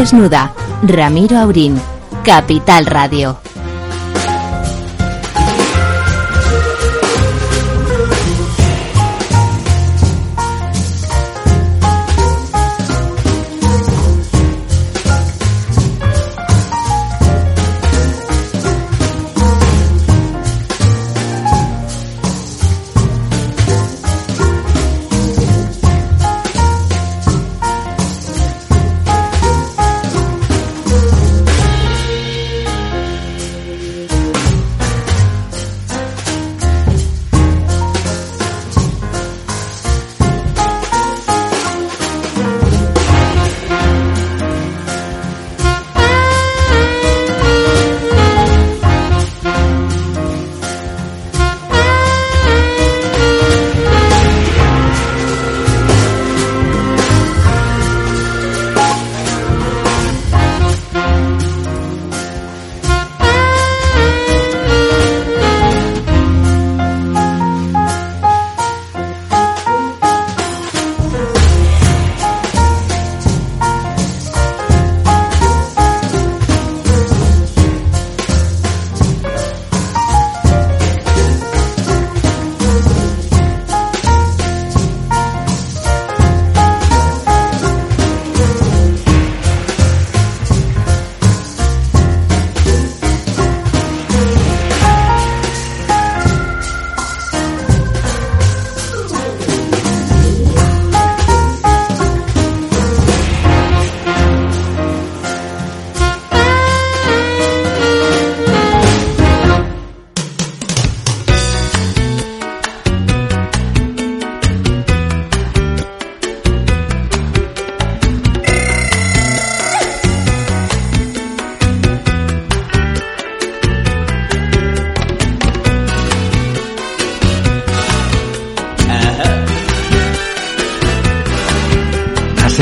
Desnuda. 0.00 0.50
Ramiro 0.82 1.36
Aurín. 1.36 1.78
Capital 2.24 2.86
Radio. 2.86 3.39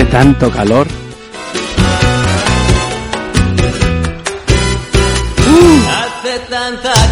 Tanto 0.05 0.51
calor. 0.51 0.87
Hace 5.89 6.39
tanta 6.51 7.08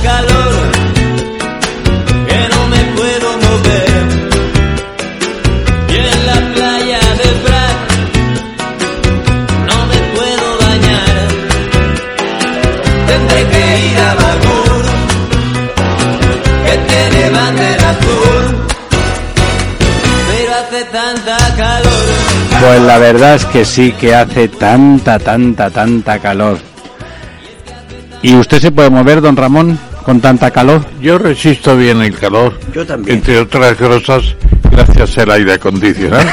Pues 22.67 22.81
la 22.83 22.99
verdad 22.99 23.37
es 23.37 23.45
que 23.45 23.65
sí 23.65 23.93
que 23.93 24.13
hace 24.13 24.49
tanta, 24.49 25.21
tanta, 25.21 25.71
tanta 25.71 26.19
calor. 26.19 26.59
¿Y 28.23 28.35
usted 28.35 28.59
se 28.61 28.73
puede 28.73 28.91
mover, 28.91 29.21
don 29.21 29.37
Ramón, 29.37 29.79
con 30.05 30.21
tanta 30.21 30.51
calor? 30.51 30.85
Yo 31.01 31.17
resisto 31.17 31.77
bien 31.77 32.03
el 32.03 32.19
calor. 32.19 32.59
Yo 32.75 32.85
también. 32.85 33.19
Entre 33.19 33.39
otras 33.39 33.77
cosas, 33.77 34.35
gracias 34.69 35.17
al 35.19 35.31
aire 35.31 35.53
acondicionado. 35.53 36.27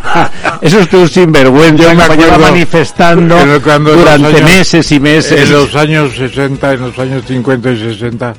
Eso 0.62 0.78
es 0.78 0.92
un 0.92 1.08
sinvergüenza 1.08 1.82
Yo 1.82 1.94
me 1.96 2.06
que 2.06 2.16
lleva 2.16 2.26
acuerdo 2.26 2.38
manifestando 2.38 3.36
durante 3.80 4.26
años- 4.28 4.42
meses 4.44 4.92
y 4.92 5.00
meses. 5.00 5.48
En 5.48 5.52
los 5.52 5.74
años 5.74 6.14
60, 6.14 6.74
en 6.74 6.80
los 6.80 6.96
años 7.00 7.24
50 7.26 7.70
y 7.72 7.76
60, 7.76 8.34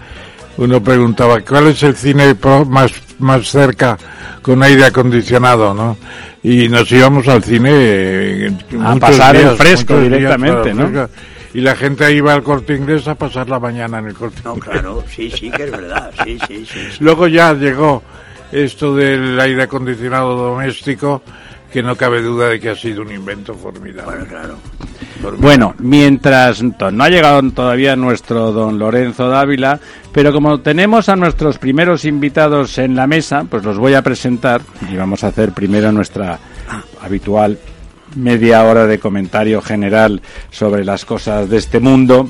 uno 0.56 0.81
preguntaba, 0.81 1.41
¿cuál 1.41 1.67
es 1.67 1.83
el 1.83 1.94
cine 1.97 2.38
más, 2.69 2.94
más 3.23 3.47
cerca 3.49 3.97
con 4.41 4.61
aire 4.61 4.85
acondicionado, 4.85 5.73
no? 5.73 5.97
Y 6.43 6.67
nos 6.69 6.91
íbamos 6.91 7.27
al 7.27 7.43
cine 7.43 7.69
eh, 7.73 8.51
A 8.83 8.95
pasar 8.97 9.35
el 9.35 9.43
días, 9.43 9.57
fresco 9.57 9.93
muchos 9.93 10.09
días 10.09 10.19
directamente, 10.19 10.73
¿no? 10.73 10.87
fresco. 10.89 11.09
Y 11.55 11.61
la 11.61 11.75
gente 11.75 12.11
iba 12.13 12.33
al 12.33 12.43
corte 12.43 12.75
inglés 12.75 13.07
a 13.07 13.15
pasar 13.15 13.47
la 13.49 13.59
mañana 13.59 13.99
en 13.99 14.07
el 14.07 14.13
corte 14.13 14.41
No, 14.43 14.55
inglés. 14.55 14.69
claro, 14.71 15.03
sí, 15.07 15.31
sí, 15.31 15.49
que 15.51 15.63
es 15.65 15.71
verdad, 15.71 16.11
sí, 16.23 16.37
sí, 16.47 16.65
sí. 16.65 16.79
sí. 16.91 16.97
Luego 16.99 17.27
ya 17.27 17.53
llegó 17.53 18.03
esto 18.51 18.95
del 18.95 19.39
aire 19.39 19.63
acondicionado 19.63 20.35
doméstico, 20.35 21.21
que 21.73 21.81
no 21.81 21.95
cabe 21.95 22.21
duda 22.21 22.49
de 22.49 22.59
que 22.59 22.69
ha 22.69 22.75
sido 22.75 23.01
un 23.01 23.11
invento 23.11 23.55
formidable. 23.55 24.03
Bueno, 24.05 24.25
claro. 24.27 24.57
Bueno, 25.39 25.75
mientras 25.79 26.61
no 26.61 27.03
ha 27.03 27.09
llegado 27.09 27.41
todavía 27.51 27.95
nuestro 27.95 28.51
don 28.51 28.77
Lorenzo 28.77 29.27
Dávila, 29.27 29.79
pero 30.11 30.31
como 30.31 30.59
tenemos 30.59 31.09
a 31.09 31.15
nuestros 31.15 31.57
primeros 31.57 32.05
invitados 32.05 32.77
en 32.77 32.95
la 32.95 33.07
mesa, 33.07 33.45
pues 33.49 33.63
los 33.63 33.79
voy 33.79 33.95
a 33.95 34.03
presentar 34.03 34.61
y 34.91 34.95
vamos 34.95 35.23
a 35.23 35.27
hacer 35.27 35.51
primero 35.53 35.91
nuestra 35.91 36.37
habitual 37.01 37.57
media 38.15 38.63
hora 38.63 38.88
de 38.88 39.00
comentario 39.00 39.62
general 39.62 40.21
sobre 40.51 40.86
las 40.86 41.06
cosas 41.06 41.50
de 41.50 41.57
este 41.57 41.80
mundo 41.80 42.30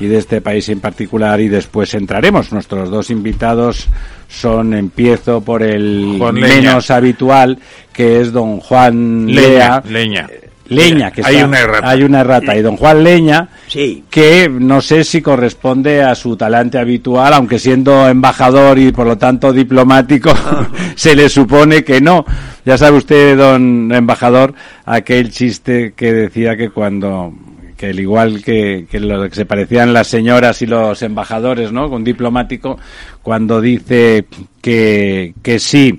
y 0.00 0.06
de 0.06 0.18
este 0.18 0.40
país 0.40 0.68
en 0.68 0.80
particular 0.80 1.40
y 1.40 1.48
después 1.48 1.94
entraremos. 1.94 2.52
Nuestros 2.52 2.90
dos 2.90 3.10
invitados 3.10 3.86
son, 4.28 4.74
empiezo 4.74 5.40
por 5.40 5.62
el 5.62 6.18
Leña. 6.18 6.32
menos 6.32 6.90
habitual, 6.90 7.58
que 7.92 8.20
es 8.20 8.32
don 8.32 8.60
Juan 8.60 9.26
Leña, 9.26 9.82
Lea. 9.88 10.28
Leña. 10.68 11.10
Que 11.10 11.22
Hay 11.24 11.36
está- 11.36 11.46
una 11.46 11.58
errata. 11.60 11.90
Hay 11.90 12.02
una 12.02 12.20
errata. 12.20 12.56
Y 12.56 12.62
don 12.62 12.76
Juan 12.76 13.04
Leña, 13.04 13.48
Sí, 13.68 14.04
que 14.10 14.48
no 14.48 14.80
sé 14.80 15.04
si 15.04 15.20
corresponde 15.22 16.02
a 16.02 16.14
su 16.14 16.36
talante 16.36 16.78
habitual, 16.78 17.32
aunque 17.34 17.58
siendo 17.58 18.08
embajador 18.08 18.78
y 18.78 18.92
por 18.92 19.06
lo 19.06 19.18
tanto 19.18 19.52
diplomático, 19.52 20.32
se 20.94 21.14
le 21.16 21.28
supone 21.28 21.84
que 21.84 22.00
no. 22.00 22.24
Ya 22.64 22.78
sabe 22.78 22.96
usted, 22.98 23.36
don 23.36 23.92
embajador, 23.92 24.54
aquel 24.86 25.30
chiste 25.30 25.92
que 25.96 26.12
decía 26.12 26.56
que 26.56 26.70
cuando 26.70 27.32
que 27.76 27.86
al 27.88 27.98
igual 27.98 28.40
que, 28.44 28.86
que 28.88 29.00
lo 29.00 29.28
que 29.28 29.34
se 29.34 29.46
parecían 29.46 29.92
las 29.92 30.06
señoras 30.06 30.62
y 30.62 30.66
los 30.66 31.02
embajadores, 31.02 31.72
¿no? 31.72 31.90
Con 31.90 32.04
diplomático, 32.04 32.78
cuando 33.20 33.60
dice 33.60 34.26
que, 34.62 35.34
que 35.42 35.58
sí, 35.58 35.98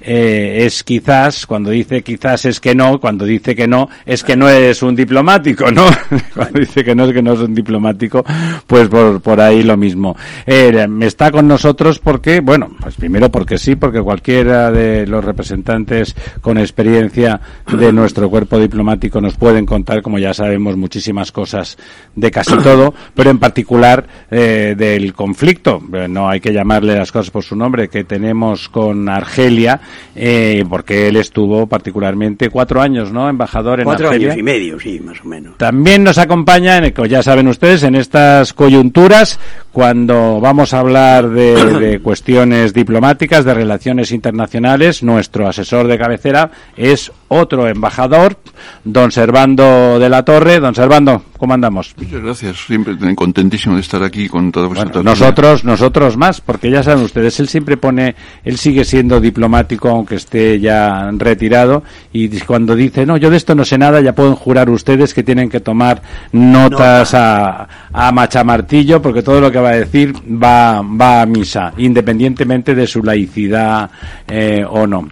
eh, 0.00 0.64
es 0.64 0.82
quizás, 0.82 1.46
cuando 1.46 1.70
dice 1.70 2.02
quizás 2.02 2.44
es 2.46 2.60
que 2.60 2.74
no, 2.74 3.00
cuando 3.00 3.24
dice 3.24 3.54
que 3.54 3.68
no, 3.68 3.88
es 4.06 4.24
que 4.24 4.36
no 4.36 4.48
es 4.48 4.82
un 4.82 4.96
diplomático, 4.96 5.70
¿no? 5.70 5.86
cuando 6.34 6.60
dice 6.60 6.84
que 6.84 6.94
no 6.94 7.04
es 7.04 7.12
que 7.12 7.22
no 7.22 7.34
es 7.34 7.40
un 7.40 7.54
diplomático, 7.54 8.24
pues 8.66 8.88
por, 8.88 9.20
por 9.20 9.40
ahí 9.40 9.62
lo 9.62 9.76
mismo. 9.76 10.16
Eh, 10.46 10.86
está 11.00 11.30
con 11.30 11.46
nosotros 11.46 11.98
porque, 11.98 12.40
bueno, 12.40 12.70
pues 12.80 12.94
primero 12.96 13.30
porque 13.30 13.58
sí, 13.58 13.76
porque 13.76 14.00
cualquiera 14.00 14.70
de 14.70 15.06
los 15.06 15.24
representantes 15.24 16.14
con 16.40 16.58
experiencia 16.58 17.40
de 17.70 17.92
nuestro 17.92 18.30
cuerpo 18.30 18.58
diplomático 18.58 19.20
nos 19.20 19.36
pueden 19.36 19.66
contar, 19.66 20.02
como 20.02 20.18
ya 20.18 20.32
sabemos, 20.32 20.76
muchísimas 20.76 21.32
cosas 21.32 21.76
de 22.14 22.30
casi 22.30 22.56
todo, 22.62 22.94
pero 23.14 23.30
en 23.30 23.38
particular 23.38 24.06
eh, 24.30 24.74
del 24.76 25.12
conflicto, 25.12 25.82
no 26.08 26.28
hay 26.28 26.40
que 26.40 26.52
llamarle 26.52 26.96
las 26.96 27.12
cosas 27.12 27.30
por 27.30 27.44
su 27.44 27.56
nombre, 27.56 27.88
que 27.88 28.04
tenemos 28.04 28.68
con 28.68 29.08
Argelia 29.08 29.80
eh, 30.14 30.64
porque 30.68 31.08
él 31.08 31.16
estuvo 31.16 31.66
particularmente 31.66 32.50
cuatro 32.50 32.80
años, 32.80 33.12
¿no? 33.12 33.28
Embajador 33.28 33.80
en 33.80 33.84
Cuatro 33.84 34.08
Argelia. 34.08 34.28
años 34.28 34.40
y 34.40 34.42
medio, 34.42 34.80
sí, 34.80 35.00
más 35.00 35.20
o 35.24 35.28
menos. 35.28 35.56
También 35.58 36.04
nos 36.04 36.18
acompaña, 36.18 36.76
en 36.76 36.84
el 36.84 36.92
que 36.92 37.08
ya 37.08 37.22
saben 37.22 37.48
ustedes, 37.48 37.82
en 37.82 37.94
estas 37.94 38.52
coyunturas, 38.52 39.38
cuando 39.72 40.40
vamos 40.40 40.74
a 40.74 40.80
hablar 40.80 41.28
de, 41.30 41.54
de 41.80 42.00
cuestiones 42.00 42.72
diplomáticas, 42.74 43.44
de 43.44 43.54
relaciones 43.54 44.12
internacionales, 44.12 45.02
nuestro 45.02 45.48
asesor 45.48 45.86
de 45.86 45.98
cabecera 45.98 46.50
es 46.76 47.12
otro 47.28 47.68
embajador, 47.68 48.36
don 48.84 49.12
Servando 49.12 49.98
de 50.00 50.08
la 50.08 50.24
Torre. 50.24 50.58
Don 50.58 50.74
Servando, 50.74 51.22
¿cómo 51.38 51.54
andamos? 51.54 51.94
Muchas 51.96 52.22
gracias, 52.22 52.56
siempre 52.66 52.96
contentísimo 53.14 53.76
de 53.76 53.82
estar 53.82 54.02
aquí 54.02 54.28
con 54.28 54.50
toda 54.50 54.66
vuestra 54.66 54.90
Bueno, 54.90 55.10
nosotros, 55.10 55.64
nosotros 55.64 56.16
más, 56.16 56.40
porque 56.40 56.70
ya 56.70 56.82
saben 56.82 57.04
ustedes, 57.04 57.38
él 57.38 57.48
siempre 57.48 57.76
pone, 57.76 58.16
él 58.44 58.58
sigue 58.58 58.84
siendo 58.84 59.20
diplomático 59.20 59.79
aunque 59.88 60.16
esté 60.16 60.60
ya 60.60 61.10
retirado 61.16 61.82
y 62.12 62.28
cuando 62.40 62.74
dice, 62.76 63.06
no, 63.06 63.16
yo 63.16 63.30
de 63.30 63.36
esto 63.36 63.54
no 63.54 63.64
sé 63.64 63.78
nada, 63.78 64.00
ya 64.00 64.14
pueden 64.14 64.34
jurar 64.34 64.68
ustedes 64.70 65.14
que 65.14 65.22
tienen 65.22 65.48
que 65.48 65.60
tomar 65.60 66.02
notas 66.32 67.14
a, 67.14 67.68
a 67.92 68.12
machamartillo 68.12 69.00
porque 69.00 69.22
todo 69.22 69.40
lo 69.40 69.50
que 69.50 69.58
va 69.60 69.70
a 69.70 69.76
decir 69.76 70.12
va, 70.42 70.82
va 70.82 71.22
a 71.22 71.26
misa, 71.26 71.72
independientemente 71.78 72.74
de 72.74 72.86
su 72.86 73.02
laicidad 73.02 73.90
eh, 74.28 74.64
o 74.68 74.86
no. 74.86 75.08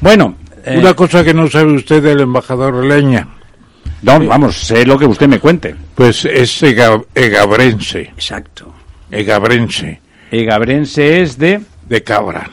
Bueno, 0.00 0.36
eh, 0.64 0.78
Una 0.78 0.94
cosa 0.94 1.24
que 1.24 1.34
no 1.34 1.48
sabe 1.48 1.72
usted 1.72 2.02
del 2.02 2.20
embajador 2.20 2.84
Leña, 2.84 3.26
no, 4.02 4.18
vamos, 4.26 4.56
sé 4.58 4.84
lo 4.84 4.98
que 4.98 5.06
usted 5.06 5.28
me 5.28 5.38
cuente. 5.38 5.74
pues 5.94 6.24
es 6.24 6.62
ega- 6.62 7.02
egabrense, 7.14 8.00
Exacto. 8.02 8.72
egabrense, 9.10 10.00
Egabrense 10.30 11.20
es 11.20 11.36
de... 11.36 11.60
de 11.88 12.02
Cabra. 12.02 12.48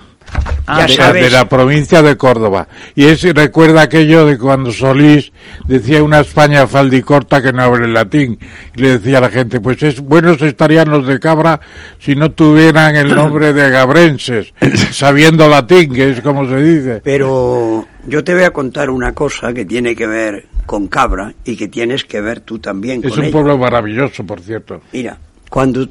Ah, 0.71 0.81
Ya 0.81 0.87
de- 0.87 0.93
sabes. 0.93 1.23
de 1.23 1.29
la 1.31 1.49
provincia 1.49 2.01
de 2.03 2.15
Córdoba. 2.15 2.67
Y 2.95 3.05
es, 3.05 3.23
recuerda 3.33 3.81
aquello 3.81 4.25
de 4.25 4.37
cuando 4.37 4.71
Solís 4.71 5.31
decía 5.67 6.03
una 6.03 6.19
España 6.19 6.67
faldicorta 6.67 7.41
que 7.41 7.51
no 7.51 7.63
habla 7.63 7.85
el 7.85 7.93
latín. 7.93 8.37
Y 8.75 8.81
le 8.81 8.99
decía 8.99 9.17
a 9.17 9.21
la 9.21 9.29
gente, 9.29 9.59
pues 9.59 9.81
es 9.83 9.99
buenos 9.99 10.41
estarían 10.41 10.89
los 10.89 11.07
de 11.07 11.19
Cabra 11.19 11.59
si 11.99 12.15
no 12.15 12.31
tuvieran 12.31 12.95
el 12.95 13.13
nombre 13.15 13.51
de 13.53 13.69
gabrenses, 13.69 14.53
sabiendo 14.91 15.47
latín, 15.49 15.93
que 15.93 16.11
es 16.11 16.21
como 16.21 16.47
se 16.47 16.57
dice. 16.61 17.01
Pero 17.03 17.87
yo 18.07 18.23
te 18.23 18.33
voy 18.35 18.43
a 18.43 18.51
contar 18.51 18.89
una 18.89 19.13
cosa 19.13 19.51
que 19.53 19.65
tiene 19.65 19.95
que 19.95 20.05
ver 20.07 20.45
con 20.65 20.87
Cabra 20.87 21.33
y 21.43 21.55
que 21.55 21.67
tienes 21.67 22.05
que 22.05 22.21
ver 22.21 22.41
tú 22.41 22.59
también 22.59 23.01
Es 23.03 23.09
con 23.09 23.19
un 23.19 23.25
ella. 23.25 23.31
pueblo 23.31 23.57
maravilloso, 23.57 24.23
por 24.23 24.39
cierto. 24.39 24.81
Mira, 24.93 25.17
cuando 25.49 25.87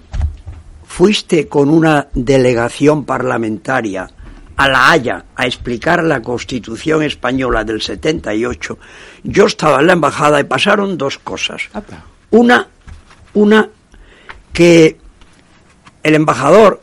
fuiste 0.87 1.49
con 1.49 1.69
una 1.69 2.07
delegación 2.15 3.05
parlamentaria 3.05 4.09
a 4.58 4.69
La 4.69 4.90
Haya 4.90 5.25
a 5.37 5.46
explicar 5.46 6.02
la 6.05 6.20
Constitución 6.20 7.02
española 7.02 7.64
del 7.64 7.81
78, 7.81 8.78
yo 9.22 9.46
estaba 9.46 9.81
en 9.81 9.87
la 9.87 9.93
embajada 9.94 10.40
y 10.40 10.44
pasaron 10.44 10.99
dos 10.99 11.19
cosas. 11.19 11.62
Una, 12.31 12.66
una 13.34 13.69
que 14.52 14.99
el 16.02 16.14
embajador, 16.14 16.81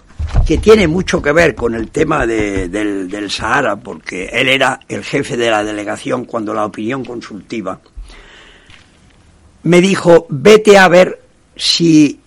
que 0.48 0.58
tiene 0.58 0.88
mucho 0.88 1.22
que 1.22 1.32
ver 1.32 1.54
con 1.54 1.76
el 1.76 1.90
tema 1.90 2.26
de- 2.26 2.70
del, 2.70 3.10
del 3.10 3.30
Sahara, 3.30 3.76
porque 3.76 4.26
él 4.32 4.48
era 4.50 4.80
el 4.88 5.04
jefe 5.04 5.36
de 5.38 5.50
la 5.52 5.64
delegación 5.64 6.26
cuando 6.26 6.54
la 6.54 6.66
opinión 6.66 7.04
consultiva, 7.04 7.80
me 9.64 9.82
dijo, 9.82 10.28
vete 10.30 10.78
a 10.78 10.88
ver 10.88 11.22
si 11.56 12.20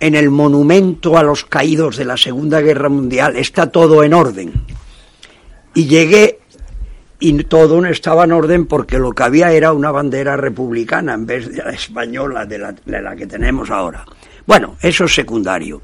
en 0.00 0.14
el 0.14 0.30
monumento 0.30 1.16
a 1.16 1.22
los 1.22 1.44
caídos 1.44 1.96
de 1.96 2.04
la 2.04 2.16
Segunda 2.16 2.60
Guerra 2.60 2.88
Mundial 2.88 3.36
está 3.36 3.70
todo 3.70 4.02
en 4.02 4.14
orden. 4.14 4.52
Y 5.76 5.86
llegué 5.86 6.40
y 7.20 7.44
todo 7.44 7.80
no 7.80 7.88
estaba 7.88 8.24
en 8.24 8.32
orden 8.32 8.66
porque 8.66 8.98
lo 8.98 9.12
que 9.12 9.22
había 9.22 9.52
era 9.52 9.72
una 9.74 9.90
bandera 9.90 10.36
republicana 10.36 11.12
en 11.12 11.26
vez 11.26 11.50
de 11.50 11.62
la 11.62 11.70
española 11.70 12.46
de 12.46 12.58
la, 12.58 12.72
de 12.72 13.02
la 13.02 13.14
que 13.14 13.26
tenemos 13.26 13.70
ahora. 13.70 14.04
Bueno, 14.46 14.76
eso 14.80 15.04
es 15.04 15.14
secundario. 15.14 15.82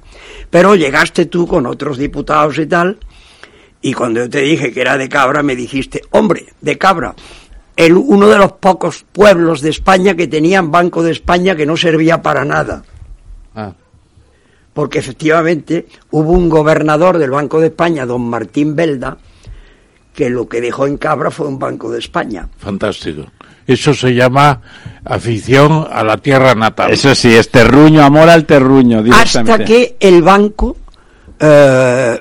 Pero 0.49 0.75
llegaste 0.77 1.27
tú 1.27 1.47
con 1.47 1.67
otros 1.67 1.99
diputados 1.99 2.59
y 2.59 2.67
tal, 2.67 2.99
y 3.83 3.93
cuando 3.93 4.21
yo 4.21 4.31
te 4.31 4.41
dije 4.41 4.73
que 4.73 4.81
era 4.81 4.97
de 4.97 5.11
Cabra, 5.11 5.43
me 5.43 5.57
dijiste, 5.57 6.01
hombre, 6.13 6.47
de 6.63 6.79
Cabra, 6.79 7.15
el, 7.77 7.95
uno 7.95 8.29
de 8.29 8.39
los 8.39 8.53
pocos 8.53 9.05
pueblos 9.13 9.61
de 9.61 9.71
España 9.71 10.15
que 10.15 10.29
tenían 10.29 10.71
Banco 10.71 11.03
de 11.03 11.13
España 11.13 11.55
que 11.55 11.67
no 11.67 11.77
servía 11.77 12.23
para 12.23 12.47
nada. 12.47 12.83
Porque 14.73 15.01
efectivamente 15.01 15.87
hubo 16.13 16.33
un 16.33 16.49
gobernador 16.49 17.19
del 17.19 17.31
Banco 17.31 17.61
de 17.61 17.67
España, 17.67 18.07
don 18.07 18.23
Martín 18.23 18.75
Belda, 18.75 19.19
que 20.15 20.29
lo 20.31 20.49
que 20.49 20.61
dejó 20.61 20.87
en 20.87 20.97
Cabra 20.99 21.31
fue 21.31 21.47
un 21.49 21.59
Banco 21.59 21.91
de 21.91 21.99
España. 21.99 22.49
Fantástico. 22.59 23.25
Eso 23.67 23.95
se 23.95 24.13
llama 24.15 24.61
afición 25.05 25.87
a 25.91 26.03
la 26.03 26.17
tierra 26.19 26.55
natal. 26.55 26.91
Eso 26.91 27.15
sí, 27.15 27.33
es 27.35 27.51
terruño, 27.51 28.03
amor 28.03 28.29
al 28.29 28.45
terruño. 28.45 29.03
Hasta 29.13 29.65
que 29.65 29.97
el 30.01 30.21
banco, 30.23 30.77
eh, 31.39 32.21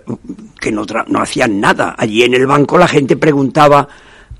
que 0.60 0.72
no, 0.72 0.86
tra- 0.86 1.06
no 1.08 1.20
hacían 1.22 1.60
nada, 1.60 1.96
allí 1.98 2.24
en 2.24 2.34
el 2.36 2.46
banco 2.48 2.78
la 2.78 2.88
gente 2.88 3.18
preguntaba, 3.18 3.88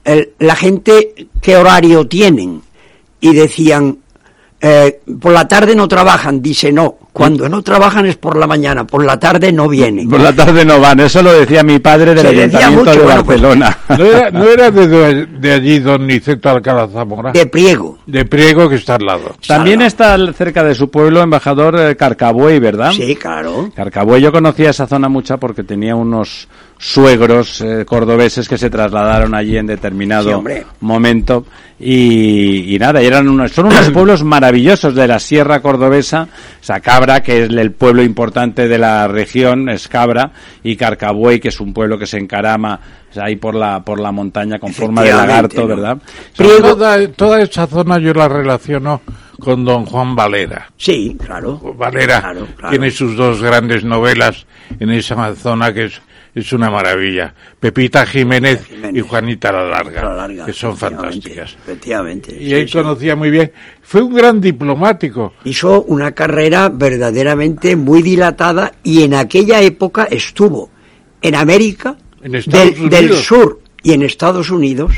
el- 0.04 0.32
la 0.40 0.56
gente 0.56 1.28
qué 1.42 1.58
horario 1.58 2.08
tienen, 2.08 2.62
y 3.20 3.34
decían, 3.34 3.98
eh, 4.60 5.02
por 5.20 5.34
la 5.34 5.48
tarde 5.48 5.76
no 5.76 5.88
trabajan, 5.88 6.42
dice 6.42 6.72
no, 6.72 6.98
cuando 7.14 7.50
no 7.50 7.62
trabajan 7.62 8.06
es 8.06 8.16
por 8.16 8.38
la 8.38 8.48
mañana, 8.48 8.86
por 8.86 9.04
la 9.06 9.20
tarde 9.20 9.52
no 9.52 9.68
vienen. 9.68 10.10
Por 10.10 10.22
la 10.22 10.34
tarde 10.34 10.64
no 10.64 10.80
van, 10.80 11.00
eso 11.02 11.22
lo 11.22 11.34
decía 11.34 11.62
mi 11.62 11.80
padre 11.80 12.16
del 12.16 12.26
Se 12.26 12.34
decía 12.34 12.68
Ayuntamiento 12.68 12.80
mucho, 12.86 12.92
de 13.00 13.06
bueno, 13.06 13.26
pues- 13.26 13.42
Barcelona. 13.42 13.78
¿No 13.98 14.06
era, 14.06 14.32
no 14.32 14.48
era 14.48 14.72
de, 14.72 15.26
de 15.26 15.52
allí 15.54 15.80
don 15.80 16.08
Niceto 16.08 16.50
Alcalá 16.50 16.88
Zamora? 16.88 17.32
De 17.34 17.46
pliego. 17.48 17.98
De 18.06 18.24
Priego, 18.26 18.70
que 18.70 18.76
está 18.76 18.96
al 18.96 19.06
lado. 19.06 19.36
También 19.46 19.82
está 19.82 20.18
cerca 20.34 20.64
de 20.64 20.74
su 20.74 20.90
pueblo, 20.90 21.22
embajador 21.22 21.78
eh, 21.80 21.96
Carcabuey, 21.98 22.60
¿verdad? 22.60 22.92
Sí, 22.92 23.16
claro. 23.16 23.70
Carcabuey, 23.76 24.22
yo 24.22 24.32
conocía 24.32 24.70
esa 24.70 24.88
zona 24.88 25.10
mucha 25.10 25.38
porque 25.38 25.64
tenía 25.64 25.96
unos 25.96 26.48
suegros 26.78 27.62
eh, 27.62 27.86
cordobeses 27.86 28.50
que 28.50 28.58
se 28.58 28.70
trasladaron 28.70 29.36
allí 29.36 29.56
en 29.58 29.68
determinado 29.68 30.42
Sí, 30.48 30.54
momento 30.80 31.46
y, 31.80 32.76
y 32.76 32.80
nada, 32.80 33.02
y 33.02 33.06
eran 33.08 33.28
unos, 33.28 33.52
son 33.52 33.68
unos 33.68 33.90
pueblos 33.94 34.24
maravillosos 34.24 34.94
de 34.96 35.08
la 35.08 35.20
Sierra 35.20 35.62
Cordobesa, 35.62 36.28
sea, 36.60 36.80
Cabra, 37.02 37.24
que 37.24 37.46
es 37.46 37.50
el 37.50 37.72
pueblo 37.72 38.04
importante 38.04 38.68
de 38.68 38.78
la 38.78 39.08
región, 39.08 39.70
es 39.70 39.88
Cabra, 39.88 40.32
y 40.62 40.76
Carcabuey, 40.76 41.40
que 41.40 41.48
es 41.48 41.60
un 41.60 41.74
pueblo 41.74 41.98
que 41.98 42.06
se 42.06 42.20
encarama 42.20 42.80
o 43.10 43.14
sea, 43.14 43.24
ahí 43.26 43.38
por 43.38 43.56
la, 43.56 43.84
por 43.84 44.00
la 44.00 44.12
montaña 44.12 44.60
con 44.60 44.72
forma 44.72 45.02
de 45.02 45.12
lagarto. 45.12 45.66
¿verdad? 45.66 45.98
Priego- 46.38 46.76
Toda, 46.76 47.08
toda 47.08 47.42
esa 47.42 47.66
zona 47.66 47.98
yo 47.98 48.14
la 48.14 48.28
relaciono 48.28 49.02
con 49.40 49.66
don 49.66 49.86
Juan 49.88 50.16
Valera. 50.16 50.70
Sí, 50.78 51.18
claro. 51.26 51.60
Valera 51.76 52.20
Claro, 52.22 52.46
claro. 52.56 52.70
tiene 52.70 52.92
sus 52.92 53.16
dos 53.18 53.42
grandes 53.42 53.84
novelas 53.84 54.46
en 54.80 54.92
esa 54.92 55.34
zona 55.36 55.74
que 55.74 55.86
es, 55.86 56.00
es 56.34 56.54
una 56.54 56.70
maravilla. 56.70 57.34
Pepita 57.60 58.06
Jiménez, 58.06 58.66
Jiménez. 58.66 58.96
y 58.96 59.08
Juanita 59.08 59.52
la 59.52 59.66
Larga, 59.66 60.04
La 60.04 60.14
larga, 60.14 60.46
que 60.46 60.54
son 60.54 60.72
efectivamente, 60.72 61.30
fantásticas. 61.30 61.58
Efectivamente. 61.64 62.36
Y 62.40 62.46
sí, 62.46 62.54
él 62.54 62.68
sí. 62.68 62.78
conocía 62.78 63.16
muy 63.16 63.32
bien. 63.32 63.52
Fue 63.82 64.02
un 64.02 64.14
gran 64.14 64.40
diplomático. 64.40 65.34
hizo 65.44 65.84
una 65.84 66.14
carrera 66.14 66.70
verdaderamente 66.70 67.76
muy 67.76 68.02
dilatada 68.02 68.72
y 68.84 69.04
en 69.04 69.14
aquella 69.14 69.62
época 69.62 70.08
estuvo 70.10 70.70
en 71.22 71.36
América 71.36 71.98
En 72.22 72.32
del, 72.32 72.90
del 72.90 73.14
sur 73.14 73.60
y 73.84 73.94
en 73.94 74.04
Estados 74.04 74.50
Unidos 74.50 74.94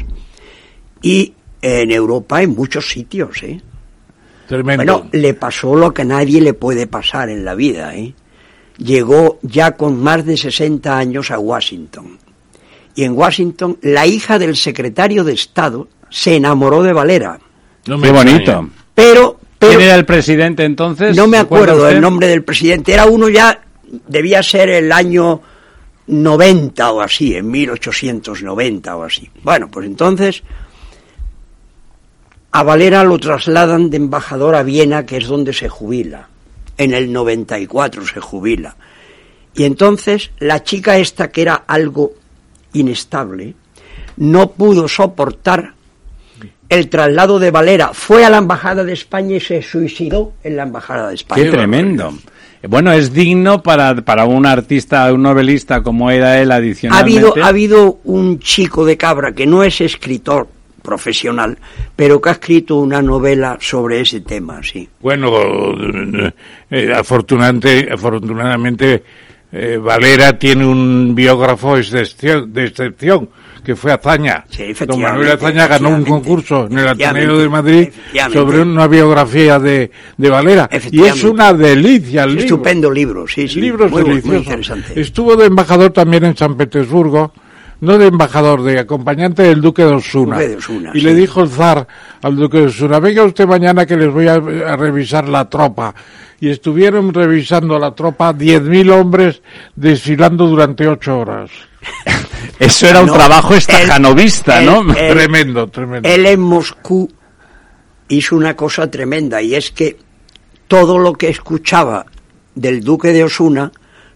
y 1.02 1.34
en 1.62 1.92
Europa 1.92 2.42
en 2.42 2.52
muchos 2.52 2.90
sitios. 2.90 3.42
¿eh? 3.44 3.60
Tremendo. 4.48 4.84
Bueno, 4.84 5.10
le 5.12 5.34
pasó 5.34 5.75
lo 5.75 5.94
que 5.94 6.04
a 6.04 6.06
nadie 6.06 6.42
le 6.42 6.54
puede 6.54 6.86
pasar 6.88 7.30
en 7.30 7.44
la 7.44 7.56
vida. 7.56 7.96
¿eh? 7.96 8.13
Llegó 8.77 9.39
ya 9.42 9.74
con 9.74 10.01
más 10.01 10.25
de 10.25 10.38
60 10.38 10.98
años 10.98 11.32
a 11.32 11.39
Washington. 11.39 12.18
Y 12.96 13.03
en 13.03 13.18
Washington 13.18 13.77
la 13.82 14.06
hija 14.06 14.39
del 14.39 14.56
secretario 14.56 15.24
de 15.24 15.34
Estado 15.34 15.88
se 16.10 16.36
enamoró 16.36 16.84
de 16.84 16.94
Valera. 16.94 17.39
No 17.88 17.98
me 17.98 18.08
Qué 18.08 18.13
bonito. 18.13 18.70
Pero, 18.94 19.39
pero 19.58 19.72
¿Quién 19.72 19.82
era 19.82 19.96
el 19.96 20.06
presidente 20.06 20.63
entonces? 20.63 21.15
no 21.15 21.27
me 21.27 21.39
¿Recuerda 21.39 21.74
acuerdo 21.74 21.89
el 21.89 22.01
nombre 22.01 22.27
del 22.27 22.44
presidente. 22.44 22.94
Era 22.94 23.06
uno 23.06 23.30
ya, 23.30 23.63
debía 24.08 24.44
ser 24.44 24.70
el 24.70 24.92
año 24.92 25.42
90 26.08 26.92
o 26.92 27.01
así, 27.01 27.36
en 27.36 27.50
1890 27.50 28.96
o 28.96 29.03
así. 29.03 29.30
Bueno, 29.44 29.70
pues 29.70 29.86
entonces 29.86 30.44
a 32.51 32.62
Valera 32.62 33.03
lo 33.03 33.18
trasladan 33.18 33.89
de 33.89 33.98
embajador 33.98 34.53
a 34.56 34.62
Viena, 34.62 35.06
que 35.06 35.18
es 35.18 35.27
donde 35.27 35.53
se 35.53 35.70
jubila. 35.70 36.30
En 36.77 36.94
el 36.94 37.12
94 37.12 38.06
se 38.06 38.20
jubila. 38.20 38.75
Y 39.56 39.63
entonces 39.65 40.32
la 40.39 40.63
chica 40.63 40.98
esta, 40.98 41.32
que 41.32 41.44
era 41.44 41.63
algo 41.68 42.13
inestable, 42.74 43.53
no 44.18 44.51
pudo 44.51 44.88
soportar 44.88 45.74
el 46.70 46.89
traslado 46.89 47.38
de 47.39 47.51
Valera. 47.51 47.92
Fue 47.94 48.25
a 48.25 48.30
la 48.30 48.38
embajada 48.38 48.84
de 48.84 48.94
España 48.94 49.36
y 49.36 49.39
se 49.39 49.62
suicidó 49.62 50.34
en 50.44 50.56
la 50.56 50.63
embajada 50.63 51.10
de 51.10 51.15
España. 51.15 51.44
Qué 51.44 51.50
tremendo. 51.51 52.13
bueno, 52.68 52.92
es 52.92 53.13
digno 53.13 53.62
para, 53.62 53.96
para 53.96 54.25
un 54.25 54.46
artista, 54.46 55.13
un 55.13 55.22
novelista 55.22 55.84
como 55.84 56.10
era 56.10 56.42
él 56.42 56.51
Ha 56.51 56.56
adicionalmente. 56.56 57.20
habido, 57.20 57.46
ha 57.46 57.48
habido 57.48 58.00
un 58.06 58.39
chico 58.39 58.86
de 58.86 58.98
Cabra 58.98 59.34
que 59.34 59.46
no 59.46 59.63
es 59.63 59.82
escritor 59.82 60.48
profesional, 60.84 61.58
pero 61.96 62.22
que 62.22 62.30
ha 62.30 62.34
escrito 62.34 62.75
una 62.75 63.02
novela 63.02 63.58
sobre 63.60 64.02
ese 64.02 64.22
tema, 64.22 64.62
sí. 64.62 64.88
Bueno, 65.02 65.32
eh, 65.72 66.32
eh, 66.70 66.94
afortunadamente, 66.96 67.90
afortunadamente 67.92 69.04
eh, 69.52 69.78
Valera 69.78 70.38
tiene 70.38 70.66
un 70.66 71.13
biógrafo 71.16 71.78
excepción, 71.78 72.52
de 72.52 72.66
excepción, 72.66 73.30
que 73.63 73.75
fue 73.75 73.94
Azaña. 73.94 74.46
Sí, 74.50 74.63
Don 74.63 74.72
efectivamente, 74.72 75.12
Manuel 75.12 75.32
Azaña 75.32 75.68
ganó 75.68 75.90
un 75.90 76.04
concurso 76.04 76.66
en 76.66 76.80
el 76.80 76.88
Ateneo 76.88 77.38
de 77.38 77.50
Madrid 77.50 77.90
sobre 78.32 78.62
una 78.62 78.88
biografía 78.88 79.60
de, 79.60 79.90
de 80.18 80.30
Valera. 80.30 80.70
Y 80.92 81.04
es 81.04 81.24
una 81.24 81.54
delicia 81.54 82.24
el 82.24 82.32
libro. 82.32 82.44
Estupendo 82.44 82.92
libro, 82.92 83.28
sí, 83.28 83.48
sí. 83.48 83.62
Libros 83.62 83.92
muy, 83.92 84.02
muy 84.02 84.10
deliciosos. 84.10 84.44
interesante. 84.44 85.00
Estuvo 85.00 85.36
de 85.36 85.46
embajador 85.46 85.92
también 85.92 86.25
en 86.25 86.36
San 86.36 86.58
Petersburgo, 86.58 87.32
no 87.84 87.98
de 87.98 88.08
embajador, 88.08 88.63
de 88.63 88.80
acompañante 88.80 89.44
del 89.44 89.62
duque 89.62 89.84
de 89.84 89.94
Osuna. 89.94 90.36
Duque 90.38 90.48
de 90.48 90.56
Osuna, 90.56 90.92
y 90.94 91.00
sí. 91.00 91.06
le 91.06 91.13
dijo 91.13 91.42
el 91.42 91.50
zar 91.50 91.88
al 92.22 92.36
duque 92.36 92.60
de 92.60 92.66
Osuna, 92.68 93.00
venga 93.00 93.24
usted 93.24 93.46
mañana 93.46 93.86
que 93.86 93.98
les 93.98 94.12
voy 94.12 94.28
a, 94.28 94.36
a 94.36 94.75
revisar 94.75 95.28
la 95.28 95.50
tropa. 95.50 95.94
Y 96.40 96.50
estuvieron 96.50 97.13
revisando 97.13 97.80
la 97.80 97.96
tropa 97.96 98.34
10.000 98.34 98.92
hombres 98.92 99.42
desfilando 99.75 100.48
durante 100.48 100.88
ocho 100.88 101.20
horas. 101.20 101.50
Eso 102.60 102.88
era 102.88 103.02
un 103.02 103.12
trabajo 103.12 103.54
él- 103.54 104.66
¿no? 104.66 104.84
tremendo, 104.94 105.68
tremendo. 105.68 106.08
Él 106.10 106.25
en 106.25 106.40
Moscú 106.42 107.10
hizo 108.10 108.36
una 108.36 108.56
cosa 108.56 108.90
tremenda 108.92 109.42
y 109.42 109.56
es 109.56 109.72
que 109.72 109.98
todo 110.68 110.98
lo 110.98 111.13
que 111.13 111.30
escuchaba 111.30 112.06
del 112.56 112.84
duque 112.84 113.12
de 113.13 113.24
Osuna 113.24 113.72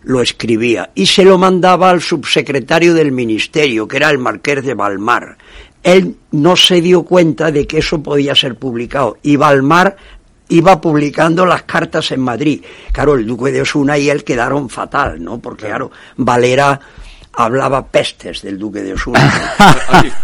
lo 0.07 0.21
escribía 0.21 0.89
y 0.95 1.05
se 1.05 1.23
lo 1.25 1.37
mandaba 1.37 1.89
al 1.89 2.01
subsecretario 2.01 2.93
del 2.93 3.11
ministerio, 3.11 3.87
que 3.87 3.97
era 3.97 4.09
el 4.09 4.17
marqués 4.17 4.63
de 4.65 4.73
Balmar. 4.73 5.37
Él 5.83 6.15
no 6.31 6.55
se 6.55 6.81
dio 6.81 7.03
cuenta 7.03 7.51
de 7.51 7.67
que 7.67 7.79
eso 7.79 8.01
podía 8.01 8.33
ser 8.33 8.55
publicado 8.55 9.17
y 9.21 9.35
Balmar 9.35 9.95
iba 10.49 10.79
publicando 10.79 11.45
las 11.45 11.63
cartas 11.63 12.11
en 12.11 12.21
Madrid. 12.21 12.63
Claro, 12.93 13.15
el 13.15 13.25
duque 13.27 13.51
de 13.51 13.61
Osuna 13.61 13.97
y 13.97 14.09
él 14.09 14.23
quedaron 14.23 14.69
fatal, 14.69 15.21
¿no? 15.21 15.39
Porque, 15.39 15.65
claro, 15.67 15.91
Valera 16.15 16.79
hablaba 17.33 17.85
pestes 17.85 18.41
del 18.41 18.57
duque 18.57 18.81
de 18.81 18.93
Osuna. 18.93 19.19
hay, 19.89 20.11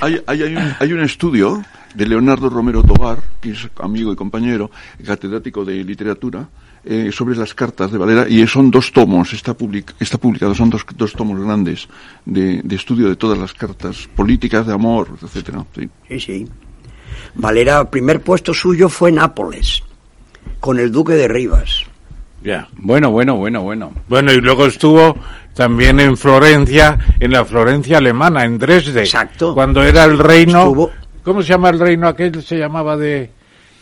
hay- 0.00 0.22
hay- 0.26 0.42
hay 0.42 0.54
un, 0.56 0.74
hay 0.80 0.92
un 0.92 1.00
estudio 1.02 1.62
de 1.94 2.06
Leonardo 2.06 2.50
Romero 2.50 2.82
Tobar, 2.82 3.18
que 3.40 3.50
es 3.52 3.68
amigo 3.80 4.12
y 4.12 4.16
compañero, 4.16 4.70
catedrático 5.04 5.64
de 5.64 5.82
literatura, 5.84 6.46
eh, 6.86 7.10
sobre 7.12 7.36
las 7.36 7.52
cartas 7.54 7.90
de 7.92 7.98
Valera, 7.98 8.26
y 8.28 8.46
son 8.46 8.70
dos 8.70 8.92
tomos, 8.92 9.32
está, 9.32 9.54
public- 9.56 9.94
está 10.00 10.16
publicado, 10.18 10.54
son 10.54 10.70
dos, 10.70 10.86
dos 10.96 11.12
tomos 11.12 11.38
grandes 11.44 11.88
de, 12.24 12.62
de 12.62 12.76
estudio 12.76 13.08
de 13.08 13.16
todas 13.16 13.36
las 13.38 13.52
cartas 13.52 14.08
políticas, 14.14 14.66
de 14.66 14.72
amor, 14.72 15.08
etcétera. 15.22 15.64
sí. 15.74 15.88
Sí, 16.08 16.20
sí. 16.20 16.48
Valera, 17.34 17.90
primer 17.90 18.20
puesto 18.22 18.54
suyo 18.54 18.88
fue 18.88 19.10
Nápoles, 19.12 19.82
con 20.60 20.78
el 20.78 20.90
duque 20.92 21.14
de 21.14 21.28
Rivas. 21.28 21.82
Ya. 22.42 22.68
Bueno, 22.76 23.10
bueno, 23.10 23.36
bueno, 23.36 23.62
bueno. 23.62 23.92
Bueno, 24.08 24.32
y 24.32 24.40
luego 24.40 24.66
estuvo 24.66 25.16
también 25.54 25.98
en 26.00 26.16
Florencia, 26.16 26.98
en 27.18 27.32
la 27.32 27.44
Florencia 27.44 27.98
alemana, 27.98 28.44
en 28.44 28.58
Dresde. 28.58 29.00
Exacto. 29.00 29.54
Cuando 29.54 29.82
era 29.82 30.04
el 30.04 30.18
reino. 30.18 30.58
Estuvo- 30.60 30.90
¿Cómo 31.24 31.42
se 31.42 31.48
llama 31.48 31.70
el 31.70 31.80
reino 31.80 32.06
aquel? 32.06 32.40
Se 32.42 32.56
llamaba 32.56 32.96
de. 32.96 33.30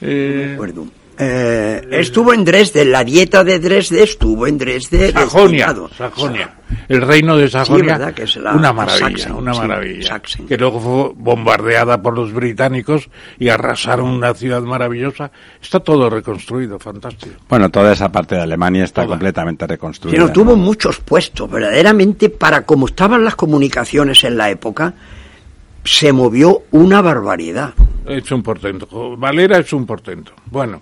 eh, 0.01 0.47
Recuerdo. 0.53 0.87
Eh, 1.19 1.87
estuvo 1.93 2.33
en 2.33 2.45
Dresde, 2.45 2.85
la 2.85 3.05
dieta 3.05 3.45
de 3.45 3.59
Dresde 3.61 4.03
estuvo 4.03 4.47
en 4.47 4.59
Dresde. 4.59 5.13
Sajonia. 5.13 5.75
Sajonia. 5.97 6.55
El 6.89 7.03
reino 7.03 7.37
de 7.37 7.49
Sajonia. 7.49 7.97
verdad 7.99 8.15
que 8.15 8.25
es 8.25 8.37
la- 8.37 8.53
una 8.55 8.73
maravilla, 8.73 9.33
una 9.35 9.55
maravilla. 9.55 10.21
Que 10.49 10.57
luego 10.57 10.81
fue 10.81 11.13
bombardeada 11.17 12.03
por 12.03 12.15
los 12.17 12.33
británicos 12.33 13.09
y 13.39 13.49
arrasaron 13.49 14.09
una 14.09 14.35
ciudad 14.35 14.61
maravillosa. 14.63 15.31
Está 15.63 15.81
todo 15.81 16.11
reconstruido, 16.11 16.79
fantástico. 16.79 17.35
Bueno, 17.49 17.71
toda 17.71 17.93
esa 17.93 18.11
parte 18.11 18.35
de 18.35 18.43
Alemania 18.43 18.85
está 18.85 19.03
Toda. 19.03 19.15
completamente 19.15 19.67
reconstruida. 19.67 20.19
no, 20.19 20.33
tuvo 20.33 20.51
¿no? 20.53 20.57
muchos 20.57 20.99
puestos, 21.01 21.51
verdaderamente, 21.51 22.29
para 22.29 22.63
como 22.63 22.87
estaban 22.87 23.25
las 23.25 23.37
comunicaciones 23.37 24.25
en 24.25 24.37
la 24.37 24.51
época, 24.51 24.95
se 25.85 26.13
movió 26.13 26.63
una 26.73 27.01
barbaridad. 27.03 27.75
Es 28.07 28.31
un 28.33 28.43
portento. 28.43 29.17
Valera 29.17 29.59
es 29.59 29.73
un 29.73 29.87
portento. 29.87 30.33
Bueno. 30.47 30.81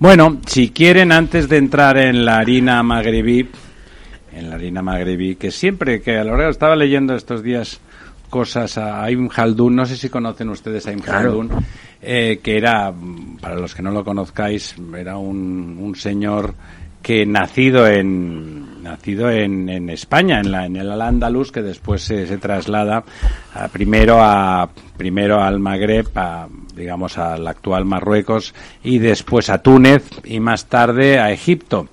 Bueno, 0.00 0.38
si 0.46 0.70
quieren, 0.70 1.12
antes 1.12 1.46
de 1.46 1.58
entrar 1.58 1.98
en 1.98 2.24
la 2.24 2.38
harina 2.38 2.82
magrebí, 2.82 3.46
en 4.32 4.48
la 4.48 4.54
harina 4.54 4.80
magrebí, 4.80 5.36
que 5.36 5.50
siempre 5.50 6.00
que 6.00 6.16
a 6.16 6.24
lo 6.24 6.38
largo 6.38 6.50
estaba 6.50 6.74
leyendo 6.74 7.14
estos 7.14 7.42
días 7.42 7.82
cosas 8.30 8.78
a 8.78 9.04
Aim 9.04 9.28
Haldun, 9.30 9.76
no 9.76 9.84
sé 9.84 9.98
si 9.98 10.08
conocen 10.08 10.48
ustedes 10.48 10.86
a 10.86 10.90
Aim 10.90 11.00
Claro. 11.00 11.46
Eh, 12.00 12.40
que 12.42 12.56
era, 12.56 12.94
para 13.42 13.56
los 13.56 13.74
que 13.74 13.82
no 13.82 13.90
lo 13.90 14.02
conozcáis, 14.02 14.74
era 14.96 15.18
un, 15.18 15.76
un 15.78 15.94
señor 15.94 16.54
que 17.02 17.26
nacido 17.26 17.86
en 17.86 18.69
nacido 18.82 19.30
en, 19.30 19.68
en 19.68 19.90
España, 19.90 20.40
en, 20.40 20.50
la, 20.52 20.66
en 20.66 20.76
el 20.76 20.90
Al-Ándalus, 20.90 21.52
que 21.52 21.62
después 21.62 22.02
se, 22.02 22.26
se 22.26 22.38
traslada 22.38 23.04
a- 23.54 23.68
primero 23.68 24.18
a 24.22 24.68
primero 24.96 25.40
al 25.42 25.58
Magreb, 25.60 26.08
a, 26.16 26.46
digamos 26.76 27.16
al 27.18 27.46
actual 27.46 27.84
Marruecos, 27.84 28.54
y 28.82 28.98
después 28.98 29.48
a 29.50 29.58
Túnez 29.62 30.04
y 30.24 30.40
más 30.40 30.66
tarde 30.66 31.18
a 31.18 31.30
Egipto. 31.32 31.88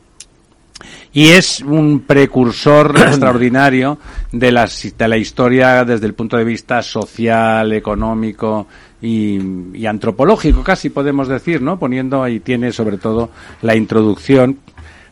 Y 1.13 1.29
es 1.29 1.61
un 1.61 2.01
precursor 2.01 2.93
extraordinario 3.07 3.97
de 4.31 4.51
la, 4.51 4.69
de 4.97 5.07
la 5.07 5.17
historia 5.17 5.83
desde 5.83 6.05
el 6.05 6.13
punto 6.13 6.37
de 6.37 6.43
vista 6.43 6.83
social, 6.83 7.71
económico 7.73 8.67
y, 9.01 9.39
y 9.73 9.85
antropológico, 9.85 10.63
casi 10.63 10.89
podemos 10.89 11.27
decir, 11.27 11.61
¿no? 11.61 11.79
Poniendo 11.79 12.21
ahí 12.23 12.39
tiene 12.39 12.71
sobre 12.71 12.97
todo 12.97 13.29
la 13.61 13.75
introducción 13.75 14.59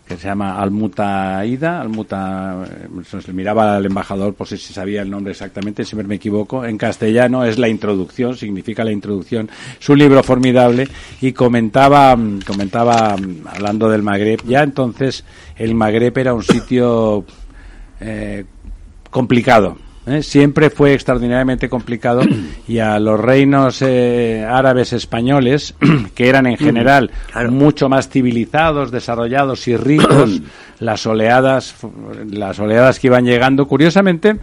que 0.08 0.18
se 0.18 0.28
llama 0.28 0.62
Almuta 0.62 1.44
Ida, 1.46 1.82
Almuta, 1.82 2.64
eh, 2.64 2.88
se 3.04 3.28
le 3.28 3.34
miraba 3.34 3.76
al 3.76 3.86
embajador 3.86 4.36
por 4.36 4.48
si 4.48 4.58
sabía 4.58 5.02
el 5.02 5.10
nombre 5.10 5.32
exactamente, 5.32 5.84
siempre 5.84 6.08
me 6.08 6.16
equivoco, 6.16 6.64
en 6.64 6.78
castellano 6.78 7.44
es 7.44 7.58
la 7.58 7.68
introducción, 7.68 8.38
significa 8.38 8.84
la 8.84 8.92
introducción, 8.92 9.50
es 9.80 9.90
un 9.90 9.98
libro 9.98 10.22
formidable 10.22 10.88
y 11.22 11.32
comentaba, 11.32 12.16
mm, 12.16 12.42
comentaba, 12.46 13.18
mm, 13.18 13.48
hablando 13.48 13.90
del 13.90 14.04
Magreb, 14.04 14.44
ya 14.46 14.62
entonces 14.62 15.26
el 15.56 15.74
Magreb 15.74 16.16
era 16.18 16.34
un 16.34 16.44
sitio 16.44 17.26
eh, 18.00 18.46
complicado. 19.10 19.78
¿Eh? 20.06 20.24
Siempre 20.24 20.70
fue 20.70 20.94
extraordinariamente 20.94 21.70
complicado 21.70 22.22
y 22.68 22.80
a 22.80 23.00
los 23.00 23.20
reinos 23.20 23.82
eh, 23.82 24.46
árabes 24.48 24.94
españoles, 24.94 25.76
que 26.16 26.30
eran 26.30 26.46
en 26.48 26.58
general 26.58 27.12
claro. 27.32 27.52
mucho 27.52 27.90
más 27.90 28.10
civilizados, 28.10 28.92
desarrollados 28.92 29.68
y 29.68 29.78
ricos, 29.78 30.42
las 30.80 31.06
oleadas, 31.06 31.76
las 32.30 32.60
oleadas 32.60 33.00
que 33.00 33.08
iban 33.08 33.26
llegando, 33.26 33.68
curiosamente, 33.68 34.38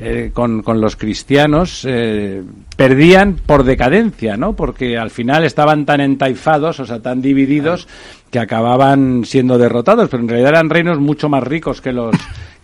eh, 0.00 0.30
con, 0.32 0.62
con 0.62 0.80
los 0.80 0.96
cristianos, 0.96 1.84
eh, 1.88 2.42
perdían 2.76 3.36
por 3.44 3.64
decadencia, 3.64 4.36
¿no? 4.36 4.54
Porque 4.54 4.98
al 4.98 5.10
final 5.10 5.44
estaban 5.44 5.86
tan 5.86 6.00
entaifados, 6.00 6.80
o 6.80 6.86
sea, 6.86 7.00
tan 7.00 7.22
divididos, 7.22 7.88
que 8.30 8.38
acababan 8.38 9.24
siendo 9.24 9.58
derrotados, 9.58 10.08
pero 10.10 10.22
en 10.22 10.28
realidad 10.28 10.50
eran 10.50 10.70
reinos 10.70 10.98
mucho 10.98 11.28
más 11.28 11.42
ricos 11.42 11.80
que 11.80 11.92
los 11.92 12.14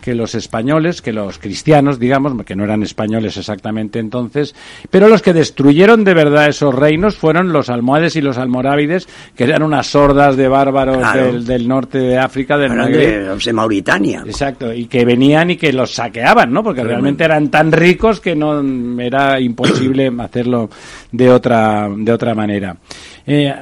que 0.05 0.13
los 0.15 0.35
españoles, 0.35 1.01
que 1.01 1.11
los 1.11 1.39
cristianos, 1.39 1.97
digamos, 1.99 2.41
que 2.45 2.55
no 2.55 2.63
eran 2.63 2.83
españoles 2.83 3.35
exactamente 3.37 3.97
entonces, 3.97 4.53
pero 4.91 5.09
los 5.09 5.23
que 5.23 5.33
destruyeron 5.33 6.03
de 6.03 6.13
verdad 6.13 6.47
esos 6.47 6.73
reinos 6.75 7.15
fueron 7.15 7.51
los 7.51 7.69
almohades 7.69 8.15
y 8.15 8.21
los 8.21 8.37
almorávides, 8.37 9.07
que 9.35 9.45
eran 9.45 9.63
unas 9.63 9.93
hordas 9.95 10.37
de 10.37 10.47
bárbaros 10.47 10.97
Claro. 10.97 11.25
del, 11.25 11.45
del 11.45 11.67
norte 11.67 11.97
de 11.97 12.19
África, 12.19 12.55
del 12.57 12.73
Magreb. 12.75 13.27
de, 13.29 13.35
de 13.43 13.53
Mauritania. 13.53 14.23
Exacto, 14.25 14.71
y 14.71 14.85
que 14.85 15.03
venían 15.05 15.49
y 15.49 15.57
que 15.57 15.73
los 15.73 15.95
saqueaban, 15.95 16.53
¿no? 16.53 16.63
Porque 16.63 16.83
realmente 16.83 17.23
eran 17.23 17.49
tan 17.49 17.71
ricos 17.71 18.21
que 18.21 18.35
no 18.35 18.61
era 19.01 19.39
imposible 19.39 20.11
hacerlo 20.19 20.69
de 21.11 21.31
otra 21.31 21.89
de 21.97 22.11
otra 22.11 22.35
manera. 22.35 22.77
Eh, 23.25 23.53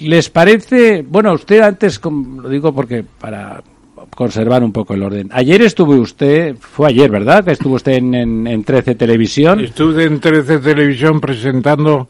¿Les 0.00 0.28
parece, 0.28 1.02
bueno, 1.08 1.32
usted 1.32 1.60
antes, 1.60 2.00
lo 2.04 2.48
digo 2.48 2.74
porque 2.74 3.04
para 3.04 3.62
conservar 4.18 4.64
un 4.64 4.72
poco 4.72 4.94
el 4.94 5.04
orden. 5.04 5.28
Ayer 5.32 5.62
estuvo 5.62 5.94
usted, 5.94 6.56
fue 6.58 6.88
ayer, 6.88 7.08
¿verdad? 7.08 7.44
Que 7.44 7.52
estuvo 7.52 7.76
usted 7.76 7.92
en, 7.92 8.16
en, 8.16 8.48
en 8.48 8.64
13 8.64 8.96
Televisión. 8.96 9.60
Estuve 9.60 10.06
en 10.06 10.18
13 10.18 10.58
Televisión 10.58 11.20
presentando 11.20 12.08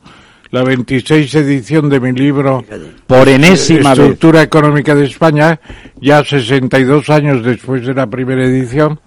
la 0.51 0.65
26 0.65 1.35
edición 1.35 1.91
de 1.91 2.01
mi 2.01 2.13
libro 2.13 2.65
Por 3.07 3.29
enésima 3.29 3.91
vez. 3.91 3.99
Estructura 3.99 4.41
Económica 4.41 4.95
de 4.95 5.05
España, 5.05 5.61
ya 6.01 6.25
62 6.25 7.11
años 7.11 7.45
después 7.45 7.85
de 7.85 7.93
la 7.93 8.07
primera 8.07 8.43
edición. 8.43 9.01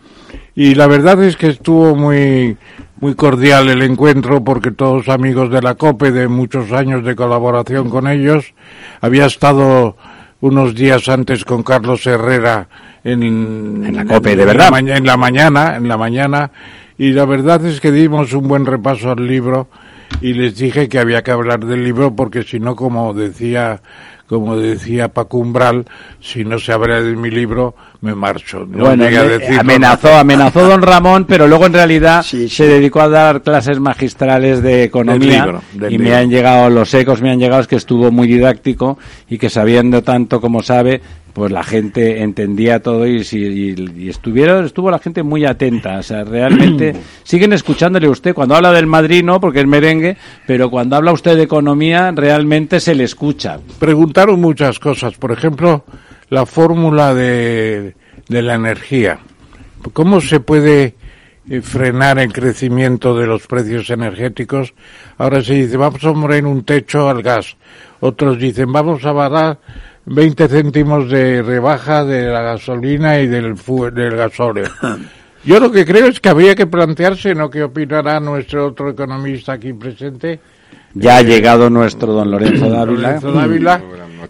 Y 0.54 0.76
la 0.76 0.86
verdad 0.86 1.24
es 1.24 1.38
que 1.38 1.48
estuvo 1.48 1.96
muy, 1.96 2.56
muy 3.00 3.16
cordial 3.16 3.68
el 3.70 3.82
encuentro 3.82 4.44
porque 4.44 4.70
todos 4.70 5.10
amigos 5.10 5.50
de 5.50 5.64
la 5.64 5.74
COPE, 5.74 6.12
de 6.12 6.28
muchos 6.28 6.72
años 6.72 7.04
de 7.04 7.16
colaboración 7.16 7.90
con 7.90 8.08
ellos, 8.08 8.54
había 9.00 9.26
estado 9.26 9.98
unos 10.42 10.76
días 10.76 11.08
antes 11.08 11.46
con 11.46 11.64
Carlos 11.64 12.06
Herrera 12.06 12.68
en, 13.04 13.24
En 13.24 13.96
la 13.96 14.06
COPE, 14.06 14.36
de 14.36 14.46
verdad. 14.46 14.70
la 14.72 14.80
en 14.80 15.06
la 15.06 15.18
mañana, 15.18 15.76
en 15.78 15.88
la 15.88 15.98
mañana, 15.98 16.52
y 16.98 17.12
la 17.14 17.26
verdad 17.26 17.66
es 17.66 17.80
que 17.80 17.92
dimos 17.92 18.34
un 18.34 18.48
buen 18.48 18.66
repaso 18.66 19.12
al 19.12 19.26
libro 19.26 19.68
y 20.20 20.34
les 20.34 20.58
dije 20.58 20.90
que 20.90 21.00
había 21.00 21.24
que 21.24 21.32
hablar 21.32 21.66
del 21.66 21.84
libro 21.84 22.16
porque 22.16 22.44
si 22.44 22.60
no, 22.60 22.76
como 22.76 23.14
decía, 23.14 23.82
como 24.32 24.56
decía 24.56 25.10
Paco 25.10 25.40
Umbral, 25.40 25.86
si 26.22 26.46
no 26.46 26.58
se 26.58 26.72
habla 26.72 27.02
de 27.02 27.18
mi 27.18 27.30
libro, 27.30 27.76
me 28.00 28.16
marcho. 28.16 28.66
No 28.66 28.86
bueno, 28.86 29.04
llegué 29.04 29.18
a 29.18 29.24
decirlo, 29.26 29.60
amenazó, 29.60 30.16
amenazó 30.16 30.70
don 30.70 30.82
Ramón, 30.82 31.26
pero 31.26 31.50
luego 31.50 31.66
en 31.66 31.74
realidad 31.74 32.24
Sí, 32.24 32.48
sí. 32.48 32.56
se 32.56 32.68
dedicó 32.68 33.02
a 33.02 33.10
dar 33.10 33.42
clases 33.42 33.82
magistrales 33.82 34.64
de 34.64 34.86
economía 34.86 35.44
libro, 35.44 35.62
del 35.74 35.92
y 35.94 35.98
me 35.98 36.16
han 36.16 36.30
llegado 36.30 36.70
los 36.70 36.94
ecos, 36.94 37.22
me 37.22 37.30
han 37.30 37.40
llegado 37.40 37.60
es 37.62 37.68
que 37.68 37.76
estuvo 37.76 38.10
muy 38.10 38.26
didáctico 38.26 38.98
y 39.30 39.38
que 39.38 39.50
sabiendo 39.50 40.02
tanto 40.02 40.40
como 40.40 40.64
sabe, 40.64 41.02
pues 41.34 41.52
la 41.52 41.64
gente 41.64 42.22
entendía 42.22 42.82
todo 42.82 43.08
y, 43.08 43.22
y- 43.32 44.04
y 44.06 44.10
estuvieron, 44.10 44.66
estuvo 44.66 44.92
la 44.92 45.00
gente 45.00 45.24
muy 45.24 45.46
atenta, 45.46 46.00
o 46.00 46.04
sea, 46.04 46.24
realmente 46.24 46.96
siguen 47.24 47.54
escuchándole 47.54 48.08
a 48.08 48.12
usted 48.12 48.34
cuando 48.34 48.56
habla 48.56 48.72
del 48.72 48.88
Madrid, 48.88 49.24
no, 49.24 49.40
porque 49.40 49.62
es 49.62 49.68
merengue, 49.68 50.18
pero 50.46 50.70
cuando 50.70 50.96
habla 50.96 51.12
usted 51.14 51.36
de 51.38 51.44
economía 51.44 52.12
realmente 52.12 52.80
se 52.80 52.96
le 52.96 53.04
escucha. 53.06 53.60
preguntaron 53.80 54.40
muchas 54.42 54.80
cosas. 54.80 55.14
Por 55.16 55.32
ejemplo, 55.32 55.86
la 56.30 56.46
fórmula 56.46 57.14
de, 57.14 57.96
de 58.28 58.42
la 58.42 58.56
energía. 58.56 59.20
¿Cómo 59.94 60.22
se 60.22 60.40
puede 60.40 60.96
eh, 61.50 61.62
frenar 61.62 62.20
el 62.20 62.32
crecimiento 62.32 63.18
de 63.18 63.26
los 63.28 63.48
precios 63.48 63.90
energéticos? 63.90 64.74
Ahora 65.18 65.42
se 65.44 65.56
dice, 65.56 65.78
vamos 65.78 66.04
a 66.04 66.14
poner 66.14 66.46
un 66.46 66.64
techo 66.64 67.10
al 67.10 67.22
gas. 67.24 67.56
Otros 68.00 68.38
dicen, 68.40 68.72
vamos 68.72 69.06
a 69.06 69.14
dar 69.14 69.60
20 70.06 70.48
céntimos 70.48 71.10
de 71.10 71.42
rebaja 71.42 72.04
de 72.04 72.28
la 72.28 72.42
gasolina 72.42 73.20
y 73.20 73.28
del, 73.28 73.56
del 73.94 74.16
gasóleo. 74.16 74.70
Yo 75.44 75.60
lo 75.60 75.72
que 75.72 75.86
creo 75.86 76.06
es 76.08 76.20
que 76.20 76.30
habría 76.30 76.54
que 76.54 76.68
plantearse, 76.68 77.34
no 77.34 77.50
qué 77.50 77.64
opinará 77.64 78.20
nuestro 78.20 78.68
otro 78.68 78.90
economista 78.92 79.54
aquí 79.54 79.74
presente, 79.74 80.40
Ya 80.94 81.18
ha 81.18 81.22
llegado 81.24 81.70
nuestro 81.70 82.14
don 82.14 82.30
Lorenzo 82.30 82.70
Dávila. 82.70 83.02
Lorenzo 83.08 83.32
Dávila, 83.32 83.82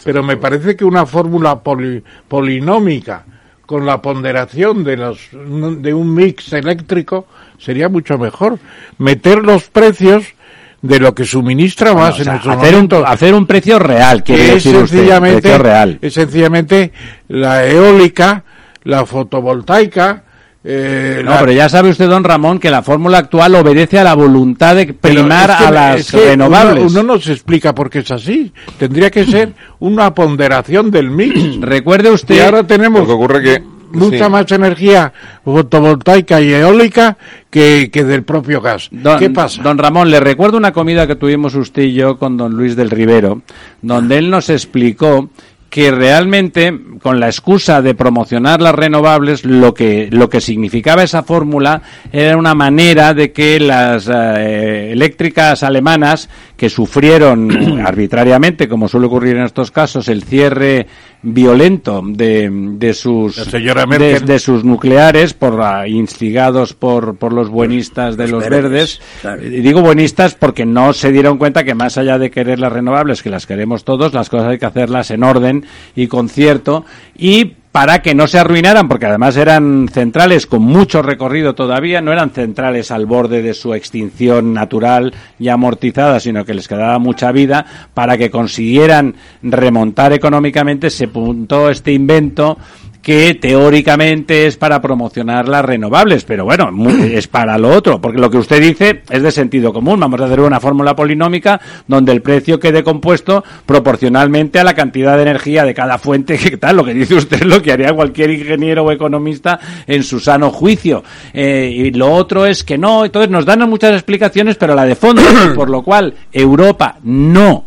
pero 0.06 0.24
me 0.24 0.38
parece 0.38 0.76
que 0.78 0.86
una 0.86 1.06
fórmula 1.06 1.62
poli- 1.62 2.02
polinómica 2.30 3.26
con 3.66 3.86
la 3.86 4.02
ponderación 4.02 4.84
de 4.86 4.98
los 4.98 5.30
de 5.32 5.94
un 5.94 6.14
mix 6.14 6.54
eléctrico 6.54 7.26
sería 7.58 7.90
mucho 7.90 8.18
mejor. 8.18 8.58
Meter 8.98 9.44
los 9.44 9.70
precios 9.70 10.34
de 10.82 11.00
lo 11.00 11.14
que 11.14 11.26
suministra 11.26 11.94
más 11.94 12.20
O 12.20 12.24
sea, 12.24 12.34
en 12.34 12.40
estos 12.40 12.58
hacer, 12.58 12.76
un, 12.76 12.90
hacer 13.06 13.34
un 13.36 13.46
precio 13.46 13.78
real, 13.80 14.24
quiere 14.24 14.42
que 14.44 14.48
es 14.50 14.54
decir 14.64 14.76
usted, 14.78 14.98
sencillamente 14.98 15.42
precio 15.42 15.58
real. 15.60 16.00
es 16.02 16.14
sencillamente 16.14 16.92
la 17.28 17.66
eólica 17.68 18.44
la 18.84 19.06
fotovoltaica 19.06 20.24
eh, 20.64 21.22
No, 21.24 21.32
la- 21.32 21.40
pero 21.40 21.52
ya 21.54 21.70
sabe 21.70 21.90
usted, 21.90 22.08
don 22.08 22.24
Ramón, 22.24 22.60
que 22.60 22.70
la 22.70 22.84
fórmula 22.84 23.18
actual 23.18 23.56
obedece 23.56 23.98
a 23.98 24.04
la 24.04 24.14
voluntad 24.14 24.76
de 24.76 24.94
primar 24.94 25.50
es 25.50 25.56
que- 25.58 25.66
a 25.66 25.72
las 25.72 26.00
es 26.02 26.12
que 26.12 26.26
renovables. 26.30 26.84
Uno, 26.92 27.02
uno 27.02 27.14
no 27.16 27.20
se 27.20 27.32
explica 27.34 27.74
por 27.74 27.90
qué 27.90 28.00
es 28.00 28.12
así. 28.12 28.52
Tendría 28.78 29.10
que 29.10 29.26
ser 29.26 29.54
una 29.80 30.14
ponderación 30.14 30.92
del 30.92 31.10
mix. 31.10 31.58
Recuerde 31.62 32.12
usted, 32.12 32.36
Y 32.36 32.40
ahora 32.42 32.62
tenemos 32.68 33.02
Lo 33.02 33.08
que 33.08 33.12
ocurre 33.14 33.42
que 33.42 33.64
mucha 33.94 34.26
sí. 34.26 34.32
más 34.32 34.52
energía 34.52 35.14
fotovoltaica 35.44 36.42
y 36.42 36.54
eólica 36.54 37.18
que, 37.50 37.90
que 37.92 38.04
del 38.04 38.24
propio 38.24 38.62
gas. 38.62 38.90
don, 38.92 39.20
¿Qué 39.20 39.30
pasa? 39.30 39.62
don 39.62 39.78
Ramón, 39.78 40.10
le 40.10 40.20
recuerdo 40.20 40.58
una 40.58 40.72
comida 40.72 41.08
que 41.08 41.16
tuvimos 41.16 41.56
usted 41.56 41.84
y 41.84 41.94
yo 41.94 42.18
con 42.18 42.38
don 42.38 42.54
Luis 42.54 42.76
del 42.76 42.90
Rivero, 42.90 43.42
donde 43.82 44.18
él 44.18 44.30
nos 44.30 44.50
explicó 44.50 45.30
que 45.72 45.90
realmente 45.90 46.78
con 47.02 47.22
la 47.22 47.28
excusa 47.28 47.82
de 47.82 47.96
promocionar 47.96 48.62
las 48.62 48.76
renovables 48.76 49.46
lo 49.46 49.74
que 49.74 50.10
lo 50.12 50.30
que 50.30 50.42
significaba 50.42 51.02
esa 51.02 51.24
fórmula 51.24 51.82
era 52.12 52.36
una 52.36 52.54
manera 52.54 53.14
de 53.14 53.32
que 53.32 53.58
las 53.58 54.10
eh, 54.14 54.92
eléctricas 54.92 55.64
alemanas 55.64 56.30
que 56.62 56.70
sufrieron 56.70 57.82
arbitrariamente 57.88 58.70
como 58.70 58.88
suele 58.88 59.08
ocurrir 59.08 59.36
en 59.36 59.46
estos 59.46 59.72
casos 59.72 60.08
el 60.10 60.22
cierre 60.22 60.86
violento 61.24 62.04
de, 62.06 62.52
de 62.52 62.94
sus 62.94 63.52
de, 63.52 64.38
sus 64.38 64.64
nucleares 64.64 65.34
por 65.34 65.60
instigados 65.88 66.76
por 66.76 67.16
por 67.16 67.34
los 67.34 67.50
buenistas 67.50 68.16
de 68.16 68.28
los, 68.28 68.44
Los 68.44 68.50
verdes, 68.52 68.62
verdes, 68.62 69.02
claro. 69.22 69.44
Y 69.44 69.62
digo 69.62 69.82
buenistas 69.82 70.36
porque 70.36 70.64
no 70.68 70.94
se 70.94 71.12
dieron 71.12 71.40
cuenta 71.40 71.64
que 71.64 71.74
más 71.74 71.98
allá 71.98 72.20
de 72.20 72.30
querer 72.30 72.60
las 72.60 72.72
renovables, 72.72 73.24
que 73.24 73.32
las 73.32 73.48
queremos 73.48 73.84
todos, 73.84 74.14
las 74.14 74.30
cosas 74.30 74.50
hay 74.50 74.60
que 74.60 74.68
hacerlas 74.68 75.10
en 75.10 75.24
orden 75.24 75.66
y 75.96 76.06
concierto 76.06 76.86
y 77.18 77.54
para 77.72 78.02
que 78.02 78.14
no 78.14 78.28
se 78.28 78.38
arruinaran, 78.38 78.88
porque 78.88 79.06
además 79.06 79.38
eran 79.38 79.88
centrales 79.88 80.46
con 80.46 80.62
mucho 80.62 81.02
recorrido 81.02 81.56
todavía, 81.56 82.02
no 82.02 82.12
eran 82.12 82.32
centrales 82.32 82.92
al 82.92 83.06
borde 83.06 83.42
de 83.42 83.54
su 83.54 83.74
extinción 83.74 84.54
natural 84.54 85.14
y 85.40 85.48
amortizada, 85.48 86.20
sino 86.20 86.44
que 86.44 86.54
les 86.54 86.68
quedaba 86.68 87.00
mucha 87.00 87.32
vida, 87.32 87.66
para 87.94 88.18
que 88.18 88.30
consiguieran 88.30 89.16
remontar 89.42 90.12
económicamente, 90.12 90.90
se 90.90 91.08
puntó 91.08 91.70
este 91.70 91.94
invento 91.94 92.58
que 93.02 93.34
teóricamente 93.34 94.46
es 94.46 94.58
para 94.58 94.82
promocionar 94.82 95.48
las 95.48 95.66
renovables, 95.66 96.24
pero 96.24 96.46
bueno, 96.46 96.70
es 97.04 97.28
para 97.28 97.58
lo 97.58 97.70
otro, 97.70 98.00
porque 98.00 98.20
lo 98.20 98.30
que 98.30 98.38
usted 98.38 98.62
dice 98.62 99.02
es 99.10 99.24
de 99.24 99.32
sentido 99.32 99.74
común. 99.74 100.00
Vamos 100.00 100.22
a 100.22 100.26
hacer 100.26 100.40
una 100.40 100.60
fórmula 100.60 100.96
polinómica 100.96 101.60
donde 101.88 102.12
el 102.12 102.22
precio 102.22 102.60
quede 102.60 102.84
compuesto 102.84 103.44
proporcionalmente 103.66 104.60
a 104.60 104.64
la 104.64 104.74
cantidad 104.74 105.16
de 105.16 105.24
energía 105.24 105.66
de 105.66 105.74
cada 105.74 105.98
fuente 105.98 106.38
que 106.38 106.58
tal. 106.58 106.78
Lo 106.78 106.86
que 106.86 106.94
dice 106.94 107.16
usted 107.16 107.38
es 107.38 107.46
lo 107.46 107.62
que 107.62 107.72
haría 107.72 107.94
cualquier 107.94 108.32
ingeniero 108.32 108.84
o 108.84 108.92
economista 108.92 109.60
en 109.88 110.04
su 110.04 110.20
sano 110.20 110.52
juicio. 110.52 111.04
Eh, 111.34 111.72
y 111.74 111.92
lo 111.92 112.12
otro 112.12 112.46
es 112.46 112.64
que 112.64 112.78
no, 112.78 113.06
entonces 113.06 113.32
nos 113.32 113.46
dan 113.46 113.68
muchas 113.70 113.94
explicaciones, 113.94 114.56
pero 114.58 114.76
la 114.76 114.86
de 114.86 114.96
fondo, 114.96 115.22
por 115.56 115.70
lo 115.70 115.82
cual 115.82 116.14
Europa 116.32 116.98
no 117.04 117.66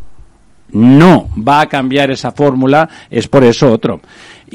no 0.75 1.29
va 1.37 1.61
a 1.61 1.69
cambiar 1.69 2.11
esa 2.11 2.33
fórmula, 2.33 2.89
es 3.09 3.29
por 3.29 3.45
eso 3.45 3.73
otro. 3.73 4.01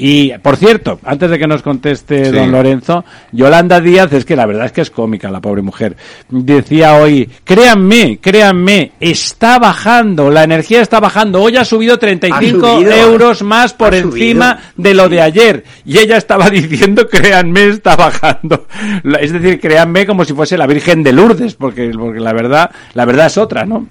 Y, 0.02 0.32
por 0.38 0.56
cierto, 0.56 0.98
antes 1.04 1.28
de 1.30 1.38
que 1.38 1.46
nos 1.46 1.60
conteste 1.60 2.24
Sí. 2.24 2.30
don 2.32 2.50
Lorenzo, 2.50 3.04
Yolanda 3.32 3.80
Díaz, 3.82 4.10
es 4.14 4.24
que 4.24 4.34
la 4.34 4.46
verdad 4.46 4.64
es 4.64 4.72
que 4.72 4.80
es 4.80 4.90
cómica 4.90 5.30
la 5.30 5.40
pobre 5.42 5.60
mujer, 5.60 5.94
decía 6.30 6.94
hoy, 6.94 7.28
créanme, 7.44 8.18
créanme, 8.18 8.92
está 8.98 9.58
bajando, 9.58 10.30
la 10.30 10.44
energía 10.44 10.80
está 10.80 11.00
bajando, 11.00 11.42
hoy 11.42 11.58
ha 11.58 11.66
subido 11.66 11.98
35 11.98 12.66
Ha 12.66 12.70
subido, 12.76 12.92
euros 12.92 13.42
más 13.42 13.74
por 13.74 13.94
encima 13.94 14.52
subido. 14.54 14.72
de 14.76 14.94
lo 14.94 15.08
de 15.10 15.20
ayer. 15.20 15.64
Y 15.84 15.98
ella 15.98 16.16
estaba 16.16 16.48
diciendo, 16.50 17.06
créanme, 17.06 17.68
está 17.68 17.94
bajando. 17.94 18.66
Es 19.20 19.32
decir, 19.34 19.60
créanme 19.60 20.06
como 20.06 20.24
si 20.24 20.32
fuese 20.32 20.56
la 20.56 20.66
Virgen 20.66 21.02
de 21.02 21.12
Lourdes, 21.12 21.54
porque, 21.56 21.90
porque 21.90 22.20
la 22.20 22.32
verdad, 22.32 22.70
la 22.94 23.04
verdad 23.04 23.26
es 23.26 23.36
otra, 23.36 23.66
¿no? 23.66 23.86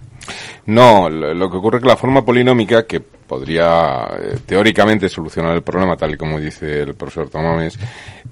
No, 0.66 1.08
lo 1.10 1.36
lo 1.36 1.50
que 1.52 1.58
ocurre 1.58 1.78
es 1.78 1.84
que 1.84 1.90
la 1.90 1.98
forma 1.98 2.26
polinómica, 2.26 2.86
que 2.88 3.02
podría 3.30 4.08
eh, 4.20 4.38
teóricamente 4.46 5.08
solucionar 5.08 5.54
el 5.56 5.62
problema, 5.62 5.96
tal 5.96 6.16
y 6.16 6.18
como 6.18 6.40
dice 6.40 6.82
el 6.82 6.96
profesor 6.96 7.30
Tomames, 7.30 7.78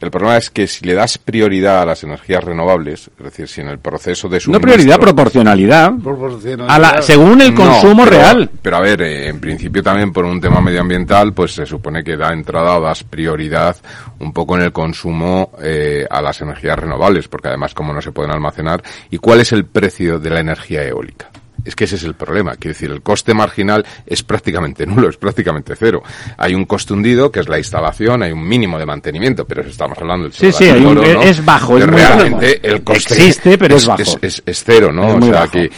el 0.02 0.12
problema 0.12 0.38
es 0.38 0.50
que 0.50 0.66
si 0.68 0.86
le 0.86 0.96
das 0.96 1.18
prioridad 1.20 1.84
a 1.84 1.86
las 1.86 2.04
energías 2.04 2.44
renovables, 2.44 3.10
es 3.18 3.24
decir, 3.24 3.48
si 3.48 3.62
en 3.62 3.68
el 3.70 3.78
proceso 3.80 4.28
de 4.28 4.38
No 4.38 4.42
suministro... 4.42 4.74
prioridad, 4.74 5.00
proporcionalidad. 5.00 5.92
Proporcionalidad. 6.04 6.76
A 6.76 6.80
la, 6.80 7.02
según 7.02 7.42
el 7.42 7.54
No, 7.54 7.62
consumo 7.62 8.04
pero- 8.06 8.18
real. 8.18 8.50
Pero 8.62 8.78
a 8.78 8.82
ver, 8.82 9.02
eh, 9.04 9.28
en 9.30 9.40
principio 9.40 9.82
también 9.84 10.12
por 10.12 10.26
un 10.26 10.42
tema 10.42 10.60
medioambiental, 10.62 11.34
pues 11.34 11.54
se 11.54 11.66
supone 11.66 12.04
que 12.04 12.18
da 12.18 12.34
entrada 12.34 12.78
o 12.78 12.82
das 12.82 13.04
prioridad 13.04 13.76
un 14.20 14.34
poco 14.34 14.56
en 14.58 14.64
el 14.64 14.72
consumo 14.72 15.52
eh, 15.62 16.06
a 16.10 16.22
las 16.22 16.42
energías 16.42 16.78
renovables, 16.78 17.28
porque 17.28 17.50
además 17.50 17.74
como 17.76 17.94
no 17.94 18.02
se 18.02 18.12
pueden 18.12 18.32
almacenar. 18.32 18.82
¿Y 19.12 19.18
cuál 19.20 19.42
es 19.42 19.52
el 19.52 19.66
precio 19.66 20.18
de 20.20 20.30
la 20.32 20.40
energía 20.40 20.84
eólica? 20.84 21.30
Es 21.68 21.76
que 21.76 21.84
ese 21.84 21.96
es 21.98 22.04
el 22.04 22.14
problema. 22.16 22.56
Quiero 22.56 22.74
decir, 22.74 22.90
el 22.92 23.02
coste 23.02 23.34
marginal 23.34 23.86
es 24.06 24.24
prácticamente 24.24 24.86
nulo, 24.88 25.10
es 25.10 25.18
prácticamente 25.18 25.76
cero. 25.76 26.02
Hay 26.38 26.56
un 26.56 26.66
coste 26.66 26.94
hundido, 26.94 27.32
que 27.32 27.42
es 27.42 27.50
la 27.50 27.58
instalación, 27.58 28.24
hay 28.24 28.32
un 28.32 28.48
mínimo 28.48 28.80
de 28.80 28.86
mantenimiento, 28.86 29.46
pero 29.46 29.62
estamos 29.62 29.98
hablando 30.00 30.24
del 30.24 30.34
Sí, 30.34 30.52
sí, 30.52 30.70
un- 30.70 30.98
es 31.04 31.44
bajo, 31.44 31.78
es 31.78 31.86
muy 31.86 31.96
realmente 31.96 32.60
bajo. 32.64 32.76
el 32.76 32.84
coste 32.84 33.14
Existe, 33.16 33.58
pero 33.58 33.76
es 33.76 33.86
bajo. 33.86 34.02
Es, 34.02 34.18
es- 34.22 34.44
es 34.46 34.64
cero, 34.64 34.92
¿no? 34.92 35.16
O 35.18 35.22
sea 35.22 35.32
bajo. 35.42 35.52
que 35.52 35.70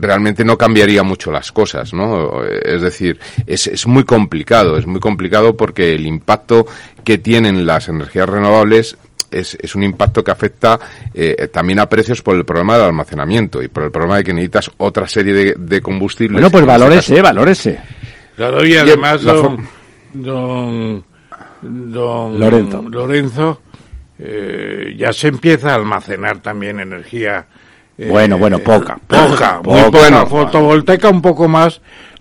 realmente 0.00 0.44
no 0.44 0.56
cambiaría 0.56 1.02
mucho 1.02 1.30
las 1.30 1.52
cosas, 1.52 1.92
¿no? 1.92 2.42
Es 2.44 2.80
decir, 2.82 3.18
es, 3.46 3.66
es 3.66 3.86
muy 3.86 4.04
complicado, 4.04 4.76
es 4.76 4.86
muy 4.86 5.00
complicado 5.00 5.56
porque 5.56 5.94
el 5.94 6.06
impacto 6.06 6.66
que 7.04 7.18
tienen 7.18 7.66
las 7.66 7.88
energías 7.88 8.28
renovables 8.28 8.96
es, 9.30 9.56
es 9.60 9.74
un 9.74 9.82
impacto 9.82 10.22
que 10.22 10.30
afecta 10.30 10.78
eh, 11.14 11.48
también 11.52 11.78
a 11.78 11.88
precios 11.88 12.22
por 12.22 12.36
el 12.36 12.44
problema 12.44 12.76
del 12.76 12.86
almacenamiento 12.86 13.62
y 13.62 13.68
por 13.68 13.84
el 13.84 13.90
problema 13.90 14.18
de 14.18 14.24
que 14.24 14.32
necesitas 14.32 14.70
otra 14.76 15.08
serie 15.08 15.32
de, 15.32 15.54
de 15.58 15.80
combustibles. 15.80 16.34
Bueno, 16.34 16.50
pues 16.50 16.62
en 16.62 16.68
este 16.68 16.78
valórese, 16.78 17.22
valórese. 17.22 17.80
Claro, 18.36 18.64
y 18.64 18.76
además 18.76 19.22
la 19.24 19.32
don, 19.34 19.68
don, 20.12 21.04
don 21.62 22.38
Lorenzo. 22.38 22.82
Lorenzo, 22.88 23.62
eh, 24.18 24.94
ya 24.96 25.12
se 25.12 25.28
empieza 25.28 25.72
a 25.72 25.74
almacenar 25.76 26.40
también 26.40 26.80
energía. 26.80 27.46
Eh, 28.02 28.08
Bueno, 28.08 28.38
bueno, 28.38 28.58
poca. 28.58 28.98
Poca, 29.06 29.60
muy 29.64 29.74
Poca. 29.74 29.84
poca. 29.84 29.98
Bueno. 29.98 30.26
Fotovoltaica 30.26 31.08
un 31.08 31.22
poco 31.22 31.48
más. 31.48 31.80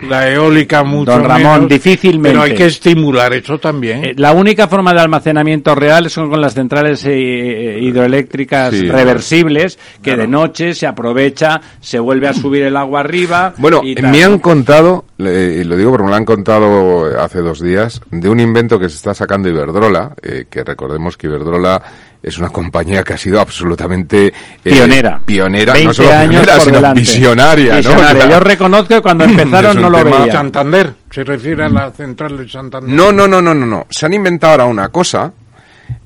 La 0.09 0.31
eólica 0.31 0.83
mucho 0.83 1.11
Don 1.11 1.23
Ramón, 1.23 1.53
menos, 1.53 1.69
difícilmente. 1.69 2.29
Pero 2.29 2.41
hay 2.41 2.55
que 2.55 2.65
estimular 2.65 3.31
eso 3.33 3.59
también. 3.59 4.03
Eh, 4.03 4.13
La 4.17 4.31
única 4.31 4.67
forma 4.67 4.95
de 4.95 4.99
almacenamiento 4.99 5.75
real 5.75 6.09
son 6.09 6.27
con 6.27 6.41
las 6.41 6.55
centrales 6.55 7.05
eh, 7.05 7.77
hidroeléctricas 7.79 8.73
Sí. 8.73 8.87
reversibles, 8.89 9.77
que 10.01 10.15
de 10.15 10.25
noche 10.27 10.73
se 10.73 10.87
aprovecha, 10.87 11.61
se 11.79 11.99
vuelve 11.99 12.27
a 12.27 12.33
subir 12.33 12.63
el 12.63 12.77
agua 12.77 13.01
arriba. 13.01 13.53
Bueno, 13.57 13.81
y 13.83 13.93
me 14.01 14.23
han 14.23 14.39
contado, 14.39 15.05
y 15.19 15.63
lo 15.65 15.77
digo 15.77 15.91
porque 15.91 16.03
me 16.05 16.09
lo 16.09 16.15
han 16.15 16.25
contado 16.25 17.05
hace 17.21 17.39
dos 17.41 17.61
días, 17.61 18.01
de 18.09 18.27
un 18.27 18.39
invento 18.39 18.79
que 18.79 18.89
se 18.89 18.95
está 18.95 19.13
sacando 19.13 19.49
Iberdrola, 19.49 20.15
eh, 20.23 20.45
que 20.49 20.63
recordemos 20.63 21.15
que 21.15 21.27
Iberdrola 21.27 21.79
es 22.23 22.37
una 22.37 22.49
compañía 22.49 23.03
que 23.03 23.13
ha 23.13 23.17
sido 23.17 23.39
absolutamente 23.39 24.27
eh, 24.27 24.33
Pionera. 24.63 25.19
pionera, 25.25 25.73
20 25.73 25.87
no 25.87 25.93
solo 25.93 26.11
años 26.11 26.29
pionera, 26.29 26.53
por 26.53 26.61
sino 26.63 26.75
delante. 26.75 26.99
visionaria, 26.99 27.71
¿no? 27.71 27.77
Visionaria. 27.77 28.29
Yo 28.29 28.39
reconozco 28.39 28.87
que 28.87 29.01
cuando 29.01 29.23
empezaron 29.25 29.81
no 29.81 29.89
lo 29.89 30.03
veía. 30.03 30.31
Santander, 30.31 30.93
se 31.09 31.23
refiere 31.23 31.63
a 31.63 31.69
la 31.69 31.91
central 31.91 32.37
de 32.37 32.47
Santander. 32.47 32.89
No, 32.93 33.11
no, 33.11 33.27
no, 33.27 33.41
no, 33.41 33.53
no, 33.53 33.65
no. 33.65 33.87
Se 33.89 34.05
han 34.05 34.13
inventado 34.13 34.51
ahora 34.53 34.65
una 34.65 34.89
cosa 34.89 35.31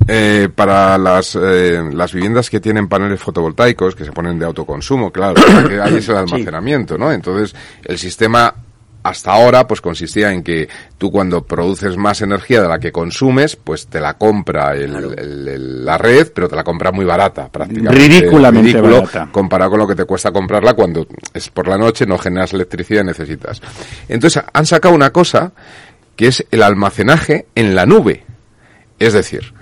eh, 0.08 0.50
para 0.54 0.98
las, 0.98 1.36
eh, 1.42 1.82
las 1.94 2.14
viviendas 2.14 2.50
que 2.50 2.60
tienen 2.60 2.88
paneles 2.88 3.20
fotovoltaicos 3.20 3.96
que 3.96 4.06
se 4.06 4.12
ponen 4.12 4.38
de 4.40 4.46
autoconsumo, 4.46 5.12
claro, 5.12 5.36
que 5.68 5.80
ahí 5.80 5.96
es 5.96 6.10
el 6.10 6.18
almacenamiento, 6.18 6.98
¿no? 6.98 7.12
Entonces, 7.12 7.56
el 7.84 7.98
sistema 7.98 8.54
hasta 9.06 9.32
ahora 9.34 9.68
pues 9.68 9.82
consistía 9.82 10.32
en 10.34 10.42
que 10.44 10.68
tú 10.98 11.12
cuando 11.12 11.44
produces 11.46 11.96
más 11.96 12.22
energía 12.22 12.62
de 12.62 12.68
la 12.68 12.80
que 12.80 12.92
consumes, 12.92 13.56
pues 13.56 13.88
te 13.88 14.00
la 14.00 14.16
compra 14.18 14.74
el- 14.74 14.96
el- 15.18 15.48
el- 15.48 15.86
la 15.86 15.98
red, 15.98 16.32
pero 16.34 16.50
te 16.50 16.56
la 16.56 16.64
compra 16.64 16.92
muy 16.92 17.06
barata, 17.06 17.48
prácticamente. 17.52 17.98
Ridículamente 17.98 18.72
Ridículo 18.74 19.02
barata. 19.02 19.30
comparado 19.32 19.72
con 19.72 19.80
lo 19.80 19.88
que 19.88 19.96
te 19.96 20.06
cuesta 20.06 20.32
comprarla 20.32 20.74
cuando 20.74 21.08
es 21.34 21.50
por 21.50 21.68
la 21.68 21.78
noche, 21.78 22.06
no 22.06 22.18
generas 22.18 22.54
electricidad 22.54 23.04
y 23.04 23.06
necesitas. 23.06 23.62
Entonces, 24.10 24.42
han 24.52 24.66
sacado 24.66 24.96
una 24.96 25.12
cosa 25.12 25.52
que 26.16 26.28
es 26.28 26.46
el 26.50 26.64
almacenaje 26.64 27.46
en 27.56 27.76
la 27.76 27.86
nube. 27.86 28.24
Es 28.98 29.14
decir, 29.14 29.54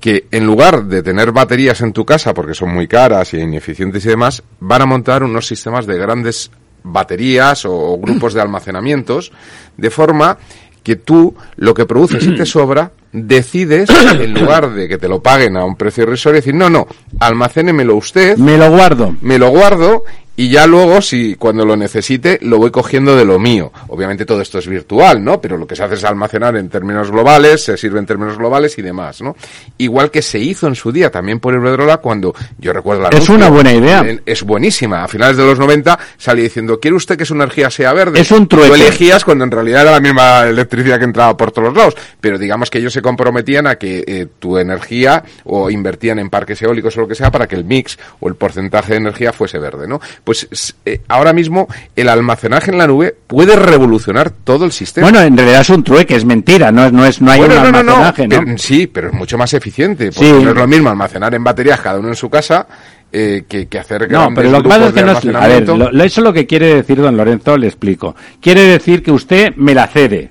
que 0.00 0.26
en 0.30 0.46
lugar 0.46 0.84
de 0.84 1.02
tener 1.02 1.30
baterías 1.30 1.80
en 1.82 1.92
tu 1.92 2.04
casa, 2.04 2.34
porque 2.34 2.54
son 2.54 2.72
muy 2.74 2.88
caras 2.88 3.32
y 3.34 3.38
ineficientes 3.38 4.04
y 4.04 4.08
demás, 4.08 4.42
van 4.58 4.82
a 4.82 4.86
montar 4.86 5.22
unos 5.22 5.46
sistemas 5.46 5.86
de 5.86 5.96
grandes 5.98 6.50
baterías 6.82 7.64
o, 7.64 7.72
o 7.72 7.98
grupos 7.98 8.34
de 8.34 8.40
almacenamientos, 8.40 9.32
de 9.76 9.90
forma 9.90 10.38
que 10.82 10.96
tú 10.96 11.34
lo 11.56 11.74
que 11.74 11.86
produces 11.86 12.26
y 12.26 12.34
te 12.34 12.46
sobra, 12.46 12.92
decides, 13.12 13.88
en 14.20 14.34
lugar 14.34 14.70
de 14.72 14.88
que 14.88 14.98
te 14.98 15.08
lo 15.08 15.22
paguen 15.22 15.56
a 15.56 15.64
un 15.64 15.76
precio 15.76 16.04
irrisorio, 16.04 16.36
decir, 16.40 16.54
no, 16.54 16.70
no, 16.70 16.86
almacénemelo 17.18 17.96
usted, 17.96 18.36
Me 18.36 18.56
lo 18.56 18.70
guardo. 18.70 19.14
me 19.20 19.38
lo 19.38 19.50
guardo 19.50 20.04
y 20.40 20.48
ya 20.48 20.66
luego, 20.66 21.02
si 21.02 21.34
cuando 21.34 21.66
lo 21.66 21.76
necesite, 21.76 22.38
lo 22.40 22.56
voy 22.56 22.70
cogiendo 22.70 23.14
de 23.14 23.26
lo 23.26 23.38
mío. 23.38 23.70
Obviamente 23.88 24.24
todo 24.24 24.40
esto 24.40 24.58
es 24.58 24.66
virtual, 24.66 25.22
¿no? 25.22 25.38
Pero 25.38 25.58
lo 25.58 25.66
que 25.66 25.76
se 25.76 25.82
hace 25.82 25.96
es 25.96 26.04
almacenar 26.04 26.56
en 26.56 26.70
términos 26.70 27.10
globales, 27.10 27.62
se 27.62 27.76
sirve 27.76 27.98
en 27.98 28.06
términos 28.06 28.38
globales 28.38 28.78
y 28.78 28.80
demás, 28.80 29.20
¿no? 29.20 29.36
Igual 29.76 30.10
que 30.10 30.22
se 30.22 30.38
hizo 30.38 30.66
en 30.66 30.76
su 30.76 30.92
día 30.92 31.10
también 31.10 31.40
por 31.40 31.52
Iberdrola 31.52 31.98
cuando, 31.98 32.34
yo 32.58 32.72
recuerdo 32.72 33.02
la 33.02 33.10
Es 33.10 33.28
una 33.28 33.50
buena 33.50 33.74
idea. 33.74 34.02
Es 34.24 34.42
buenísima. 34.42 35.04
A 35.04 35.08
finales 35.08 35.36
de 35.36 35.44
los 35.44 35.58
90 35.58 35.98
salí 36.16 36.40
diciendo, 36.40 36.80
¿quiere 36.80 36.96
usted 36.96 37.18
que 37.18 37.26
su 37.26 37.34
energía 37.34 37.68
sea 37.68 37.92
verde? 37.92 38.18
Es 38.18 38.30
un 38.30 38.48
trueque. 38.48 38.70
Tú 38.70 38.74
elegías 38.76 39.22
cuando 39.26 39.44
en 39.44 39.50
realidad 39.50 39.82
era 39.82 39.90
la 39.90 40.00
misma 40.00 40.44
electricidad 40.44 40.98
que 40.98 41.04
entraba 41.04 41.36
por 41.36 41.52
todos 41.52 41.76
lados. 41.76 41.94
Pero 42.18 42.38
digamos 42.38 42.70
que 42.70 42.78
ellos 42.78 42.94
se 42.94 43.02
comprometían 43.02 43.66
a 43.66 43.74
que 43.74 44.04
eh, 44.06 44.26
tu 44.38 44.56
energía 44.56 45.22
o 45.44 45.68
invertían 45.68 46.18
en 46.18 46.30
parques 46.30 46.62
eólicos 46.62 46.96
o 46.96 47.02
lo 47.02 47.08
que 47.08 47.14
sea 47.14 47.30
para 47.30 47.46
que 47.46 47.56
el 47.56 47.66
mix 47.66 47.98
o 48.20 48.28
el 48.28 48.36
porcentaje 48.36 48.92
de 48.92 49.00
energía 49.00 49.34
fuese 49.34 49.58
verde, 49.58 49.86
¿no? 49.86 50.00
Pues 50.29 50.29
s- 50.32 50.74
eh, 50.84 51.00
ahora 51.08 51.32
mismo 51.32 51.68
el 51.96 52.08
almacenaje 52.08 52.70
en 52.70 52.78
la 52.78 52.86
nube 52.86 53.14
puede 53.26 53.56
revolucionar 53.56 54.30
todo 54.30 54.64
el 54.64 54.72
sistema. 54.72 55.06
Bueno, 55.08 55.20
en 55.24 55.36
realidad 55.36 55.60
es 55.62 55.70
un 55.70 55.82
trueque, 55.84 56.16
es 56.16 56.24
mentira, 56.24 56.70
no 56.72 56.84
es, 56.86 56.92
no 56.92 57.04
es, 57.06 57.20
no 57.20 57.30
hay 57.30 57.40
Bueno, 57.40 57.54
un 57.56 57.72
no, 57.72 57.78
almacenaje, 57.78 58.28
¿no? 58.28 58.40
pero- 58.44 58.58
sí, 58.58 58.86
pero 58.86 59.08
es 59.08 59.14
mucho 59.14 59.36
más 59.38 59.52
eficiente. 59.54 60.06
Porque 60.12 60.24
Sí. 60.30 60.42
no 60.44 60.50
es 60.50 60.56
lo 60.56 60.66
mismo 60.66 60.90
almacenar 60.90 61.34
en 61.34 61.44
baterías 61.44 61.80
cada 61.80 61.98
uno 61.98 62.08
en 62.08 62.16
su 62.16 62.28
casa 62.30 62.66
eh, 63.12 63.42
que, 63.48 63.66
que 63.66 63.78
hacer 63.78 64.08
No, 64.10 64.30
pero 64.34 64.50
lo 64.50 64.62
que 64.62 64.68
pasa 64.68 64.86
es 64.86 64.92
que 64.92 65.02
no 65.02 65.12
es... 65.12 65.26
A 65.34 65.48
ver, 65.48 65.66
lo- 65.68 65.88
eso 66.04 66.20
es 66.20 66.24
lo 66.24 66.32
que 66.32 66.46
quiere 66.46 66.76
decir 66.76 67.00
don 67.00 67.16
Lorenzo, 67.16 67.56
le 67.56 67.66
explico. 67.66 68.14
Quiere 68.40 68.62
decir 68.62 69.02
que 69.02 69.10
usted 69.10 69.48
me 69.56 69.74
la 69.74 69.88
cede. 69.88 70.30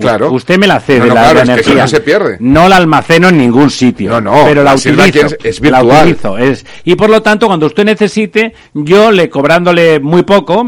Claro. 0.00 0.32
Usted 0.32 0.58
me 0.58 0.66
la 0.66 0.80
cede, 0.80 1.00
No, 1.00 1.06
no, 1.06 1.14
la, 1.14 1.20
claro, 1.22 1.34
la 1.34 1.40
es 1.40 1.46
que 1.48 1.52
energía. 1.54 1.82
no 1.82 1.88
se 1.88 2.00
pierde. 2.00 2.36
No 2.40 2.68
la 2.68 2.76
almaceno 2.76 3.28
en 3.28 3.38
ningún 3.38 3.70
sitio. 3.70 4.10
No, 4.10 4.20
no, 4.20 4.44
Pero 4.46 4.62
la, 4.62 4.74
utilizo. 4.74 5.26
es- 5.42 5.60
la 5.60 5.80
virtual. 5.80 6.02
utilizo. 6.08 6.38
Es, 6.38 6.64
y 6.84 6.94
por 6.94 7.10
lo 7.10 7.20
tanto, 7.22 7.46
cuando 7.46 7.66
usted 7.66 7.84
necesite, 7.84 8.54
yo 8.74 9.10
le 9.10 9.28
cobrándole 9.28 10.00
muy 10.00 10.22
poco, 10.22 10.64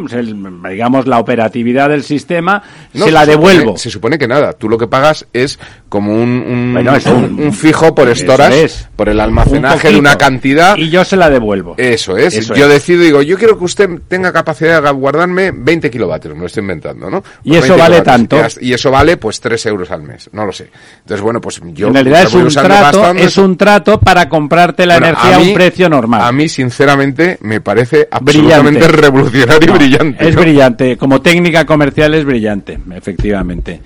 digamos, 0.69 1.07
la 1.07 1.19
operatividad 1.19 1.89
del 1.89 2.03
sistema, 2.03 2.63
No, 2.93 3.05
se 3.05 3.11
la 3.11 3.27
devuelvo. 3.27 3.77
se 3.77 3.91
supone 3.91 4.19
que 4.19 4.27
nada. 4.29 4.53
Tú 4.53 4.69
lo 4.69 4.79
que 4.79 4.87
pagas 4.87 5.27
es 5.33 5.59
como 5.89 6.13
un, 6.15 6.29
un, 6.47 6.73
Bueno, 6.75 6.95
es 6.97 7.07
un- 7.07 7.41
un 7.41 7.53
fijo 7.53 7.95
por 7.95 8.09
Eso 8.09 8.23
storage, 8.23 8.65
es. 8.65 8.89
por 8.97 9.09
el 9.09 9.17
Un 9.17 9.21
almacenaje 9.23 9.91
de 9.93 9.99
una 9.99 10.17
cantidad. 10.17 10.77
Y 10.77 10.91
yo 10.91 11.05
se 11.05 11.17
la 11.17 11.31
devuelvo. 11.31 11.75
Eso 11.77 12.17
es. 12.17 12.35
Eso 12.35 12.55
yo 12.55 12.69
decido, 12.69 13.03
digo, 13.03 13.23
yo 13.23 13.37
quiero 13.37 13.59
que 13.59 13.65
usted 13.65 13.89
tenga 14.09 14.33
capacidad 14.33 14.83
de 14.83 14.91
guardarme 14.91 15.51
20 15.55 15.91
kilovatios, 15.91 16.35
me 16.35 16.41
lo 16.41 16.47
estoy 16.47 16.63
inventando, 16.63 17.11
¿no? 17.11 17.23
¿Y 17.45 17.53
eso 17.57 17.75
20 17.75 17.83
vale 17.83 17.97
kilovatios. 18.03 18.29
tanto? 18.29 18.61
Y 18.61 18.71
Y 18.71 18.75
eso 18.75 18.91
vale, 18.91 19.17
pues, 19.21 19.39
3 19.41 19.67
euros 19.67 19.91
al 19.91 20.03
mes, 20.03 20.29
no 20.33 20.45
lo 20.47 20.53
sé. 20.53 20.71
Entonces, 21.01 21.21
bueno, 21.21 21.41
pues 21.41 21.61
yo... 21.75 21.89
en 21.89 21.95
realidad 21.95 22.23
es 22.23 22.33
voy 22.33 22.41
un 22.43 22.47
usando 22.49 22.69
trato, 22.69 22.99
bastante. 23.01 23.25
es 23.25 23.39
un 23.39 23.57
trato 23.57 24.01
para 24.01 24.29
comprarte 24.29 24.87
la 24.87 24.95
Bueno, 24.99 25.07
energía 25.09 25.37
a, 25.37 25.39
mí- 25.41 25.49
un 25.49 25.55
precio 25.55 25.89
normal. 25.89 26.23
A 26.23 26.33
mí, 26.33 26.49
sinceramente, 26.49 27.39
me 27.43 27.61
parece 27.61 28.09
absolutamente 28.11 28.81
Brillante. 28.81 29.01
revolucionario 29.03 29.69
No, 29.69 29.75
y 29.75 29.79
brillante. 29.79 30.29
Es 30.29 30.35
¿no? 30.35 30.41
brillante, 30.41 30.97
como 30.97 31.21
técnica 31.21 31.65
comercial 31.67 32.15
es 32.15 32.25
brillante, 32.25 32.79
efectivamente. 32.97 33.81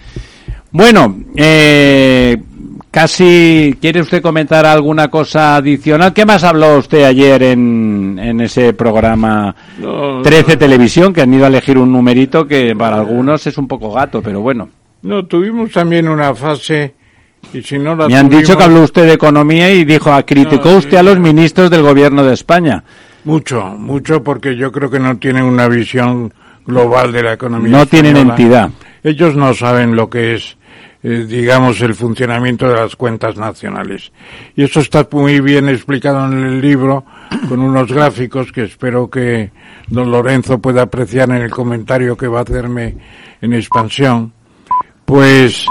Bueno, 0.71 1.17
eh, 1.37 2.37
casi 2.91 3.77
quiere 3.81 4.01
usted 4.01 4.21
comentar 4.23 4.67
alguna 4.67 5.09
cosa 5.09 5.57
adicional. 5.57 6.13
¿Qué 6.13 6.25
más 6.27 6.43
habló 6.45 6.79
usted 6.79 7.05
ayer 7.05 7.43
en, 7.45 8.19
en 8.21 8.41
ese 8.41 8.73
programa 8.73 9.55
No, 9.79 10.21
13 10.23 10.57
Televisión 10.57 11.13
que 11.13 11.23
han 11.23 11.33
ido 11.33 11.45
a 11.45 11.49
elegir 11.49 11.79
un 11.79 11.93
numerito 11.93 12.47
que 12.47 12.75
para 12.77 12.97
algunos 12.97 13.47
es 13.47 13.57
un 13.59 13.69
poco 13.69 13.93
gato, 13.93 14.21
pero 14.23 14.41
bueno. 14.41 14.69
No, 15.05 15.27
tuvimos 15.27 15.71
también 15.71 16.09
una 16.09 16.35
fase, 16.35 16.95
y 17.53 17.61
si 17.61 17.79
no 17.79 17.95
la 17.95 18.09
Me 18.09 18.17
han 18.17 18.31
dicho 18.31 18.57
que 18.57 18.65
habló 18.65 18.83
usted 18.83 19.05
de 19.05 19.13
economía 19.13 19.71
y 19.71 19.85
dijo, 19.85 20.11
ah, 20.11 20.25
criticó 20.25 20.71
No, 20.71 20.79
usted 20.79 20.97
a 20.97 21.03
los 21.03 21.19
ministros 21.19 21.71
del 21.71 21.83
gobierno 21.83 22.25
de 22.25 22.33
España. 22.33 22.83
Mucho, 23.25 23.63
mucho, 23.79 24.23
porque 24.23 24.57
yo 24.57 24.73
creo 24.73 24.91
que 24.91 24.99
no 24.99 25.19
tienen 25.19 25.45
una 25.45 25.69
visión 25.69 26.33
global 26.65 27.13
de 27.13 27.23
la 27.23 27.35
economía. 27.35 27.71
No 27.71 27.85
tienen 27.85 28.17
entidad. 28.17 28.71
Ellos 29.03 29.37
no 29.37 29.53
saben 29.53 29.95
lo 29.95 30.09
que 30.09 30.37
es, 30.37 30.57
eh, 31.03 31.27
digamos, 31.29 31.83
el 31.83 31.95
funcionamiento 31.95 32.67
de 32.67 32.77
las 32.77 32.97
cuentas 32.97 33.37
nacionales. 33.37 34.11
Y 34.57 34.65
eso 34.65 34.81
está 34.81 35.07
muy 35.11 35.41
bien 35.41 35.69
explicado 35.69 36.25
en 36.33 36.45
el 36.45 36.63
libro, 36.63 37.05
con 37.51 37.61
unos 37.61 37.93
gráficos 37.93 38.53
que 38.53 38.65
espero 38.65 39.11
que 39.11 39.51
don 39.89 40.11
Lorenzo 40.11 40.61
pueda 40.61 40.81
apreciar 40.81 41.29
en 41.29 41.43
el 41.43 41.51
comentario 41.51 42.17
que 42.17 42.27
va 42.27 42.39
a 42.39 42.43
hacerme 42.43 42.97
en 43.43 43.53
expansión. 43.53 44.33
Pues 45.05 45.67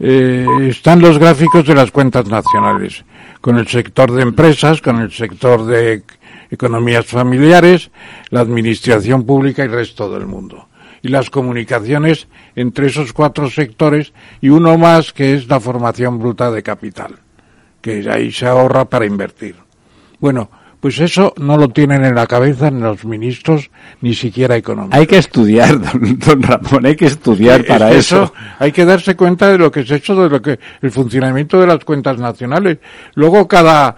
eh, 0.00 0.46
están 0.62 1.00
los 1.00 1.18
gráficos 1.18 1.66
de 1.66 1.74
las 1.74 1.90
cuentas 1.90 2.26
nacionales, 2.26 3.04
con 3.40 3.58
el 3.58 3.68
sector 3.68 4.10
de 4.10 4.22
empresas, 4.22 4.80
con 4.82 5.00
el 5.00 5.12
sector 5.12 5.64
de 5.64 6.02
economías 6.50 7.06
familiares, 7.06 7.90
la 8.30 8.40
administración 8.40 9.24
pública 9.24 9.62
y 9.62 9.66
el 9.66 9.72
resto 9.72 10.10
del 10.10 10.26
mundo. 10.26 10.68
Y 11.02 11.08
las 11.08 11.30
comunicaciones 11.30 12.28
entre 12.54 12.86
esos 12.86 13.12
cuatro 13.12 13.50
sectores 13.50 14.12
y 14.40 14.50
uno 14.50 14.78
más 14.78 15.12
que 15.12 15.34
es 15.34 15.48
la 15.48 15.60
formación 15.60 16.18
bruta 16.18 16.50
de 16.50 16.62
capital, 16.62 17.20
que 17.80 18.08
ahí 18.10 18.30
se 18.30 18.46
ahorra 18.46 18.84
para 18.84 19.06
invertir. 19.06 19.56
Bueno, 20.20 20.50
pues 20.82 20.98
eso 20.98 21.32
no 21.36 21.56
lo 21.56 21.68
tienen 21.68 22.04
en 22.04 22.16
la 22.16 22.26
cabeza 22.26 22.68
ni 22.68 22.80
los 22.80 23.04
ministros, 23.04 23.70
ni 24.00 24.14
siquiera 24.14 24.56
económicos. 24.56 24.98
Hay 24.98 25.06
que 25.06 25.18
estudiar, 25.18 25.80
don, 25.80 26.18
don 26.18 26.42
Ramón, 26.42 26.84
hay 26.84 26.96
que 26.96 27.06
estudiar 27.06 27.64
para 27.64 27.90
es 27.90 27.92
que 27.92 27.98
eso. 28.00 28.34
Hay 28.58 28.72
que 28.72 28.84
darse 28.84 29.14
cuenta 29.14 29.48
de 29.48 29.58
lo 29.58 29.70
que 29.70 29.82
es 29.82 29.90
eso, 29.92 30.20
de 30.20 30.28
lo 30.28 30.42
que 30.42 30.58
el 30.80 30.90
funcionamiento 30.90 31.60
de 31.60 31.68
las 31.68 31.84
cuentas 31.84 32.18
nacionales. 32.18 32.78
Luego 33.14 33.46
cada 33.46 33.94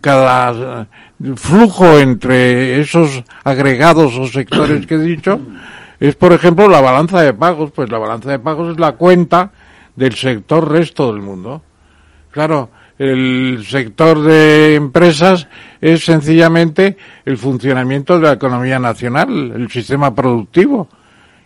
cada 0.00 0.82
eh, 0.82 0.86
flujo 1.34 1.98
entre 1.98 2.78
esos 2.82 3.24
agregados 3.42 4.16
o 4.16 4.28
sectores 4.28 4.86
que 4.86 4.94
he 4.94 5.00
dicho 5.00 5.40
es, 5.98 6.14
por 6.14 6.32
ejemplo, 6.32 6.68
la 6.68 6.80
balanza 6.80 7.20
de 7.20 7.34
pagos. 7.34 7.72
Pues 7.72 7.90
la 7.90 7.98
balanza 7.98 8.30
de 8.30 8.38
pagos 8.38 8.74
es 8.74 8.78
la 8.78 8.92
cuenta 8.92 9.50
del 9.96 10.14
sector 10.14 10.70
resto 10.70 11.12
del 11.12 11.20
mundo. 11.20 11.62
Claro, 12.30 12.70
el 12.98 13.64
sector 13.66 14.20
de 14.22 14.74
empresas 14.74 15.46
es 15.80 16.04
sencillamente 16.04 16.96
el 17.24 17.38
funcionamiento 17.38 18.18
de 18.18 18.26
la 18.26 18.32
economía 18.32 18.78
nacional, 18.78 19.52
el 19.54 19.70
sistema 19.70 20.14
productivo. 20.14 20.88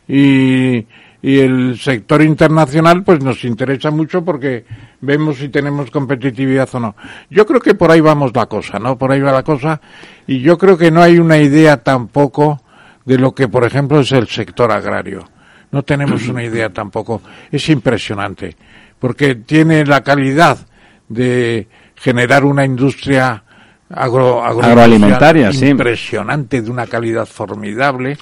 Y, 0.08 0.86
y 1.22 1.38
el 1.38 1.78
sector 1.78 2.20
internacional 2.20 3.04
pues 3.04 3.22
nos 3.22 3.44
interesa 3.44 3.90
mucho 3.92 4.24
porque 4.24 4.64
vemos 5.00 5.36
si 5.36 5.48
tenemos 5.48 5.90
competitividad 5.90 6.68
o 6.72 6.80
no. 6.80 6.96
Yo 7.30 7.46
creo 7.46 7.60
que 7.60 7.74
por 7.74 7.92
ahí 7.92 8.00
vamos 8.00 8.32
la 8.34 8.46
cosa, 8.46 8.80
¿no? 8.80 8.98
Por 8.98 9.12
ahí 9.12 9.20
va 9.20 9.30
la 9.32 9.44
cosa 9.44 9.80
y 10.26 10.40
yo 10.40 10.58
creo 10.58 10.76
que 10.76 10.90
no 10.90 11.00
hay 11.00 11.18
una 11.18 11.38
idea 11.38 11.76
tampoco 11.76 12.60
de 13.04 13.18
lo 13.18 13.34
que 13.34 13.46
por 13.46 13.64
ejemplo 13.64 14.00
es 14.00 14.10
el 14.10 14.26
sector 14.26 14.72
agrario. 14.72 15.28
no 15.70 15.84
tenemos 15.84 16.26
una 16.28 16.42
idea 16.42 16.70
tampoco. 16.70 17.22
Es 17.50 17.68
impresionante, 17.68 18.56
porque 18.98 19.36
tiene 19.36 19.86
la 19.86 20.02
calidad 20.02 20.58
de 21.12 21.68
generar 21.94 22.44
una 22.44 22.64
industria 22.64 23.44
agro, 23.90 24.44
agroalimentaria, 24.44 25.51
impresionante, 25.51 26.62
de 26.62 26.70
una 26.70 26.87
calidad 26.87 27.27
formidable. 27.27 28.16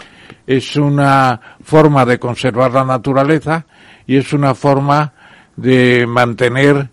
Es 0.47 0.77
una 0.77 1.41
forma 1.63 2.05
de 2.05 2.19
conservar 2.19 2.73
la 2.73 2.85
naturaleza 2.85 3.67
y 4.07 4.17
es 4.17 4.33
una 4.33 4.55
forma 4.55 5.13
de 5.57 6.07
mantener 6.07 6.89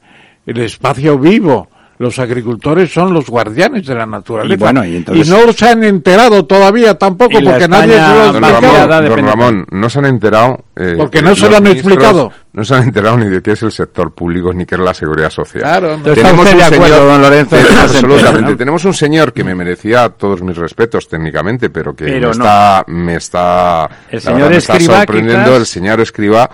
el 0.46 0.58
espacio 0.60 1.18
vivo 1.18 1.70
los 2.00 2.20
agricultores 2.20 2.94
son 2.94 3.14
los 3.14 3.28
guardianes 3.28 3.86
de 3.88 3.96
la 3.96 4.06
naturaleza. 4.06 4.86
Y, 4.86 5.24
no 5.28 5.52
se 5.52 5.68
han 5.68 5.84
enterado 5.84 6.46
todavía 6.46 6.96
tampoco 6.96 7.40
porque 7.44 7.68
nadie 7.68 7.94
se 7.94 8.00
lo 8.00 8.06
ha 8.06 8.28
explicado. 8.28 9.10
Don 9.10 9.26
Ramón, 9.26 9.66
no 9.72 9.90
se 9.90 10.00
han 10.00 10.06
enterado. 10.06 10.66
Eh, 10.76 10.94
porque 10.98 11.22
no 11.24 11.36
se 11.36 11.50
lo 11.50 11.58
han 11.58 11.68
explicado. 11.68 12.32
No 12.54 12.64
se 12.64 12.76
han 12.76 12.84
enterado 12.84 13.18
ni 13.18 13.28
de 13.28 13.42
qué 13.42 13.52
es 13.52 13.64
el 13.64 13.72
sector 13.72 14.14
público 14.14 14.54
ni 14.54 14.66
qué 14.66 14.76
es 14.76 14.82
la 14.82 14.94
seguridad 14.94 15.32
social. 15.32 15.64
Claro, 15.64 16.00
tenemos 16.04 16.46
un 16.54 16.60
señor, 16.60 16.90
don 16.90 17.22
Lorenzo. 17.22 17.56
absolutamente. 17.56 18.56
Tenemos 18.56 18.86
un 18.86 18.94
señor 18.94 19.34
que 19.34 19.44
me 19.44 19.56
merecía 19.56 20.10
todos 20.10 20.42
mis 20.44 20.56
respetos 20.56 21.08
técnicamente, 21.08 21.70
pero 21.70 21.96
que 21.96 22.06
me, 22.06 22.30
está, 22.30 22.84
me 22.88 23.16
está, 23.16 23.90
el 24.10 24.22
señor 24.22 24.54
Escriba, 24.54 24.98
sorprendiendo, 24.98 25.56
el 25.56 25.66
señor 25.66 26.00
Escriba 26.00 26.50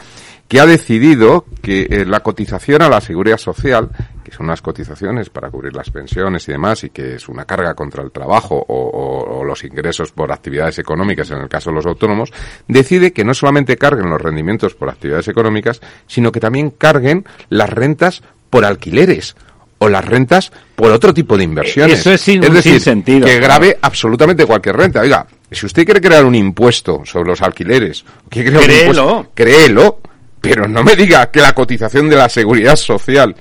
que 0.48 0.60
ha 0.60 0.66
decidido 0.66 1.46
que 1.62 1.88
eh, 1.90 2.06
la 2.06 2.20
cotización 2.20 2.82
a 2.82 2.90
la 2.90 3.02
seguridad 3.02 3.38
social 3.38 3.90
son 4.34 4.48
unas 4.48 4.62
cotizaciones 4.62 5.30
para 5.30 5.50
cubrir 5.50 5.76
las 5.76 5.90
pensiones 5.90 6.48
y 6.50 6.54
demás, 6.54 6.84
y 6.84 6.90
que 6.90 7.16
es 7.16 7.30
una 7.30 7.46
carga 7.46 7.76
contra 7.76 8.04
el 8.04 8.12
trabajo 8.12 8.66
o, 8.68 9.44
los 9.44 9.64
ingresos 9.64 10.12
por 10.12 10.32
actividades 10.32 10.80
económicas, 10.80 11.30
en 11.32 11.40
el 11.40 11.50
caso 11.50 11.70
de 11.70 11.76
los 11.76 11.86
autónomos, 11.86 12.32
decide 12.68 13.14
que 13.14 13.24
no 13.24 13.34
solamente 13.34 13.78
carguen 13.78 14.10
los 14.10 14.22
rendimientos 14.22 14.74
por 14.74 14.90
actividades 14.90 15.28
económicas, 15.28 15.82
sino 16.08 16.32
que 16.32 16.40
también 16.40 16.72
carguen 16.72 17.26
las 17.50 17.70
rentas 17.70 18.24
por 18.50 18.66
alquileres 18.66 19.36
o 19.78 19.90
las 19.90 20.06
rentas 20.06 20.52
por 20.76 20.92
otro 20.92 21.14
tipo 21.14 21.38
de 21.38 21.44
inversiones. 21.44 22.00
Eso 22.00 22.12
es 22.12 22.22
sin, 22.22 22.42
decir, 22.42 22.80
sentido. 22.80 23.28
Que 23.28 23.40
grave 23.40 23.78
absolutamente 23.82 24.46
cualquier 24.46 24.78
renta. 24.78 25.02
Oiga, 25.02 25.28
si 25.52 25.66
usted 25.66 25.86
quiere 25.86 26.02
crear 26.02 26.26
un 26.26 26.36
impuesto 26.36 27.02
sobre 27.06 27.30
los 27.30 27.42
alquileres, 27.42 28.06
créelo. 28.30 29.28
créelo, 29.34 30.00
pero 30.40 30.68
no 30.68 30.84
me 30.84 30.96
diga 30.96 31.30
que 31.30 31.42
la 31.42 31.54
cotización 31.54 32.10
de 32.10 32.16
la 32.16 32.30
seguridad 32.30 32.76
social 32.78 33.36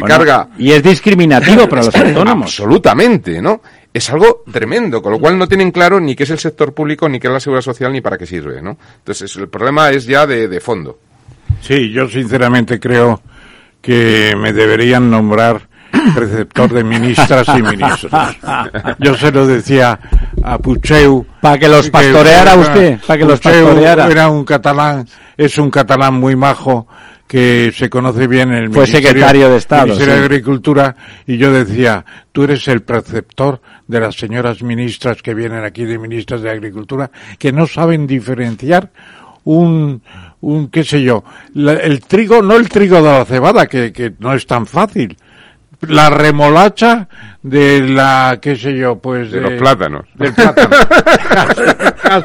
que 0.00 0.06
carga. 0.06 0.48
Y 0.58 0.72
es 0.72 0.82
discriminativo 0.82 1.68
para 1.68 1.84
los 1.84 1.94
autónomos. 1.94 2.50
Absolutamente, 2.50 3.40
¿no? 3.40 3.60
Es 3.92 4.10
algo 4.10 4.42
tremendo, 4.50 5.00
con 5.00 5.12
lo 5.12 5.20
cual 5.20 5.38
no 5.38 5.46
tienen 5.46 5.70
claro 5.70 6.00
ni 6.00 6.16
qué 6.16 6.24
es 6.24 6.30
el 6.30 6.38
sector 6.38 6.74
público, 6.74 7.08
ni 7.08 7.20
qué 7.20 7.28
es 7.28 7.32
la 7.32 7.40
seguridad 7.40 7.62
social, 7.62 7.92
ni 7.92 8.00
para 8.00 8.18
qué 8.18 8.26
sirve, 8.26 8.60
¿no? 8.60 8.76
Entonces, 8.98 9.34
el 9.36 9.48
problema 9.48 9.90
es 9.90 10.04
ya 10.04 10.26
de, 10.26 10.48
de 10.48 10.60
fondo. 10.60 10.98
Sí, 11.60 11.90
yo 11.90 12.08
sinceramente 12.08 12.80
creo 12.80 13.22
que 13.80 14.34
me 14.36 14.52
deberían 14.52 15.08
nombrar 15.08 15.68
preceptor 16.14 16.72
de 16.72 16.84
ministras 16.84 17.46
y 17.56 17.62
ministros. 17.62 18.12
Yo 18.98 19.14
se 19.16 19.30
lo 19.30 19.46
decía 19.46 19.98
a 20.42 20.58
Pucheu. 20.58 21.24
Para 21.40 21.58
que 21.58 21.68
los 21.68 21.88
pastoreara 21.90 22.56
usted, 22.56 22.98
para 23.06 23.18
que 23.18 23.24
los 23.24 23.40
pastoreara. 23.40 24.08
Era 24.08 24.28
un 24.28 24.44
catalán, 24.44 25.06
es 25.36 25.56
un 25.58 25.70
catalán 25.70 26.14
muy 26.14 26.34
majo 26.34 26.88
que 27.34 27.72
se 27.74 27.90
conoce 27.90 28.28
bien 28.28 28.52
el 28.52 28.72
Fue 28.72 28.86
secretario 28.86 29.50
de 29.50 29.56
Estado. 29.56 29.86
Ministerio 29.86 30.14
de 30.14 30.20
Agricultura, 30.20 30.94
y 31.26 31.36
yo 31.36 31.52
decía, 31.52 32.04
tú 32.30 32.44
eres 32.44 32.68
el 32.68 32.82
preceptor 32.82 33.60
de 33.88 33.98
las 33.98 34.14
señoras 34.14 34.62
ministras 34.62 35.20
que 35.20 35.34
vienen 35.34 35.64
aquí 35.64 35.84
de 35.84 35.98
ministras 35.98 36.42
de 36.42 36.50
Agricultura, 36.50 37.10
que 37.36 37.50
no 37.50 37.66
saben 37.66 38.06
diferenciar 38.06 38.92
un, 39.42 40.00
un 40.42 40.68
qué 40.68 40.84
sé 40.84 41.02
yo, 41.02 41.24
el 41.56 41.98
trigo, 42.06 42.40
no 42.40 42.54
el 42.54 42.68
trigo 42.68 42.98
de 42.98 43.02
la 43.02 43.24
cebada, 43.24 43.66
que, 43.66 43.92
que 43.92 44.12
no 44.20 44.32
es 44.32 44.46
tan 44.46 44.64
fácil, 44.64 45.16
la 45.88 46.10
remolacha 46.10 47.08
de 47.44 47.86
la, 47.86 48.38
qué 48.40 48.56
sé 48.56 48.76
yo, 48.76 48.96
pues 48.98 49.30
de, 49.30 49.40
los 49.40 49.52
plátanos. 49.52 50.06
Del 50.14 50.32
plátano. 50.32 50.76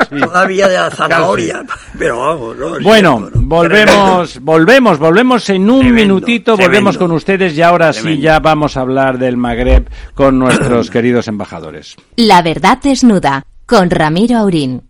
Todavía 0.26 0.68
de 0.68 0.76
la 0.76 0.90
zanahoria, 0.90 1.66
pero 1.98 2.20
vamos, 2.20 2.82
Bueno, 2.82 3.30
volvemos, 3.34 4.40
volvemos, 4.40 4.98
volvemos 4.98 5.50
en 5.50 5.70
un 5.70 5.94
minutito, 5.94 6.56
volvemos 6.56 6.98
con 6.98 7.12
ustedes 7.12 7.58
y 7.58 7.62
ahora 7.62 7.92
sí 7.92 8.20
ya 8.20 8.40
vamos 8.40 8.78
a 8.78 8.82
hablar 8.82 9.18
del 9.18 9.36
Magreb 9.36 9.90
con 10.14 10.40
nuestros 10.40 10.90
queridos 10.92 11.28
embajadores. 11.28 11.98
La 12.16 12.42
verdad 12.42 12.78
desnuda, 12.82 13.46
con 13.66 13.90
Ramiro 13.90 14.38
Aurín. 14.38 14.90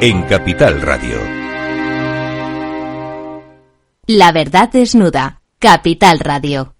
en 0.00 0.22
Capital 0.22 0.80
Radio. 0.82 1.16
La 4.06 4.32
verdad 4.32 4.70
desnuda. 4.70 5.40
Capital 5.58 6.18
Radio. 6.20 6.72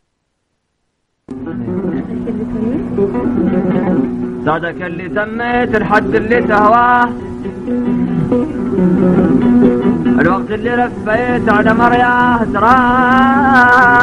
صادك 4.47 4.83
اللي 4.83 5.09
تميت 5.09 5.75
الحد 5.75 6.14
اللي 6.14 6.42
تهواه 6.42 7.09
الوقت 10.21 10.51
اللي 10.51 10.75
رفيت 10.75 11.49
على 11.49 11.75
مرياه 11.75 12.45
تراه 12.55 13.97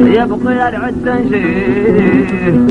يبقي 0.00 0.68
العد 0.68 0.94
تنشيه 1.04 2.68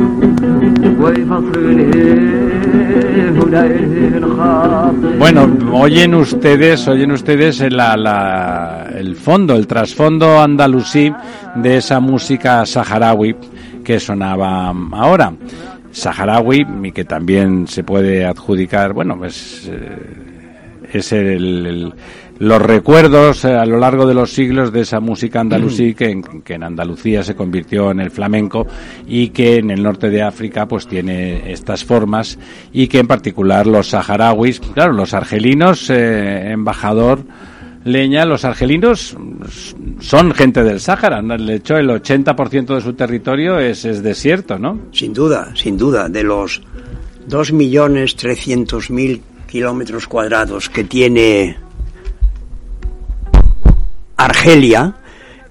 Bueno, 5.19 5.58
oyen 5.73 6.15
ustedes, 6.15 6.88
oyen 6.88 7.12
ustedes 7.12 7.60
la, 7.71 7.95
la, 7.97 8.89
el 8.95 9.15
fondo, 9.15 9.56
el 9.56 9.67
trasfondo 9.67 10.39
andalusí 10.39 11.12
de 11.56 11.77
esa 11.77 11.99
música 11.99 12.65
saharaui 12.65 13.36
que 13.84 13.99
sonaba 13.99 14.73
ahora. 14.91 15.34
Saharaui, 15.91 16.65
y 16.84 16.91
que 16.91 17.06
también 17.06 17.67
se 17.67 17.84
puede 17.84 18.25
adjudicar, 18.25 18.93
bueno, 18.93 19.17
pues 19.17 19.69
eh, 19.71 20.89
es 20.93 21.12
el, 21.12 21.93
los 22.42 22.61
recuerdos 22.61 23.44
eh, 23.44 23.55
a 23.55 23.64
lo 23.64 23.78
largo 23.78 24.05
de 24.05 24.14
los 24.14 24.33
siglos 24.33 24.72
de 24.72 24.81
esa 24.81 24.98
música 24.98 25.38
andalusí 25.38 25.94
que 25.94 26.11
en, 26.11 26.42
que 26.42 26.55
en 26.55 26.64
Andalucía 26.64 27.22
se 27.22 27.37
convirtió 27.37 27.92
en 27.92 28.00
el 28.00 28.11
flamenco 28.11 28.66
y 29.07 29.28
que 29.28 29.59
en 29.59 29.70
el 29.70 29.81
norte 29.81 30.11
de 30.11 30.22
África 30.22 30.66
pues 30.66 30.88
tiene 30.88 31.52
estas 31.52 31.85
formas 31.85 32.40
y 32.72 32.88
que 32.88 32.98
en 32.98 33.07
particular 33.07 33.68
los 33.68 33.90
saharauis, 33.90 34.59
claro, 34.59 34.92
los 34.92 35.14
argelinos, 35.14 35.88
eh, 35.88 36.50
embajador 36.50 37.20
Leña, 37.85 38.24
los 38.24 38.44
argelinos 38.44 39.16
son 40.00 40.33
gente 40.35 40.64
del 40.64 40.81
Sáhara, 40.81 41.22
de 41.22 41.55
hecho 41.55 41.76
el 41.76 41.90
80% 41.90 42.74
de 42.74 42.81
su 42.81 42.94
territorio 42.94 43.61
es, 43.61 43.85
es 43.85 44.02
desierto, 44.02 44.59
¿no? 44.59 44.81
Sin 44.90 45.12
duda, 45.12 45.52
sin 45.55 45.78
duda, 45.78 46.09
de 46.09 46.24
los 46.24 46.61
2.300.000 47.28 49.20
kilómetros 49.46 50.09
cuadrados 50.09 50.68
que 50.68 50.83
tiene 50.83 51.57
Argelia, 54.24 54.94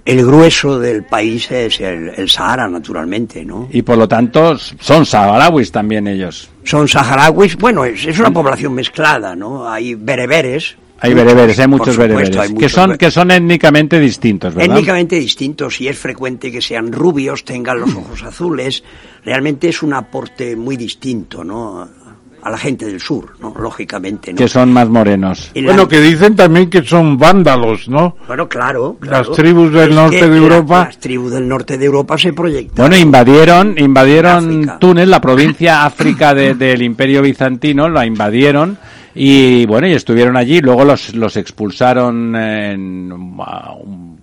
el 0.05 0.25
grueso 0.25 0.79
del 0.79 1.03
país 1.03 1.49
es 1.51 1.79
el, 1.79 2.29
Sahara, 2.29 2.67
naturalmente, 2.67 3.45
¿no? 3.45 3.69
Y 3.71 3.81
por 3.81 3.97
lo 3.97 4.07
tanto 4.07 4.57
son 4.57 5.05
saharauis 5.05 5.71
también 5.71 6.07
ellos. 6.07 6.49
Son 6.63 6.88
saharauis, 6.88 7.55
bueno, 7.57 7.86
es, 7.86 8.19
una 8.19 8.31
población 8.31 8.73
mezclada, 8.73 9.36
¿no? 9.36 9.69
Hay 9.69 9.95
bereberes. 9.95 10.75
Hay 10.99 11.13
bereberes, 11.15 11.57
hay 11.60 11.67
muchos 11.67 11.97
bereberes. 11.97 12.51
que, 12.53 12.69
son, 12.69 12.95
que 12.95 13.10
son 13.10 13.31
étnicamente 13.31 13.99
distintos, 13.99 14.53
¿verdad? 14.53 14.75
Étnicamente 14.75 15.15
distintos 15.15 15.81
y 15.81 15.88
es 15.88 15.97
frecuente 15.97 16.51
que 16.51 16.62
sean 16.62 16.91
rubios, 16.91 17.43
tengan 17.43 17.79
los 17.79 17.95
ojos 17.95 18.21
azules. 18.23 18.84
Realmente 19.25 19.69
es 19.69 19.81
un 19.81 19.93
aporte 19.93 20.55
muy 20.55 20.77
distinto, 20.77 21.43
¿no? 21.43 21.89
A 22.41 22.49
la 22.49 22.58
gente 22.58 22.86
del 22.86 22.99
sur, 22.99 23.34
¿no? 23.39 23.54
Lógicamente, 23.60 24.34
¿no? 24.34 24.38
Que 24.38 24.47
son 24.47 24.73
más 24.73 24.89
morenos. 24.89 25.51
Bueno, 25.54 25.88
que 25.88 25.99
dicen 25.99 26.36
también 26.36 26.69
que 26.69 26.84
son 26.84 27.17
vándalos, 27.17 27.88
¿no? 27.88 28.15
Bueno, 28.27 28.49
claro. 28.49 28.97
Las 29.01 29.32
tribus 29.32 29.71
del 29.71 29.93
norte 29.93 30.30
de 30.30 30.38
Europa. 30.38 30.86
Las 30.86 30.99
tribus 30.99 31.32
del 31.32 31.47
norte 31.47 31.77
de 31.77 31.86
Europa 31.86 32.17
se 32.17 32.34
proyectan. 32.34 32.88
Bueno, 32.88 32.97
invadieron, 32.97 33.75
invadieron 33.77 34.80
Túnez, 34.80 35.08
la 35.08 35.21
provincia 35.21 35.86
África 35.86 36.34
del 36.34 36.82
Imperio 36.82 37.21
Bizantino, 37.21 37.89
la 37.89 38.06
invadieron 38.06 38.77
Y 39.13 39.65
bueno, 39.65 39.88
y 39.88 39.93
estuvieron 39.93 40.38
allí, 40.38 40.62
luego 40.62 40.86
los, 40.86 41.13
los 41.15 41.36
expulsaron 41.38 42.36
en, 42.36 43.12
uh, 43.12 44.17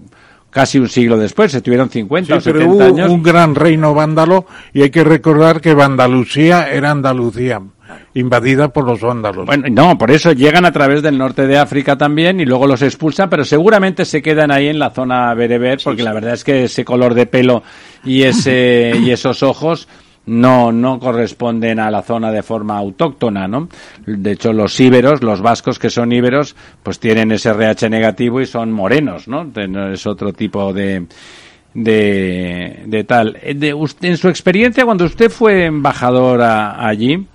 casi 0.50 0.78
un 0.78 0.88
siglo 0.88 1.18
después, 1.18 1.52
estuvieron 1.54 1.90
50 1.90 2.36
o 2.36 2.40
Sí, 2.40 2.50
pero 2.50 2.60
70 2.60 2.74
hubo 2.74 2.84
años. 2.96 3.10
un 3.10 3.22
gran 3.22 3.54
reino 3.54 3.94
vándalo 3.94 4.46
y 4.72 4.82
hay 4.82 4.90
que 4.90 5.04
recordar 5.04 5.60
que 5.60 5.70
Andalucía 5.70 6.70
era 6.72 6.90
Andalucía, 6.90 7.60
invadida 8.14 8.68
por 8.68 8.84
los 8.84 9.00
vándalos. 9.00 9.46
Bueno, 9.46 9.66
no, 9.70 9.96
por 9.98 10.10
eso 10.10 10.32
llegan 10.32 10.64
a 10.64 10.72
través 10.72 11.02
del 11.02 11.18
norte 11.18 11.46
de 11.46 11.58
África 11.58 11.96
también 11.96 12.40
y 12.40 12.44
luego 12.46 12.66
los 12.66 12.82
expulsan, 12.82 13.28
pero 13.30 13.44
seguramente 13.44 14.04
se 14.04 14.22
quedan 14.22 14.50
ahí 14.50 14.68
en 14.68 14.78
la 14.78 14.90
zona 14.90 15.32
bereber, 15.34 15.78
porque 15.84 16.02
la 16.02 16.12
verdad 16.12 16.34
es 16.34 16.42
que 16.44 16.64
ese 16.64 16.84
color 16.84 17.14
de 17.14 17.26
pelo 17.26 17.62
y 18.04 18.22
ese 18.22 18.92
y 19.02 19.10
esos 19.10 19.42
ojos 19.42 19.88
no 20.26 20.72
no 20.72 20.98
corresponden 20.98 21.78
a 21.80 21.90
la 21.90 22.02
zona 22.02 22.30
de 22.30 22.42
forma 22.42 22.76
autóctona, 22.76 23.48
¿no? 23.48 23.68
De 24.06 24.32
hecho, 24.32 24.52
los 24.52 24.78
íberos, 24.78 25.22
los 25.22 25.40
vascos 25.40 25.78
que 25.78 25.88
son 25.88 26.12
íberos, 26.12 26.54
pues 26.82 26.98
tienen 27.00 27.32
ese 27.32 27.48
RH 27.50 27.88
negativo 27.88 28.40
y 28.40 28.46
son 28.46 28.70
morenos, 28.72 29.26
¿no? 29.26 29.46
Es 29.92 30.06
otro 30.06 30.32
tipo 30.34 30.72
de 30.74 31.06
de, 31.74 32.82
de 32.86 33.04
tal. 33.04 33.38
Eh, 33.42 33.54
De 33.54 33.72
usted- 33.74 34.08
en 34.08 34.16
su 34.16 34.28
experiencia, 34.28 34.84
cuando 34.84 35.04
usted 35.04 35.30
fue 35.30 35.66
embajador 35.66 36.42
a- 36.42 36.86
allí, 36.86 37.26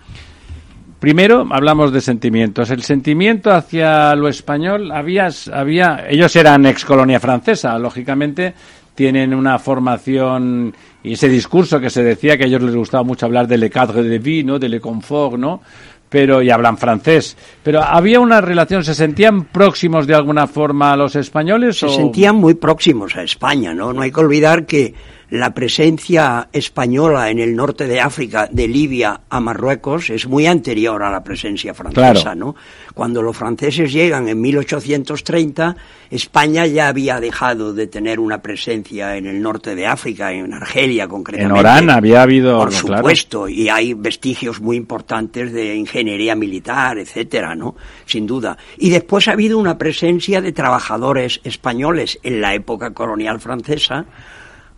Primero 1.04 1.46
hablamos 1.52 1.92
de 1.92 2.00
sentimientos. 2.00 2.70
El 2.70 2.82
sentimiento 2.82 3.52
hacia 3.52 4.16
lo 4.16 4.30
español 4.30 4.90
había, 4.90 5.28
había, 5.52 6.06
ellos 6.08 6.34
eran 6.38 6.66
ex 6.66 6.86
colonia 6.86 7.20
francesa, 7.20 7.78
lógicamente 7.78 8.54
tienen 8.96 9.34
una 9.34 9.60
formación 9.60 10.74
y 11.04 11.12
ese 11.12 11.28
discurso 11.28 11.82
que 11.82 11.90
se 11.90 12.06
decía 12.06 12.38
que 12.38 12.46
a 12.46 12.48
ellos 12.48 12.62
les 12.62 12.74
gustaba 12.74 13.04
mucho 13.04 13.26
hablar 13.26 13.50
de 13.50 13.58
le 13.58 13.70
cadre 13.70 14.02
de 14.02 14.18
vie, 14.18 14.46
¿no? 14.46 14.58
de 14.60 14.70
le 14.70 14.80
confort, 14.80 15.36
¿no? 15.36 15.60
Pero 16.08 16.42
y 16.42 16.50
hablan 16.50 16.78
francés. 16.78 17.36
Pero 17.62 17.84
había 17.84 18.22
una 18.22 18.40
relación, 18.40 18.86
se 18.86 18.96
sentían 18.96 19.44
próximos 19.44 20.08
de 20.08 20.16
alguna 20.16 20.48
forma 20.48 20.94
a 20.94 20.96
los 20.96 21.18
españoles 21.18 21.80
se 21.80 21.88
o 21.88 21.90
sentían 21.90 22.38
muy 22.38 22.54
próximos 22.54 23.18
a 23.18 23.24
España, 23.24 23.74
¿no? 23.74 23.92
No 23.92 24.04
hay 24.04 24.12
que 24.14 24.22
olvidar 24.22 24.66
que 24.66 24.94
la 25.34 25.52
presencia 25.52 26.48
española 26.54 27.32
en 27.32 27.40
el 27.40 27.56
norte 27.56 27.88
de 27.88 28.00
África, 28.00 28.48
de 28.52 28.68
Libia 28.68 29.22
a 29.28 29.40
Marruecos, 29.40 30.12
es 30.12 30.28
muy 30.28 30.46
anterior 30.46 31.02
a 31.02 31.10
la 31.10 31.24
presencia 31.24 31.74
francesa, 31.74 32.14
Claro. 32.22 32.36
¿no? 32.36 32.56
Cuando 32.94 33.24
los 33.24 33.36
franceses 33.36 33.92
llegan 33.92 34.30
en 34.30 34.40
1830, 34.40 35.76
España 36.12 36.68
ya 36.68 36.88
había 36.88 37.20
dejado 37.20 37.74
de 37.74 37.88
tener 37.88 38.20
una 38.20 38.44
presencia 38.44 39.18
en 39.18 39.26
el 39.26 39.42
norte 39.42 39.74
de 39.74 39.88
África, 39.88 40.32
en 40.32 40.54
Argelia 40.54 41.06
en 41.06 41.10
concretamente. 41.10 41.60
Orán 41.60 41.90
había 41.90 42.22
habido 42.22 42.60
Por 42.60 42.70
claro. 42.70 42.98
supuesto, 42.98 43.50
y 43.50 43.70
hay 43.70 43.96
vestigios 43.96 44.62
muy 44.62 44.78
importantes 44.78 45.52
de 45.52 45.76
ingeniería 45.76 46.36
militar, 46.36 47.00
etcétera, 47.00 47.56
¿no? 47.56 47.76
Sin 48.06 48.28
duda. 48.28 48.56
Y 48.78 48.92
después 48.92 49.28
ha 49.28 49.32
habido 49.32 49.58
una 49.58 49.80
presencia 49.80 50.42
de 50.42 50.52
trabajadores 50.52 51.42
españoles 51.44 52.20
en 52.22 52.40
la 52.40 52.54
época 52.54 52.94
colonial 52.94 53.40
francesa. 53.40 54.06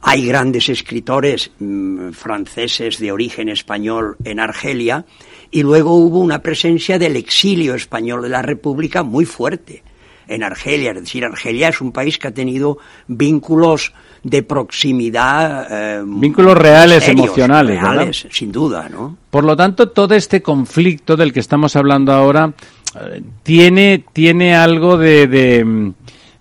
Hay 0.07 0.27
grandes 0.27 0.69
escritores 0.69 1.49
mm, 1.59 2.11
franceses 2.11 2.99
de 2.99 3.11
origen 3.11 3.49
español 3.49 4.17
en 4.23 4.39
Argelia 4.39 5.03
y 5.49 5.63
luego 5.63 5.95
hubo 5.95 6.19
una 6.19 6.43
presencia 6.43 6.99
del 6.99 7.15
exilio 7.15 7.73
español 7.73 8.21
de 8.21 8.29
la 8.29 8.43
República 8.43 9.01
muy 9.01 9.25
fuerte 9.25 9.81
en 10.27 10.43
Argelia. 10.43 10.91
Es 10.91 11.01
decir, 11.01 11.25
Argelia 11.25 11.69
es 11.69 11.81
un 11.81 11.91
país 11.91 12.19
que 12.19 12.27
ha 12.27 12.33
tenido 12.33 12.77
vínculos 13.07 13.93
de 14.23 14.43
proximidad. 14.43 15.67
eh, 15.71 16.03
Vínculos 16.05 16.55
reales, 16.55 17.03
serios, 17.03 17.25
emocionales, 17.25 17.75
¿verdad? 17.75 17.95
reales, 17.95 18.27
sin 18.31 18.51
duda, 18.51 18.87
¿no? 18.89 19.17
Por 19.31 19.43
lo 19.43 19.55
tanto, 19.55 19.89
todo 19.89 20.13
este 20.13 20.41
conflicto 20.41 21.15
del 21.15 21.33
que 21.33 21.39
estamos 21.39 21.75
hablando 21.75 22.11
ahora 22.11 22.53
eh, 22.99 23.21
tiene, 23.41 24.03
tiene 24.13 24.55
algo 24.55 24.97
de, 24.97 25.27
de, 25.27 25.65
mm, 25.65 25.93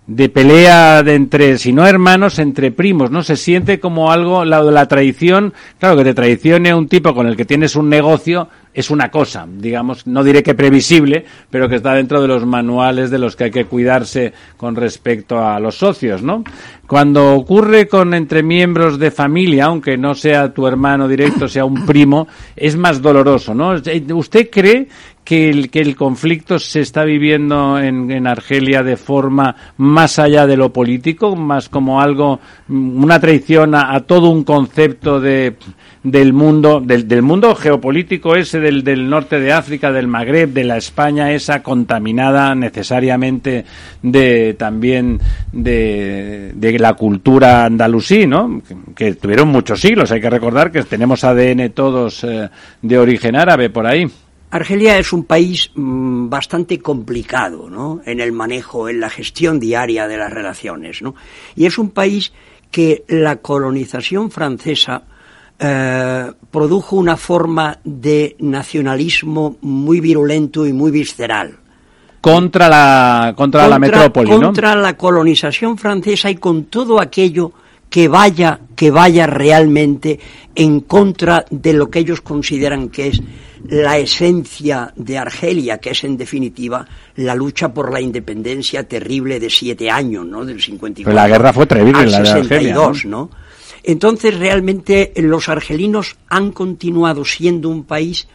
de 0.07 0.29
pelea 0.29 1.01
de 1.01 1.15
entre, 1.15 1.57
si 1.57 1.73
no 1.73 1.87
hermanos, 1.87 2.37
entre 2.37 2.71
primos, 2.71 3.09
¿no? 3.09 3.23
Se 3.23 3.35
siente 3.35 3.79
como 3.79 4.11
algo, 4.11 4.45
la, 4.45 4.61
la 4.61 4.87
traición, 4.87 5.53
claro 5.79 5.97
que 5.97 6.03
te 6.03 6.13
traicione 6.13 6.73
un 6.75 6.87
tipo 6.87 7.15
con 7.15 7.27
el 7.27 7.35
que 7.35 7.45
tienes 7.45 7.75
un 7.75 7.89
negocio, 7.89 8.47
es 8.71 8.91
una 8.91 9.09
cosa, 9.09 9.47
digamos, 9.49 10.05
no 10.05 10.23
diré 10.23 10.43
que 10.43 10.53
previsible, 10.53 11.25
pero 11.49 11.69
que 11.69 11.77
está 11.77 11.93
dentro 11.93 12.21
de 12.21 12.27
los 12.27 12.45
manuales 12.45 13.09
de 13.09 13.17
los 13.17 13.35
que 13.35 13.45
hay 13.45 13.51
que 13.51 13.65
cuidarse 13.65 14.33
con 14.57 14.75
respecto 14.75 15.39
a 15.39 15.59
los 15.59 15.77
socios, 15.77 16.21
¿no? 16.21 16.43
Cuando 16.85 17.33
ocurre 17.33 17.87
con 17.87 18.13
entre 18.13 18.43
miembros 18.43 18.99
de 18.99 19.09
familia, 19.09 19.65
aunque 19.65 19.97
no 19.97 20.13
sea 20.13 20.53
tu 20.53 20.67
hermano 20.67 21.07
directo, 21.07 21.47
sea 21.47 21.65
un 21.65 21.85
primo, 21.85 22.27
es 22.55 22.75
más 22.75 23.01
doloroso, 23.01 23.55
¿no? 23.55 23.73
¿Usted 24.13 24.49
cree 24.51 24.87
que 25.25 25.49
el, 25.49 25.69
que 25.71 25.81
el 25.81 25.95
conflicto 25.95 26.59
se 26.59 26.79
está 26.81 27.03
viviendo 27.03 27.79
en, 27.79 28.11
en 28.11 28.27
Argelia 28.27 28.83
de 28.83 28.95
forma 28.95 29.55
más 29.77 30.19
allá 30.19 30.45
de 30.45 30.55
lo 30.55 30.71
político, 30.71 31.35
más 31.35 31.67
como 31.67 31.99
algo, 31.99 32.39
mm, 32.67 33.03
una 33.03 33.19
traición 33.19 33.75
a, 33.75 33.93
a 33.93 34.01
todo 34.01 34.29
un 34.29 34.43
concepto 34.43 35.19
de, 35.19 35.55
del 36.05 36.33
mundo, 36.33 36.79
del, 36.79 37.07
del 37.07 37.23
mundo 37.23 37.55
geopolítico 37.55 38.35
ese 38.35 38.59
del, 38.59 38.83
del 38.83 39.09
norte 39.09 39.39
de 39.39 39.51
África, 39.51 39.91
del 39.91 40.07
Magreb, 40.07 40.49
de 40.49 40.63
la 40.63 40.77
España 40.77 41.31
esa 41.31 41.63
contaminada 41.63 42.53
necesariamente 42.53 43.65
de 44.03 44.53
también 44.53 45.19
de, 45.51 46.51
de 46.53 46.79
la 46.79 46.93
cultura 46.93 47.65
andalusí, 47.65 48.27
¿no? 48.27 48.61
Que, 48.95 49.15
tuvieron 49.15 49.47
muchos 49.47 49.81
siglos. 49.81 50.11
Hay 50.11 50.21
que 50.21 50.29
recordar 50.29 50.71
que 50.71 50.83
tenemos 50.83 51.23
ADN 51.23 51.71
todos 51.71 52.23
eh, 52.23 52.49
de 52.81 52.99
origen 52.99 53.35
árabe 53.35 53.71
por 53.71 53.87
ahí. 53.87 54.07
Argelia 54.55 54.97
es 54.97 55.11
un 55.11 55.25
país 55.25 55.69
mm, 55.75 56.29
bastante 56.29 56.79
complicado, 56.79 57.69
¿no? 57.69 58.01
En 58.05 58.21
el 58.21 58.31
manejo, 58.31 58.87
en 58.87 59.01
la 59.01 59.09
gestión 59.09 59.59
diaria 59.59 60.07
de 60.07 60.17
las 60.17 60.31
relaciones, 60.31 61.01
¿no? 61.01 61.13
Y 61.55 61.65
es 61.65 61.77
un 61.77 61.89
país 61.89 62.31
que 62.71 63.03
la 63.09 63.37
colonización 63.37 64.31
francesa 64.31 65.03
eh, 65.59 66.31
produjo 66.51 66.95
una 66.95 67.17
forma 67.17 67.79
de 67.83 68.37
nacionalismo 68.39 69.57
muy 69.61 69.99
virulento 69.99 70.65
y 70.65 70.71
muy 70.71 70.91
visceral. 70.91 71.57
Contra 72.21 72.69
la, 72.69 73.33
contra, 73.35 73.67
la 73.67 73.77
metrópoli, 73.77 74.31
¿no? 74.31 74.41
contra 74.41 74.75
la 74.75 74.97
colonización 74.97 75.77
francesa 75.77 76.29
y 76.29 76.35
con 76.35 76.65
todo 76.65 76.99
aquello 76.99 77.51
que 77.89 78.07
vaya, 78.07 78.59
que 78.75 78.89
vaya 78.89 79.27
realmente 79.27 80.19
en 80.55 80.79
contra 80.79 81.45
de 81.51 81.73
lo 81.73 81.89
que 81.89 81.99
ellos 81.99 82.21
consideran 82.21 82.89
que 82.89 83.07
es 83.07 83.21
la 83.69 83.97
esencia 83.97 84.93
de 84.95 85.17
Argelia, 85.17 85.77
que 85.77 85.91
es 85.91 86.03
en 86.03 86.17
definitiva 86.17 86.85
la 87.15 87.35
lucha 87.35 87.73
por 87.73 87.91
la 87.91 88.01
independencia 88.01 88.87
terrible 88.87 89.39
de 89.39 89.49
siete 89.49 89.89
años, 89.89 90.25
¿no? 90.25 90.45
Del 90.45 90.61
54 90.61 91.03
Pero 91.05 91.15
la 91.15 91.27
guerra 91.27 91.53
fue 91.53 91.65
terrible, 91.65 91.99
al 91.99 92.11
la 92.11 92.21
de 92.21 92.29
Argelia, 92.29 92.75
62, 92.75 93.05
¿no? 93.05 93.29
Entonces 93.83 94.37
realmente 94.37 95.13
los 95.17 95.47
argelinos 95.47 96.15
han 96.27 96.51
continuado 96.51 97.23
siendo 97.23 97.69
un 97.69 97.83
país 97.83 98.27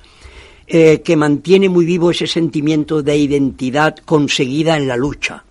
eh, 0.66 1.02
que 1.04 1.16
mantiene 1.16 1.68
muy 1.68 1.84
vivo 1.84 2.12
ese 2.12 2.28
sentimiento 2.28 3.02
de 3.02 3.16
identidad 3.16 3.96
conseguida 3.96 4.76
en 4.76 4.86
la 4.86 4.96
lucha. 4.96 5.42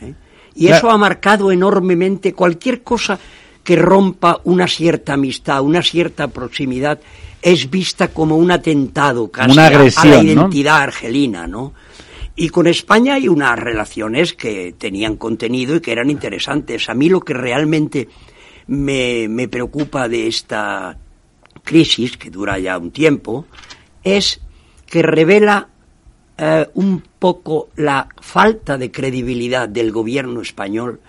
¿eh? 0.00 0.14
Y 0.54 0.66
Claro. 0.66 0.76
eso 0.78 0.90
ha 0.90 0.96
marcado 0.96 1.52
enormemente 1.52 2.32
cualquier 2.32 2.82
cosa 2.82 3.18
que 3.62 3.76
rompa 3.76 4.40
una 4.44 4.66
cierta 4.66 5.12
amistad, 5.12 5.60
una 5.60 5.82
cierta 5.82 6.28
proximidad, 6.28 7.00
es 7.42 7.68
vista 7.68 8.08
como 8.08 8.36
un 8.36 8.50
atentado 8.52 9.30
casi 9.30 9.52
Una 9.52 9.64
a- 9.64 9.66
a 9.66 9.68
agresión, 9.70 10.10
la 10.10 10.22
¿no? 10.22 10.22
identidad 10.42 10.76
argelina, 10.82 11.46
¿no? 11.46 11.74
Y 12.36 12.48
con 12.48 12.66
España 12.66 13.14
hay 13.14 13.28
unas 13.28 13.58
relaciones 13.58 14.32
que 14.32 14.74
tenían 14.78 15.16
contenido 15.16 15.76
y 15.76 15.80
que 15.80 15.92
eran 15.92 16.08
interesantes. 16.08 16.88
A 16.88 16.94
mí 16.94 17.08
lo 17.10 17.20
que 17.20 17.34
realmente 17.34 18.08
me, 18.68 19.26
me 19.28 19.48
preocupa 19.48 20.08
de 20.08 20.28
esta 20.28 20.96
crisis, 21.62 22.16
que 22.16 22.30
dura 22.30 22.58
ya 22.58 22.78
un 22.78 22.90
tiempo, 22.90 23.44
es 24.02 24.40
que 24.86 25.02
revela 25.02 25.68
eh, 26.38 26.68
un 26.74 27.02
poco 27.18 27.68
la 27.76 28.08
falta 28.20 28.78
de 28.78 28.90
credibilidad 28.90 29.68
del 29.68 29.92
gobierno 29.92 30.40
español 30.40 31.00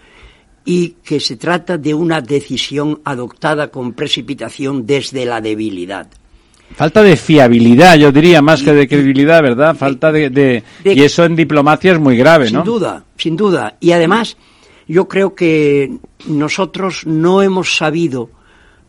y 0.66 0.90
que 1.04 1.20
se 1.20 1.38
trata 1.38 1.78
de 1.78 1.94
una 1.94 2.22
decisión 2.22 3.02
adoptada 3.06 3.70
con 3.70 3.94
precipitación 3.94 4.86
desde 4.86 5.26
la 5.26 5.40
debilidad. 5.42 6.08
Falta 6.76 7.04
de 7.04 7.16
fiabilidad, 7.16 7.96
yo 7.98 8.12
diría, 8.12 8.42
más 8.42 8.64
que 8.64 8.74
de 8.74 8.88
credibilidad, 8.88 9.44
¿verdad? 9.44 9.76
Falta 9.76 10.12
de, 10.12 10.30
de- 10.32 10.64
de- 10.84 10.94
y 10.94 11.04
eso 11.04 11.24
en 11.24 11.36
diplomacia 11.36 11.92
es 11.94 12.00
muy 12.00 12.18
grave, 12.18 12.48
Sin 12.48 12.58
¿no? 12.58 12.64
duda, 12.64 13.04
sin 13.16 13.36
duda. 13.38 13.76
Y 13.80 13.92
además, 13.92 14.38
yo 14.88 15.08
creo 15.08 15.36
que 15.36 15.92
nosotros 16.28 17.06
no 17.06 17.44
hemos 17.44 17.76
sabido 17.78 18.32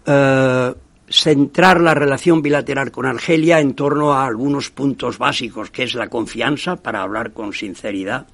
eh, 0.07 0.72
centrar 1.11 1.81
la 1.83 1.93
relación 1.95 2.41
bilateral 2.41 2.91
con 2.91 3.05
Argelia 3.05 3.61
en 3.61 3.75
torno 3.75 4.14
a 4.14 4.25
algunos 4.27 4.70
puntos 4.70 5.18
básicos, 5.18 5.70
que 5.70 5.83
es 5.83 5.95
la 5.95 6.09
confianza, 6.09 6.77
para 6.77 7.03
hablar 7.03 7.33
con 7.33 7.53
sinceridad, 7.53 8.27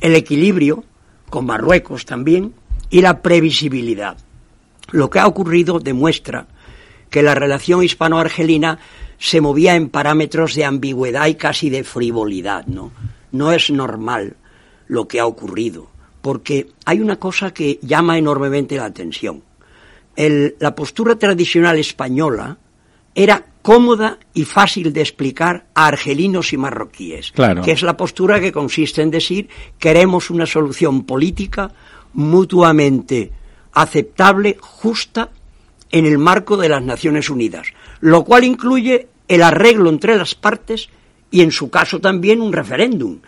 el 0.00 0.16
equilibrio, 0.16 0.82
con 1.30 1.46
Marruecos 1.46 2.04
también, 2.04 2.52
y 2.90 3.00
la 3.00 3.22
previsibilidad. 3.22 4.16
Lo 4.90 5.08
que 5.08 5.20
ha 5.20 5.26
ocurrido 5.28 5.78
demuestra 5.78 6.46
que 7.10 7.22
la 7.22 7.34
relación 7.34 7.82
hispano-argelina 7.82 8.78
se 9.18 9.40
movía 9.40 9.74
en 9.74 9.88
parámetros 9.88 10.54
de 10.54 10.64
ambigüedad 10.64 11.26
y 11.26 11.34
casi 11.34 11.70
de 11.70 11.84
frivolidad, 11.84 12.66
¿no? 12.66 12.92
no 13.32 13.52
es 13.52 13.70
normal 13.70 14.36
lo 14.86 15.06
que 15.08 15.20
ha 15.20 15.26
ocurrido, 15.26 15.88
porque 16.22 16.68
hay 16.84 17.00
una 17.00 17.16
cosa 17.16 17.52
que 17.52 17.78
llama 17.82 18.16
enormemente 18.18 18.76
la 18.76 18.86
atención. 18.86 19.42
El- 20.16 20.56
la 20.60 20.74
postura 20.74 21.16
tradicional 21.16 21.78
española 21.78 22.56
era 23.14 23.44
cómoda 23.62 24.18
y 24.32 24.44
fácil 24.44 24.92
de 24.92 25.00
explicar 25.02 25.66
a 25.74 25.88
argelinos 25.88 26.52
y 26.52 26.56
marroquíes, 26.56 27.32
Claro. 27.32 27.62
que 27.62 27.72
es 27.72 27.82
la 27.82 27.96
postura 27.96 28.40
que 28.40 28.52
consiste 28.52 29.02
en 29.02 29.10
decir 29.10 29.48
queremos 29.78 30.30
una 30.30 30.46
solución 30.46 31.04
política 31.04 31.70
mutuamente 32.14 33.32
aceptable, 33.72 34.56
justa, 34.60 35.30
en 35.90 36.06
el 36.06 36.18
marco 36.18 36.56
de 36.56 36.68
las 36.68 36.82
Naciones 36.82 37.30
Unidas, 37.30 37.68
lo 38.00 38.24
cual 38.24 38.44
incluye 38.44 39.08
el 39.28 39.42
arreglo 39.42 39.90
entre 39.90 40.16
las 40.16 40.34
partes 40.34 40.88
y 41.30 41.42
en 41.42 41.52
su 41.52 41.70
caso 41.70 42.00
también 42.00 42.40
un 42.40 42.52
referéndum. 42.52 43.20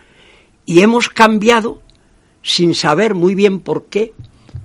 Y 0.65 0.81
hemos 0.81 1.09
cambiado 1.09 1.81
sin 2.41 2.73
saber 2.73 3.13
muy 3.13 3.35
bien 3.35 3.59
por 3.59 3.85
qué 3.85 4.13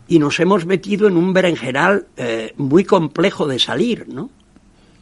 y 0.09 0.19
nos 0.19 0.41
hemos 0.41 0.67
metido 0.67 1.09
en 1.09 1.17
un 1.17 1.33
berenjenal 1.33 2.07
eh, 2.17 2.53
muy 2.57 2.85
complejo 2.85 3.47
de 3.47 3.59
salir, 3.59 4.07
¿no? 4.09 4.31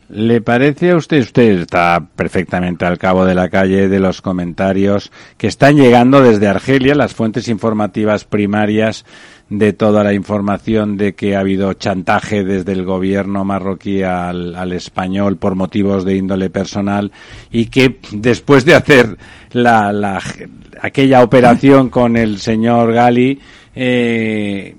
¿Le 0.08 0.42
parece 0.42 0.90
a 0.90 0.96
usted, 0.96 1.20
usted 1.20 1.60
está 1.60 2.06
perfectamente 2.14 2.84
al 2.84 2.98
cabo 2.98 3.24
de 3.24 3.34
la 3.34 3.48
calle 3.48 3.88
de 3.88 4.00
los 4.00 4.20
comentarios 4.20 5.10
que 5.38 5.46
están 5.46 5.76
llegando 5.76 6.20
desde 6.20 6.46
Argelia, 6.46 6.94
las 6.94 7.14
fuentes 7.14 7.48
informativas 7.48 8.24
primarias 8.24 9.06
de 9.50 9.72
toda 9.72 10.02
la 10.02 10.14
información 10.14 10.96
de 10.96 11.14
que 11.14 11.36
ha 11.36 11.40
habido 11.40 11.72
chantaje 11.74 12.44
desde 12.44 12.72
el 12.72 12.84
gobierno 12.84 13.44
marroquí 13.44 14.02
al, 14.02 14.54
al 14.56 14.72
español 14.72 15.36
por 15.36 15.54
motivos 15.54 16.04
de 16.04 16.16
índole 16.16 16.48
personal 16.50 17.12
y 17.52 17.66
que 17.66 17.98
después 18.12 18.64
de 18.64 18.74
hacer 18.74 19.16
la, 19.52 19.92
la- 19.92 20.20
aquella 20.80 21.22
operación 21.22 21.88
con 21.90 22.16
el 22.16 22.38
señor 22.38 22.92
Gali, 22.94 23.38
eh, 23.74 24.76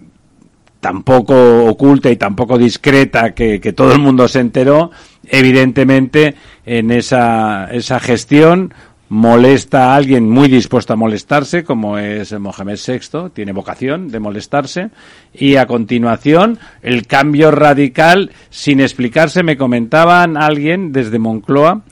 tampoco 0.80 1.66
oculta 1.66 2.12
y 2.12 2.16
tampoco 2.16 2.58
discreta 2.58 3.34
que, 3.34 3.60
que 3.60 3.74
todo 3.74 3.94
el 3.94 4.00
mundo 4.00 4.28
se 4.28 4.40
enteró, 4.40 4.92
evidentemente 5.28 6.36
en 6.66 6.92
esa, 6.92 7.70
esa 7.72 8.00
gestión 8.00 8.74
molesta 9.16 9.94
a 9.94 9.96
alguien 9.96 10.30
muy 10.30 10.50
dispuesto 10.50 10.92
a 10.92 10.98
molestarse, 10.98 11.64
como 11.64 11.98
es 11.98 12.38
Mohamed 12.38 12.78
VI, 12.86 13.30
tiene 13.34 13.54
vocación 13.54 14.10
de 14.10 14.20
molestarse, 14.20 14.90
y 15.34 15.56
a 15.56 15.68
continuación 15.68 16.60
el 16.82 17.08
cambio 17.08 17.50
radical, 17.50 18.32
sin 18.50 18.82
explicarse, 18.82 19.42
me 19.42 19.56
comentaban 19.56 20.36
alguien 20.36 20.92
desde 20.92 21.18
Moncloa, 21.18 21.84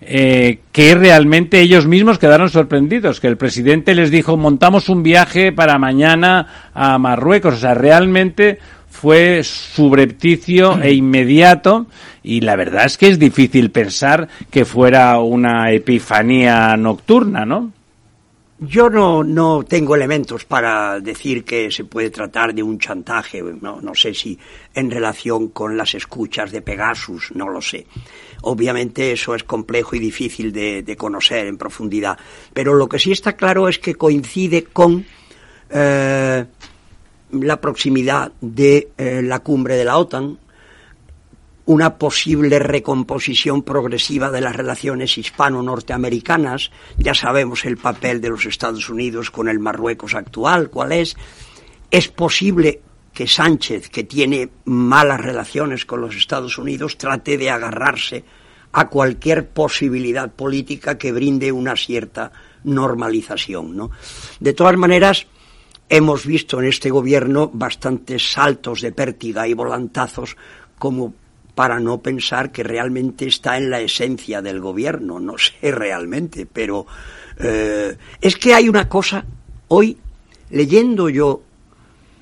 eh, 0.00 0.58
que 0.72 0.96
realmente 0.96 1.60
ellos 1.60 1.86
mismos 1.86 2.18
quedaron 2.18 2.50
sorprendidos, 2.50 3.20
que 3.20 3.28
el 3.28 3.36
presidente 3.36 3.94
les 3.94 4.10
dijo 4.10 4.36
montamos 4.36 4.88
un 4.88 5.04
viaje 5.04 5.52
para 5.52 5.78
mañana 5.78 6.70
a 6.74 6.98
Marruecos, 6.98 7.54
o 7.54 7.58
sea, 7.58 7.74
realmente 7.74 8.58
fue 8.94 9.42
subrepticio 9.42 10.80
e 10.80 10.94
inmediato 10.94 11.86
y 12.22 12.40
la 12.40 12.54
verdad 12.54 12.86
es 12.86 12.96
que 12.96 13.08
es 13.08 13.18
difícil 13.18 13.70
pensar 13.70 14.28
que 14.50 14.64
fuera 14.64 15.18
una 15.18 15.72
epifanía 15.72 16.76
nocturna, 16.76 17.44
¿no? 17.44 17.72
Yo 18.60 18.88
no, 18.88 19.24
no 19.24 19.64
tengo 19.64 19.96
elementos 19.96 20.44
para 20.44 21.00
decir 21.00 21.44
que 21.44 21.72
se 21.72 21.84
puede 21.84 22.10
tratar 22.10 22.54
de 22.54 22.62
un 22.62 22.78
chantaje, 22.78 23.42
no, 23.42 23.80
no 23.80 23.94
sé 23.96 24.14
si 24.14 24.38
en 24.72 24.92
relación 24.92 25.48
con 25.48 25.76
las 25.76 25.94
escuchas 25.96 26.52
de 26.52 26.62
Pegasus, 26.62 27.32
no 27.34 27.48
lo 27.48 27.60
sé. 27.60 27.86
Obviamente 28.42 29.10
eso 29.10 29.34
es 29.34 29.42
complejo 29.42 29.96
y 29.96 29.98
difícil 29.98 30.52
de, 30.52 30.84
de 30.84 30.96
conocer 30.96 31.46
en 31.48 31.58
profundidad, 31.58 32.16
pero 32.52 32.74
lo 32.74 32.88
que 32.88 33.00
sí 33.00 33.10
está 33.10 33.32
claro 33.32 33.68
es 33.68 33.80
que 33.80 33.96
coincide 33.96 34.64
con 34.64 35.04
eh, 35.68 36.44
la 37.42 37.60
proximidad 37.60 38.32
de 38.40 38.88
eh, 38.96 39.22
la 39.22 39.40
cumbre 39.40 39.76
de 39.76 39.84
la 39.84 39.96
OTAN, 39.98 40.38
una 41.66 41.96
posible 41.96 42.58
recomposición 42.58 43.62
progresiva 43.62 44.30
de 44.30 44.40
las 44.40 44.54
relaciones 44.54 45.16
hispano-norteamericanas. 45.16 46.70
Ya 46.98 47.14
sabemos 47.14 47.64
el 47.64 47.78
papel 47.78 48.20
de 48.20 48.28
los 48.28 48.44
Estados 48.44 48.88
Unidos 48.90 49.30
con 49.30 49.48
el 49.48 49.58
Marruecos 49.58 50.14
actual, 50.14 50.68
cuál 50.70 50.92
es. 50.92 51.16
Es 51.90 52.08
posible 52.08 52.82
que 53.12 53.26
Sánchez, 53.26 53.88
que 53.88 54.04
tiene 54.04 54.50
malas 54.64 55.20
relaciones 55.20 55.86
con 55.86 56.00
los 56.00 56.16
Estados 56.16 56.58
Unidos, 56.58 56.98
trate 56.98 57.38
de 57.38 57.48
agarrarse 57.48 58.24
a 58.72 58.88
cualquier 58.88 59.48
posibilidad 59.48 60.30
política 60.32 60.98
que 60.98 61.12
brinde 61.12 61.52
una 61.52 61.76
cierta 61.76 62.32
normalización. 62.64 63.76
¿no? 63.76 63.90
De 64.40 64.52
todas 64.52 64.76
maneras, 64.76 65.26
hemos 65.96 66.26
visto 66.26 66.60
en 66.60 66.66
este 66.66 66.90
gobierno 66.90 67.50
bastantes 67.52 68.32
saltos 68.32 68.80
de 68.80 68.90
pértiga 68.90 69.46
y 69.46 69.54
volantazos 69.54 70.36
como 70.76 71.14
para 71.54 71.78
no 71.78 72.02
pensar 72.02 72.50
que 72.50 72.64
realmente 72.64 73.28
está 73.28 73.56
en 73.56 73.70
la 73.70 73.80
esencia 73.80 74.42
del 74.42 74.60
gobierno, 74.60 75.20
no 75.20 75.38
sé 75.38 75.70
realmente, 75.70 76.46
pero 76.52 76.84
eh, 77.38 77.96
es 78.20 78.36
que 78.36 78.54
hay 78.54 78.68
una 78.68 78.88
cosa, 78.88 79.24
hoy 79.68 79.96
leyendo 80.50 81.08
yo 81.08 81.42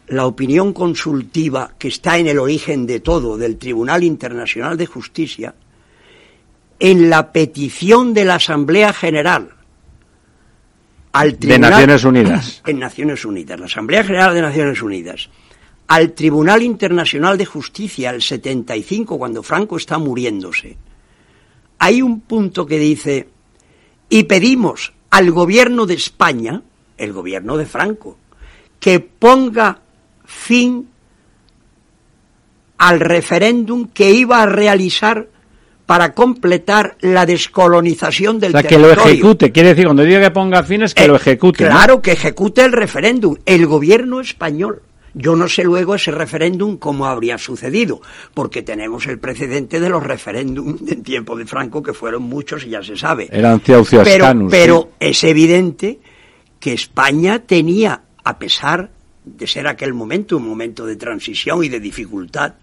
la 0.08 0.26
opinión 0.26 0.74
consultiva 0.74 1.72
que 1.78 1.88
está 1.88 2.18
en 2.18 2.26
el 2.26 2.38
origen 2.38 2.86
de 2.86 3.00
todo 3.00 3.38
del 3.38 3.56
Tribunal 3.56 4.04
Internacional 4.04 4.76
de 4.76 4.84
Justicia, 4.84 5.54
en 6.78 7.08
la 7.08 7.32
petición 7.32 8.12
de 8.12 8.26
la 8.26 8.34
Asamblea 8.34 8.92
General 8.92 9.61
al 11.12 11.32
De 11.32 11.36
Tribunal 11.36 11.70
Naciones 11.70 12.04
Unidas. 12.04 12.62
en 12.66 12.78
Naciones 12.78 13.24
Unidas, 13.24 13.60
la 13.60 13.66
Asamblea 13.66 14.04
General 14.04 14.34
de 14.34 14.42
Naciones 14.42 14.82
Unidas, 14.82 15.28
al 15.88 16.12
Tribunal 16.12 16.62
Internacional 16.62 17.36
de 17.36 17.46
Justicia, 17.46 18.10
el 18.10 18.22
75, 18.22 19.18
cuando 19.18 19.42
Franco 19.42 19.76
está 19.76 19.98
muriéndose, 19.98 20.76
hay 21.78 22.00
un 22.00 22.20
punto 22.20 22.64
que 22.64 22.78
dice, 22.78 23.28
y 24.08 24.24
pedimos 24.24 24.92
al 25.10 25.30
gobierno 25.30 25.84
de 25.84 25.94
España, 25.94 26.62
el 26.96 27.12
gobierno 27.12 27.56
de 27.56 27.66
Franco, 27.66 28.18
que 28.80 29.00
ponga 29.00 29.80
fin 30.24 30.88
al 32.78 33.00
referéndum 33.00 33.88
que 33.88 34.10
iba 34.10 34.42
a 34.42 34.46
realizar 34.46 35.28
para 35.86 36.14
completar 36.14 36.96
la 37.00 37.26
descolonización 37.26 38.38
del 38.40 38.54
O 38.54 38.60
sea, 38.60 38.68
que 38.68 38.78
lo 38.78 38.88
territorio. 38.88 39.12
ejecute. 39.12 39.52
Quiere 39.52 39.68
decir, 39.70 39.84
cuando 39.86 40.04
diga 40.04 40.20
que 40.20 40.30
ponga 40.30 40.62
fin 40.62 40.82
es 40.82 40.94
que 40.94 41.04
Eh, 41.04 41.08
lo 41.08 41.16
ejecute. 41.16 41.64
¿no? 41.64 41.70
Claro, 41.70 42.00
que 42.02 42.12
ejecute 42.12 42.64
el 42.64 42.72
referéndum. 42.72 43.36
El 43.44 43.66
gobierno 43.66 44.20
español. 44.20 44.82
Yo 45.14 45.36
no 45.36 45.46
sé 45.46 45.62
luego 45.64 45.94
ese 45.94 46.10
referéndum 46.10 46.78
cómo 46.78 47.04
habría 47.04 47.36
sucedido, 47.36 48.00
porque 48.32 48.62
tenemos 48.62 49.06
el 49.06 49.18
precedente 49.18 49.78
de 49.78 49.90
los 49.90 50.02
referéndums 50.02 50.80
en 50.90 51.02
tiempo 51.02 51.36
de 51.36 51.44
Franco, 51.44 51.82
que 51.82 51.92
fueron 51.92 52.22
muchos 52.22 52.64
y 52.64 52.70
ya 52.70 52.82
se 52.82 52.96
sabe. 52.96 53.28
Eran 53.30 53.60
Pero, 53.60 53.84
pero 54.48 54.80
sí. 54.82 54.88
es 55.00 55.24
evidente 55.24 55.98
que 56.58 56.72
España 56.72 57.40
tenía, 57.40 58.00
a 58.24 58.38
pesar 58.38 58.88
de 59.24 59.46
ser 59.46 59.66
aquel 59.66 59.92
momento 59.92 60.38
un 60.38 60.48
momento 60.48 60.86
de 60.86 60.96
transición 60.96 61.62
y 61.62 61.68
de 61.68 61.80
dificultad, 61.80 62.54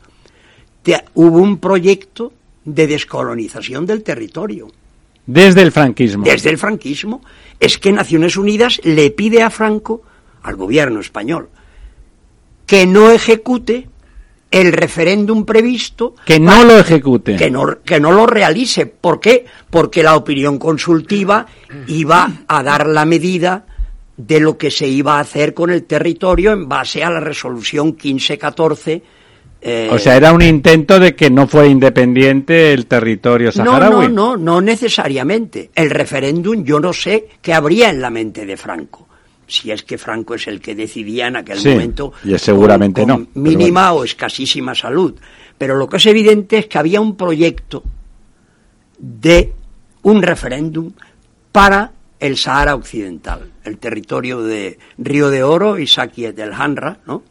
te- 0.82 1.04
hubo 1.14 1.38
un 1.38 1.60
proyecto 1.60 2.34
de 2.76 2.88
descolonización 2.88 3.86
del 3.86 4.04
territorio 4.04 4.68
Desde 5.26 5.62
el 5.62 5.72
franquismo. 5.72 6.24
desde 6.24 6.50
el 6.50 6.58
franquismo, 6.58 7.22
es 7.60 7.78
que 7.78 7.92
Naciones 7.92 8.38
Unidas 8.38 8.80
le 8.84 9.12
pide 9.12 9.42
a 9.42 9.50
Franco, 9.50 10.02
al 10.44 10.56
gobierno 10.56 11.00
español, 11.00 11.50
que 12.66 12.86
no 12.86 13.12
ejecute 13.12 13.88
el 14.52 14.72
referéndum 14.72 15.46
previsto, 15.46 16.16
Que 16.26 16.40
no 16.40 16.64
lo 16.64 16.78
ejecute. 16.80 17.36
que 17.36 17.52
no, 17.52 17.80
que 17.84 18.00
no 18.00 18.12
lo 18.12 18.26
realice. 18.26 18.86
¿Por 18.88 19.20
qué? 19.20 19.46
Porque 19.70 20.02
la 20.02 20.16
opinión 20.16 20.58
consultiva 20.58 21.46
iba 21.88 22.32
a 22.48 22.64
dar 22.64 22.88
la 22.88 23.06
medida 23.06 23.66
de 24.18 24.40
lo 24.40 24.58
que 24.58 24.72
se 24.72 24.88
iba 24.88 25.18
a 25.18 25.22
hacer 25.22 25.54
con 25.54 25.70
el 25.70 25.84
territorio 25.84 26.52
en 26.52 26.68
base 26.68 27.04
a 27.04 27.10
la 27.10 27.20
resolución 27.20 27.88
1514. 28.02 29.04
Eh, 29.62 29.90
O 29.92 30.00
sea, 30.00 30.16
era 30.16 30.32
un 30.34 30.42
intento 30.42 31.00
de 31.00 31.16
que 31.16 31.30
no 31.30 31.48
fuera 31.48 31.68
independiente 31.68 32.72
el 32.74 32.86
territorio 32.86 33.48
no, 33.48 33.52
saharaui. 33.52 34.08
no, 34.08 34.14
no, 34.14 34.38
no 34.38 34.62
necesariamente. 34.62 35.70
El 35.76 35.90
referéndum 35.90 36.64
yo 36.64 36.80
no 36.80 36.94
sé 36.94 37.28
qué 37.42 37.54
habría 37.54 37.90
en 37.90 38.00
la 38.02 38.10
mente 38.10 38.46
de 38.46 38.56
Franco. 38.58 39.08
Si 39.48 39.72
es 39.72 39.82
que 39.84 39.98
Franco 39.98 40.36
es 40.36 40.48
el 40.48 40.62
que 40.62 40.76
decidía 40.76 41.28
en 41.28 41.36
aquel 41.38 41.58
Sí, 41.60 41.70
momento. 41.70 42.14
y 42.24 42.38
seguramente 42.38 43.02
con- 43.02 43.08
no, 43.10 43.16
con 43.34 43.44
Mínima 43.44 43.94
o 43.94 44.04
escasísima 44.04 44.76
salud. 44.76 45.16
Pero 45.58 45.76
lo 45.76 45.90
que 45.90 45.98
es 45.98 46.06
evidente 46.06 46.60
es 46.60 46.68
que 46.68 46.78
había 46.78 47.02
un 47.02 47.18
proyecto 47.18 47.84
de 48.98 49.54
un 50.04 50.22
referéndum 50.22 50.92
para 51.52 51.92
el 52.20 52.38
Sahara 52.38 52.76
Occidental, 52.76 53.50
el 53.64 53.78
territorio 53.78 54.42
de 54.44 54.78
Río 54.98 55.30
de 55.30 55.44
Oro 55.44 55.80
y 55.80 55.88
Saquiet 55.88 56.36
del 56.36 56.54
Hanra, 56.54 57.00
¿no? 57.08 57.24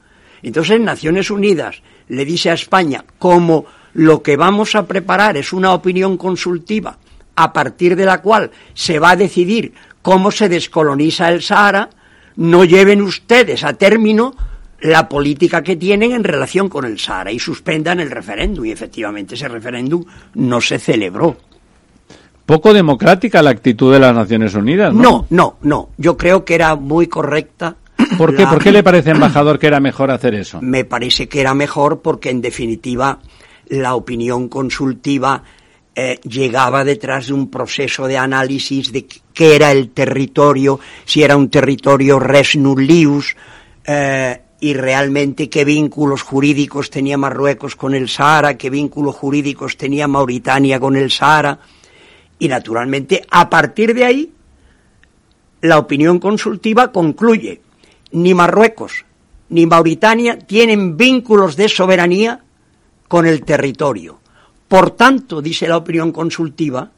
Entonces 0.42 0.80
Naciones 0.80 1.30
Unidas 1.30 1.82
le 2.08 2.24
dice 2.24 2.50
a 2.50 2.54
España, 2.54 3.04
como 3.18 3.66
lo 3.94 4.22
que 4.22 4.36
vamos 4.36 4.74
a 4.74 4.86
preparar 4.86 5.36
es 5.36 5.52
una 5.52 5.72
opinión 5.72 6.16
consultiva 6.16 6.98
a 7.36 7.52
partir 7.52 7.96
de 7.96 8.04
la 8.04 8.20
cual 8.20 8.50
se 8.74 8.98
va 8.98 9.10
a 9.10 9.16
decidir 9.16 9.72
cómo 10.02 10.30
se 10.30 10.48
descoloniza 10.48 11.28
el 11.28 11.42
Sahara, 11.42 11.90
no 12.36 12.64
lleven 12.64 13.02
ustedes 13.02 13.64
a 13.64 13.74
término 13.74 14.34
la 14.80 15.08
política 15.08 15.62
que 15.62 15.76
tienen 15.76 16.12
en 16.12 16.24
relación 16.24 16.68
con 16.68 16.84
el 16.84 16.98
Sahara 16.98 17.32
y 17.32 17.38
suspendan 17.38 18.00
el 18.00 18.10
referéndum. 18.10 18.64
Y 18.64 18.70
efectivamente 18.70 19.34
ese 19.34 19.48
referéndum 19.48 20.04
no 20.34 20.60
se 20.60 20.78
celebró. 20.78 21.36
Poco 22.46 22.72
democrática 22.72 23.42
la 23.42 23.50
actitud 23.50 23.92
de 23.92 23.98
las 23.98 24.14
Naciones 24.14 24.54
Unidas, 24.54 24.94
¿no? 24.94 25.02
No, 25.02 25.26
no, 25.30 25.56
no. 25.62 25.88
Yo 25.98 26.16
creo 26.16 26.44
que 26.44 26.54
era 26.54 26.76
muy 26.76 27.06
correcta. 27.06 27.76
¿Por 28.18 28.34
qué, 28.36 28.42
la- 28.42 28.50
¿Por 28.50 28.62
qué 28.62 28.72
le 28.72 28.82
parece, 28.82 29.10
embajador, 29.10 29.58
que 29.58 29.66
era 29.68 29.80
mejor 29.80 30.10
hacer 30.10 30.34
eso? 30.34 30.58
Me 30.62 30.84
parece 30.84 31.28
que 31.28 31.40
era 31.40 31.54
mejor 31.54 32.00
porque 32.02 32.30
en 32.30 32.40
definitiva 32.42 33.20
la 33.68 33.94
opinión 33.94 34.48
consultiva 34.48 35.42
eh, 35.94 36.20
llegaba 36.22 36.84
detrás 36.84 37.26
de 37.28 37.32
un 37.32 37.50
proceso 37.50 38.06
de 38.06 38.16
análisis 38.18 38.92
de 38.92 39.06
qué 39.32 39.56
era 39.56 39.72
el 39.72 39.90
territorio, 39.90 40.78
si 41.04 41.22
era 41.22 41.36
un 41.36 41.48
territorio 41.50 42.18
res 42.18 42.56
nullius 42.56 43.36
eh, 43.84 44.40
y 44.60 44.74
realmente 44.74 45.48
qué 45.48 45.64
vínculos 45.64 46.22
jurídicos 46.22 46.90
tenía 46.90 47.16
Marruecos 47.18 47.76
con 47.76 47.94
el 47.94 48.08
Sahara, 48.08 48.56
qué 48.56 48.70
vínculos 48.70 49.14
jurídicos 49.16 49.76
tenía 49.76 50.06
Mauritania 50.08 50.78
con 50.80 50.96
el 50.96 51.10
Sahara. 51.10 51.58
Y 52.40 52.48
naturalmente, 52.48 53.24
a 53.30 53.50
partir 53.50 53.94
de 53.94 54.04
ahí, 54.04 54.32
la 55.62 55.78
opinión 55.78 56.18
consultiva 56.20 56.92
concluye, 56.92 57.60
ni 58.12 58.34
Marruecos 58.34 59.04
ni 59.50 59.66
Mauritania 59.66 60.38
tienen 60.38 60.96
vínculos 60.96 61.56
de 61.56 61.68
soberanía 61.68 62.40
con 63.06 63.26
el 63.26 63.44
territorio. 63.44 64.20
Por 64.68 64.90
tanto, 64.90 65.40
dice 65.40 65.66
la 65.66 65.78
opinión 65.78 66.12
consultiva, 66.12 66.90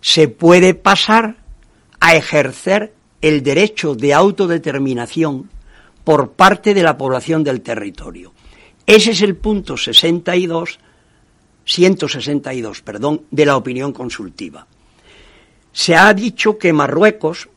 se 0.00 0.28
puede 0.28 0.74
pasar 0.74 1.36
a 1.98 2.14
ejercer 2.14 2.94
el 3.20 3.42
derecho 3.42 3.94
de 3.94 4.14
autodeterminación 4.14 5.50
por 6.04 6.32
parte 6.32 6.72
de 6.72 6.82
la 6.82 6.96
población 6.96 7.44
del 7.44 7.60
territorio. 7.60 8.32
Ese 8.86 9.10
es 9.10 9.22
el 9.22 9.36
punto 9.36 9.76
62, 9.76 10.78
162, 11.64 12.82
perdón, 12.82 13.22
de 13.30 13.46
la 13.46 13.56
opinión 13.56 13.92
consultiva. 13.92 14.66
Se 15.72 15.94
ha 15.94 16.12
dicho 16.14 16.56
que 16.56 16.72
Marruecos, 16.72 17.48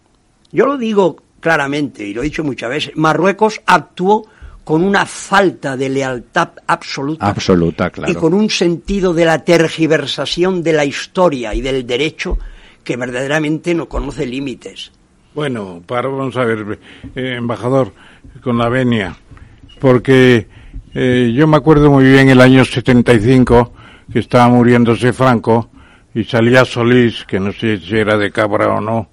yo 0.51 0.65
lo 0.65 0.77
digo 0.77 1.22
claramente 1.43 2.07
y 2.07 2.13
lo 2.13 2.21
he 2.21 2.25
dicho 2.25 2.41
muchas 2.41 2.69
veces, 2.69 2.95
Marruecos 2.95 3.61
actuó 3.65 4.25
con 4.63 4.81
una 4.81 5.05
falta 5.05 5.75
de 5.75 5.89
lealtad 5.89 6.51
absoluta 6.65 7.27
Absoluta, 7.27 7.89
claro. 7.89 8.09
y 8.09 8.15
con 8.15 8.33
un 8.33 8.49
sentido 8.49 9.13
de 9.13 9.25
la 9.25 9.43
tergiversación 9.43 10.63
de 10.63 10.71
la 10.71 10.85
historia 10.85 11.53
y 11.53 11.59
del 11.59 11.85
derecho 11.85 12.37
que 12.81 12.95
verdaderamente 12.95 13.73
no 13.73 13.89
conoce 13.89 14.25
límites. 14.25 14.93
Bueno, 15.35 15.83
para, 15.85 16.07
vamos 16.07 16.37
a 16.37 16.45
ver, 16.45 16.79
eh, 17.13 17.35
embajador, 17.37 17.91
con 18.41 18.57
la 18.57 18.69
venia, 18.69 19.17
porque 19.81 20.47
eh, 20.93 21.33
yo 21.35 21.45
me 21.45 21.57
acuerdo 21.57 21.91
muy 21.91 22.05
bien 22.05 22.29
el 22.29 22.39
año 22.39 22.63
75 22.63 23.73
que 24.13 24.19
estaba 24.19 24.47
muriéndose 24.47 25.11
Franco 25.11 25.69
y 26.13 26.23
salía 26.23 26.63
Solís, 26.63 27.25
que 27.25 27.39
no 27.39 27.51
sé 27.51 27.79
si 27.79 27.97
era 27.97 28.17
de 28.17 28.31
Cabra 28.31 28.75
o 28.75 28.79
no, 28.79 29.09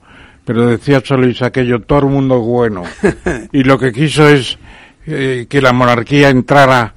pero 0.51 0.67
decía 0.67 1.01
Solís 1.01 1.43
aquello, 1.43 1.81
todo 1.83 2.01
el 2.01 2.07
mundo 2.07 2.35
es 2.39 2.45
bueno. 2.45 2.83
y 3.53 3.63
lo 3.63 3.79
que 3.79 3.93
quiso 3.93 4.29
es 4.29 4.59
eh, 5.07 5.47
que 5.49 5.63
la 5.63 5.73
monarquía 5.73 6.29
entrara 6.29 6.93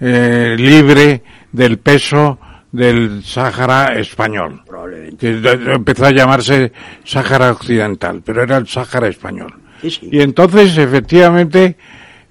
eh, 0.00 0.56
libre 0.58 1.22
del 1.52 1.78
peso 1.78 2.40
del 2.72 3.22
Sáhara 3.22 3.96
español. 3.96 4.64
Que 5.16 5.40
empezó 5.72 6.06
a 6.06 6.10
llamarse 6.10 6.72
Sáhara 7.04 7.52
Occidental, 7.52 8.22
pero 8.24 8.42
era 8.42 8.56
el 8.56 8.66
Sáhara 8.66 9.06
español. 9.06 9.54
Sí, 9.82 9.90
sí. 9.90 10.08
Y 10.10 10.20
entonces, 10.20 10.76
efectivamente, 10.76 11.76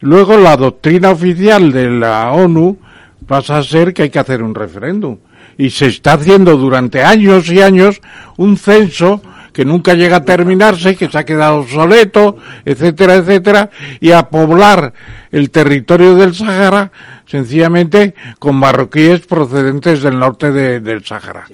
luego 0.01 0.36
la 0.36 0.57
doctrina 0.57 1.11
oficial 1.11 1.71
de 1.71 1.89
la 1.89 2.34
ONU 2.34 2.78
pasa 3.26 3.59
a 3.59 3.63
ser 3.63 3.93
que 3.93 4.01
hay 4.01 4.09
que 4.09 4.19
hacer 4.19 4.43
un 4.43 4.53
referéndum. 4.53 5.19
Y 5.57 5.69
se 5.69 5.86
está 5.86 6.15
haciendo 6.15 6.57
durante 6.57 7.01
años 7.01 7.49
y 7.49 7.61
años 7.61 8.01
un 8.36 8.57
censo 8.57 9.21
que 9.56 9.64
nunca 9.64 9.93
llega 9.93 10.18
a 10.18 10.26
terminarse, 10.26 10.97
que 10.97 11.08
se 11.08 11.18
ha 11.18 11.24
quedado 11.24 11.60
obsoleto, 11.60 12.36
etcétera, 12.66 13.16
etcétera, 13.16 13.70
y 14.01 14.12
a 14.12 14.24
poblar 14.24 14.91
el 15.32 15.49
territorio 15.49 16.16
del 16.16 16.36
Sáhara 16.36 16.91
sencillamente 17.26 18.13
con 18.39 18.55
marroquíes 18.55 19.21
procedentes 19.28 20.01
del 20.01 20.17
norte 20.19 20.51
de- 20.51 20.80
del 20.80 21.03
Sáhara. 21.05 21.45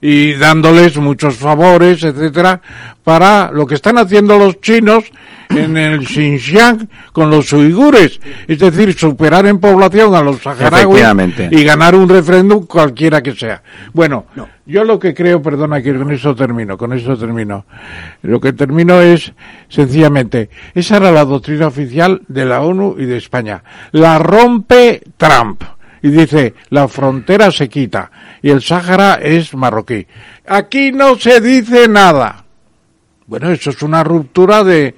Y 0.00 0.34
dándoles 0.34 0.96
muchos 0.98 1.36
favores, 1.36 2.02
etcétera, 2.04 2.60
para 3.04 3.50
lo 3.52 3.66
que 3.66 3.74
están 3.74 3.98
haciendo 3.98 4.38
los 4.38 4.60
chinos 4.60 5.04
en 5.50 5.78
el 5.78 6.06
Xinjiang 6.06 6.88
con 7.12 7.30
los 7.30 7.50
uigures, 7.54 8.20
es 8.46 8.58
decir, 8.58 8.92
superar 8.92 9.46
en 9.46 9.58
población 9.58 10.14
a 10.14 10.20
los 10.22 10.42
saharauis 10.42 10.94
y 11.50 11.64
ganar 11.64 11.94
un 11.94 12.06
referéndum 12.08 12.66
cualquiera 12.66 13.22
que 13.22 13.34
sea. 13.34 13.62
Bueno, 13.94 14.26
yo 14.66 14.84
lo 14.84 14.98
que 14.98 15.14
creo, 15.14 15.40
perdona 15.40 15.80
que 15.80 15.94
con 15.96 16.12
eso 16.12 16.34
termino, 16.34 16.76
con 16.76 16.92
eso 16.92 17.16
termino. 17.16 17.64
Lo 18.20 18.38
que 18.40 18.52
termino 18.52 19.00
es 19.00 19.32
sencillamente, 19.70 20.50
esa 20.74 20.98
era 20.98 21.10
la 21.10 21.24
doctrina 21.24 21.68
oficial 21.68 22.20
de 22.28 22.44
la 22.44 22.60
ONU 22.60 22.96
y 22.98 23.06
de 23.06 23.16
España. 23.16 23.62
La 23.92 24.18
rompe 24.18 25.02
Trump 25.18 25.62
y 26.00 26.08
dice, 26.08 26.54
la 26.70 26.88
frontera 26.88 27.50
se 27.50 27.68
quita 27.68 28.10
y 28.40 28.50
el 28.50 28.62
Sáhara 28.62 29.18
es 29.20 29.54
marroquí. 29.54 30.06
Aquí 30.46 30.92
no 30.92 31.16
se 31.16 31.40
dice 31.40 31.88
nada. 31.88 32.44
Bueno, 33.28 33.50
eso 33.50 33.68
es 33.68 33.82
una 33.82 34.02
ruptura 34.02 34.64
de, 34.64 34.94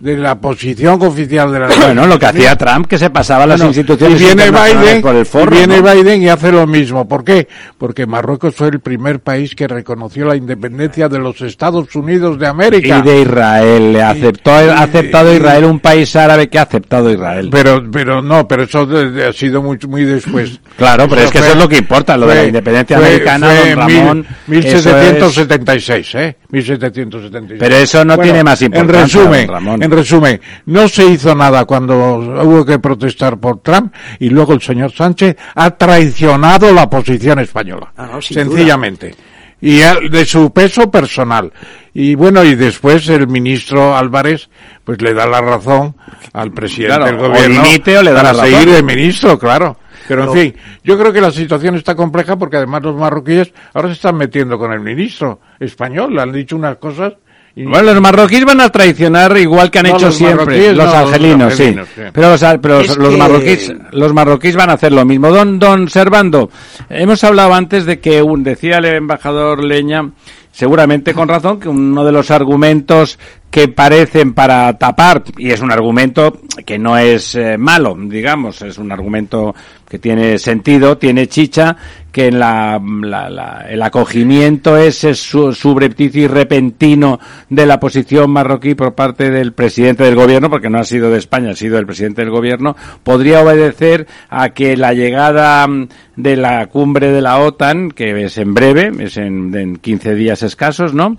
de 0.00 0.16
la 0.16 0.40
posición 0.40 1.02
oficial 1.02 1.52
de 1.52 1.58
la 1.58 1.66
Bueno, 1.66 2.06
lo 2.06 2.18
que 2.18 2.24
hacía 2.24 2.56
Trump, 2.56 2.86
que 2.86 2.96
se 2.96 3.10
pasaba 3.10 3.46
las 3.46 3.58
Bueno, 3.58 3.68
instituciones 3.68 4.22
y 4.22 4.24
viene 4.24 4.50
Biden, 4.50 5.02
por 5.02 5.14
el 5.14 5.26
forro, 5.26 5.54
y 5.54 5.58
viene 5.58 5.82
¿no? 5.82 5.92
Biden 5.92 6.22
y 6.22 6.30
hace 6.30 6.50
lo 6.50 6.66
mismo. 6.66 7.06
¿Por 7.06 7.22
qué? 7.22 7.46
Porque 7.76 8.06
Marruecos 8.06 8.54
fue 8.54 8.68
el 8.68 8.80
primer 8.80 9.20
país 9.20 9.54
que 9.54 9.68
reconoció 9.68 10.24
la 10.24 10.34
independencia 10.34 11.10
de 11.10 11.18
los 11.18 11.42
Estados 11.42 11.94
Unidos 11.94 12.38
de 12.38 12.46
América. 12.46 13.00
Y 13.00 13.02
de 13.02 13.20
Israel, 13.20 13.92
le 13.92 14.02
aceptó, 14.02 14.52
ha 14.52 14.82
aceptado 14.82 15.34
Israel 15.34 15.64
un 15.66 15.78
país 15.78 16.16
árabe 16.16 16.48
que 16.48 16.58
ha 16.58 16.62
aceptado 16.62 17.10
Israel. 17.10 17.50
Pero, 17.52 17.84
pero 17.92 18.22
no, 18.22 18.48
pero 18.48 18.62
eso 18.62 18.88
ha 19.28 19.32
sido 19.34 19.62
muy, 19.62 19.78
muy 19.86 20.04
después. 20.04 20.58
Claro, 20.78 21.06
pero 21.06 21.20
es 21.20 21.30
que 21.30 21.36
eso 21.36 21.52
es 21.52 21.58
lo 21.58 21.68
que 21.68 21.76
importa, 21.76 22.16
lo 22.16 22.26
de 22.28 22.34
la 22.34 22.44
independencia 22.46 22.96
americana, 22.96 23.52
don 23.52 23.76
Ramón, 23.76 24.26
Mil, 24.46 24.64
eso 24.64 24.88
1776, 24.88 26.14
¿eh? 26.14 26.36
1776. 26.50 27.60
Pero 27.60 27.73
eso 27.82 28.04
no 28.04 28.16
tiene 28.18 28.42
más 28.44 28.60
importancia, 28.62 29.20
En 29.20 29.26
resumen, 29.26 29.48
Ramón. 29.48 29.82
en 29.82 29.90
resumen, 29.90 30.40
no 30.66 30.88
se 30.88 31.04
hizo 31.06 31.34
nada 31.34 31.64
cuando 31.64 32.16
hubo 32.16 32.64
que 32.64 32.78
protestar 32.78 33.38
por 33.38 33.60
Trump 33.60 33.92
y 34.18 34.28
luego 34.30 34.52
el 34.52 34.60
señor 34.62 34.92
Sánchez 34.92 35.36
ha 35.54 35.70
traicionado 35.72 36.72
la 36.72 36.88
posición 36.88 37.38
española. 37.38 37.92
Ah, 37.96 38.08
no, 38.12 38.22
sencillamente. 38.22 39.14
Y 39.60 39.78
de 40.10 40.26
su 40.26 40.52
peso 40.52 40.90
personal. 40.90 41.50
Y 41.94 42.14
bueno, 42.16 42.44
y 42.44 42.54
después 42.54 43.08
el 43.08 43.28
ministro 43.28 43.96
Álvarez, 43.96 44.50
pues 44.84 45.00
le 45.00 45.14
da 45.14 45.26
la 45.26 45.40
razón 45.40 45.96
al 46.34 46.52
presidente 46.52 46.96
Claro, 46.96 47.04
del 47.06 47.14
o 47.24 47.28
gobierno 47.28 47.62
o 47.62 48.02
le 48.02 48.10
da 48.10 48.16
para 48.22 48.32
la 48.34 48.42
razón. 48.42 48.46
seguir 48.58 48.74
de 48.74 48.82
ministro, 48.82 49.38
claro. 49.38 49.78
Pero 50.06 50.22
en 50.24 50.26
No. 50.26 50.32
fin, 50.34 50.54
yo 50.82 50.98
creo 50.98 51.12
que 51.14 51.20
la 51.22 51.30
situación 51.30 51.76
está 51.76 51.94
compleja 51.94 52.36
porque 52.36 52.58
además 52.58 52.82
los 52.82 52.94
marroquíes 52.94 53.54
ahora 53.72 53.88
se 53.88 53.94
están 53.94 54.16
metiendo 54.16 54.58
con 54.58 54.70
el 54.72 54.80
ministro 54.80 55.40
español, 55.58 56.14
le 56.14 56.20
han 56.20 56.32
dicho 56.32 56.56
unas 56.56 56.76
cosas. 56.76 57.14
Y- 57.56 57.64
Bueno, 57.64 57.92
los 57.92 58.00
marroquíes 58.00 58.44
van 58.44 58.60
a 58.60 58.68
traicionar 58.70 59.36
igual 59.36 59.70
que 59.70 59.78
han 59.78 59.86
No, 59.88 59.96
hecho 59.96 60.06
los 60.06 60.14
siempre. 60.16 60.72
Los 60.72 60.84
no, 60.86 60.92
los 60.92 60.94
argelinos, 60.94 61.54
sí. 61.54 61.74
Pero, 62.12 62.30
los, 62.30 62.44
pero 62.60 62.82
los 62.82 62.96
que- 62.96 63.16
marroquíes, 63.16 63.72
los 63.92 64.12
marroquíes 64.12 64.56
van 64.56 64.70
a 64.70 64.74
hacer 64.74 64.92
lo 64.92 65.04
mismo. 65.04 65.30
Don, 65.30 65.58
don 65.58 65.88
Servando, 65.88 66.50
hemos 66.90 67.22
hablado 67.24 67.54
antes 67.54 67.84
de 67.86 68.00
que 68.00 68.22
un, 68.22 68.42
decía 68.42 68.78
el 68.78 68.86
embajador 68.86 69.62
Leña, 69.62 70.10
seguramente 70.50 71.14
con 71.14 71.28
razón, 71.28 71.58
que 71.60 71.68
uno 71.68 72.04
de 72.04 72.12
los 72.12 72.30
argumentos 72.30 73.18
que 73.50 73.68
parecen 73.68 74.34
para 74.34 74.76
tapar, 74.78 75.22
y 75.38 75.50
es 75.52 75.60
un 75.60 75.70
argumento 75.70 76.40
que 76.66 76.76
no 76.76 76.96
es 76.98 77.36
eh, 77.36 77.56
malo, 77.56 77.96
digamos, 77.96 78.62
es 78.62 78.78
un 78.78 78.90
argumento 78.90 79.54
que 79.88 80.00
tiene 80.00 80.38
sentido, 80.38 80.98
tiene 80.98 81.28
chicha, 81.28 81.76
que 82.14 82.28
en 82.28 82.38
la, 82.38 82.80
la- 83.02 83.28
la- 83.28 83.66
el 83.68 83.82
acogimiento 83.82 84.76
ese 84.76 85.14
su, 85.14 85.52
subrepticio 85.52 86.22
y 86.22 86.26
repentino 86.28 87.18
de 87.50 87.66
la 87.66 87.80
posición 87.80 88.30
marroquí 88.30 88.76
por 88.76 88.94
parte 88.94 89.30
del 89.32 89.52
presidente 89.52 90.04
del 90.04 90.14
gobierno, 90.14 90.48
porque 90.48 90.70
no 90.70 90.78
ha 90.78 90.84
sido 90.84 91.10
de 91.10 91.18
España, 91.18 91.50
ha 91.50 91.56
sido 91.56 91.74
del 91.74 91.86
presidente 91.86 92.20
del 92.22 92.30
gobierno, 92.30 92.76
podría 93.02 93.40
obedecer 93.42 94.06
a 94.30 94.50
que 94.50 94.76
la 94.76 94.94
llegada 94.94 95.66
mm, 95.66 95.88
de 96.14 96.36
la 96.36 96.66
cumbre 96.68 97.10
de 97.10 97.20
la 97.20 97.40
OTAN, 97.40 97.90
que 97.90 98.24
es 98.24 98.38
en 98.38 98.54
breve, 98.54 98.92
es 99.00 99.16
en, 99.16 99.52
en 99.56 99.76
15 99.78 100.14
días 100.14 100.44
escasos, 100.44 100.94
¿no? 100.94 101.18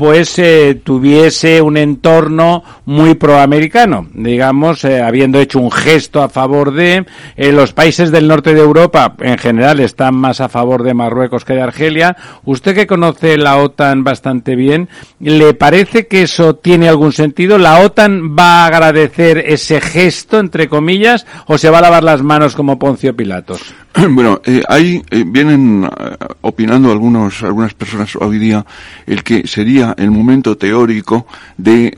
Pues 0.00 0.38
eh, 0.38 0.80
tuviese 0.82 1.60
un 1.60 1.76
entorno 1.76 2.64
muy 2.86 3.16
proamericano, 3.16 4.08
digamos, 4.14 4.82
eh, 4.84 5.02
habiendo 5.02 5.38
hecho 5.38 5.58
un 5.58 5.70
gesto 5.70 6.22
a 6.22 6.30
favor 6.30 6.72
de 6.72 7.04
eh, 7.36 7.52
los 7.52 7.74
países 7.74 8.10
del 8.10 8.26
norte 8.26 8.54
de 8.54 8.62
Europa, 8.62 9.14
en 9.20 9.36
general 9.36 9.78
están 9.78 10.14
más 10.14 10.40
a 10.40 10.48
favor 10.48 10.84
de 10.84 10.94
Marruecos 10.94 11.44
que 11.44 11.52
de 11.52 11.60
Argelia. 11.60 12.16
Usted 12.46 12.74
que 12.74 12.86
conoce 12.86 13.36
la 13.36 13.58
OTAN 13.58 14.02
bastante 14.02 14.56
bien, 14.56 14.88
¿le 15.18 15.52
parece 15.52 16.06
que 16.06 16.22
eso 16.22 16.54
tiene 16.54 16.88
algún 16.88 17.12
sentido? 17.12 17.58
¿La 17.58 17.80
OTAN 17.80 18.34
va 18.34 18.62
a 18.62 18.66
agradecer 18.68 19.44
ese 19.48 19.82
gesto, 19.82 20.38
entre 20.40 20.70
comillas, 20.70 21.26
o 21.44 21.58
se 21.58 21.68
va 21.68 21.76
a 21.76 21.82
lavar 21.82 22.04
las 22.04 22.22
manos 22.22 22.56
como 22.56 22.78
Poncio 22.78 23.14
Pilatos? 23.14 23.74
Bueno, 24.10 24.40
eh, 24.44 24.62
ahí 24.68 25.02
eh, 25.10 25.24
vienen 25.26 25.84
eh, 25.84 26.16
opinando 26.42 26.90
algunos, 26.92 27.42
algunas 27.42 27.74
personas 27.74 28.14
hoy 28.16 28.38
día 28.38 28.64
el 29.06 29.22
que 29.24 29.46
sería 29.46 29.94
el 29.98 30.10
momento 30.10 30.56
teórico 30.56 31.26
de 31.56 31.96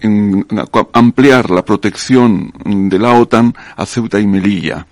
ampliar 0.93 1.51
la 1.51 1.65
protección 1.65 2.53
de 2.65 2.99
la 2.99 3.15
OTAN 3.15 3.55
a 3.77 3.87
Ceuta 3.87 4.21
y 4.21 4.27
Melilla. 4.27 4.87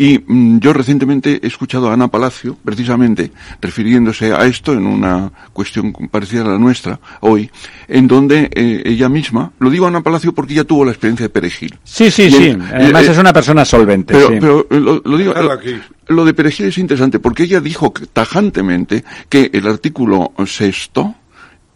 Y 0.00 0.18
mm, 0.26 0.60
yo 0.60 0.72
recientemente 0.72 1.40
he 1.42 1.46
escuchado 1.46 1.90
a 1.90 1.92
Ana 1.92 2.08
Palacio, 2.08 2.56
precisamente 2.64 3.32
refiriéndose 3.60 4.32
a 4.32 4.46
esto 4.46 4.72
en 4.72 4.86
una 4.86 5.30
cuestión 5.52 5.92
parecida 6.10 6.40
a 6.40 6.48
la 6.48 6.58
nuestra 6.58 6.98
hoy, 7.20 7.50
en 7.86 8.08
donde 8.08 8.48
eh, 8.54 8.82
ella 8.86 9.10
misma, 9.10 9.52
lo 9.58 9.68
digo 9.68 9.84
a 9.84 9.88
Ana 9.88 10.00
Palacio 10.00 10.32
porque 10.32 10.54
ella 10.54 10.64
tuvo 10.64 10.86
la 10.86 10.92
experiencia 10.92 11.24
de 11.26 11.28
Perejil. 11.28 11.78
Sí, 11.84 12.10
sí, 12.10 12.22
Y 12.22 12.30
sí. 12.32 12.56
Además 12.72 13.04
eh, 13.08 13.10
es 13.12 13.18
una 13.18 13.34
persona 13.34 13.62
solvente. 13.66 14.14
pero, 14.14 14.28
sí. 14.28 14.36
pero, 14.40 14.66
eh, 14.70 14.80
lo, 14.80 15.02
lo 15.04 15.18
digo, 15.18 15.34
lo, 15.34 15.52
aquí. 15.52 15.74
lo 16.08 16.24
de 16.24 16.32
Perejil 16.32 16.66
es 16.68 16.78
interesante 16.78 17.18
porque 17.18 17.42
ella 17.42 17.60
dijo 17.60 17.92
que- 17.92 18.06
tajantemente 18.06 19.04
que 19.28 19.50
el 19.52 19.66
artículo 19.66 20.32
sexto 20.46 21.14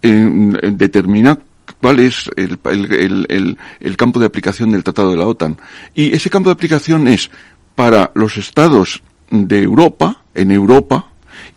eh, 0.01 0.53
determina 0.73 1.39
cuál 1.81 2.01
es 2.01 2.31
el, 2.37 2.59
el- 2.65 2.93
el- 2.93 3.27
el- 3.29 3.59
el 3.81 3.97
campo 3.99 4.19
de 4.19 4.25
aplicación 4.27 4.71
del 4.73 4.83
Tratado 4.83 5.11
de 5.11 5.19
la 5.19 5.27
OTAN. 5.27 5.59
Y 5.95 6.15
ese 6.15 6.31
campo 6.31 6.49
de 6.49 6.55
aplicación 6.55 7.07
es 7.09 7.31
para 7.75 8.11
los 8.15 8.37
estados 8.37 9.03
de 9.31 9.63
Europa, 9.63 10.23
en 10.35 10.51
Europa, 10.51 11.09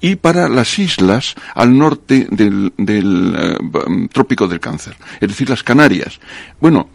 y 0.02 0.16
para 0.16 0.50
las 0.50 0.78
islas 0.80 1.36
al 1.56 1.78
norte 1.78 2.28
del, 2.32 2.74
del 2.78 3.36
eh, 3.38 4.08
trópico 4.12 4.48
del 4.48 4.60
cáncer, 4.60 4.96
es 5.20 5.28
decir, 5.28 5.50
las 5.50 5.64
Canarias. 5.64 6.20
Bueno, 6.60 6.90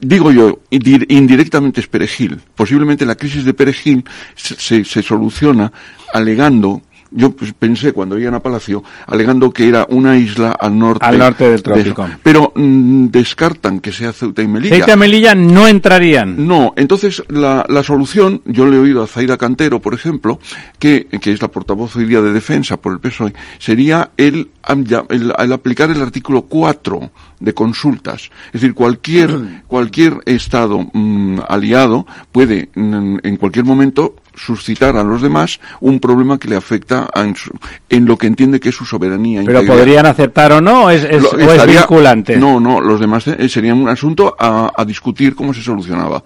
digo 0.00 0.30
yo, 0.32 0.60
indi- 0.70 1.06
indirectamente 1.08 1.80
es 1.80 1.86
Perejil. 1.88 2.40
Posiblemente 2.54 3.06
la 3.06 3.14
crisis 3.14 3.44
de 3.44 3.54
Perejil 3.54 4.04
se- 4.34 4.84
se 4.84 5.02
soluciona 5.02 5.72
alegando, 6.12 6.82
yo 7.10 7.30
pues, 7.30 7.52
pensé 7.52 7.92
cuando 7.92 8.18
iban 8.18 8.34
a 8.34 8.40
Palacio, 8.40 8.82
alegando 9.06 9.50
que 9.52 9.68
era 9.68 9.86
una 9.88 10.16
isla 10.16 10.52
al 10.52 10.78
norte. 10.78 11.04
Al 11.04 11.18
norte 11.18 11.44
del 11.44 11.56
de- 11.56 11.62
trópico. 11.62 12.06
pero 12.22 12.52
mm, 12.54 13.06
descartan 13.08 13.80
que 13.80 13.92
sea 13.92 14.12
Ceuta 14.12 14.42
y 14.42 14.48
Melilla. 14.48 14.76
Ceuta 14.76 14.92
y 14.94 14.96
Melilla 14.96 15.34
no 15.34 15.66
entrarían. 15.68 16.46
No, 16.46 16.72
entonces 16.76 17.22
la, 17.28 17.64
la 17.68 17.82
solución, 17.82 18.42
yo 18.44 18.66
le 18.66 18.76
he 18.76 18.80
oído 18.80 19.02
a 19.02 19.06
Zaira 19.06 19.36
Cantero, 19.36 19.80
por 19.80 19.94
ejemplo, 19.94 20.38
que, 20.78 21.06
que 21.20 21.32
es 21.32 21.40
la 21.42 21.48
portavoz 21.48 21.96
hoy 21.96 22.04
día 22.06 22.20
de 22.20 22.32
defensa 22.32 22.76
por 22.76 22.92
el 22.92 23.00
PSOE, 23.00 23.32
sería 23.58 24.10
el, 24.16 24.50
el 24.68 25.52
aplicar 25.52 25.90
el 25.90 26.02
artículo 26.02 26.42
4 26.42 27.10
de 27.40 27.52
consultas. 27.54 28.30
Es 28.48 28.60
decir, 28.60 28.74
cualquier, 28.74 29.30
cualquier 29.66 30.18
Estado 30.26 30.86
mm, 30.92 31.40
aliado 31.48 32.06
puede 32.32 32.68
mm, 32.74 33.18
en 33.22 33.36
cualquier 33.36 33.64
momento 33.64 34.16
suscitar 34.36 34.96
a 34.96 35.04
los 35.04 35.22
demás 35.22 35.60
un 35.80 36.00
problema 36.00 36.38
que 36.38 36.48
le 36.48 36.56
afecta 36.56 37.08
a 37.14 37.20
en, 37.22 37.36
su- 37.36 37.52
en 37.88 38.04
lo 38.06 38.16
que 38.18 38.26
entiende 38.26 38.58
que 38.58 38.70
es 38.70 38.74
su 38.74 38.84
soberanía. 38.84 39.42
Pero 39.44 39.60
integral. 39.60 39.78
podrían 39.78 40.06
aceptar 40.06 40.52
o 40.52 40.60
no, 40.60 40.90
es, 40.90 41.04
es- 41.04 41.22
Lo- 41.22 41.30
o 41.30 41.52
es 41.52 41.66
vinculante. 41.66 42.36
No, 42.36 42.58
no, 42.58 42.80
los 42.80 42.98
demás 42.98 43.26
eh, 43.28 43.48
sería 43.48 43.74
un 43.74 43.88
asunto 43.88 44.34
a, 44.38 44.72
a 44.76 44.84
discutir 44.84 45.34
cómo 45.36 45.54
se 45.54 45.62
solucionaba. 45.62 46.24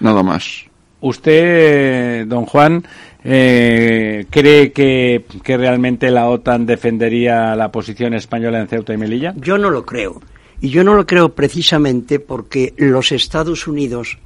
Nada 0.00 0.22
más. 0.22 0.64
¿Usted, 1.00 2.26
don 2.26 2.46
Juan, 2.46 2.82
eh, 3.22 4.24
cree 4.30 4.72
que, 4.72 5.24
que 5.42 5.56
realmente 5.56 6.10
la 6.10 6.28
OTAN 6.28 6.64
defendería 6.66 7.54
la 7.56 7.70
posición 7.70 8.14
española 8.14 8.60
en 8.60 8.68
Ceuta 8.68 8.94
y 8.94 8.96
Melilla? 8.96 9.34
Yo 9.36 9.58
no 9.58 9.68
lo 9.70 9.84
creo. 9.84 10.20
Y 10.60 10.70
yo 10.70 10.84
no 10.84 10.94
lo 10.94 11.06
creo 11.06 11.34
precisamente 11.34 12.20
porque 12.20 12.74
los 12.76 13.12
Estados 13.12 13.66
Unidos, 13.66 14.18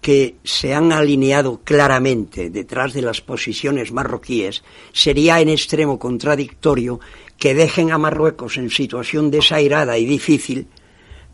que 0.00 0.36
se 0.44 0.74
han 0.74 0.92
alineado 0.92 1.60
claramente 1.64 2.50
detrás 2.50 2.94
de 2.94 3.02
las 3.02 3.20
posiciones 3.20 3.92
marroquíes, 3.92 4.62
sería 4.92 5.40
en 5.40 5.48
extremo 5.48 5.98
contradictorio 5.98 7.00
que 7.38 7.54
dejen 7.54 7.92
a 7.92 7.98
Marruecos 7.98 8.56
en 8.56 8.70
situación 8.70 9.30
desairada 9.30 9.98
y 9.98 10.06
difícil, 10.06 10.68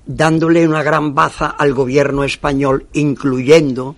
dándole 0.04 0.66
una 0.66 0.82
gran 0.82 1.14
baza 1.14 1.46
al 1.46 1.74
gobierno 1.74 2.24
español, 2.24 2.86
incluyendo 2.94 3.94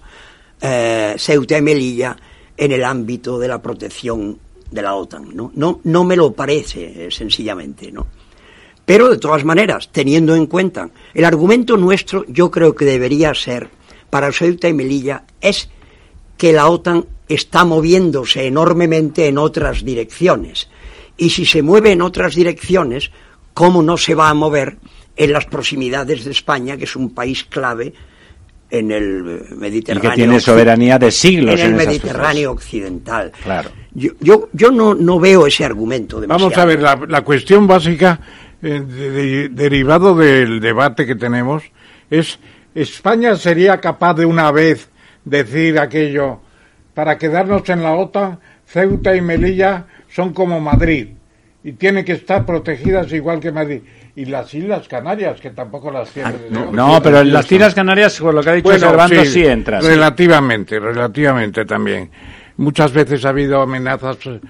eh, 0.60 1.14
Ceuta 1.18 1.56
y 1.56 1.62
Melilla 1.62 2.16
en 2.56 2.72
el 2.72 2.84
ámbito 2.84 3.38
de 3.38 3.48
la 3.48 3.62
protección 3.62 4.38
de 4.70 4.82
la 4.82 4.94
OTAN. 4.94 5.34
No, 5.34 5.52
no, 5.54 5.80
no 5.84 6.04
me 6.04 6.16
lo 6.16 6.32
parece, 6.32 7.06
eh, 7.06 7.10
sencillamente, 7.10 7.90
¿no? 7.90 8.06
Pero 8.84 9.08
de 9.08 9.18
todas 9.18 9.44
maneras, 9.44 9.88
teniendo 9.90 10.36
en 10.36 10.46
cuenta, 10.46 10.90
el 11.14 11.24
argumento 11.24 11.76
nuestro 11.76 12.24
yo 12.28 12.50
creo 12.50 12.74
que 12.74 12.84
debería 12.84 13.34
ser, 13.34 13.70
para 14.10 14.30
Ceuta 14.32 14.68
y 14.68 14.74
Melilla, 14.74 15.24
es 15.40 15.70
que 16.36 16.52
la 16.52 16.68
OTAN 16.68 17.06
está 17.28 17.64
moviéndose 17.64 18.46
enormemente 18.46 19.26
en 19.28 19.38
otras 19.38 19.84
direcciones. 19.84 20.68
Y 21.16 21.30
si 21.30 21.46
se 21.46 21.62
mueve 21.62 21.92
en 21.92 22.02
otras 22.02 22.34
direcciones, 22.34 23.10
¿cómo 23.54 23.82
no 23.82 23.96
se 23.96 24.14
va 24.14 24.28
a 24.28 24.34
mover 24.34 24.76
en 25.16 25.32
las 25.32 25.46
proximidades 25.46 26.24
de 26.24 26.32
España, 26.32 26.76
que 26.76 26.84
es 26.84 26.96
un 26.96 27.14
país 27.14 27.44
clave 27.44 27.94
en 28.68 28.90
el 28.90 29.24
eh, 29.28 29.46
Y 29.52 29.54
Mediterráneo? 29.54 30.10
que 30.10 30.16
tiene 30.16 30.40
soberanía 30.40 30.98
de 30.98 31.10
siglos 31.10 31.60
en 31.60 31.66
el 31.66 31.72
en 31.72 31.76
Mediterráneo 31.76 32.50
occidental. 32.50 33.32
Claro. 33.42 33.70
Yo, 33.94 34.10
yo, 34.20 34.48
yo 34.52 34.72
no, 34.72 34.94
no 34.94 35.20
veo 35.20 35.46
ese 35.46 35.64
argumento 35.64 36.20
demasiado. 36.20 36.50
Vamos 36.50 36.58
a 36.58 36.66
ver, 36.66 36.82
la, 36.82 37.00
la 37.08 37.22
cuestión 37.22 37.68
básica, 37.68 38.20
eh, 38.64 38.80
de- 38.80 39.10
de- 39.10 39.48
derivado 39.50 40.14
del 40.16 40.60
debate 40.60 41.06
que 41.06 41.14
tenemos, 41.14 41.62
es, 42.10 42.38
¿España 42.74 43.36
sería 43.36 43.80
capaz 43.80 44.14
de 44.14 44.26
una 44.26 44.50
vez 44.50 44.88
decir 45.24 45.78
aquello, 45.78 46.40
para 46.94 47.18
quedarnos 47.18 47.68
en 47.68 47.82
la 47.82 47.92
OTAN, 47.92 48.38
Ceuta 48.66 49.14
y 49.14 49.20
Melilla 49.20 49.84
son 50.08 50.32
como 50.32 50.58
Madrid, 50.60 51.08
y 51.62 51.72
tienen 51.72 52.04
que 52.04 52.12
estar 52.12 52.44
protegidas 52.44 53.12
igual 53.12 53.38
que 53.40 53.52
Madrid? 53.52 53.80
Y 54.16 54.26
las 54.26 54.52
Islas 54.54 54.86
Canarias, 54.86 55.40
que 55.40 55.50
tampoco 55.50 55.90
las 55.90 56.08
tienen. 56.10 56.34
Ah, 56.54 56.66
No, 56.70 57.00
pero 57.02 57.20
en 57.20 57.32
las 57.32 57.50
Islas 57.50 57.74
Canarias, 57.74 58.18
por 58.20 58.32
lo 58.32 58.42
que 58.42 58.50
ha 58.50 58.52
dicho 58.54 58.68
Bueno, 58.68 58.88
Servando, 58.90 59.24
sí, 59.24 59.44
entras. 59.44 59.84
Relativamente, 59.84 60.78
relativamente 60.78 61.64
también. 61.64 62.10
Muchas 62.56 62.92
veces 62.92 63.24
ha 63.24 63.30
habido 63.30 63.60
amenazas 63.60 64.18
eh, 64.26 64.40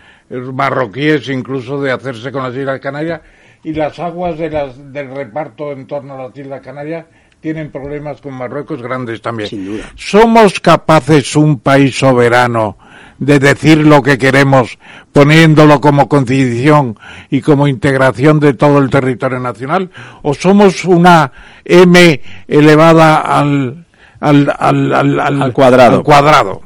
marroquíes 0.53 1.29
incluso 1.31 1.81
de 1.81 1.91
hacerse 1.93 2.31
con 2.31 2.43
las 2.43 2.55
Islas 2.55 2.79
Canarias 2.81 3.23
y 3.65 3.73
las 3.73 3.99
aguas 3.99 4.39
de 4.39 4.51
las, 4.51 4.93
del 4.93 5.11
reparto 5.11 5.73
en 5.73 5.87
torno 5.87 6.15
a 6.15 6.29
las 6.29 6.37
Islas 6.37 6.61
Canarias 6.61 7.07
tienen 7.41 7.71
problemas 7.71 8.21
con 8.21 8.35
Marruecos 8.35 8.81
grandes 8.81 9.21
también. 9.21 9.49
Sin 9.49 9.67
duda. 9.67 9.85
¿Somos 9.97 10.61
capaces, 10.61 11.35
un 11.37 11.59
país 11.59 11.99
soberano, 11.99 12.79
de 13.19 13.39
decir 13.39 13.79
lo 13.79 14.03
que 14.03 14.17
queremos, 14.17 14.79
poniéndolo 15.13 15.81
como 15.81 16.09
constitución 16.09 16.99
y 17.31 17.41
como 17.41 17.69
integración 17.69 18.41
de 18.41 18.55
todo 18.55 18.79
el 18.79 18.89
territorio 18.89 19.41
nacional? 19.41 19.91
¿O 20.23 20.33
somos 20.35 20.85
una 20.85 21.33
M 21.65 22.21
elevada 22.49 23.21
al, 23.21 23.85
al, 24.21 24.55
al, 24.59 25.21
al, 25.21 25.53
cuadrado. 25.53 25.97
al 25.99 26.03
cuadrado? 26.03 26.63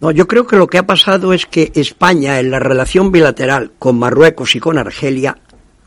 No, 0.00 0.10
yo 0.10 0.26
creo 0.28 0.46
que 0.46 0.56
lo 0.56 0.66
que 0.66 0.78
ha 0.78 0.86
pasado 0.86 1.32
es 1.32 1.46
que 1.46 1.72
España, 1.74 2.38
en 2.38 2.50
la 2.50 2.58
relación 2.58 3.12
bilateral 3.12 3.72
con 3.78 3.98
Marruecos 3.98 4.54
y 4.54 4.60
con 4.60 4.78
Argelia, 4.78 5.38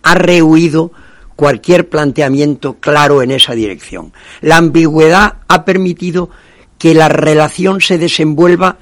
ha 0.04 0.16
rehuido 0.16 0.92
cualquier 1.36 1.88
planteamiento 1.88 2.76
claro 2.80 3.22
en 3.22 3.32
esa 3.32 3.54
dirección. 3.54 4.12
La 4.42 4.58
ambigüedad 4.58 5.36
ha 5.48 5.64
permitido 5.64 6.30
que 6.78 6.94
la 6.94 7.10
relación 7.10 7.82
se 7.82 7.98
desenvuelva 7.98 8.78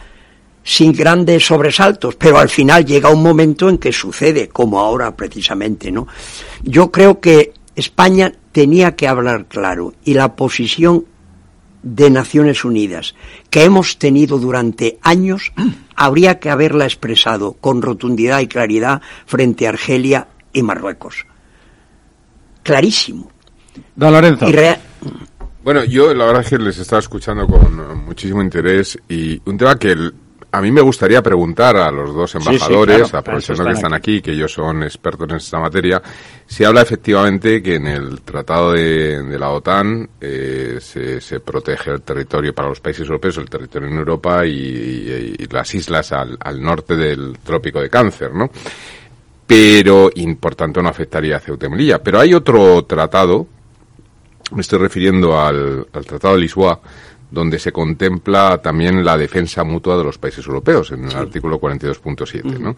sin 0.63 0.91
grandes 0.91 1.45
sobresaltos, 1.45 2.15
pero 2.15 2.39
al 2.39 2.49
final 2.49 2.85
llega 2.85 3.09
un 3.09 3.23
momento 3.23 3.69
en 3.69 3.77
que 3.77 3.93
sucede, 3.93 4.49
como 4.49 4.79
ahora 4.79 5.15
precisamente, 5.15 5.91
¿no? 5.91 6.07
Yo 6.63 6.91
creo 6.91 7.19
que 7.19 7.53
España 7.75 8.33
tenía 8.51 8.95
que 8.95 9.07
hablar 9.07 9.45
claro 9.45 9.93
y 10.03 10.15
la 10.15 10.35
posición 10.35 11.05
de 11.83 12.09
Naciones 12.09 12.65
Unidas 12.65 13.15
que 13.49 13.63
hemos 13.63 13.97
tenido 13.97 14.39
durante 14.39 14.97
años 15.03 15.53
habría 15.95 16.39
que 16.39 16.49
haberla 16.49 16.85
expresado 16.85 17.53
con 17.53 17.81
rotundidad 17.81 18.39
y 18.39 18.47
claridad 18.47 19.01
frente 19.25 19.67
a 19.67 19.69
Argelia 19.69 20.27
y 20.57 20.63
Marruecos. 20.63 21.25
Clarísimo. 22.63 23.31
Don 23.95 24.11
Lorenzo. 24.13 24.47
Y 24.49 24.51
rea- 24.53 24.79
Bueno, 25.63 25.83
yo 25.83 26.13
la 26.13 26.25
verdad 26.25 26.43
es 26.43 26.49
que 26.49 26.57
les 26.57 26.77
estaba 26.77 26.99
escuchando 26.99 27.45
con 27.45 28.05
muchísimo 28.05 28.41
interés 28.41 28.97
y 29.09 29.41
un 29.49 29.57
tema 29.57 29.77
que 29.77 29.91
el- 29.91 30.13
a 30.49 30.61
mí 30.61 30.71
me 30.71 30.79
gustaría 30.81 31.21
preguntar 31.21 31.75
a 31.75 31.91
los 31.91 32.13
dos 32.15 32.31
sí, 32.31 32.37
embajadores, 32.37 32.97
claro, 33.09 33.17
aprovechando 33.17 33.63
para 33.63 33.73
que 33.73 33.75
están 33.77 33.93
aquí, 33.93 34.21
que 34.21 34.31
ellos 34.31 34.53
son 34.53 34.81
expertos 34.83 35.29
en 35.29 35.35
esta 35.35 35.59
materia, 35.59 36.01
si 36.45 36.63
habla 36.63 36.81
efectivamente 36.81 37.61
que 37.61 37.75
en 37.75 37.85
el 37.87 38.21
tratado 38.21 38.71
de, 38.71 39.21
de 39.23 39.37
la 39.37 39.49
OTAN 39.49 40.09
eh, 40.21 40.77
se, 40.79 41.19
se 41.19 41.41
protege 41.41 41.91
el 41.91 42.01
territorio 42.01 42.55
para 42.55 42.69
los 42.69 42.79
países 42.79 43.01
europeos, 43.05 43.37
el 43.37 43.49
territorio 43.49 43.89
en 43.89 43.97
Europa 43.97 44.45
y, 44.45 44.51
y- 44.51 45.35
y 45.37 45.47
las 45.47 45.75
islas 45.75 46.13
al, 46.13 46.37
al 46.39 46.61
norte 46.61 46.95
del 46.95 47.37
trópico 47.43 47.81
de 47.81 47.89
Cáncer, 47.89 48.33
¿no? 48.33 48.49
Pero, 49.47 50.11
y 50.13 50.35
por 50.35 50.55
tanto 50.55 50.81
no 50.81 50.89
afectaría 50.89 51.37
a 51.37 51.39
Ceuta 51.39 51.65
y 51.65 51.69
Melilla. 51.69 52.03
Pero 52.03 52.19
hay 52.19 52.33
otro 52.33 52.83
tratado, 52.83 53.47
me 54.51 54.61
estoy 54.61 54.79
refiriendo 54.79 55.39
al, 55.39 55.87
al 55.91 56.05
Tratado 56.05 56.35
de 56.35 56.41
Lisboa, 56.41 56.79
donde 57.29 57.59
se 57.59 57.71
contempla 57.71 58.57
también 58.59 59.03
la 59.03 59.17
defensa 59.17 59.63
mutua 59.63 59.97
de 59.97 60.03
los 60.03 60.17
países 60.17 60.45
europeos, 60.45 60.91
en 60.91 61.05
el 61.05 61.15
artículo 61.15 61.59
42.7. 61.59 62.59
¿no? 62.59 62.75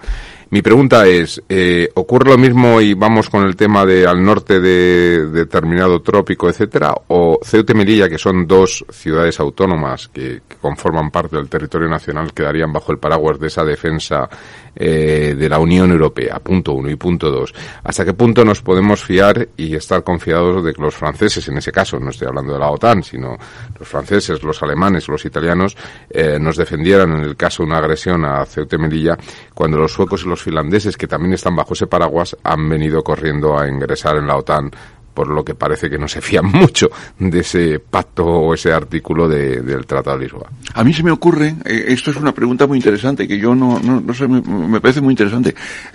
Mi 0.52 0.64
pregunta 0.64 1.06
es, 1.06 1.44
eh, 1.48 1.92
¿ocurre 1.94 2.32
lo 2.32 2.38
mismo 2.40 2.82
y 2.82 2.96
vamos 2.96 3.30
con 3.30 3.46
el 3.46 3.56
tema 3.56 3.86
de 3.86 4.08
al 4.08 4.24
norte 4.24 4.60
de 4.60 5.28
determinado 5.28 6.02
trópico, 6.02 6.50
etcétera? 6.50 6.92
¿O 7.10 7.40
Ceuta 7.44 7.74
y 7.74 7.76
Melilla, 7.76 8.10
que 8.10 8.18
son 8.18 8.48
dos 8.48 8.84
ciudades 8.90 9.40
autónomas 9.40 10.08
que, 10.08 10.42
que 10.48 10.56
conforman 10.56 11.12
parte 11.12 11.36
del 11.36 11.50
territorio 11.50 11.88
nacional, 11.88 12.34
quedarían 12.34 12.74
bajo 12.74 12.92
el 12.92 12.98
paraguas 12.98 13.40
de 13.40 13.46
esa 13.46 13.64
defensa 13.64 14.28
eh, 14.76 15.36
de 15.38 15.50
la 15.50 15.60
Unión 15.60 15.92
Europea? 15.92 16.40
Punto 16.40 16.74
uno. 16.74 16.90
Y 16.90 16.96
punto 16.96 17.30
dos. 17.30 17.54
¿Hasta 17.84 18.04
qué 18.04 18.14
punto 18.14 18.44
nos 18.44 18.64
podemos 18.64 19.04
fiar 19.04 19.50
y 19.56 19.76
estar 19.76 20.04
confiados 20.04 20.64
de 20.66 20.74
que 20.74 20.82
los 20.82 20.96
franceses, 20.96 21.48
en 21.48 21.58
ese 21.60 21.72
caso, 21.72 22.00
no 22.00 22.10
estoy 22.10 22.28
hablando 22.28 22.54
de 22.54 22.60
la 22.60 22.72
OTAN, 22.72 23.04
sino 23.04 23.38
los 23.78 23.88
franceses, 23.88 24.42
los 24.42 24.64
alemanes, 24.64 25.08
los 25.10 25.24
italianos, 25.26 25.78
eh, 26.10 26.40
nos 26.40 26.58
defendieran 26.58 27.12
en 27.12 27.22
el 27.22 27.36
caso 27.36 27.62
de 27.62 27.68
una 27.68 27.78
agresión 27.78 28.26
a 28.26 28.44
Ceuta 28.48 28.78
y 28.78 28.80
Melilla, 28.80 29.16
cuando 29.54 29.78
los 29.78 29.94
suecos 29.94 30.24
y 30.26 30.30
los 30.30 30.39
finlandeses, 30.44 30.98
que 30.98 31.08
también 31.08 31.34
están 31.34 31.56
bajo 31.56 31.74
ese 31.74 31.88
paraguas, 31.88 32.36
han 32.44 32.68
venido 32.70 33.04
corriendo 33.04 33.58
a 33.60 33.68
ingresar 33.68 34.18
en 34.18 34.28
la 34.28 34.36
OTAN 34.38 34.72
por 35.14 35.28
lo 35.28 35.44
que 35.44 35.54
parece 35.54 35.90
que 35.90 35.98
no 35.98 36.08
se 36.08 36.22
fían 36.22 36.46
mucho 36.54 36.90
de 37.18 37.40
ese 37.40 37.80
pacto 37.80 38.26
o 38.26 38.54
ese 38.54 38.72
artículo 38.72 39.28
de- 39.28 39.62
del 39.62 39.86
Tratado 39.86 40.18
de 40.18 40.24
Lisboa. 40.24 40.50
A 40.76 40.84
mí 40.84 40.94
se 40.94 41.04
me 41.04 41.12
ocurre, 41.12 41.56
eh, 41.66 41.86
esto 41.88 42.12
es 42.12 42.18
una 42.18 42.32
pregunta 42.34 42.68
muy 42.68 42.78
interesante, 42.78 43.28
que 43.28 43.38
yo 43.38 43.54
no, 43.54 43.80
no, 43.80 44.00
no 44.00 44.14
sé, 44.14 44.28
me, 44.30 44.40
me 44.42 44.80
parece 44.80 45.02
muy 45.02 45.12
interesante, 45.12 45.50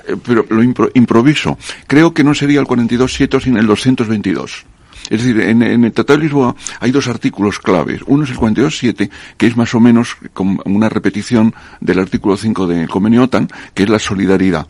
eh, 0.08 0.16
pero 0.26 0.44
lo 0.50 0.62
impro- 0.62 0.90
improviso. 0.94 1.56
Creo 1.86 2.12
que 2.12 2.22
no 2.24 2.34
sería 2.34 2.60
el 2.60 2.66
42.7, 2.66 3.40
sino 3.40 3.58
el 3.60 3.66
222. 3.66 4.66
Es 5.10 5.22
decir, 5.22 5.40
en, 5.40 5.62
en 5.62 5.84
el 5.84 5.92
Tratado 5.92 6.18
de 6.18 6.24
Lisboa 6.24 6.54
hay 6.80 6.90
dos 6.90 7.08
artículos 7.08 7.58
claves. 7.58 8.00
Uno 8.06 8.24
es 8.24 8.30
el 8.30 8.36
42.7, 8.36 9.10
que 9.36 9.46
es 9.46 9.56
más 9.56 9.74
o 9.74 9.80
menos 9.80 10.16
como 10.32 10.62
una 10.64 10.88
repetición 10.88 11.54
del 11.80 11.98
artículo 11.98 12.36
5 12.36 12.66
del 12.66 12.88
convenio 12.88 13.24
OTAN, 13.24 13.48
que 13.74 13.82
es 13.82 13.88
la 13.88 13.98
solidaridad. 13.98 14.66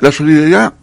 La 0.00 0.12
solidaridad 0.12 0.74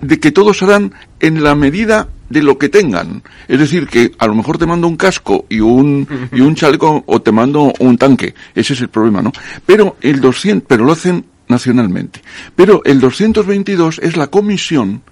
de 0.00 0.20
que 0.20 0.32
todos 0.32 0.62
harán 0.62 0.92
en 1.20 1.42
la 1.42 1.54
medida 1.54 2.08
de 2.28 2.42
lo 2.42 2.58
que 2.58 2.68
tengan. 2.68 3.22
Es 3.48 3.58
decir, 3.58 3.86
que 3.86 4.12
a 4.18 4.26
lo 4.26 4.34
mejor 4.34 4.58
te 4.58 4.66
mando 4.66 4.88
un 4.88 4.96
casco 4.96 5.46
y 5.48 5.60
un, 5.60 6.06
y 6.32 6.40
un 6.40 6.54
chaleco 6.54 7.04
o 7.06 7.22
te 7.22 7.32
mando 7.32 7.72
un 7.78 7.96
tanque. 7.96 8.34
Ese 8.54 8.72
es 8.74 8.80
el 8.80 8.88
problema, 8.88 9.22
¿no? 9.22 9.32
Pero 9.64 9.96
el 10.00 10.20
200, 10.20 10.66
pero 10.66 10.84
lo 10.84 10.92
hacen 10.92 11.24
nacionalmente. 11.48 12.22
Pero 12.56 12.82
el 12.84 13.00
222 13.00 14.00
es 14.02 14.16
la 14.16 14.28
comisión 14.28 15.02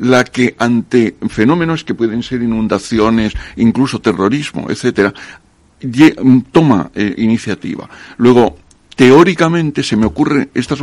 la 0.00 0.24
que 0.24 0.54
ante 0.58 1.16
fenómenos 1.28 1.84
que 1.84 1.94
pueden 1.94 2.22
ser 2.22 2.42
inundaciones, 2.42 3.34
incluso 3.56 4.00
terrorismo, 4.00 4.66
etcétera, 4.70 5.12
toma 6.52 6.90
eh, 6.94 7.14
iniciativa. 7.18 7.88
Luego, 8.16 8.56
teóricamente 8.96 9.82
se 9.82 9.96
me 9.96 10.06
ocurre, 10.06 10.48
estas, 10.54 10.80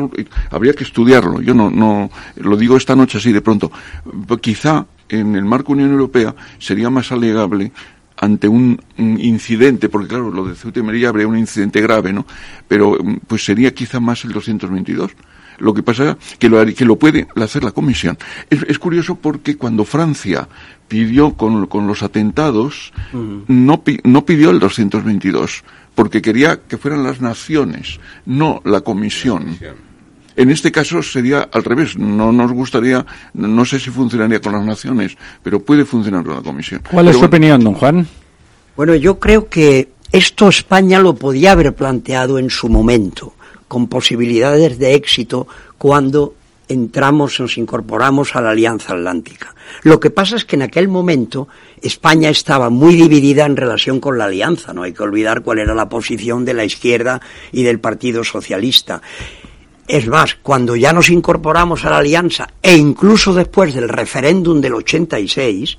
habría 0.51 0.74
que 0.74 0.84
estudiarlo, 0.84 1.41
yo 1.41 1.53
no, 1.53 1.70
no, 1.70 2.09
lo 2.36 2.57
digo 2.57 2.78
esta 2.78 2.95
noche 2.95 3.18
así 3.18 3.32
de 3.32 3.41
pronto, 3.41 3.72
quizá 4.41 4.86
en 5.09 5.36
el 5.36 5.45
marco 5.45 5.74
Unión 5.74 5.91
Europea 5.91 6.36
sería 6.59 6.89
más 6.89 7.11
alegable 7.11 7.72
ante 8.18 8.47
un, 8.47 8.80
incidente, 8.97 9.89
porque 9.89 10.09
claro, 10.09 10.32
lo 10.32 10.45
de 10.45 10.55
Ceuta 10.55 10.80
y 10.80 10.84
Melilla 10.84 11.09
habría 11.09 11.28
un 11.28 11.38
incidente 11.38 11.82
grave, 11.82 12.13
¿no? 12.13 12.26
Pero 12.68 12.97
pues 13.28 13.45
sería 13.45 13.74
quizá 13.74 13.99
más 13.99 14.26
el 14.26 14.32
222. 14.32 15.11
Lo 15.60 15.74
que 15.74 15.84
pasa 15.84 16.18
que 16.39 16.49
lo, 16.49 16.64
que 16.66 16.86
lo 16.86 16.97
puede 16.97 17.28
hacer 17.36 17.64
la 17.64 17.72
Comisión. 17.72 18.18
Es, 18.49 18.64
es 18.68 18.78
curioso 18.80 19.16
porque 19.16 19.58
cuando 19.58 19.86
Francia 19.86 20.47
pidió 20.88 21.34
con, 21.34 21.66
con 21.68 21.88
los 21.88 22.03
atentados, 22.03 22.93
no, 23.47 23.84
pi- 23.84 23.99
no 24.03 24.26
pidió 24.26 24.51
el 24.51 24.60
222, 24.60 25.64
porque 25.95 26.22
quería 26.22 26.62
que 26.68 26.78
fueran 26.78 27.03
las 27.03 27.22
naciones, 27.22 27.99
no 28.26 28.62
la 28.66 28.82
Comisión. 28.82 29.58
En 30.36 30.51
este 30.51 30.72
caso 30.72 31.01
sería 31.01 31.49
al 31.51 31.64
revés. 31.64 31.97
No 31.97 32.32
nos 32.32 32.51
gustaría, 32.51 33.03
no 33.34 33.66
sé 33.66 33.80
si 33.80 33.89
funcionaría 33.89 34.39
con 34.39 34.53
las 34.53 34.64
naciones, 34.64 35.18
pero 35.41 35.60
puede 35.64 35.84
funcionar 35.84 36.24
con 36.24 36.36
la 36.36 36.41
Comisión. 36.43 36.82
¿Cuál 36.91 37.08
es 37.08 37.14
su 37.14 37.20
bueno, 37.22 37.28
opinión, 37.36 37.64
don 37.64 37.74
Juan? 37.74 38.08
Bueno, 38.76 38.93
yo 38.93 39.18
creo 39.18 39.49
que 39.49 39.89
esto 40.12 40.47
España 40.49 40.99
lo 40.99 41.16
podía 41.16 41.53
haber 41.53 41.74
planteado 41.74 42.38
en 42.38 42.51
su 42.51 42.70
momento, 42.70 43.34
con 43.68 43.88
posibilidades 43.88 44.80
de 44.80 44.93
éxito 44.95 45.47
cuando 45.78 46.34
entramos, 46.68 47.39
nos 47.39 47.57
incorporamos 47.57 48.36
a 48.36 48.41
la 48.41 48.51
Alianza 48.51 48.93
Atlántica. 48.93 49.55
Lo 49.84 49.99
que 49.99 50.09
pasa 50.09 50.36
es 50.36 50.45
que 50.45 50.55
en 50.55 50.63
aquel 50.63 50.88
momento 50.88 51.47
España 51.82 52.30
estaba 52.30 52.70
muy 52.70 52.95
dividida 52.95 53.45
en 53.45 53.55
relación 53.55 53.99
con 53.99 54.18
la 54.18 54.26
Alianza. 54.26 54.74
No 54.74 54.84
hay 54.84 54.93
que 54.93 55.03
olvidar 55.03 55.41
cuál 55.41 55.59
era 55.59 55.74
la 55.74 55.89
posición 55.89 56.45
de 56.45 56.53
la 56.53 56.65
izquierda 56.65 57.22
y 57.51 57.63
del 57.63 57.80
Partido 57.80 58.24
Socialista. 58.24 59.01
Es 59.88 60.07
más, 60.07 60.36
cuando 60.36 60.76
ya 60.76 60.91
nos 60.91 61.09
incorporamos 61.09 61.86
a 61.86 61.89
la 61.89 61.99
alianza 61.99 62.49
e 62.61 62.76
incluso 62.76 63.34
después 63.34 63.74
del 63.74 63.88
referéndum 63.88 64.59
del 64.59 64.74
86, 64.74 65.78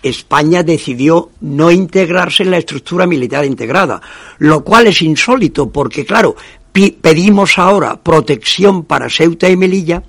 España 0.00 0.62
decidió 0.62 1.30
no 1.40 1.72
integrarse 1.72 2.44
en 2.44 2.52
la 2.52 2.58
estructura 2.58 3.04
militar 3.04 3.44
integrada, 3.44 4.00
lo 4.38 4.62
cual 4.62 4.86
es 4.86 5.02
insólito 5.02 5.70
porque, 5.70 6.04
claro, 6.04 6.36
pedimos 7.00 7.58
ahora 7.58 8.02
protección 8.02 8.84
para 8.84 9.08
Ceuta 9.08 9.48
y 9.48 9.56
Melilla 9.56 10.02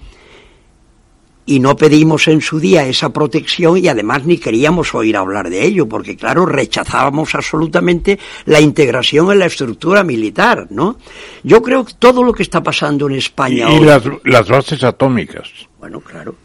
y 1.48 1.60
no 1.60 1.78
pedimos 1.78 2.28
en 2.28 2.42
su 2.42 2.60
día 2.60 2.86
esa 2.86 3.12
protección 3.12 3.78
y 3.78 3.88
además 3.88 4.26
ni 4.26 4.38
queríamos 4.38 4.94
oír 4.94 5.16
hablar 5.16 5.50
de 5.50 5.66
ello, 5.66 5.88
porque 5.88 6.18
claro, 6.18 6.46
rechazábamos 6.46 7.34
absolutamente 7.34 8.20
la 8.46 8.60
integración 8.60 9.32
en 9.32 9.40
la 9.40 9.46
estructura 9.46 10.04
militar, 10.04 10.68
¿no? 10.70 10.98
Yo 11.44 11.64
creo 11.64 11.86
que 11.86 11.94
todo 11.98 12.22
lo 12.22 12.34
que 12.34 12.44
está 12.44 12.62
pasando 12.62 13.08
en 13.08 13.16
Y, 13.16 13.18
España 13.20 13.70
y 13.70 13.78
hoy, 13.78 13.86
las, 13.86 14.04
las 14.26 14.48
bases 14.50 14.84
atómicas. 14.84 15.50
Bueno, 15.80 16.02
claro, 16.02 16.36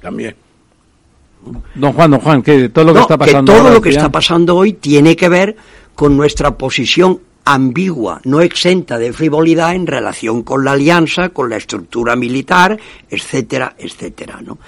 también. 0.00 0.34
Don 1.74 1.92
Juan, 1.92 2.10
don 2.10 2.20
Juan, 2.20 2.42
que 2.42 2.70
todo 2.70 2.86
lo 2.86 2.92
que 2.92 2.98
No, 2.98 3.02
está 3.02 3.18
pasando 3.18 3.52
todo 3.52 3.62
ahora, 3.62 3.74
lo 3.74 3.82
que 3.82 3.90
está 3.90 4.10
pasando 4.10 4.56
hoy 4.56 4.72
tiene 4.72 5.14
que 5.14 5.28
ver 5.28 5.56
con 5.94 6.16
nuestra 6.16 6.56
posición 6.56 7.20
ambigua, 7.46 8.20
no 8.24 8.40
exenta 8.40 8.98
de 8.98 9.12
frivolidad 9.12 9.74
en 9.74 9.86
relación 9.86 10.42
con 10.42 10.64
la 10.64 10.72
alianza, 10.72 11.28
con 11.28 11.48
la 11.48 11.56
estructura 11.56 12.16
militar, 12.16 12.78
etcétera, 13.08 13.74
etcétera, 13.78 14.40
¿no? 14.42 14.58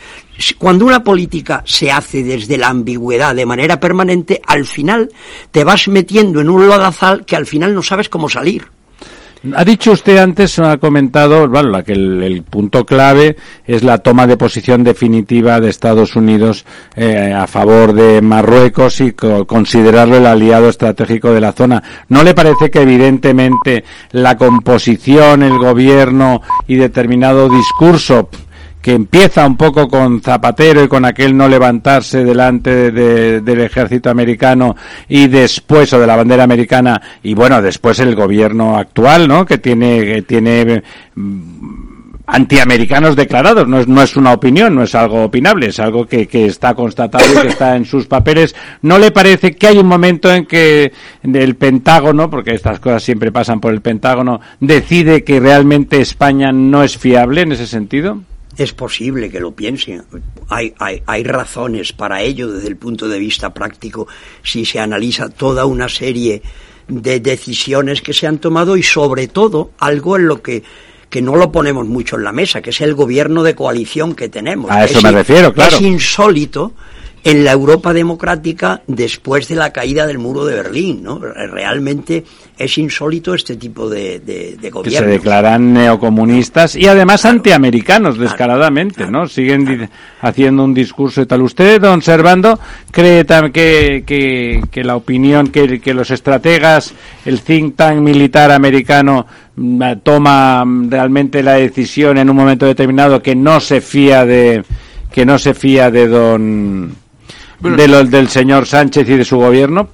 Cuando 0.57 0.87
una 0.87 1.03
política 1.03 1.62
se 1.66 1.91
hace 1.91 2.22
desde 2.22 2.57
la 2.57 2.68
ambigüedad 2.68 3.35
de 3.35 3.45
manera 3.45 3.81
permanente, 3.81 4.41
al 4.47 4.64
final 4.64 5.11
te 5.51 5.64
vas 5.64 5.89
metiendo 5.89 6.41
en 6.41 6.49
un 6.49 6.68
lodazal 6.68 7.26
que 7.26 7.35
al 7.35 7.47
final 7.47 7.74
no 7.74 7.83
sabes 7.83 8.09
cómo 8.09 8.29
salir. 8.29 8.78
Ha 9.55 9.64
dicho 9.64 9.93
usted 9.93 10.18
antes, 10.18 10.59
ha 10.59 10.78
comentado, 10.78 11.49
bueno, 11.49 11.68
la 11.70 11.84
que 11.84 11.93
el, 11.93 12.43
punto 12.43 12.84
clave 12.84 13.36
es 13.66 13.84
la 13.84 13.99
toma 13.99 14.26
de 14.26 14.36
posición 14.36 14.82
definitiva 14.82 15.61
de 15.61 15.70
Estados 15.70 16.16
Unidos 16.16 16.64
eh, 16.97 17.32
a 17.32 17.47
favor 17.47 17.93
de 17.93 18.20
Marruecos 18.20 19.01
y 19.01 19.12
co- 19.12 19.47
considerarlo 19.47 20.16
el 20.16 20.26
aliado 20.26 20.68
estratégico 20.68 21.32
de 21.32 21.41
la 21.41 21.53
zona. 21.53 21.82
¿No 22.09 22.24
le 22.24 22.34
parece 22.34 22.70
que 22.70 22.82
evidentemente 22.82 23.84
la 24.11 24.36
composición, 24.36 25.45
el 25.45 25.57
gobierno 25.59 26.43
y 26.66 26.74
determinado 26.74 27.49
discurso 27.49 28.28
que 28.81 28.93
empieza 28.93 29.47
un 29.47 29.57
poco 29.57 29.89
con 29.89 30.20
Zapatero 30.20 30.83
y 30.85 30.89
con 30.89 31.05
aquel 31.05 31.37
no 31.37 31.49
levantarse 31.49 32.24
delante 32.24 32.70
de- 32.70 32.91
de- 32.93 33.41
del 33.41 33.61
ejército 33.61 34.09
americano 34.11 34.76
y 35.09 35.26
después 35.29 35.93
o 35.93 35.99
de 36.01 36.07
la 36.07 36.16
bandera 36.16 36.45
americana 36.45 37.01
y 37.22 37.35
bueno 37.35 37.61
después 37.61 37.99
el 38.01 38.14
gobierno 38.14 38.76
actual 38.79 39.26
no 39.29 39.45
que 39.45 39.59
tiene 39.59 40.05
que 40.05 40.22
tiene 40.22 40.83
mm, 41.14 42.18
antiamericanos 42.26 43.16
declarados. 43.16 43.66
No 43.66 43.81
es 43.81 43.89
no 43.89 44.03
es 44.03 44.16
una 44.16 44.33
opinión 44.33 44.74
no 44.74 44.83
es 44.83 44.95
algo 44.95 45.24
opinable 45.24 45.66
es 45.68 45.81
algo 45.81 46.07
que, 46.07 46.26
que 46.29 46.47
está 46.47 46.74
constatado 46.74 47.24
y 47.33 47.43
que 47.43 47.49
está 47.49 47.74
en 47.74 47.85
sus 47.85 48.07
papeles. 48.07 48.55
No 48.83 48.99
le 48.99 49.11
parece 49.11 49.53
que 49.53 49.66
hay 49.66 49.79
un 49.79 49.87
momento 49.87 50.33
en 50.33 50.45
que 50.47 50.93
el 51.22 51.57
Pentágono 51.57 52.29
porque 52.31 52.55
estas 52.55 52.81
cosas 52.81 53.03
siempre 53.03 53.33
pasan 53.33 53.61
por 53.61 53.72
el 53.72 53.81
Pentágono 53.81 54.41
decide 54.61 55.24
que 55.24 55.41
realmente 55.41 56.01
España 56.01 56.53
no 56.53 56.83
es 56.83 56.97
fiable 56.99 57.41
en 57.43 57.53
ese 57.53 57.66
sentido 57.66 58.20
Es 58.59 58.73
posible 58.73 59.31
que 59.31 59.41
lo 59.41 59.53
piensen. 59.53 60.03
Hay, 60.49 60.75
hay, 60.79 61.03
hay 61.07 61.23
razones 61.23 61.93
para 61.93 62.21
ello 62.21 62.53
desde 62.53 62.69
el 62.69 62.77
punto 62.77 63.09
de 63.09 63.19
vista 63.19 63.55
práctico 63.55 64.09
si 64.43 64.65
se 64.65 64.81
analiza 64.81 65.31
toda 65.31 65.65
una 65.65 65.89
serie 65.89 66.43
de 66.89 67.21
decisiones 67.21 68.03
que 68.03 68.13
se 68.13 68.27
han 68.27 68.39
tomado 68.39 68.77
y 68.77 68.83
sobre 68.83 69.29
todo 69.29 69.71
algo 69.79 70.17
en 70.17 70.27
lo 70.27 70.43
que 70.43 70.63
que 71.09 71.23
no 71.23 71.37
lo 71.37 71.51
ponemos 71.51 71.87
mucho 71.87 72.17
en 72.17 72.25
la 72.25 72.33
mesa, 72.33 72.61
que 72.61 72.71
es 72.71 72.81
el 72.83 72.95
gobierno 72.95 73.43
de 73.43 73.55
coalición 73.55 74.15
que 74.15 74.29
tenemos. 74.29 74.71
A 74.71 74.85
eso 74.85 74.99
es, 74.99 75.05
me 75.05 75.11
refiero, 75.11 75.55
claro. 75.55 75.77
Es 75.77 75.81
insólito 75.81 76.75
en 77.25 77.45
la 77.45 77.53
Europa 77.53 77.93
democrática 77.93 78.83
después 78.87 79.49
de 79.49 79.57
la 79.57 79.73
caída 79.73 80.07
del 80.07 80.19
muro 80.19 80.45
de 80.45 80.57
Berlín, 80.57 81.03
¿no? 81.03 81.19
Realmente 81.19 82.25
es 82.59 82.77
insólito 82.77 83.35
este 83.35 83.57
tipo 83.57 83.89
de, 83.89 84.19
de, 84.19 84.57
de 84.61 84.71
que 84.71 84.91
se 84.91 85.07
declaran 85.07 85.73
neocomunistas 85.73 86.75
y 86.75 86.87
además 86.87 87.25
antiamericanos 87.25 88.19
descaradamente, 88.19 89.09
¿no? 89.09 89.29
Siguen 89.29 89.89
haciendo 90.21 90.65
un 90.65 90.75
discurso 90.75 91.23
y 91.23 91.27
tal. 91.27 91.43
¿Usted, 91.43 91.81
don 91.81 92.03
Servando, 92.03 92.59
cree 92.91 93.25
que, 93.53 94.03
que, 94.05 94.63
que 94.71 94.85
la 94.85 94.97
opinión, 94.97 95.49
que, 95.49 95.81
que 95.81 95.95
los 95.95 96.11
estrategas, 96.11 96.93
el 97.25 97.43
think 97.43 97.77
tank 97.77 97.99
militar 97.99 98.51
americano 98.51 99.25
mm, 99.55 99.83
toma 100.03 100.65
realmente 100.89 101.43
la 101.45 101.55
decisión 101.55 102.19
en 102.19 102.29
un 102.29 102.37
momento 102.37 102.67
determinado 102.67 103.23
que 103.23 103.37
no 103.37 103.61
se 103.61 103.81
fía 103.81 104.27
de 104.27 104.65
que 105.13 105.25
no 105.25 105.39
se 105.39 105.55
fía 105.55 105.91
de 105.91 106.09
don 106.09 106.95
de 107.61 107.89
lo, 107.89 108.05
del 108.05 108.29
señor 108.29 108.67
Sánchez 108.67 109.09
y 109.09 109.17
de 109.17 109.25
su 109.25 109.37
gobierno? 109.39 109.89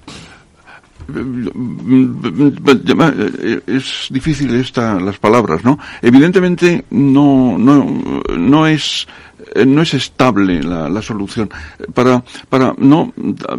Es 3.67 4.09
difícil 4.11 4.55
esta 4.55 4.99
las 5.01 5.19
palabras 5.19 5.65
no 5.65 5.79
evidentemente 6.03 6.85
no 6.91 7.57
no 7.59 8.03
no 8.37 8.67
es 8.67 9.07
no 9.67 9.83
es 9.83 9.95
estable 9.95 10.63
la, 10.63 10.89
la, 10.89 11.03
solución. 11.03 11.51
Para 11.93 12.25
para 12.49 12.75
no 12.79 13.13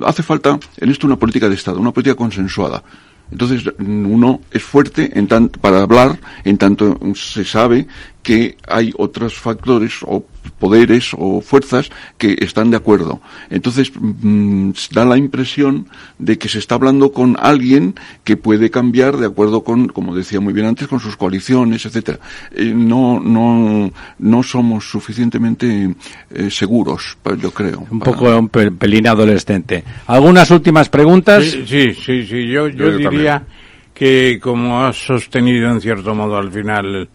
hace 0.05 0.23
falta 0.23 0.59
en 0.77 0.89
esto 0.89 1.07
una 1.07 1.17
política 1.17 1.47
de 1.47 1.55
estado 1.55 1.79
una 1.79 1.91
política 1.91 2.15
consensuada. 2.15 2.83
Entonces 3.31 3.63
uno 3.79 4.41
es 4.51 4.63
fuerte 4.63 5.17
en 5.17 5.27
tanto, 5.27 5.59
para 5.59 5.81
hablar 5.81 6.19
en 6.43 6.57
tanto 6.57 6.99
se 7.15 7.43
sabe 7.43 7.87
que 8.21 8.57
hay 8.67 8.93
otros 8.97 9.35
factores 9.35 9.93
o 10.03 10.25
poderes 10.65 11.11
o 11.13 11.41
fuerzas 11.41 11.91
que 12.17 12.29
están 12.39 12.71
de 12.71 12.77
acuerdo. 12.77 13.21
Entonces 13.51 13.91
mmm, 13.93 14.71
da 14.97 15.05
la 15.05 15.17
impresión 15.25 15.87
de 16.17 16.39
que 16.39 16.49
se 16.49 16.57
está 16.57 16.73
hablando 16.75 17.11
con 17.11 17.37
alguien 17.39 17.93
que 18.23 18.35
puede 18.35 18.71
cambiar 18.71 19.17
de 19.17 19.27
acuerdo 19.27 19.63
con, 19.63 19.89
como 19.89 20.15
decía 20.15 20.39
muy 20.39 20.53
bien 20.53 20.65
antes, 20.65 20.87
con 20.87 20.99
sus 20.99 21.15
coaliciones, 21.21 21.85
etcétera. 21.85 22.17
Eh, 22.51 22.73
no, 22.73 23.19
no, 23.19 23.91
no 24.17 24.43
somos 24.43 24.89
suficientemente 24.89 25.93
eh, 26.31 26.49
seguros, 26.49 27.17
yo 27.39 27.51
creo. 27.51 27.85
Un 27.91 27.99
para... 27.99 28.11
poco 28.11 28.37
un 28.37 28.49
pelín 28.49 29.07
adolescente. 29.07 29.83
¿Algunas 30.07 30.49
últimas 30.49 30.89
preguntas? 30.89 31.43
Sí, 31.43 31.63
sí, 31.67 31.93
sí. 31.93 32.25
sí. 32.25 32.47
Yo, 32.47 32.67
yo, 32.67 32.89
yo 32.89 32.97
diría 32.97 33.39
también. 33.39 33.93
que 33.93 34.39
como 34.41 34.83
ha 34.83 34.93
sostenido 34.93 35.69
en 35.69 35.79
cierto 35.79 36.15
modo 36.15 36.37
al 36.37 36.51
final 36.51 37.07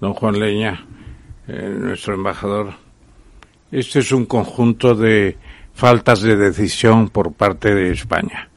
don 0.00 0.14
Juan 0.14 0.38
Leña, 0.38 0.84
eh, 1.46 1.76
nuestro 1.78 2.14
embajador, 2.14 2.87
este 3.70 4.00
es 4.00 4.12
un 4.12 4.26
conjunto 4.26 4.94
de 4.94 5.36
faltas 5.74 6.22
de 6.22 6.36
decisión 6.36 7.08
por 7.08 7.32
parte 7.32 7.74
de 7.74 7.92
España. 7.92 8.48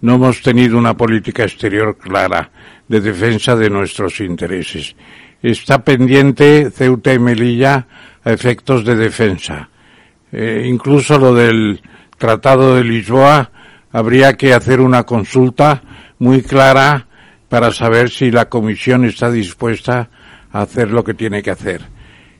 No 0.00 0.16
hemos 0.16 0.42
tenido 0.42 0.76
una 0.76 0.96
política 0.96 1.44
exterior 1.44 1.96
clara 1.96 2.50
de 2.88 3.00
defensa 3.00 3.56
de 3.56 3.70
nuestros 3.70 4.20
intereses. 4.20 4.96
Está 5.42 5.84
pendiente 5.84 6.70
Ceuta 6.70 7.12
y 7.12 7.18
Melilla 7.18 7.86
a 8.24 8.32
efectos 8.32 8.84
de 8.84 8.96
defensa. 8.96 9.68
Eh, 10.32 10.64
incluso 10.66 11.18
lo 11.18 11.34
del 11.34 11.80
Tratado 12.18 12.74
de 12.74 12.84
Lisboa 12.84 13.50
habría 13.92 14.34
que 14.34 14.52
hacer 14.52 14.80
una 14.80 15.04
consulta 15.04 15.82
muy 16.18 16.42
clara 16.42 17.06
para 17.48 17.70
saber 17.70 18.10
si 18.10 18.30
la 18.30 18.48
Comisión 18.48 19.04
está 19.04 19.30
dispuesta 19.30 20.10
a 20.50 20.62
hacer 20.62 20.90
lo 20.90 21.04
que 21.04 21.14
tiene 21.14 21.42
que 21.42 21.50
hacer. 21.50 21.82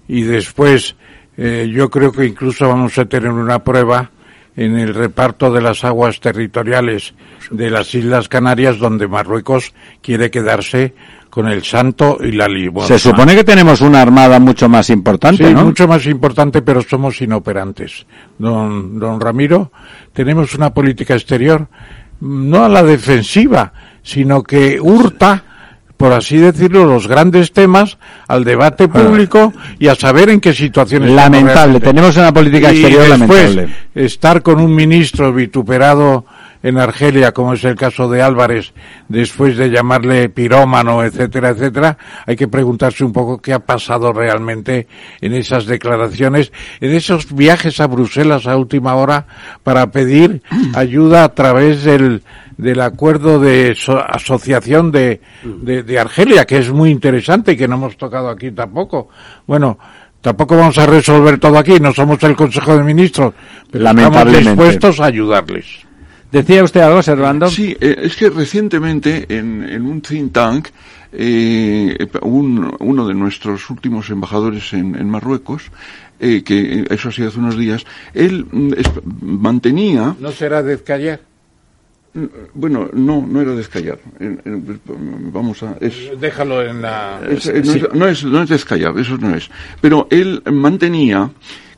Y 0.08 0.22
después, 0.22 0.96
eh, 1.36 1.70
yo 1.72 1.90
creo 1.90 2.12
que 2.12 2.26
incluso 2.26 2.68
vamos 2.68 2.96
a 2.98 3.04
tener 3.04 3.30
una 3.30 3.58
prueba 3.60 4.10
en 4.56 4.78
el 4.78 4.94
reparto 4.94 5.52
de 5.52 5.60
las 5.60 5.84
aguas 5.84 6.20
territoriales 6.20 7.14
de 7.50 7.70
las 7.70 7.94
Islas 7.94 8.28
Canarias, 8.28 8.78
donde 8.78 9.08
Marruecos 9.08 9.74
quiere 10.00 10.30
quedarse 10.30 10.94
con 11.28 11.48
el 11.48 11.64
Santo 11.64 12.18
y 12.22 12.30
la 12.30 12.46
Limosna. 12.46 12.86
Se 12.96 13.10
supone 13.10 13.34
que 13.34 13.42
tenemos 13.42 13.80
una 13.80 14.00
armada 14.00 14.38
mucho 14.38 14.68
más 14.68 14.88
importante, 14.90 15.48
sí, 15.48 15.54
¿no? 15.54 15.64
mucho 15.64 15.88
más 15.88 16.06
importante, 16.06 16.62
pero 16.62 16.80
somos 16.82 17.20
inoperantes. 17.20 18.06
Don, 18.38 19.00
don 19.00 19.20
Ramiro, 19.20 19.72
tenemos 20.12 20.54
una 20.54 20.72
política 20.72 21.14
exterior 21.14 21.66
no 22.20 22.64
a 22.64 22.68
la 22.68 22.84
defensiva, 22.84 23.72
sino 24.02 24.44
que 24.44 24.80
hurta 24.80 25.42
por 25.96 26.12
así 26.12 26.38
decirlo, 26.38 26.84
los 26.84 27.06
grandes 27.06 27.52
temas 27.52 27.98
al 28.26 28.44
debate 28.44 28.88
público 28.88 29.52
y 29.78 29.88
a 29.88 29.94
saber 29.94 30.30
en 30.30 30.40
qué 30.40 30.52
situaciones. 30.52 31.10
Lamentable, 31.10 31.80
tenemos 31.80 32.16
una 32.16 32.32
política 32.32 32.70
exterior 32.70 33.06
y 33.06 33.10
después, 33.10 33.54
lamentable. 33.54 33.76
Estar 33.94 34.42
con 34.42 34.60
un 34.60 34.74
ministro 34.74 35.32
vituperado 35.32 36.24
en 36.64 36.78
Argelia, 36.78 37.32
como 37.32 37.52
es 37.52 37.62
el 37.64 37.76
caso 37.76 38.08
de 38.08 38.22
Álvarez, 38.22 38.72
después 39.06 39.58
de 39.58 39.68
llamarle 39.68 40.30
pirómano, 40.30 41.04
etcétera, 41.04 41.50
etcétera, 41.50 41.98
hay 42.26 42.36
que 42.36 42.48
preguntarse 42.48 43.04
un 43.04 43.12
poco 43.12 43.36
qué 43.36 43.52
ha 43.52 43.58
pasado 43.58 44.14
realmente 44.14 44.88
en 45.20 45.34
esas 45.34 45.66
declaraciones, 45.66 46.52
en 46.80 46.94
esos 46.94 47.34
viajes 47.34 47.80
a 47.80 47.86
Bruselas 47.86 48.46
a 48.46 48.56
última 48.56 48.94
hora 48.94 49.26
para 49.62 49.90
pedir 49.90 50.40
ayuda 50.74 51.24
a 51.24 51.34
través 51.34 51.84
del 51.84 52.22
del 52.56 52.80
acuerdo 52.80 53.38
de 53.38 53.74
so 53.74 53.98
asociación 53.98 54.90
de, 54.92 55.20
de, 55.42 55.82
de, 55.82 55.98
Argelia, 55.98 56.44
que 56.44 56.58
es 56.58 56.70
muy 56.70 56.90
interesante 56.90 57.52
y 57.52 57.56
que 57.56 57.68
no 57.68 57.76
hemos 57.76 57.96
tocado 57.96 58.28
aquí 58.28 58.50
tampoco. 58.52 59.08
Bueno, 59.46 59.78
tampoco 60.20 60.56
vamos 60.56 60.78
a 60.78 60.86
resolver 60.86 61.38
todo 61.38 61.58
aquí, 61.58 61.78
no 61.80 61.92
somos 61.92 62.22
el 62.22 62.36
Consejo 62.36 62.76
de 62.76 62.84
Ministros, 62.84 63.34
pero 63.70 63.88
estamos 63.88 64.32
dispuestos 64.32 65.00
a 65.00 65.06
ayudarles. 65.06 65.66
¿Decía 66.30 66.64
usted 66.64 66.80
algo, 66.80 67.00
Servando? 67.00 67.48
Sí, 67.48 67.76
eh, 67.80 67.96
es 68.02 68.16
que 68.16 68.28
recientemente 68.28 69.24
en, 69.28 69.62
en 69.68 69.86
un 69.86 70.00
think 70.00 70.32
tank, 70.32 70.68
eh, 71.12 71.96
un, 72.22 72.74
uno 72.80 73.06
de 73.06 73.14
nuestros 73.14 73.70
últimos 73.70 74.10
embajadores 74.10 74.72
en, 74.72 74.96
en 74.96 75.08
Marruecos, 75.08 75.70
eh, 76.18 76.42
que 76.42 76.86
eso 76.90 77.08
ha 77.08 77.12
sido 77.12 77.28
hace 77.28 77.38
unos 77.38 77.56
días, 77.56 77.84
él 78.14 78.46
es, 78.76 78.90
mantenía... 79.20 80.16
¿No 80.18 80.32
será 80.32 80.62
Dezcayar? 80.62 81.20
Bueno, 82.54 82.90
no, 82.92 83.26
no 83.26 83.40
era 83.40 83.54
descallar. 83.54 83.98
Vamos 85.32 85.62
a. 85.64 85.76
Es, 85.80 86.18
Déjalo 86.20 86.62
en 86.62 86.80
la. 86.80 87.20
Es, 87.28 87.46
no, 87.46 87.72
sí. 87.72 87.78
es, 87.78 87.94
no, 87.94 88.06
es, 88.06 88.24
no 88.24 88.42
es 88.42 88.48
descallar, 88.48 88.96
eso 88.98 89.18
no 89.18 89.34
es. 89.34 89.50
Pero 89.80 90.06
él 90.10 90.42
mantenía 90.46 91.30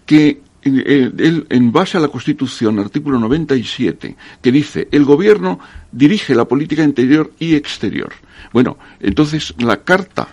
que 0.04 0.40
él, 0.62 1.46
en 1.48 1.72
base 1.72 1.96
a 1.96 2.00
la 2.00 2.08
Constitución, 2.08 2.78
artículo 2.78 3.18
97, 3.18 4.16
que 4.42 4.52
dice, 4.52 4.88
el 4.90 5.04
gobierno 5.04 5.58
dirige 5.90 6.34
la 6.34 6.44
política 6.44 6.82
interior 6.82 7.32
y 7.38 7.54
exterior. 7.54 8.12
Bueno, 8.52 8.76
entonces 9.00 9.54
la 9.58 9.82
carta 9.84 10.28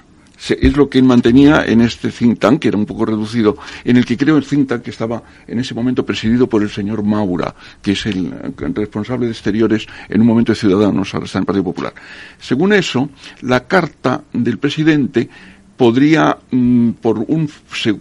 es 0.49 0.75
lo 0.75 0.89
que 0.89 0.99
él 0.99 1.05
mantenía 1.05 1.63
en 1.65 1.81
este 1.81 2.09
think 2.09 2.39
tank, 2.39 2.59
que 2.59 2.67
era 2.67 2.77
un 2.77 2.85
poco 2.85 3.05
reducido, 3.05 3.57
en 3.83 3.97
el 3.97 4.05
que 4.05 4.17
creo 4.17 4.37
el 4.37 4.45
think 4.45 4.67
tank 4.67 4.81
que 4.81 4.91
estaba 4.91 5.23
en 5.47 5.59
ese 5.59 5.73
momento 5.73 6.05
presidido 6.05 6.47
por 6.47 6.61
el 6.61 6.69
señor 6.69 7.03
Maura, 7.03 7.55
que 7.81 7.93
es 7.93 8.05
el 8.05 8.33
responsable 8.73 9.25
de 9.25 9.31
exteriores 9.31 9.87
en 10.09 10.21
un 10.21 10.27
momento 10.27 10.51
de 10.51 10.57
Ciudadanos, 10.57 11.13
ahora 11.13 11.25
está 11.25 11.39
en 11.39 11.43
el 11.43 11.45
Partido 11.45 11.63
Popular. 11.63 11.93
Según 12.39 12.73
eso, 12.73 13.09
la 13.41 13.65
carta 13.65 14.23
del 14.33 14.57
presidente 14.57 15.29
podría, 15.77 16.37
mmm, 16.51 16.91
por 16.91 17.19
un, 17.19 17.49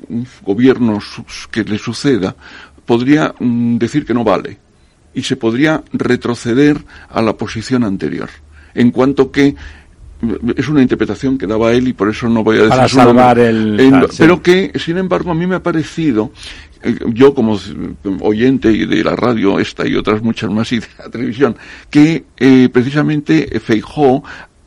un, 0.08 0.26
gobierno 0.44 0.98
que 1.50 1.64
le 1.64 1.78
suceda, 1.78 2.34
podría 2.84 3.34
mmm, 3.38 3.76
decir 3.78 4.04
que 4.04 4.14
no 4.14 4.24
vale 4.24 4.58
y 5.14 5.22
se 5.22 5.36
podría 5.36 5.82
retroceder 5.92 6.82
a 7.10 7.22
la 7.22 7.36
posición 7.36 7.84
anterior. 7.84 8.30
En 8.74 8.90
cuanto 8.90 9.30
que 9.30 9.54
es 10.56 10.68
una 10.68 10.82
interpretación 10.82 11.36
que 11.36 11.46
daba 11.46 11.72
él 11.72 11.88
y 11.88 11.92
por 11.92 12.08
eso 12.08 12.28
no 12.28 12.44
voy 12.44 12.56
a 12.56 12.62
decir 12.62 12.70
para 12.70 12.88
salvar 12.88 13.38
el 13.38 13.92
ah, 13.92 14.06
sí. 14.08 14.16
pero 14.18 14.40
que 14.40 14.72
sin 14.76 14.98
embargo 14.98 15.32
a 15.32 15.34
mí 15.34 15.46
me 15.46 15.56
ha 15.56 15.62
parecido 15.62 16.30
eh, 16.82 16.96
yo 17.08 17.34
como 17.34 17.58
oyente 18.20 18.70
de 18.86 19.04
la 19.04 19.16
radio 19.16 19.58
esta 19.58 19.86
y 19.86 19.96
otras 19.96 20.22
muchas 20.22 20.50
más 20.50 20.70
y 20.72 20.78
de 20.78 20.86
la 20.98 21.10
televisión 21.10 21.56
que 21.90 22.24
eh, 22.36 22.68
precisamente 22.72 23.60
Feijó 23.60 24.22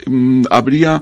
mm, 0.06 0.44
habría 0.50 1.02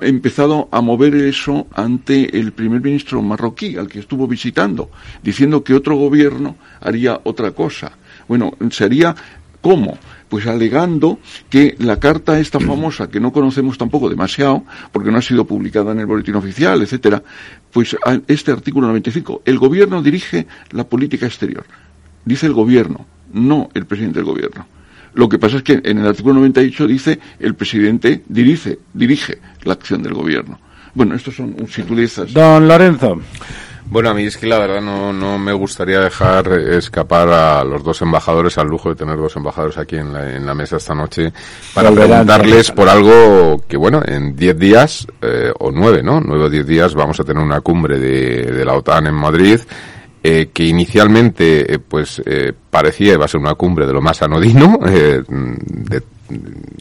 empezado 0.00 0.68
a 0.72 0.80
mover 0.80 1.14
eso 1.14 1.66
ante 1.74 2.38
el 2.38 2.52
primer 2.52 2.80
ministro 2.80 3.22
marroquí 3.22 3.76
al 3.76 3.88
que 3.88 4.00
estuvo 4.00 4.26
visitando 4.26 4.90
diciendo 5.22 5.62
que 5.62 5.74
otro 5.74 5.96
gobierno 5.96 6.56
haría 6.80 7.20
otra 7.24 7.52
cosa. 7.52 7.92
Bueno 8.26 8.52
sería 8.70 9.14
cómo 9.60 9.98
pues 10.34 10.48
alegando 10.48 11.20
que 11.48 11.76
la 11.78 12.00
carta 12.00 12.40
esta 12.40 12.58
famosa, 12.58 13.08
que 13.08 13.20
no 13.20 13.30
conocemos 13.30 13.78
tampoco 13.78 14.10
demasiado, 14.10 14.64
porque 14.90 15.12
no 15.12 15.18
ha 15.18 15.22
sido 15.22 15.44
publicada 15.44 15.92
en 15.92 16.00
el 16.00 16.06
boletín 16.06 16.34
oficial, 16.34 16.82
etcétera, 16.82 17.22
pues 17.70 17.96
este 18.26 18.50
artículo 18.50 18.88
95, 18.88 19.42
el 19.44 19.60
gobierno 19.60 20.02
dirige 20.02 20.48
la 20.72 20.88
política 20.88 21.26
exterior. 21.26 21.64
Dice 22.24 22.46
el 22.46 22.52
gobierno, 22.52 23.06
no 23.32 23.68
el 23.74 23.86
presidente 23.86 24.18
del 24.18 24.24
gobierno. 24.24 24.66
Lo 25.14 25.28
que 25.28 25.38
pasa 25.38 25.58
es 25.58 25.62
que 25.62 25.80
en 25.84 25.98
el 25.98 26.06
artículo 26.08 26.34
98 26.34 26.88
dice 26.88 27.20
el 27.38 27.54
presidente 27.54 28.24
dirige, 28.28 28.80
dirige 28.92 29.38
la 29.62 29.74
acción 29.74 30.02
del 30.02 30.14
gobierno. 30.14 30.58
Bueno, 30.94 31.14
estos 31.14 31.36
son 31.36 31.54
sutilezas. 31.68 32.32
Don 32.32 32.66
Lorenzo. 32.66 33.20
Bueno, 33.86 34.10
a 34.10 34.14
mí 34.14 34.24
es 34.24 34.36
que 34.36 34.46
la 34.46 34.58
verdad 34.58 34.80
no, 34.80 35.12
no 35.12 35.38
me 35.38 35.52
gustaría 35.52 36.00
dejar 36.00 36.50
escapar 36.52 37.28
a 37.28 37.64
los 37.64 37.84
dos 37.84 38.00
embajadores, 38.02 38.56
al 38.58 38.66
lujo 38.66 38.88
de 38.88 38.96
tener 38.96 39.16
dos 39.16 39.36
embajadores 39.36 39.76
aquí 39.76 39.96
en 39.96 40.12
la, 40.12 40.34
en 40.34 40.46
la 40.46 40.54
mesa 40.54 40.78
esta 40.78 40.94
noche, 40.94 41.32
para 41.74 41.90
Volverán, 41.90 42.26
preguntarles 42.26 42.70
por 42.70 42.88
algo 42.88 43.62
que, 43.68 43.76
bueno, 43.76 44.02
en 44.04 44.34
10 44.34 44.58
días, 44.58 45.06
eh, 45.20 45.52
o 45.58 45.70
9, 45.70 46.02
¿no? 46.02 46.20
9 46.20 46.44
o 46.44 46.50
10 46.50 46.66
días 46.66 46.94
vamos 46.94 47.20
a 47.20 47.24
tener 47.24 47.42
una 47.42 47.60
cumbre 47.60 47.98
de, 47.98 48.52
de 48.52 48.64
la 48.64 48.74
OTAN 48.74 49.06
en 49.06 49.14
Madrid, 49.14 49.60
eh, 50.26 50.48
que 50.54 50.64
inicialmente, 50.64 51.74
eh, 51.74 51.78
pues, 51.78 52.22
eh, 52.24 52.54
parecía 52.74 53.12
iba 53.12 53.24
a 53.24 53.28
ser 53.28 53.38
una 53.38 53.54
cumbre 53.54 53.86
de 53.86 53.92
lo 53.92 54.02
más 54.02 54.20
anodino, 54.20 54.80
eh, 54.88 55.22
de 55.28 56.02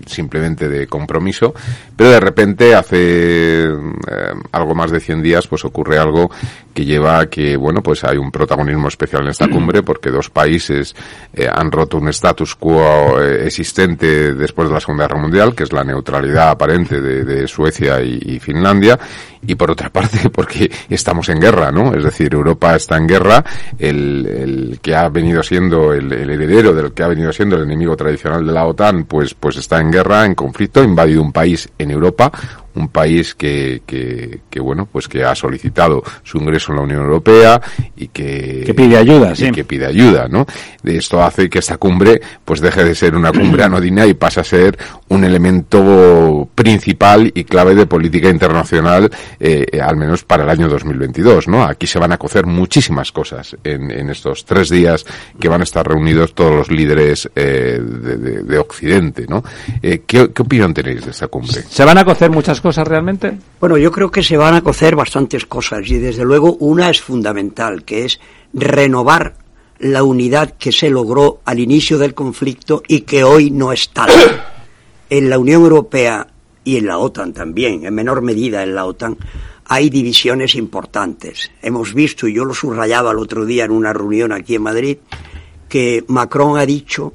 simplemente 0.07 0.67
de 0.67 0.87
compromiso, 0.87 1.53
pero 1.95 2.09
de 2.09 2.19
repente 2.19 2.73
hace 2.73 3.65
eh, 3.65 4.33
algo 4.51 4.73
más 4.73 4.89
de 4.89 4.99
100 4.99 5.21
días 5.21 5.47
pues 5.47 5.65
ocurre 5.65 5.99
algo 5.99 6.31
que 6.73 6.85
lleva 6.85 7.19
a 7.19 7.25
que, 7.27 7.55
bueno, 7.55 7.83
pues 7.83 8.03
hay 8.03 8.17
un 8.17 8.31
protagonismo 8.31 8.87
especial 8.87 9.23
en 9.23 9.29
esta 9.29 9.47
cumbre 9.51 9.83
porque 9.83 10.09
dos 10.09 10.29
países 10.29 10.95
eh, 11.33 11.47
han 11.51 11.71
roto 11.71 11.97
un 11.97 12.09
status 12.09 12.55
quo 12.55 13.21
existente 13.21 14.33
después 14.33 14.69
de 14.69 14.73
la 14.73 14.79
Segunda 14.79 15.03
Guerra 15.03 15.21
Mundial, 15.21 15.53
que 15.53 15.63
es 15.63 15.73
la 15.73 15.83
neutralidad 15.83 16.49
aparente 16.49 17.01
de, 17.01 17.23
de 17.23 17.47
Suecia 17.47 18.01
y, 18.01 18.19
y 18.25 18.39
Finlandia, 18.39 18.97
y 19.45 19.55
por 19.55 19.71
otra 19.71 19.89
parte 19.91 20.29
porque 20.29 20.71
estamos 20.89 21.29
en 21.29 21.39
guerra, 21.39 21.71
¿no? 21.71 21.93
Es 21.93 22.03
decir, 22.03 22.33
Europa 22.33 22.75
está 22.75 22.97
en 22.97 23.07
guerra, 23.07 23.43
el, 23.77 24.25
el 24.25 24.79
que 24.81 24.95
ha 24.95 25.09
venido 25.09 25.43
siendo 25.43 25.82
el, 25.91 26.13
el 26.13 26.29
heredero 26.29 26.73
del 26.73 26.93
que 26.93 27.01
ha 27.01 27.07
venido 27.07 27.33
siendo 27.33 27.55
el 27.55 27.63
enemigo 27.63 27.97
tradicional 27.97 28.45
de 28.45 28.53
la 28.53 28.65
OTAN, 28.65 29.05
pues, 29.05 29.33
pues 29.33 29.57
está 29.57 29.81
en 29.81 29.91
guerra, 29.91 30.25
en 30.25 30.35
conflicto, 30.35 30.81
ha 30.81 30.83
invadido 30.83 31.21
un 31.21 31.31
país 31.31 31.67
en 31.79 31.89
Europa, 31.89 32.31
un 32.75 32.87
país 32.89 33.35
que, 33.35 33.81
que, 33.85 34.39
que, 34.49 34.59
bueno, 34.59 34.87
pues 34.91 35.07
que 35.07 35.23
ha 35.23 35.35
solicitado 35.35 36.03
su 36.23 36.37
ingreso 36.37 36.71
en 36.71 36.77
la 36.77 36.83
Unión 36.83 37.01
Europea 37.01 37.61
y 37.95 38.07
que, 38.07 38.63
Que 38.65 38.73
pide 38.73 38.97
ayuda, 38.97 39.33
y 39.33 39.35
sí. 39.35 39.51
que 39.51 39.63
pide 39.63 39.85
ayuda, 39.85 40.27
¿no? 40.27 40.45
Esto 40.83 41.21
hace 41.23 41.49
que 41.49 41.59
esta 41.59 41.77
cumbre, 41.77 42.21
pues 42.43 42.59
deje 42.61 42.83
de 42.83 42.95
ser 42.95 43.15
una 43.15 43.31
cumbre 43.31 43.63
anodina 43.65 44.05
y 44.05 44.13
pase 44.13 44.39
a 44.39 44.43
ser 44.43 44.77
un 45.09 45.23
elemento 45.23 46.49
principal 46.55 47.31
y 47.33 47.43
clave 47.43 47.75
de 47.75 47.85
política 47.85 48.29
internacional, 48.29 49.09
eh, 49.39 49.65
eh, 49.71 49.81
al 49.81 49.95
menos 49.97 50.23
para 50.23 50.43
el 50.43 50.49
año 50.49 50.67
2022, 50.69 51.47
¿no? 51.47 51.63
Aquí 51.63 51.87
se 51.87 51.99
van 51.99 52.11
a 52.11 52.17
cocer 52.17 52.45
muchísimas 52.45 53.11
cosas 53.11 53.55
en, 53.63 53.91
en 53.91 54.09
estos 54.09 54.45
tres 54.45 54.69
días 54.69 55.05
que 55.39 55.47
van 55.49 55.61
a 55.61 55.63
estar 55.63 55.87
reunidos 55.87 56.33
todos 56.33 56.51
los 56.53 56.71
líderes 56.71 57.29
eh, 57.35 57.79
de, 57.83 58.17
de- 58.17 58.43
de 58.43 58.57
Occidente, 58.57 59.25
¿no? 59.27 59.43
Eh, 59.81 60.01
¿qué, 60.05 60.31
¿Qué 60.33 60.41
opinión 60.41 60.73
tenéis 60.73 61.05
de 61.05 61.11
esta 61.11 61.27
cumbre? 61.27 61.63
¿Se 61.69 61.85
van 61.85 61.97
a 61.97 62.05
cocer 62.05 62.29
muchas 62.31 62.61
cosas 62.63 62.87
realmente? 62.87 63.37
Bueno, 63.59 63.77
yo 63.77 63.91
creo 63.91 64.09
que 64.09 64.23
se 64.23 64.37
van 64.37 64.55
a 64.55 64.61
cocer 64.61 64.95
bastantes 64.95 65.45
cosas 65.45 65.87
y 65.89 65.99
desde 65.99 66.23
luego 66.23 66.55
una 66.55 66.89
es 66.89 67.01
fundamental, 67.01 67.83
que 67.83 68.05
es 68.05 68.19
renovar 68.53 69.35
la 69.79 70.03
unidad 70.03 70.55
que 70.57 70.71
se 70.71 70.89
logró 70.89 71.41
al 71.43 71.59
inicio 71.59 71.97
del 71.97 72.13
conflicto 72.13 72.81
y 72.87 73.01
que 73.01 73.25
hoy 73.25 73.51
no 73.51 73.73
es 73.73 73.89
tal. 73.89 74.09
En 75.09 75.29
la 75.29 75.37
Unión 75.37 75.61
Europea 75.61 76.25
y 76.63 76.77
en 76.77 76.87
la 76.87 76.97
OTAN 76.97 77.33
también, 77.33 77.85
en 77.85 77.93
menor 77.93 78.21
medida 78.21 78.63
en 78.63 78.73
la 78.73 78.85
OTAN, 78.85 79.17
hay 79.65 79.89
divisiones 79.89 80.55
importantes. 80.55 81.51
Hemos 81.61 81.93
visto, 81.93 82.27
y 82.27 82.33
yo 82.33 82.45
lo 82.45 82.53
subrayaba 82.53 83.11
el 83.11 83.19
otro 83.19 83.45
día 83.45 83.65
en 83.65 83.71
una 83.71 83.91
reunión 83.91 84.31
aquí 84.31 84.55
en 84.55 84.63
Madrid, 84.63 84.97
que 85.67 86.05
Macron 86.07 86.57
ha 86.57 86.65
dicho 86.65 87.13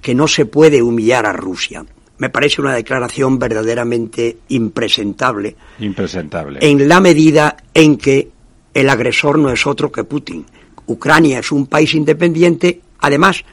que 0.00 0.14
no 0.14 0.26
se 0.26 0.46
puede 0.46 0.82
humillar 0.82 1.26
a 1.26 1.32
Rusia. 1.32 1.84
Me 2.18 2.30
parece 2.30 2.60
una 2.60 2.74
declaración 2.74 3.38
verdaderamente 3.38 4.38
impresentable 4.48 5.56
Impresentable. 5.78 6.58
en 6.62 6.88
la 6.88 7.00
medida 7.00 7.56
en 7.74 7.96
que 7.96 8.30
el 8.72 8.88
agresor 8.88 9.38
no 9.38 9.50
es 9.50 9.66
otro 9.66 9.90
que 9.90 10.04
Putin. 10.04 10.44
Ucrania 10.86 11.40
es 11.40 11.50
un 11.52 11.66
país 11.66 11.94
independiente, 11.94 12.80
además, 13.00 13.44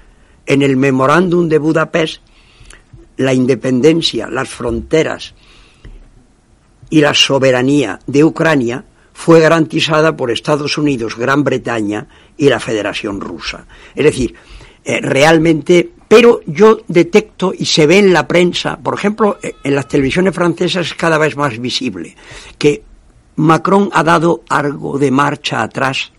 en 0.45 0.61
el 0.61 0.75
memorándum 0.77 1.47
de 1.47 1.57
Budapest, 1.57 2.21
la 3.17 3.33
independencia, 3.33 4.27
las 4.27 4.49
fronteras 4.49 5.33
y 6.89 7.01
la 7.01 7.13
soberanía 7.13 7.99
de 8.05 8.23
Ucrania 8.23 8.85
fue 9.13 9.39
garantizada 9.39 10.15
por 10.15 10.31
Estados 10.31 10.77
Unidos, 10.77 11.15
Gran 11.17 11.43
Bretaña 11.43 12.07
y 12.37 12.49
la 12.49 12.59
Federación 12.59 13.21
Rusa. 13.21 13.65
Es 13.95 14.03
decir, 14.03 14.33
eh, 14.83 14.99
realmente, 15.01 15.91
pero 16.13 16.41
yo 16.45 16.77
detecto 16.87 17.53
y 17.57 17.65
se 17.65 17.87
ve 17.87 17.97
en 17.97 18.13
la 18.13 18.27
prensa, 18.27 18.77
por 18.77 18.93
ejemplo, 18.93 19.39
eh, 19.41 19.55
en 19.63 19.73
las 19.73 19.87
televisiones 19.87 20.35
francesas 20.35 20.85
es 20.85 20.93
cada 20.93 21.17
vez 21.17 21.35
más 21.35 21.57
visible, 21.57 22.15
que 22.59 22.83
Macron 23.35 23.89
ha 23.93 24.03
dado 24.03 24.43
algo 24.47 24.99
de 24.99 25.09
marcha 25.09 25.63
atrás, 25.63 26.11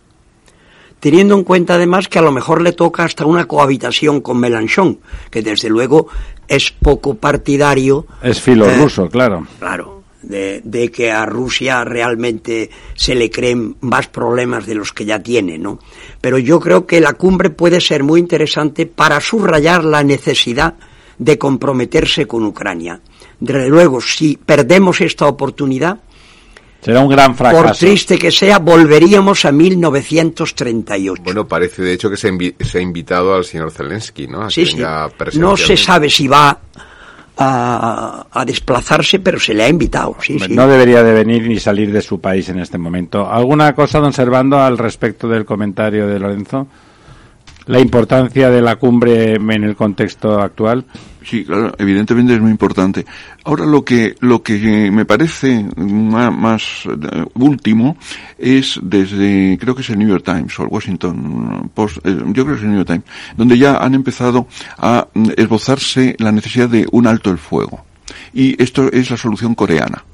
teniendo 0.99 1.37
en 1.37 1.45
cuenta 1.45 1.75
además 1.75 2.09
que 2.09 2.19
a 2.19 2.23
lo 2.23 2.33
mejor 2.33 2.61
le 2.61 2.73
toca 2.73 3.05
hasta 3.05 3.25
una 3.25 3.47
cohabitación 3.47 4.21
con 4.21 4.39
Mélenchon, 4.39 4.99
que 5.31 5.43
desde 5.43 5.69
luego 5.69 6.09
es 6.49 6.73
poco 6.73 7.15
partidario. 7.15 8.05
Es 8.21 8.41
filo 8.41 8.69
eh, 8.69 8.77
ruso, 8.77 9.09
claro. 9.09 9.47
Claro, 9.61 10.03
de, 10.29 10.61
de 10.65 10.91
que 10.91 11.11
a 11.13 11.25
Rusia 11.27 11.85
realmente 11.85 12.71
se 12.95 13.15
le 13.15 13.31
creen 13.31 13.77
más 13.81 14.09
problemas 14.09 14.67
de 14.67 14.75
los 14.75 14.93
que 14.93 15.05
ya 15.05 15.23
tiene, 15.23 15.59
¿no? 15.59 15.79
Pero 16.21 16.39
yo 16.39 16.59
creo 16.61 16.87
que 16.87 17.01
la 17.01 17.13
cumbre 17.15 17.51
puede 17.51 17.81
ser 17.81 18.03
muy 18.03 18.21
interesante 18.21 18.87
para 18.87 19.21
subrayar 19.21 19.85
la 19.85 20.03
necesidad 20.03 20.75
de 21.19 21.39
comprometerse 21.39 22.27
con 22.27 22.45
Ucrania. 22.45 23.01
Desde 23.39 23.69
luego, 23.69 24.01
si 24.01 24.37
perdemos 24.37 25.01
esta 25.01 25.27
oportunidad, 25.27 25.99
Será 26.81 27.01
un 27.01 27.09
gran 27.09 27.35
fracaso. 27.35 27.63
por 27.65 27.77
triste 27.77 28.19
que 28.19 28.31
sea, 28.31 28.59
volveríamos 28.59 29.45
a 29.47 29.53
1938. 29.53 31.23
Bueno, 31.23 31.47
parece 31.49 31.83
de 31.83 31.93
hecho 31.95 32.11
que 32.11 32.17
se, 32.17 32.31
invi- 32.33 32.55
se 32.63 32.79
ha 32.79 32.81
invitado 32.83 33.35
al 33.35 33.45
señor 33.45 33.71
Zelensky, 33.71 34.27
¿no? 34.27 34.43
A 34.43 34.51
Sí, 34.51 34.65
que 34.65 34.71
sí. 35.31 35.39
No 35.39 35.57
se 35.57 35.77
sabe 35.77 36.11
si 36.11 36.29
va 36.29 36.59
a, 37.37 38.27
a 38.31 38.45
desplazarse, 38.45 39.19
pero 39.19 39.39
se 39.39 39.55
le 39.55 39.65
ha 39.65 39.69
invitado. 39.69 40.17
Sí, 40.21 40.39
sí. 40.39 40.55
No 40.55 40.69
debería 40.69 41.03
de 41.03 41.13
venir 41.13 41.47
ni 41.49 41.59
salir 41.59 41.93
de 41.93 42.03
su 42.03 42.21
país 42.21 42.49
en 42.49 42.61
este 42.61 42.79
momento. 42.79 43.31
¿Alguna 43.31 43.75
cosa, 43.75 43.99
don 43.99 44.13
Servando, 44.13 44.61
al 44.61 44.79
respecto 44.79 45.29
del 45.29 45.45
comentario 45.45 46.07
de 46.07 46.19
Lorenzo? 46.19 46.67
La 47.67 47.81
importancia 47.81 48.51
de 48.51 48.61
la 48.61 48.77
cumbre 48.77 49.35
en 49.37 49.65
el 49.65 49.75
contexto 49.75 50.39
actual. 50.41 50.85
Sí, 51.25 51.45
claro, 51.45 51.73
evidentemente 51.79 52.35
es 52.35 52.41
muy 52.41 52.51
importante. 52.51 53.07
Ahora 53.45 53.65
lo 53.65 53.83
que 53.83 54.15
lo 54.21 54.43
que 54.43 54.91
me 54.91 55.07
parece 55.07 55.65
ma- 55.77 56.31
más, 56.31 56.83
eh, 56.87 57.25
último 57.37 57.97
es 58.39 58.79
desde 58.83 59.57
creo 59.59 59.75
que 59.75 59.81
es 59.81 59.89
el 59.89 59.99
New 59.99 60.09
York 60.09 60.23
Times 60.25 60.59
o 60.59 60.65
el 60.65 60.69
Washington 60.69 61.71
Post, 61.73 61.99
eh, 62.05 62.15
yo 62.27 62.45
creo 62.45 62.49
que 62.49 62.53
es 62.57 62.63
el 62.63 62.69
New 62.69 62.77
York 62.77 62.89
Times, 62.89 63.05
donde 63.39 63.57
ya 63.57 63.79
han 63.79 63.95
empezado 63.95 64.47
a 64.77 65.09
mm, 65.15 65.31
esbozarse 65.39 66.15
la 66.19 66.33
necesidad 66.33 66.69
de 66.69 66.87
un 66.93 67.07
alto 67.07 67.31
el 67.31 67.39
fuego. 67.39 67.85
Y 68.35 68.63
esto 68.63 68.93
es 68.93 69.11
la 69.11 69.17
solución 69.17 69.55
coreana. 69.55 70.05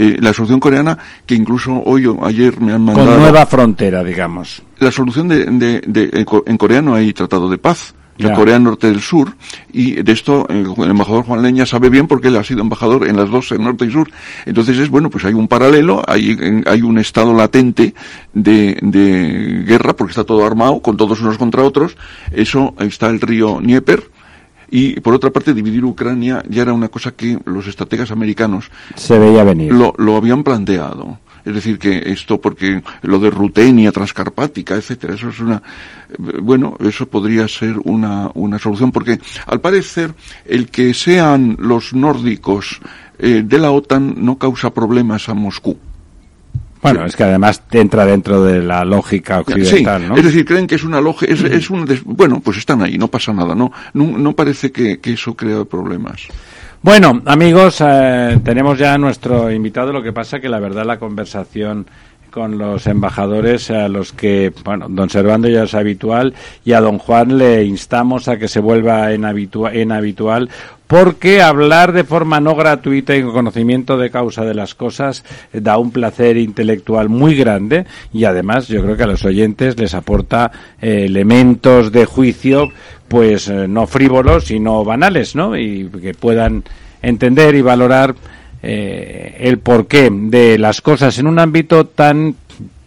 Eh, 0.00 0.16
la 0.20 0.32
solución 0.32 0.60
coreana 0.60 0.96
que 1.26 1.34
incluso 1.34 1.82
hoy 1.84 2.06
o 2.06 2.24
ayer 2.24 2.60
me 2.60 2.72
han 2.72 2.84
mandado 2.84 3.08
Con 3.10 3.18
nueva 3.20 3.44
frontera, 3.46 4.04
digamos. 4.04 4.62
la 4.78 4.92
solución 4.92 5.26
de, 5.26 5.44
de- 5.46 5.82
de- 5.84 6.10
en 6.12 6.24
co- 6.24 6.44
en 6.46 6.56
Corea 6.56 6.80
no 6.80 6.94
hay 6.94 7.12
tratado 7.12 7.50
de 7.50 7.58
paz. 7.58 7.94
La 8.20 8.30
Ya. 8.30 8.34
Corea 8.34 8.58
Norte 8.58 8.88
del 8.88 9.00
Sur, 9.00 9.36
y 9.72 9.92
de 10.02 10.10
esto 10.10 10.44
el 10.48 10.66
embajador 10.90 11.22
Juan 11.24 11.40
Leña 11.40 11.64
sabe 11.66 11.88
bien 11.88 12.08
porque 12.08 12.26
él 12.26 12.36
ha 12.36 12.42
sido 12.42 12.62
embajador 12.62 13.06
en 13.06 13.16
las 13.16 13.30
dos, 13.30 13.52
en 13.52 13.62
Norte 13.62 13.84
y 13.84 13.92
Sur. 13.92 14.10
Entonces 14.44 14.76
es 14.76 14.88
bueno, 14.90 15.08
pues 15.08 15.24
hay 15.24 15.34
un 15.34 15.46
paralelo, 15.46 16.02
hay, 16.04 16.36
hay 16.66 16.82
un 16.82 16.98
estado 16.98 17.32
latente 17.32 17.94
de, 18.34 18.76
de 18.82 19.62
guerra 19.64 19.94
porque 19.94 20.10
está 20.10 20.24
todo 20.24 20.44
armado, 20.44 20.80
con 20.82 20.96
todos 20.96 21.20
unos 21.20 21.38
contra 21.38 21.62
otros. 21.62 21.96
Eso 22.32 22.74
está 22.80 23.06
el 23.08 23.20
río 23.20 23.58
Dnieper. 23.60 24.02
Y 24.70 25.00
por 25.00 25.14
otra 25.14 25.30
parte, 25.30 25.54
dividir 25.54 25.84
Ucrania 25.84 26.42
ya 26.48 26.62
era 26.62 26.72
una 26.72 26.88
cosa 26.88 27.12
que 27.12 27.38
los 27.44 27.66
estrategas 27.66 28.10
americanos 28.10 28.70
Se 28.96 29.18
veía 29.18 29.44
venir. 29.44 29.72
lo, 29.72 29.94
lo 29.96 30.16
habían 30.16 30.44
planteado. 30.44 31.18
Es 31.44 31.54
decir, 31.54 31.78
que 31.78 32.02
esto, 32.04 32.38
porque 32.38 32.82
lo 33.02 33.18
de 33.18 33.30
Rutenia, 33.30 33.90
Transcarpática, 33.90 34.74
etcétera, 34.74 35.14
eso 35.14 35.30
es 35.30 35.40
una, 35.40 35.62
bueno, 36.42 36.76
eso 36.80 37.06
podría 37.06 37.48
ser 37.48 37.76
una, 37.84 38.30
una 38.34 38.58
solución, 38.58 38.92
porque 38.92 39.18
al 39.46 39.60
parecer 39.60 40.12
el 40.44 40.68
que 40.68 40.92
sean 40.92 41.56
los 41.58 41.94
nórdicos 41.94 42.80
eh, 43.18 43.42
de 43.46 43.58
la 43.58 43.70
OTAN 43.70 44.16
no 44.18 44.36
causa 44.36 44.74
problemas 44.74 45.30
a 45.30 45.34
Moscú. 45.34 45.78
Bueno, 46.82 47.04
es 47.04 47.16
que 47.16 47.24
además 47.24 47.62
entra 47.72 48.06
dentro 48.06 48.42
de 48.44 48.62
la 48.62 48.84
lógica 48.84 49.40
occidental, 49.40 50.02
sí, 50.02 50.08
¿no? 50.08 50.16
es 50.16 50.24
decir, 50.24 50.44
creen 50.44 50.66
que 50.66 50.76
es 50.76 50.84
una 50.84 51.00
lógica, 51.00 51.32
es, 51.32 51.42
es 51.42 51.70
un, 51.70 51.84
des- 51.84 52.04
bueno, 52.04 52.40
pues 52.40 52.58
están 52.58 52.82
ahí, 52.82 52.96
no 52.98 53.08
pasa 53.08 53.32
nada, 53.32 53.54
no, 53.54 53.72
no, 53.94 54.16
no 54.18 54.32
parece 54.34 54.70
que, 54.70 54.98
que 55.00 55.14
eso 55.14 55.34
crea 55.34 55.64
problemas. 55.64 56.22
Bueno, 56.80 57.20
amigos, 57.26 57.82
eh, 57.84 58.38
tenemos 58.44 58.78
ya 58.78 58.94
a 58.94 58.98
nuestro 58.98 59.50
invitado. 59.50 59.92
Lo 59.92 60.00
que 60.02 60.12
pasa 60.12 60.38
que 60.38 60.48
la 60.48 60.60
verdad 60.60 60.84
la 60.86 60.98
conversación 61.00 61.86
con 62.30 62.56
los 62.56 62.86
embajadores 62.86 63.70
a 63.72 63.88
los 63.88 64.12
que, 64.12 64.52
bueno, 64.64 64.86
don 64.88 65.10
Servando 65.10 65.48
ya 65.48 65.64
es 65.64 65.74
habitual 65.74 66.34
y 66.64 66.72
a 66.74 66.80
don 66.80 66.98
Juan 66.98 67.36
le 67.38 67.64
instamos 67.64 68.28
a 68.28 68.38
que 68.38 68.46
se 68.46 68.60
vuelva 68.60 69.12
en, 69.12 69.24
habitua 69.24 69.72
en 69.72 69.90
habitual 69.90 70.50
porque 70.88 71.42
hablar 71.42 71.92
de 71.92 72.02
forma 72.02 72.40
no 72.40 72.56
gratuita 72.56 73.14
y 73.14 73.22
con 73.22 73.32
conocimiento 73.32 73.98
de 73.98 74.10
causa 74.10 74.44
de 74.44 74.54
las 74.54 74.74
cosas 74.74 75.22
eh, 75.52 75.60
da 75.60 75.78
un 75.78 75.92
placer 75.92 76.38
intelectual 76.38 77.08
muy 77.10 77.36
grande 77.36 77.84
y 78.12 78.24
además 78.24 78.66
yo 78.66 78.82
creo 78.82 78.96
que 78.96 79.02
a 79.04 79.06
los 79.06 79.24
oyentes 79.24 79.78
les 79.78 79.94
aporta 79.94 80.50
eh, 80.80 81.04
elementos 81.04 81.92
de 81.92 82.06
juicio 82.06 82.70
pues 83.06 83.48
eh, 83.48 83.68
no 83.68 83.86
frívolos 83.86 84.46
sino 84.46 84.82
banales, 84.82 85.36
¿no? 85.36 85.56
Y 85.56 85.90
que 85.90 86.14
puedan 86.14 86.64
entender 87.02 87.54
y 87.54 87.62
valorar 87.62 88.16
el 88.60 89.60
porqué 89.60 90.10
de 90.10 90.58
las 90.58 90.80
cosas 90.80 91.16
en 91.20 91.28
un 91.28 91.38
ámbito 91.38 91.86
tan 91.86 92.34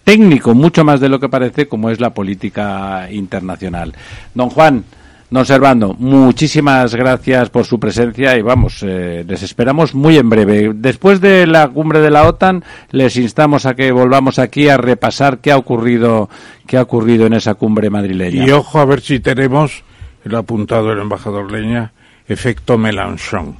técnico, 0.03 0.53
mucho 0.53 0.83
más 0.83 0.99
de 0.99 1.07
lo 1.07 1.17
que 1.17 1.29
parece, 1.29 1.69
como 1.69 1.89
es 1.89 2.01
la 2.01 2.13
política 2.13 3.07
internacional. 3.09 3.93
Don 4.33 4.49
Juan, 4.49 4.83
don 5.31 5.45
Servando, 5.45 5.95
muchísimas 5.97 6.93
gracias 6.93 7.49
por 7.49 7.65
su 7.65 7.79
presencia 7.79 8.37
y 8.37 8.41
vamos, 8.41 8.83
eh, 8.83 9.23
les 9.25 9.41
esperamos 9.43 9.95
muy 9.95 10.17
en 10.17 10.29
breve. 10.29 10.73
Después 10.75 11.21
de 11.21 11.47
la 11.47 11.69
cumbre 11.69 12.01
de 12.01 12.11
la 12.11 12.27
OTAN, 12.27 12.65
les 12.91 13.15
instamos 13.15 13.65
a 13.65 13.73
que 13.73 13.93
volvamos 13.93 14.39
aquí 14.39 14.67
a 14.67 14.75
repasar 14.75 15.39
qué 15.39 15.53
ha 15.53 15.57
ocurrido, 15.57 16.29
qué 16.67 16.75
ha 16.75 16.81
ocurrido 16.81 17.25
en 17.27 17.33
esa 17.33 17.53
cumbre 17.53 17.89
madrileña. 17.89 18.45
Y 18.45 18.51
ojo 18.51 18.79
a 18.79 18.85
ver 18.85 18.99
si 18.99 19.21
tenemos, 19.21 19.85
el 20.25 20.35
apuntado 20.35 20.91
el 20.91 20.99
embajador 20.99 21.49
Leña, 21.49 21.93
efecto 22.27 22.77
Melanchón. 22.77 23.55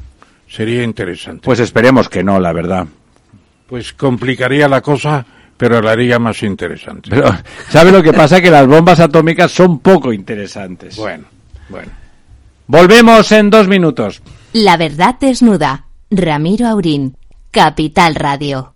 Sería 0.50 0.84
interesante. 0.84 1.46
Pues 1.46 1.62
esperemos 1.62 2.10
que 2.10 2.22
no, 2.22 2.38
la 2.38 2.52
verdad. 2.52 2.86
Pues 3.68 3.94
complicaría 3.94 4.68
la 4.68 4.82
cosa, 4.82 5.26
pero 5.56 5.82
la 5.82 5.92
haría 5.92 6.20
más 6.20 6.44
interesante. 6.44 7.10
Pero, 7.10 7.34
¿sabe 7.70 7.94
lo 7.94 8.04
que 8.04 8.12
pasa? 8.12 8.42
Que 8.42 8.52
las 8.52 8.68
bombas 8.68 9.00
atómicas 9.00 9.52
son 9.52 9.80
poco 9.80 10.12
interesantes. 10.12 10.98
Bueno, 10.98 11.24
bueno. 11.72 11.92
Volvemos 12.68 13.32
en 13.32 13.50
dos 13.50 13.68
minutos. 13.68 14.22
La 14.54 14.78
verdad 14.78 15.16
desnuda. 15.20 15.86
Ramiro 16.10 16.68
Aurín. 16.68 17.18
Capital 17.52 18.16
Radio. 18.16 18.76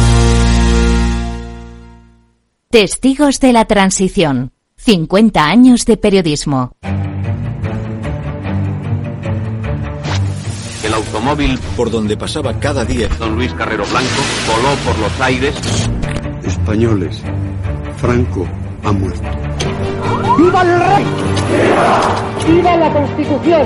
Testigos 2.71 3.41
de 3.41 3.51
la 3.51 3.65
Transición. 3.65 4.53
50 4.77 5.43
años 5.43 5.85
de 5.85 5.97
periodismo. 5.97 6.71
El 10.81 10.93
automóvil 10.93 11.59
por 11.75 11.91
donde 11.91 12.15
pasaba 12.15 12.57
cada 12.61 12.85
día 12.85 13.09
don 13.19 13.35
Luis 13.35 13.53
Carrero 13.55 13.83
Blanco 13.83 14.21
voló 14.47 14.73
por 14.85 14.97
los 14.99 15.19
aires. 15.19 15.53
Españoles, 16.45 17.21
Franco 17.97 18.47
ha 18.85 18.93
muerto. 18.93 19.27
¡Viva 20.37 20.61
el 20.61 20.79
rey! 20.79 21.05
¡Viva 22.47 22.77
la 22.77 22.93
Constitución! 22.93 23.63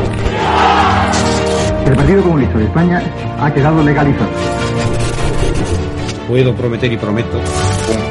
El 1.86 1.96
Partido 1.96 2.24
Comunista 2.24 2.58
de 2.58 2.66
España 2.66 3.04
ha 3.40 3.54
quedado 3.54 3.84
legalizado. 3.84 4.32
Puedo 6.28 6.56
prometer 6.56 6.92
y 6.92 6.98
prometo 6.98 7.40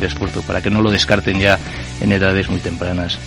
el 0.00 0.06
esfuerzo 0.06 0.42
para 0.42 0.62
que 0.62 0.70
no 0.70 0.80
lo 0.82 0.90
descarten 0.90 1.38
ya 1.38 1.58
en 2.00 2.12
edades 2.12 2.48
muy 2.48 2.60
tempranas. 2.60 3.18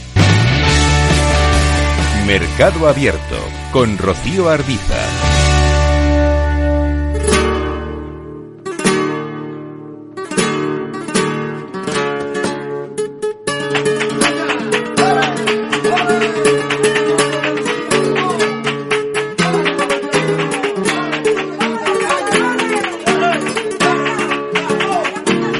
Mercado 2.25 2.87
Abierto 2.87 3.37
con 3.71 3.97
Rocío 3.97 4.49
Arbiza. 4.49 5.32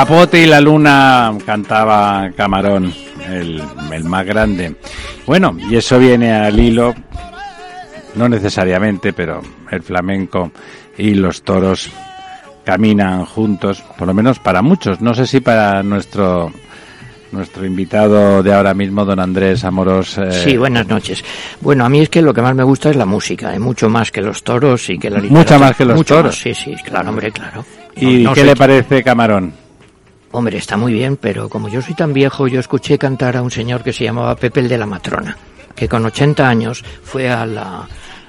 Capote 0.00 0.42
y 0.42 0.46
la 0.46 0.62
luna 0.62 1.30
cantaba 1.44 2.30
Camarón, 2.34 2.90
el, 3.28 3.62
el 3.92 4.04
más 4.04 4.24
grande. 4.24 4.74
Bueno, 5.26 5.54
y 5.68 5.76
eso 5.76 5.98
viene 5.98 6.32
al 6.32 6.58
hilo, 6.58 6.94
no 8.14 8.26
necesariamente, 8.26 9.12
pero 9.12 9.42
el 9.70 9.82
flamenco 9.82 10.52
y 10.96 11.12
los 11.12 11.42
toros 11.42 11.90
caminan 12.64 13.26
juntos, 13.26 13.82
por 13.98 14.08
lo 14.08 14.14
menos 14.14 14.38
para 14.38 14.62
muchos. 14.62 15.02
No 15.02 15.12
sé 15.12 15.26
si 15.26 15.40
para 15.40 15.82
nuestro 15.82 16.50
nuestro 17.32 17.64
invitado 17.66 18.42
de 18.42 18.54
ahora 18.54 18.72
mismo, 18.72 19.04
don 19.04 19.20
Andrés 19.20 19.62
Amoros. 19.64 20.16
eh, 20.16 20.32
Sí, 20.32 20.56
buenas 20.56 20.88
noches. 20.88 21.22
Bueno, 21.60 21.84
a 21.84 21.90
mí 21.90 22.00
es 22.00 22.08
que 22.08 22.22
lo 22.22 22.32
que 22.32 22.40
más 22.40 22.54
me 22.54 22.64
gusta 22.64 22.88
es 22.88 22.96
la 22.96 23.04
música, 23.06 23.54
eh, 23.54 23.58
mucho 23.58 23.90
más 23.90 24.10
que 24.10 24.22
los 24.22 24.42
toros 24.42 24.88
y 24.88 24.98
que 24.98 25.10
la 25.10 25.18
literatura. 25.18 25.40
Mucha 25.42 25.58
más 25.58 25.76
que 25.76 25.84
los 25.84 25.96
Mucho 25.96 26.14
toros. 26.16 26.32
más, 26.34 26.36
sí, 26.42 26.54
sí, 26.54 26.74
claro, 26.82 27.10
hombre, 27.10 27.30
claro. 27.30 27.64
¿Y 27.96 28.22
No- 28.24 28.30
no 28.30 28.34
qué 28.34 28.44
le 28.44 28.52
qué- 28.54 28.56
parece 28.56 29.02
Camarón? 29.04 29.59
Hombre, 30.32 30.58
está 30.58 30.76
muy 30.76 30.92
bien, 30.92 31.16
pero 31.16 31.48
como 31.48 31.68
yo 31.68 31.82
soy 31.82 31.94
tan 31.94 32.12
viejo, 32.12 32.46
yo 32.46 32.60
escuché 32.60 32.98
cantar 32.98 33.36
a 33.36 33.42
un 33.42 33.50
señor 33.50 33.82
que 33.82 33.92
se 33.92 34.04
llamaba 34.04 34.36
Pepe 34.36 34.60
el 34.60 34.68
de 34.68 34.78
la 34.78 34.86
Matrona, 34.86 35.36
que 35.74 35.88
con 35.88 36.06
80 36.06 36.48
años 36.48 36.84
fue 37.02 37.28
a 37.28 37.44
la 37.46 37.88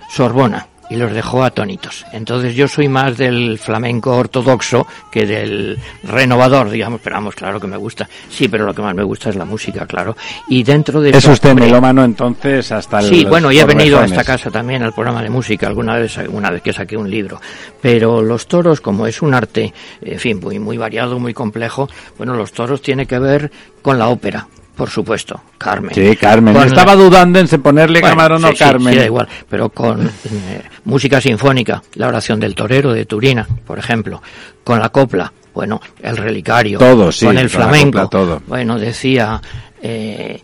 Sorbona 0.09 0.70
y 0.91 0.97
los 0.97 1.13
dejó 1.13 1.43
atónitos. 1.43 2.05
Entonces 2.11 2.53
yo 2.53 2.67
soy 2.67 2.89
más 2.89 3.17
del 3.17 3.57
flamenco 3.57 4.13
ortodoxo 4.17 4.85
que 5.09 5.25
del 5.25 5.79
renovador, 6.03 6.69
digamos, 6.69 6.99
pero 7.01 7.15
vamos, 7.15 7.33
claro 7.33 7.61
que 7.61 7.67
me 7.67 7.77
gusta. 7.77 8.09
Sí, 8.29 8.49
pero 8.49 8.65
lo 8.65 8.73
que 8.73 8.81
más 8.81 8.93
me 8.93 9.03
gusta 9.03 9.29
es 9.29 9.37
la 9.37 9.45
música, 9.45 9.85
claro. 9.87 10.17
Y 10.49 10.63
dentro 10.63 10.99
de 10.99 11.11
Es 11.11 11.25
usted 11.25 11.51
hombre, 11.51 11.65
melómano 11.67 12.03
entonces 12.03 12.71
hasta 12.73 12.99
el- 12.99 13.05
Sí, 13.09 13.23
bueno, 13.25 13.51
y 13.53 13.59
he 13.59 13.65
venido 13.65 13.99
a 13.99 14.05
esta 14.05 14.25
casa 14.25 14.51
también 14.51 14.83
al 14.83 14.91
programa 14.93 15.23
de 15.23 15.29
música 15.29 15.65
alguna 15.67 15.95
vez, 15.95 16.17
una 16.29 16.49
vez 16.51 16.61
que 16.61 16.73
saqué 16.73 16.97
un 16.97 17.09
libro. 17.09 17.39
Pero 17.81 18.21
los 18.21 18.47
toros, 18.47 18.81
como 18.81 19.07
es 19.07 19.21
un 19.21 19.33
arte, 19.33 19.73
en 20.01 20.19
fin, 20.19 20.39
muy, 20.41 20.59
muy 20.59 20.77
variado, 20.77 21.19
muy 21.19 21.33
complejo, 21.33 21.87
bueno, 22.17 22.33
los 22.35 22.51
toros 22.51 22.81
tiene 22.81 23.05
que 23.05 23.17
ver 23.17 23.49
con 23.81 23.97
la 23.97 24.09
ópera, 24.09 24.45
por 24.75 24.89
supuesto, 24.89 25.41
Carmen. 25.57 25.93
Sí, 25.93 26.15
Carmen. 26.15 26.53
Con 26.53 26.65
Estaba 26.67 26.95
la- 26.95 27.01
dudando 27.03 27.39
en 27.39 27.47
ponerle 27.61 27.99
Bueno, 28.01 28.15
Camarón 28.15 28.41
sí, 28.41 28.47
o 28.47 28.55
Carmen. 28.57 28.93
sí, 28.93 28.99
da 28.99 29.05
igual, 29.05 29.27
pero 29.49 29.69
con 29.69 30.07
eh, 30.07 30.61
música 30.85 31.19
sinfónica, 31.21 31.81
la 31.95 32.07
oración 32.07 32.39
del 32.39 32.55
torero 32.55 32.93
de 32.93 33.05
Turina, 33.05 33.47
por 33.65 33.77
ejemplo, 33.79 34.21
con 34.63 34.79
la 34.79 34.89
copla, 34.89 35.31
bueno, 35.53 35.81
el 36.01 36.17
relicario, 36.17 36.79
Todo, 36.79 37.11
sí, 37.11 37.25
con 37.25 37.37
el 37.37 37.49
con 37.49 37.61
flamenco, 37.61 38.01
copla, 38.01 38.09
todo. 38.09 38.41
bueno, 38.47 38.79
decía, 38.79 39.41
eh, 39.81 40.41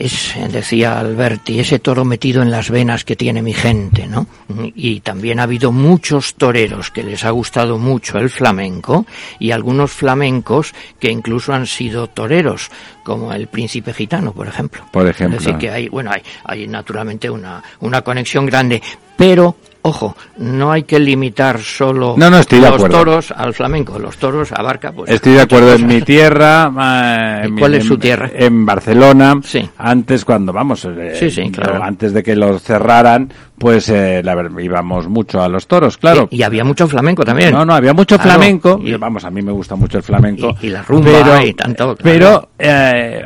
es, 0.00 0.34
decía 0.50 0.98
Alberti, 0.98 1.60
ese 1.60 1.78
toro 1.78 2.06
metido 2.06 2.40
en 2.40 2.50
las 2.50 2.70
venas 2.70 3.04
que 3.04 3.16
tiene 3.16 3.42
mi 3.42 3.52
gente, 3.52 4.06
¿no? 4.06 4.26
Y 4.74 5.00
también 5.00 5.40
ha 5.40 5.42
habido 5.42 5.72
muchos 5.72 6.36
toreros 6.36 6.90
que 6.90 7.02
les 7.02 7.22
ha 7.26 7.30
gustado 7.30 7.76
mucho 7.76 8.18
el 8.18 8.30
flamenco 8.30 9.04
y 9.38 9.50
algunos 9.50 9.92
flamencos 9.92 10.72
que 10.98 11.10
incluso 11.10 11.52
han 11.52 11.66
sido 11.66 12.06
toreros, 12.06 12.70
como 13.04 13.30
el 13.34 13.48
príncipe 13.48 13.92
gitano, 13.92 14.32
por 14.32 14.48
ejemplo. 14.48 14.86
Por 14.90 15.06
ejemplo. 15.06 15.36
Es 15.36 15.44
decir, 15.44 15.58
que 15.58 15.70
hay, 15.70 15.88
bueno, 15.88 16.12
hay, 16.12 16.22
hay 16.44 16.66
naturalmente 16.66 17.28
una, 17.28 17.62
una 17.80 18.00
conexión 18.00 18.46
grande, 18.46 18.82
pero, 19.18 19.56
ojo, 19.82 20.16
no 20.38 20.72
hay 20.72 20.82
que 20.84 20.98
limitar 20.98 21.58
solo 21.60 22.14
No, 22.16 22.30
no, 22.30 22.38
estoy 22.38 22.60
de 22.60 22.70
los 22.70 22.88
toros 22.88 23.30
al 23.36 23.54
flamenco. 23.54 23.98
Los 23.98 24.16
toros 24.16 24.52
abarca, 24.52 24.92
pues. 24.92 25.10
Estoy 25.10 25.32
de 25.34 25.42
acuerdo 25.42 25.74
en 25.74 25.86
mi 25.86 26.00
tierra. 26.02 26.64
en 27.44 27.54
mi- 27.54 27.60
cuál 27.60 27.74
es 27.74 27.84
su 27.84 27.98
tierra? 27.98 28.30
En 28.34 28.64
Barcelona. 28.66 29.40
Sí. 29.44 29.68
Antes, 29.78 30.24
cuando 30.24 30.52
vamos, 30.52 30.84
eh, 30.84 31.16
Sí, 31.18 31.30
sí, 31.30 31.50
claro. 31.50 31.82
antes 31.82 32.12
de 32.12 32.22
que 32.22 32.36
los 32.36 32.62
cerraran, 32.62 33.32
pues 33.58 33.88
eh, 33.90 34.22
la 34.24 34.34
íbamos 34.60 35.08
mucho 35.08 35.42
a 35.42 35.48
los 35.48 35.66
toros, 35.66 35.98
claro. 35.98 36.28
Y, 36.30 36.36
y 36.38 36.42
había 36.42 36.64
mucho 36.64 36.88
flamenco 36.88 37.24
también. 37.24 37.52
No, 37.52 37.64
no, 37.64 37.74
había 37.74 37.92
mucho 37.92 38.16
Claro. 38.16 38.32
flamenco. 38.38 38.80
Y, 38.82 38.94
vamos, 38.94 39.24
a 39.24 39.30
mí 39.30 39.42
me 39.42 39.52
gusta 39.52 39.76
mucho 39.76 39.98
el 39.98 40.02
flamenco. 40.02 40.56
Y, 40.62 40.66
y 40.68 40.70
la 40.70 40.82
rumba 40.82 41.10
pero, 41.12 41.46
y 41.46 41.52
tanto. 41.54 41.96
claro. 41.96 41.98
Pero 42.02 42.48
eh, 42.58 43.22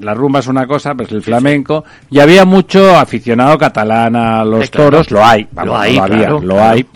la 0.00 0.14
rumba 0.14 0.38
es 0.40 0.46
una 0.46 0.66
cosa, 0.66 0.94
pues 0.94 1.10
el 1.12 1.22
flamenco. 1.22 1.84
Y 2.10 2.20
había 2.20 2.44
mucho 2.44 2.96
aficionado 2.96 3.58
catalán 3.58 4.14
a 4.16 4.44
los 4.44 4.70
toros. 4.70 5.10
Lo 5.10 5.24
hay, 5.24 5.46
vamos, 5.52 5.74
Lo 5.74 5.78
hay, 5.78 5.91
había, 5.98 6.16
claro, 6.18 6.40
lo 6.40 6.62
hay. 6.62 6.86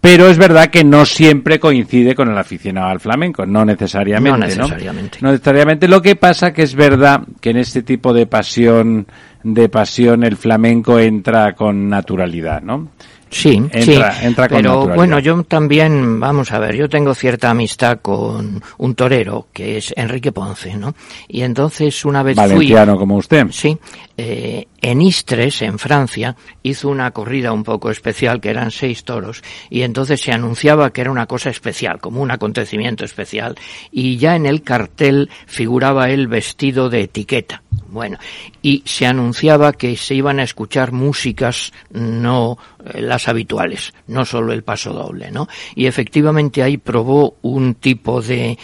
Pero 0.00 0.28
es 0.28 0.38
verdad 0.38 0.68
que 0.68 0.84
no 0.84 1.04
siempre 1.04 1.58
coincide 1.58 2.14
con 2.14 2.30
el 2.30 2.38
aficionado 2.38 2.88
al 2.88 3.00
flamenco, 3.00 3.44
no 3.44 3.64
necesariamente. 3.64 4.38
No 4.38 4.46
necesariamente. 4.46 5.18
No 5.20 5.32
necesariamente. 5.32 5.88
Lo 5.88 6.00
que 6.00 6.14
pasa 6.14 6.52
que 6.52 6.62
es 6.62 6.74
verdad 6.76 7.22
que 7.40 7.50
en 7.50 7.56
este 7.56 7.82
tipo 7.82 8.12
de 8.12 8.26
pasión, 8.26 9.08
de 9.42 9.68
pasión, 9.68 10.22
el 10.22 10.36
flamenco 10.36 11.00
entra 11.00 11.52
con 11.54 11.88
naturalidad, 11.88 12.62
¿no? 12.62 12.90
Sí, 13.30 13.56
Entra- 13.72 14.12
sí. 14.12 14.26
entra 14.26 14.48
con 14.48 14.56
pero 14.56 14.86
bueno, 14.88 15.18
yo 15.18 15.42
también, 15.42 16.18
vamos 16.18 16.50
a 16.50 16.58
ver, 16.60 16.74
yo 16.74 16.88
tengo 16.88 17.12
cierta 17.14 17.50
amistad 17.50 17.98
con 18.00 18.62
un 18.78 18.94
torero 18.94 19.48
que 19.52 19.76
es 19.76 19.92
Enrique 19.96 20.32
Ponce, 20.32 20.74
¿no? 20.76 20.94
Y 21.28 21.42
entonces 21.42 22.06
una 22.06 22.22
vez 22.22 22.36
Valenciano 22.36 22.92
fui, 22.92 22.98
como 23.00 23.16
usted. 23.16 23.46
Sí, 23.50 23.76
eh, 24.16 24.66
en 24.80 25.00
Istres, 25.02 25.62
en 25.62 25.78
Francia, 25.78 26.36
hizo 26.62 26.88
una 26.88 27.10
corrida 27.10 27.52
un 27.52 27.64
poco 27.64 27.90
especial, 27.90 28.40
que 28.40 28.50
eran 28.50 28.70
seis 28.70 29.04
toros, 29.04 29.42
y 29.70 29.82
entonces 29.82 30.20
se 30.20 30.32
anunciaba 30.32 30.92
que 30.92 31.00
era 31.00 31.10
una 31.10 31.26
cosa 31.26 31.50
especial, 31.50 32.00
como 32.00 32.22
un 32.22 32.30
acontecimiento 32.30 33.04
especial, 33.04 33.56
y 33.90 34.16
ya 34.16 34.36
en 34.36 34.46
el 34.46 34.62
cartel 34.62 35.30
figuraba 35.46 36.10
él 36.10 36.28
vestido 36.28 36.88
de 36.88 37.02
etiqueta. 37.02 37.62
Bueno, 37.90 38.18
y 38.60 38.82
se 38.84 39.06
anunciaba 39.06 39.72
que 39.72 39.96
se 39.96 40.14
iban 40.14 40.40
a 40.40 40.42
escuchar 40.42 40.92
músicas 40.92 41.72
no 41.90 42.58
eh, 42.84 43.00
las 43.00 43.28
habituales, 43.28 43.94
no 44.06 44.26
solo 44.26 44.52
el 44.52 44.62
paso 44.62 44.92
doble, 44.92 45.30
¿no? 45.30 45.48
Y 45.74 45.86
efectivamente 45.86 46.62
ahí 46.62 46.76
probó 46.76 47.36
un 47.40 47.74
tipo 47.76 48.20
de 48.20 48.58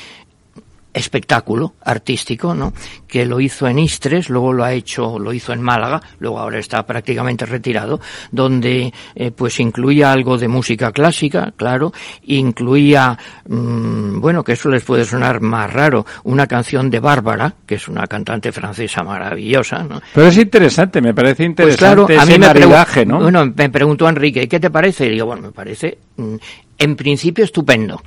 espectáculo 0.94 1.74
artístico, 1.82 2.54
¿no? 2.54 2.72
Que 3.06 3.26
lo 3.26 3.40
hizo 3.40 3.66
en 3.66 3.80
Istres, 3.80 4.30
luego 4.30 4.52
lo 4.52 4.64
ha 4.64 4.72
hecho, 4.72 5.18
lo 5.18 5.32
hizo 5.32 5.52
en 5.52 5.60
Málaga, 5.60 6.00
luego 6.20 6.38
ahora 6.38 6.58
está 6.58 6.86
prácticamente 6.86 7.44
retirado, 7.44 8.00
donde 8.30 8.92
eh, 9.14 9.30
pues 9.32 9.58
incluía 9.60 10.12
algo 10.12 10.38
de 10.38 10.48
música 10.48 10.92
clásica, 10.92 11.52
claro, 11.56 11.92
incluía, 12.24 13.18
mm, 13.48 14.20
bueno, 14.20 14.44
que 14.44 14.52
eso 14.52 14.68
les 14.70 14.84
puede 14.84 15.04
sonar 15.04 15.40
más 15.40 15.72
raro, 15.72 16.06
una 16.22 16.46
canción 16.46 16.88
de 16.88 17.00
Bárbara, 17.00 17.54
que 17.66 17.74
es 17.74 17.88
una 17.88 18.06
cantante 18.06 18.52
francesa 18.52 19.02
maravillosa, 19.02 19.82
¿no? 19.82 20.00
Pero 20.14 20.28
es 20.28 20.38
interesante, 20.38 21.00
me 21.00 21.12
parece 21.12 21.36
Pues 21.36 21.48
interesante 21.48 21.78
claro, 21.78 22.22
a 22.22 22.26
mí 22.26 22.38
me, 22.38 22.46
maridaje, 22.46 23.04
¿no? 23.04 23.18
bueno, 23.18 23.52
me 23.54 23.68
preguntó 23.68 24.08
Enrique, 24.08 24.48
¿qué 24.48 24.60
te 24.60 24.70
parece? 24.70 25.06
Y 25.06 25.10
digo, 25.10 25.26
bueno, 25.26 25.42
me 25.42 25.52
parece, 25.52 25.98
mm, 26.16 26.36
en 26.78 26.96
principio, 26.96 27.44
estupendo. 27.44 28.00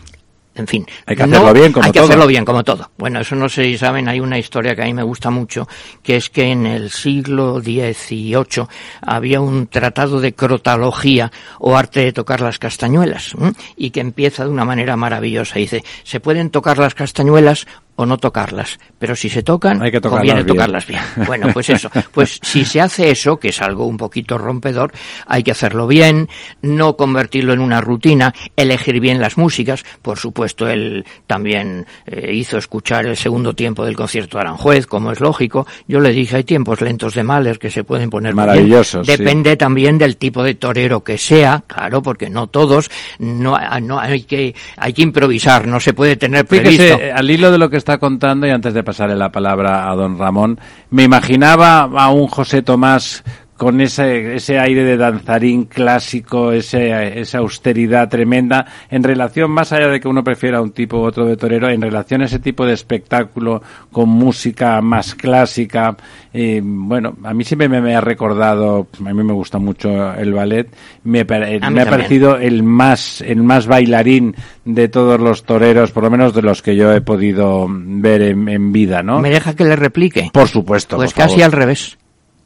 En 0.58 0.68
fin, 0.68 0.86
Hay 1.06 1.16
que 1.16 1.26
no- 1.28 1.38
hacerlo 1.38 1.54
bien, 1.54 1.72
como 1.72 1.86
hay 1.86 1.92
que 1.92 2.00
todo. 2.00 2.08
hacerlo 2.10 2.28
bien, 2.28 2.44
como 2.44 2.64
todo. 2.64 2.90
Bueno, 2.98 3.20
eso 3.22 3.36
no 3.36 3.48
sé 3.48 3.64
si 3.66 3.78
saben, 3.78 4.10
hay 4.10 4.20
una 4.20 4.38
historia 4.40 4.76
que 4.76 4.82
a 4.82 4.86
mí 4.86 4.94
me 4.94 5.04
gusta 5.04 5.30
mucho, 5.30 5.68
que 6.04 6.16
es 6.16 6.30
que 6.30 6.52
en 6.52 6.66
el 6.66 6.90
siglo 6.90 7.62
XVIII 7.62 8.68
había 9.02 9.40
un 9.42 9.68
tratado 9.68 10.20
de 10.20 10.34
crotalogía 10.34 11.32
o 11.60 11.78
arte 11.78 12.02
de 12.02 12.12
tocar 12.14 12.42
las 12.42 12.60
castañuelas, 12.60 13.34
¿m? 13.40 13.54
y 13.76 13.92
que 13.92 14.00
empieza 14.02 14.44
de 14.44 14.50
una 14.50 14.66
manera 14.66 14.96
maravillosa. 14.98 15.60
Dice, 15.60 15.84
se 16.04 16.20
pueden 16.20 16.50
tocar 16.50 16.78
las 16.78 16.94
castañuelas 16.96 17.68
o 17.98 18.06
no 18.06 18.18
tocarlas, 18.18 18.80
pero 18.98 19.16
si 19.16 19.28
se 19.28 19.44
tocan, 19.44 19.82
Hay 19.82 19.92
que 19.92 20.00
tocarlas 20.00 20.20
conviene 20.20 20.44
bien. 20.44 20.56
tocarlas 20.56 20.88
bien. 20.88 21.02
Bueno, 21.28 21.48
pues 21.52 21.70
eso. 21.70 21.90
Pues 22.12 22.40
si 22.42 22.64
se 22.64 22.80
hace 22.80 23.10
eso, 23.12 23.38
que 23.38 23.50
es 23.50 23.62
algo 23.62 23.86
un 23.86 23.98
poquito 23.98 24.38
rompedor, 24.38 24.92
hay 25.26 25.44
que 25.44 25.52
hacerlo 25.52 25.88
bien, 25.88 26.30
no 26.62 26.96
convertirlo 26.96 27.54
en 27.54 27.60
una 27.60 27.82
rutina, 27.82 28.34
elegir 28.56 29.00
bien 29.00 29.20
las 29.20 29.38
músicas. 29.38 29.84
Por 30.02 30.18
supuesto, 30.20 30.68
él 30.68 31.06
también 31.26 31.86
eh, 32.06 32.32
hizo 32.34 32.58
escuchar 32.58 33.06
el 33.08 33.18
segundo 33.18 33.54
tiempo 33.54 33.84
del 33.84 33.96
concierto 33.96 34.38
de 34.38 34.42
Aranjuez, 34.42 34.86
como 34.86 35.12
es 35.12 35.20
lógico. 35.20 35.66
Yo 35.88 36.00
le 36.00 36.12
dije, 36.12 36.38
hay 36.38 36.44
tiempos 36.44 36.82
lentos 36.82 37.16
de 37.16 37.24
Mahler 37.24 37.58
que 37.60 37.72
se 37.72 37.84
pueden 37.84 38.10
poner 38.10 38.34
bien. 38.34 38.46
Maravillosos, 38.46 39.08
sí. 39.08 39.18
Depende 39.18 39.58
también 39.58 39.98
del 39.98 40.18
tipo 40.18 40.44
de 40.44 40.54
torero 40.56 41.04
que 41.04 41.18
sea, 41.18 41.64
claro, 41.66 42.02
porque 42.02 42.30
no 42.30 42.48
todos, 42.48 42.90
no, 43.20 43.58
no 43.82 44.00
hay 44.00 44.24
que, 44.24 44.54
hay 44.78 44.94
que 44.94 45.02
improvisar, 45.02 45.66
no 45.68 45.80
se 45.80 45.94
puede 45.94 46.16
tener 46.16 46.46
previsto. 46.46 46.84
Fíjese, 46.84 47.08
eh, 47.08 47.12
al 47.12 47.30
hilo 47.30 47.52
de 47.52 47.58
lo 47.58 47.70
que 47.70 47.87
está 47.88 48.00
contando, 48.00 48.46
y 48.46 48.50
antes 48.50 48.74
de 48.74 48.84
pasarle 48.84 49.16
la 49.16 49.32
palabra 49.32 49.90
a 49.90 49.96
don 49.96 50.20
Ramón, 50.20 50.60
me 50.90 51.04
imaginaba 51.04 51.84
a 51.84 52.10
un 52.10 52.28
José 52.28 52.62
Tomás 52.62 53.24
con 53.58 53.82
ese, 53.82 54.36
ese 54.36 54.60
aire 54.60 54.84
de 54.84 54.98
danzarín 54.98 55.66
clásico, 55.66 56.52
ese, 56.52 57.20
esa 57.20 57.40
austeridad 57.40 58.08
tremenda, 58.08 58.66
en 58.90 59.04
relación, 59.04 59.52
más 59.52 59.74
allá 59.74 59.88
de 59.88 60.00
que 60.00 60.08
uno 60.08 60.24
prefiera 60.24 60.62
un 60.62 60.72
tipo 60.72 60.98
u 60.98 61.02
otro 61.02 61.26
de 61.26 61.36
torero, 61.36 61.68
en 61.70 61.82
relación 61.82 62.22
a 62.22 62.26
ese 62.26 62.40
tipo 62.40 62.66
de 62.66 62.74
espectáculo 62.74 63.62
con 63.92 64.10
música 64.10 64.80
más 64.82 65.16
clásica, 65.16 65.98
eh, 66.34 66.62
bueno, 66.64 67.18
a 67.24 67.34
mí 67.34 67.44
siempre 67.44 67.68
me, 67.68 67.82
me 67.82 67.96
ha 67.96 68.02
recordado, 68.02 68.88
a 69.04 69.14
mí 69.14 69.24
me 69.24 69.34
gusta 69.34 69.58
mucho 69.58 70.14
el 70.14 70.34
ballet, 70.34 70.68
me, 71.04 71.24
mí 71.24 71.60
me 71.72 71.82
ha 71.82 71.90
parecido 71.90 72.38
el 72.38 72.62
más, 72.62 73.22
el 73.22 73.42
más 73.42 73.66
bailarín 73.66 74.36
de 74.66 74.88
todos 74.88 75.20
los 75.20 75.44
toreros, 75.44 75.92
por 75.92 76.04
lo 76.04 76.12
menos 76.12 76.36
de 76.36 76.44
los 76.44 76.62
que 76.62 76.76
yo 76.76 76.94
he 76.94 77.02
podido 77.02 77.66
ver 77.70 78.22
en, 78.22 78.48
en 78.50 78.72
vida, 78.72 79.02
¿no? 79.02 79.20
¿Me 79.20 79.32
deja 79.32 79.56
que 79.56 79.64
le 79.64 79.76
replique? 79.76 80.30
Por 80.32 80.48
supuesto. 80.48 80.98
Pues 80.98 81.14
por 81.14 81.24
casi 81.24 81.36
favor. 81.38 81.46
al 81.46 81.52
revés. 81.54 81.98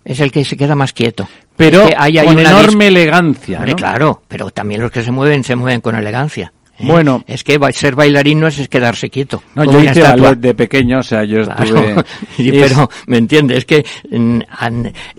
Es 0.04 0.20
el 0.20 0.32
que 0.32 0.44
se 0.44 0.58
queda 0.58 0.76
más 0.76 0.94
quieto. 0.94 1.28
Pero 1.56 1.84
Es 1.84 1.90
que 1.90 1.96
ahí 1.98 2.18
hay 2.18 2.26
con 2.26 2.40
una 2.40 2.50
enorme 2.50 2.88
elegancia. 2.88 3.64
Claro, 3.76 4.24
pero 4.28 4.50
también 4.50 4.82
los 4.82 4.92
que 4.92 5.04
se 5.04 5.12
mueven, 5.12 5.44
se 5.44 5.56
mueven 5.56 5.82
con 5.82 5.96
elegancia. 5.96 6.52
¿Eh? 6.84 6.88
Bueno. 6.88 7.24
Es 7.28 7.44
que 7.44 7.58
ser 7.74 7.96
bailarín 7.96 8.40
no 8.40 8.48
es, 8.48 8.60
es 8.60 8.68
quedarse 8.70 9.10
quieto. 9.10 9.42
No, 9.56 9.64
yo 9.64 9.80
hice 9.82 10.02
ballet 10.02 10.38
de 10.40 10.54
pequeño, 10.54 11.00
o 11.00 11.04
sea, 11.04 11.24
yo 11.24 11.44
Claro. 11.44 11.64
estuve... 11.64 11.96
Sí, 12.36 12.50
es- 12.50 12.72
pero, 12.74 12.90
¿me 13.08 13.18
entiendes? 13.18 13.60
Es 13.60 13.66
que... 13.66 13.86
mm, 14.10 14.40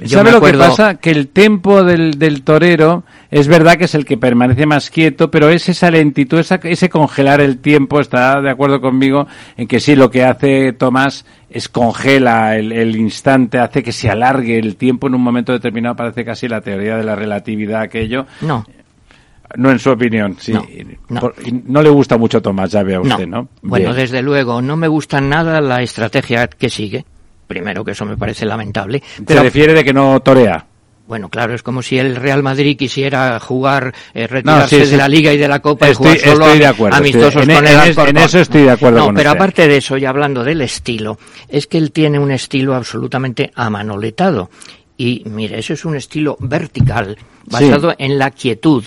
¿Sabe 0.07 0.33
lo 0.33 0.41
que 0.41 0.53
pasa? 0.55 0.95
Que 0.97 1.11
el 1.11 1.29
tempo 1.29 1.83
del, 1.85 2.19
del 2.19 2.43
torero 2.43 3.05
es 3.31 3.49
verdad 3.49 3.77
que 3.77 3.85
es 3.85 3.95
el 3.95 4.05
que 4.05 4.19
permanece 4.19 4.67
más 4.67 4.91
quieto, 4.91 5.31
pero 5.31 5.49
es 5.49 5.69
esa 5.69 5.91
lentitud, 5.91 6.39
esa- 6.39 6.61
ese 6.63 6.89
congelar 6.89 7.41
el 7.41 7.59
tiempo, 7.59 8.01
está 8.01 8.41
de 8.41 8.51
acuerdo 8.51 8.81
conmigo 8.81 9.27
en 9.57 9.67
que 9.67 9.81
sí, 9.81 9.95
lo 9.97 10.11
que 10.11 10.25
hace 10.25 10.73
Tomás 10.73 11.25
es 11.49 11.69
congela 11.69 12.57
el, 12.57 12.73
el 12.73 12.97
instante, 12.97 13.59
hace 13.59 13.83
que 13.83 13.93
se 13.93 14.11
alargue 14.11 14.59
el 14.59 14.77
tiempo 14.77 15.07
en 15.07 15.15
un 15.15 15.23
momento 15.23 15.53
determinado, 15.53 15.97
parece 15.97 16.25
casi 16.25 16.49
la 16.49 16.61
teoría 16.61 16.97
de 16.97 17.05
la 17.05 17.15
relatividad 17.15 17.83
aquello. 17.83 18.27
No. 18.41 18.65
No 19.57 19.71
en 19.71 19.79
su 19.79 19.91
opinión, 19.91 20.37
sí. 20.41 20.53
No, 20.53 20.65
no. 21.09 21.21
Por- 21.21 21.35
no 21.67 21.83
le 21.83 21.89
gusta 21.91 22.17
mucho 22.17 22.41
Tomás, 22.41 22.71
ya 22.71 22.83
vea 22.83 23.01
usted, 23.01 23.27
¿no? 23.27 23.49
Bueno, 23.63 23.87
Bien. 23.91 23.97
desde 23.97 24.23
luego, 24.23 24.63
no 24.63 24.77
me 24.77 24.89
gusta 24.89 25.21
nada 25.21 25.61
la 25.61 25.83
estrategia 25.83 26.47
que 26.49 26.71
sigue. 26.71 27.05
Primero, 27.47 27.85
que 27.85 27.91
eso 27.91 28.05
me 28.07 28.17
parece 28.17 28.47
lamentable. 28.47 29.03
Se 29.27 29.43
refiere 29.43 29.75
de 29.75 29.85
que 29.85 29.93
no 29.93 30.21
torea. 30.21 30.67
Bueno, 31.07 31.29
claro, 31.29 31.53
es 31.55 31.63
como 31.63 31.83
si 31.83 31.99
el 31.99 32.17
Real 32.17 32.43
Madrid 32.43 32.77
quisiera 32.79 33.39
jugar, 33.41 33.93
eh, 34.15 34.27
retirarse 34.27 34.79
sí, 34.79 34.85
sí. 34.87 34.91
de 34.93 34.97
la 34.97 35.09
Liga 35.09 35.33
y 35.33 35.37
de 35.37 35.49
la 35.49 35.59
Copa 35.61 35.89
Estoy- 35.91 36.15
y 36.15 36.19
jugar 36.21 36.33
solo 36.37 36.45
a- 36.47 36.55
de 36.55 36.67
acuerdo, 36.67 36.97
amistosos 36.97 37.29
estoy- 37.43 37.43
en- 37.43 37.55
con 37.57 37.67
el 37.67 37.73
en 37.75 37.79
Alcorcón. 37.81 38.17
en 38.17 38.23
eso 38.23 38.39
estoy 38.39 38.63
de 38.63 38.71
acuerdo 38.71 38.99
No, 39.01 39.05
con 39.07 39.15
pero 39.17 39.31
usted. 39.31 39.39
aparte 39.41 39.69
de 39.69 39.77
eso, 39.77 39.99
y 39.99 40.05
hablando 40.07 40.45
del 40.45 40.61
estilo, 40.63 41.19
es 41.49 41.67
que 41.67 41.77
él 41.77 41.93
tiene 41.93 42.19
un 42.19 42.31
estilo 42.31 42.75
absolutamente 42.75 43.51
amanoletado. 43.55 44.49
Y 44.97 45.25
mire, 45.27 45.59
eso 45.59 45.75
es 45.75 45.85
un 45.85 45.97
estilo 45.97 46.37
vertical, 46.41 47.19
basado 47.47 47.95
en 47.99 48.19
la 48.19 48.31
quietud, 48.31 48.85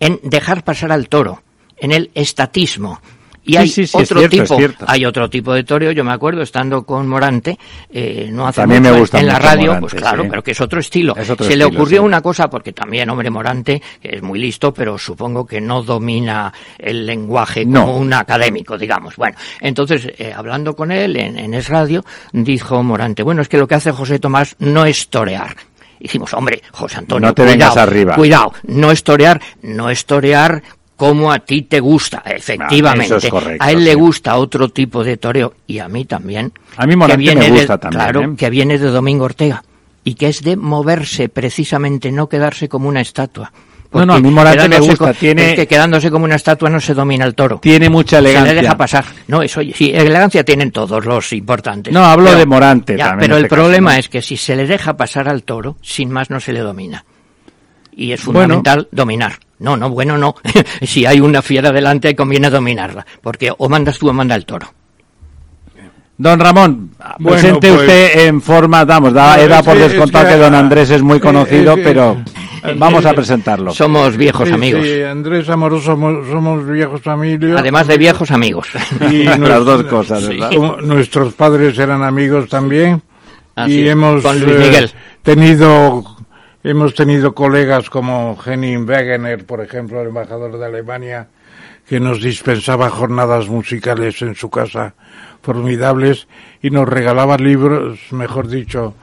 en 0.00 0.20
dejar 0.22 0.64
pasar 0.64 0.92
al 0.92 1.08
toro, 1.08 1.42
en 1.76 1.92
el 1.92 2.10
estatismo. 2.14 3.00
Y 3.44 3.52
Sí, 3.52 3.56
hay 3.56 3.68
sí, 3.68 3.86
sí, 3.86 3.96
es 3.98 4.10
otro 4.10 4.28
cierto, 4.28 4.56
tipo, 4.56 4.84
hay 4.86 5.06
otro 5.06 5.30
tipo 5.30 5.54
de 5.54 5.64
toreo, 5.64 5.90
yo 5.92 6.04
me 6.04 6.12
acuerdo 6.12 6.42
estando 6.42 6.82
con 6.84 7.08
Morante, 7.08 7.58
eh, 7.88 8.28
no 8.30 8.46
hace 8.46 8.60
También 8.60 8.82
mucho 8.82 8.92
me 8.92 9.00
gusta 9.00 9.20
en 9.20 9.26
la 9.26 9.38
radio, 9.38 9.66
Morante, 9.68 9.80
pues 9.80 9.94
claro, 9.94 10.22
sí. 10.24 10.28
pero 10.28 10.42
que 10.42 10.50
es 10.50 10.60
otro 10.60 10.80
estilo. 10.80 11.16
Es 11.16 11.30
otro 11.30 11.46
Se 11.46 11.56
le 11.56 11.64
ocurrió 11.64 12.02
sí. 12.02 12.04
una 12.04 12.20
cosa, 12.20 12.50
porque 12.50 12.74
también, 12.74 13.08
hombre, 13.08 13.30
Morante, 13.30 13.80
que 14.02 14.16
es 14.16 14.22
muy 14.22 14.38
listo, 14.38 14.74
pero 14.74 14.98
supongo 14.98 15.46
que 15.46 15.62
no 15.62 15.82
domina 15.82 16.52
el 16.78 17.06
lenguaje 17.06 17.64
No. 17.64 17.86
como 17.86 17.96
un 17.96 18.12
académico, 18.12 18.76
digamos. 18.76 19.16
Bueno, 19.16 19.38
entonces, 19.62 20.12
eh, 20.18 20.30
hablando 20.36 20.76
con 20.76 20.92
él 20.92 21.16
en, 21.16 21.38
en 21.38 21.54
Es 21.54 21.70
Radio, 21.70 22.04
dijo 22.32 22.82
Morante, 22.82 23.22
bueno, 23.22 23.40
es 23.40 23.48
que 23.48 23.56
lo 23.56 23.66
que 23.66 23.76
hace 23.76 23.92
José 23.92 24.18
Tomás 24.18 24.56
no 24.58 24.84
es 24.84 25.08
torear. 25.08 25.56
Dijimos, 26.00 26.32
hombre, 26.34 26.62
José 26.72 26.98
Antonio, 26.98 27.28
No 27.28 27.34
te 27.34 27.42
cuidado, 27.42 27.58
vengas 27.58 27.76
arriba. 27.76 28.14
Cuidado, 28.14 28.52
no 28.64 28.90
es 28.90 29.02
torear, 29.02 29.40
no 29.62 29.90
es 29.90 30.04
torear 30.06 30.62
como 30.96 31.30
a 31.30 31.38
ti 31.40 31.62
te 31.62 31.78
gusta, 31.80 32.22
efectivamente. 32.26 33.14
Ah, 33.14 33.18
es 33.18 33.28
correcto, 33.30 33.64
a 33.64 33.70
él 33.70 33.84
le 33.84 33.94
gusta 33.94 34.36
otro 34.36 34.68
tipo 34.70 35.04
de 35.04 35.16
toreo, 35.16 35.54
y 35.66 35.78
a 35.78 35.88
mí 35.88 36.04
también. 36.04 36.52
A 36.76 36.86
mí 36.86 36.96
que 37.06 37.16
viene 37.16 37.40
me 37.42 37.46
de- 37.50 37.58
gusta 37.58 37.78
también, 37.78 38.00
Claro, 38.02 38.22
¿eh? 38.22 38.34
que 38.36 38.50
viene 38.50 38.78
de 38.78 38.88
Domingo 38.88 39.24
Ortega 39.24 39.62
y 40.04 40.14
que 40.14 40.28
es 40.28 40.42
de 40.42 40.56
moverse 40.56 41.28
precisamente, 41.28 42.10
no 42.10 42.28
quedarse 42.28 42.68
como 42.68 42.88
una 42.88 43.00
estatua. 43.00 43.52
No, 43.90 44.04
no, 44.04 44.14
a 44.14 44.20
mí 44.20 44.30
Morante 44.30 44.68
me 44.68 44.80
gusta, 44.80 45.14
tiene- 45.14 45.50
es 45.50 45.56
que 45.56 45.66
quedándose 45.66 46.10
como 46.10 46.26
una 46.26 46.34
estatua 46.36 46.68
no 46.68 46.78
se 46.78 46.92
domina 46.92 47.24
el 47.24 47.34
toro. 47.34 47.58
Tiene 47.58 47.88
mucha 47.88 48.16
Se 48.16 48.20
elegancia. 48.20 48.52
le 48.54 48.60
deja 48.60 48.76
pasar. 48.76 49.04
No, 49.28 49.40
eso, 49.42 49.60
sí, 49.74 49.90
elegancia 49.94 50.44
tienen 50.44 50.70
todos 50.70 51.06
los 51.06 51.32
importantes. 51.32 51.92
No, 51.92 52.04
hablo 52.04 52.26
Pero- 52.26 52.38
de 52.38 52.46
Morante 52.46 52.96
ya, 52.98 53.06
también 53.08 53.28
Pero 53.28 53.36
el 53.38 53.44
este 53.44 53.48
caso, 53.56 53.62
problema 53.62 53.92
¿no? 53.94 53.98
es 53.98 54.08
que 54.10 54.20
si 54.20 54.36
se 54.36 54.56
le 54.56 54.66
deja 54.66 54.96
pasar 54.96 55.26
al 55.28 55.42
toro, 55.42 55.76
sin 55.80 56.10
más 56.10 56.28
no 56.28 56.38
se 56.38 56.52
le 56.52 56.60
domina. 56.60 57.04
Y 57.96 58.12
es 58.12 58.24
Bueno. 58.26 58.40
fundamental 58.40 58.88
dominar. 58.92 59.32
No, 59.58 59.76
no, 59.76 59.88
bueno, 59.90 60.18
no. 60.18 60.36
si 60.82 61.06
hay 61.06 61.20
una 61.20 61.40
fiera 61.42 61.72
delante, 61.72 62.14
conviene 62.14 62.50
dominarla. 62.50 63.06
Porque 63.22 63.50
o 63.56 63.68
mandas 63.70 63.98
tú 63.98 64.08
o 64.10 64.12
manda 64.12 64.34
el 64.34 64.44
toro. 64.44 64.72
Don 66.20 66.40
Ramón, 66.40 66.90
Bueno, 67.20 67.38
presente 67.40 67.68
pues- 67.68 67.80
usted 67.82 68.26
en 68.26 68.42
forma, 68.42 68.84
vamos, 68.84 69.12
da, 69.12 69.38
era 69.40 69.62
por 69.62 69.78
descontar 69.78 70.26
es 70.26 70.32
que, 70.32 70.34
que- 70.34 70.40
don 70.42 70.54
Andrés 70.54 70.90
es 70.90 71.00
muy 71.00 71.20
conocido, 71.20 71.72
es 71.74 71.78
que- 71.78 71.84
pero 71.84 72.16
vamos 72.76 73.04
a 73.06 73.12
presentarlo. 73.14 73.72
Somos 73.72 74.16
viejos 74.16 74.48
Sí, 74.48 74.54
amigos. 74.54 74.84
sí, 74.84 75.02
Andrés 75.02 75.48
Amoroso 75.48 75.86
somos, 75.86 76.26
somos 76.28 76.66
viejos 76.66 77.06
amigos. 77.06 77.50
Además 77.56 77.86
de 77.86 77.98
viejos 77.98 78.30
amigos. 78.30 78.68
Y 79.10 79.24
Las 79.38 79.64
dos 79.64 79.84
cosas, 79.84 80.28
¿verdad? 80.28 80.50
nuestros 80.82 81.34
padres 81.34 81.78
eran 81.78 82.02
amigos 82.02 82.48
también. 82.48 83.02
Ah, 83.56 83.68
y 83.68 83.88
hemos 83.88 84.24
eh, 84.24 84.88
tenido 85.22 86.04
hemos 86.62 86.94
tenido 86.94 87.34
colegas 87.34 87.90
como 87.90 88.38
Henning 88.44 88.88
Wegener, 88.88 89.44
por 89.44 89.60
ejemplo, 89.60 90.00
el 90.00 90.08
embajador 90.08 90.58
de 90.58 90.66
Alemania, 90.66 91.28
que 91.88 91.98
nos 91.98 92.20
dispensaba 92.22 92.90
jornadas 92.90 93.48
musicales 93.48 94.20
en 94.22 94.34
su 94.34 94.50
casa 94.50 94.94
formidables 95.42 96.28
y 96.62 96.70
nos 96.70 96.88
regalaba 96.88 97.36
libros, 97.36 97.98
mejor 98.10 98.48
dicho, 98.48 98.94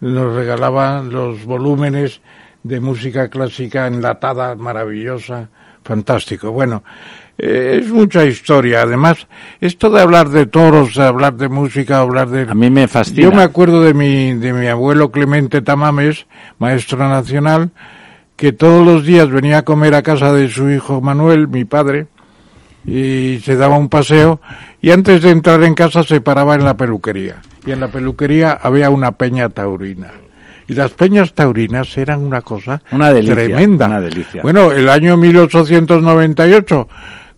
nos 0.00 0.34
regalaba 0.34 1.02
los 1.02 1.44
volúmenes 1.44 2.20
de 2.64 2.80
música 2.80 3.28
clásica 3.28 3.86
enlatada, 3.86 4.56
maravillosa, 4.56 5.50
fantástico. 5.84 6.50
Bueno, 6.50 6.82
eh, 7.36 7.80
es 7.82 7.90
mucha 7.90 8.24
historia. 8.24 8.82
Además, 8.82 9.28
esto 9.60 9.90
de 9.90 10.00
hablar 10.00 10.30
de 10.30 10.46
toros, 10.46 10.94
de 10.94 11.04
hablar 11.04 11.34
de 11.34 11.48
música, 11.48 12.00
hablar 12.00 12.30
de... 12.30 12.50
A 12.50 12.54
mí 12.54 12.70
me 12.70 12.88
fascina. 12.88 13.22
Yo 13.22 13.32
me 13.32 13.42
acuerdo 13.42 13.82
de 13.82 13.92
mi, 13.92 14.32
de 14.32 14.52
mi 14.54 14.66
abuelo 14.66 15.12
Clemente 15.12 15.60
Tamames, 15.60 16.26
maestro 16.58 17.06
nacional, 17.06 17.70
que 18.36 18.52
todos 18.52 18.84
los 18.84 19.04
días 19.04 19.28
venía 19.30 19.58
a 19.58 19.62
comer 19.62 19.94
a 19.94 20.02
casa 20.02 20.32
de 20.32 20.48
su 20.48 20.70
hijo 20.70 21.02
Manuel, 21.02 21.48
mi 21.48 21.66
padre, 21.66 22.06
y 22.86 23.40
se 23.44 23.56
daba 23.56 23.76
un 23.76 23.90
paseo, 23.90 24.40
y 24.80 24.90
antes 24.90 25.22
de 25.22 25.30
entrar 25.30 25.62
en 25.64 25.74
casa 25.74 26.02
se 26.02 26.22
paraba 26.22 26.54
en 26.54 26.64
la 26.64 26.76
peluquería. 26.76 27.42
Y 27.66 27.72
en 27.72 27.80
la 27.80 27.88
peluquería 27.88 28.52
había 28.52 28.88
una 28.88 29.12
peña 29.12 29.50
taurina. 29.50 30.12
Y 30.68 30.74
las 30.74 30.92
peñas 30.92 31.34
taurinas 31.34 31.96
eran 31.98 32.20
una 32.20 32.40
cosa 32.42 32.82
Una 32.90 33.12
delicia, 33.12 33.34
tremenda. 33.34 33.86
una 33.86 34.00
delicia. 34.00 34.42
Bueno, 34.42 34.72
el 34.72 34.88
año 34.88 35.16
1898, 35.16 36.88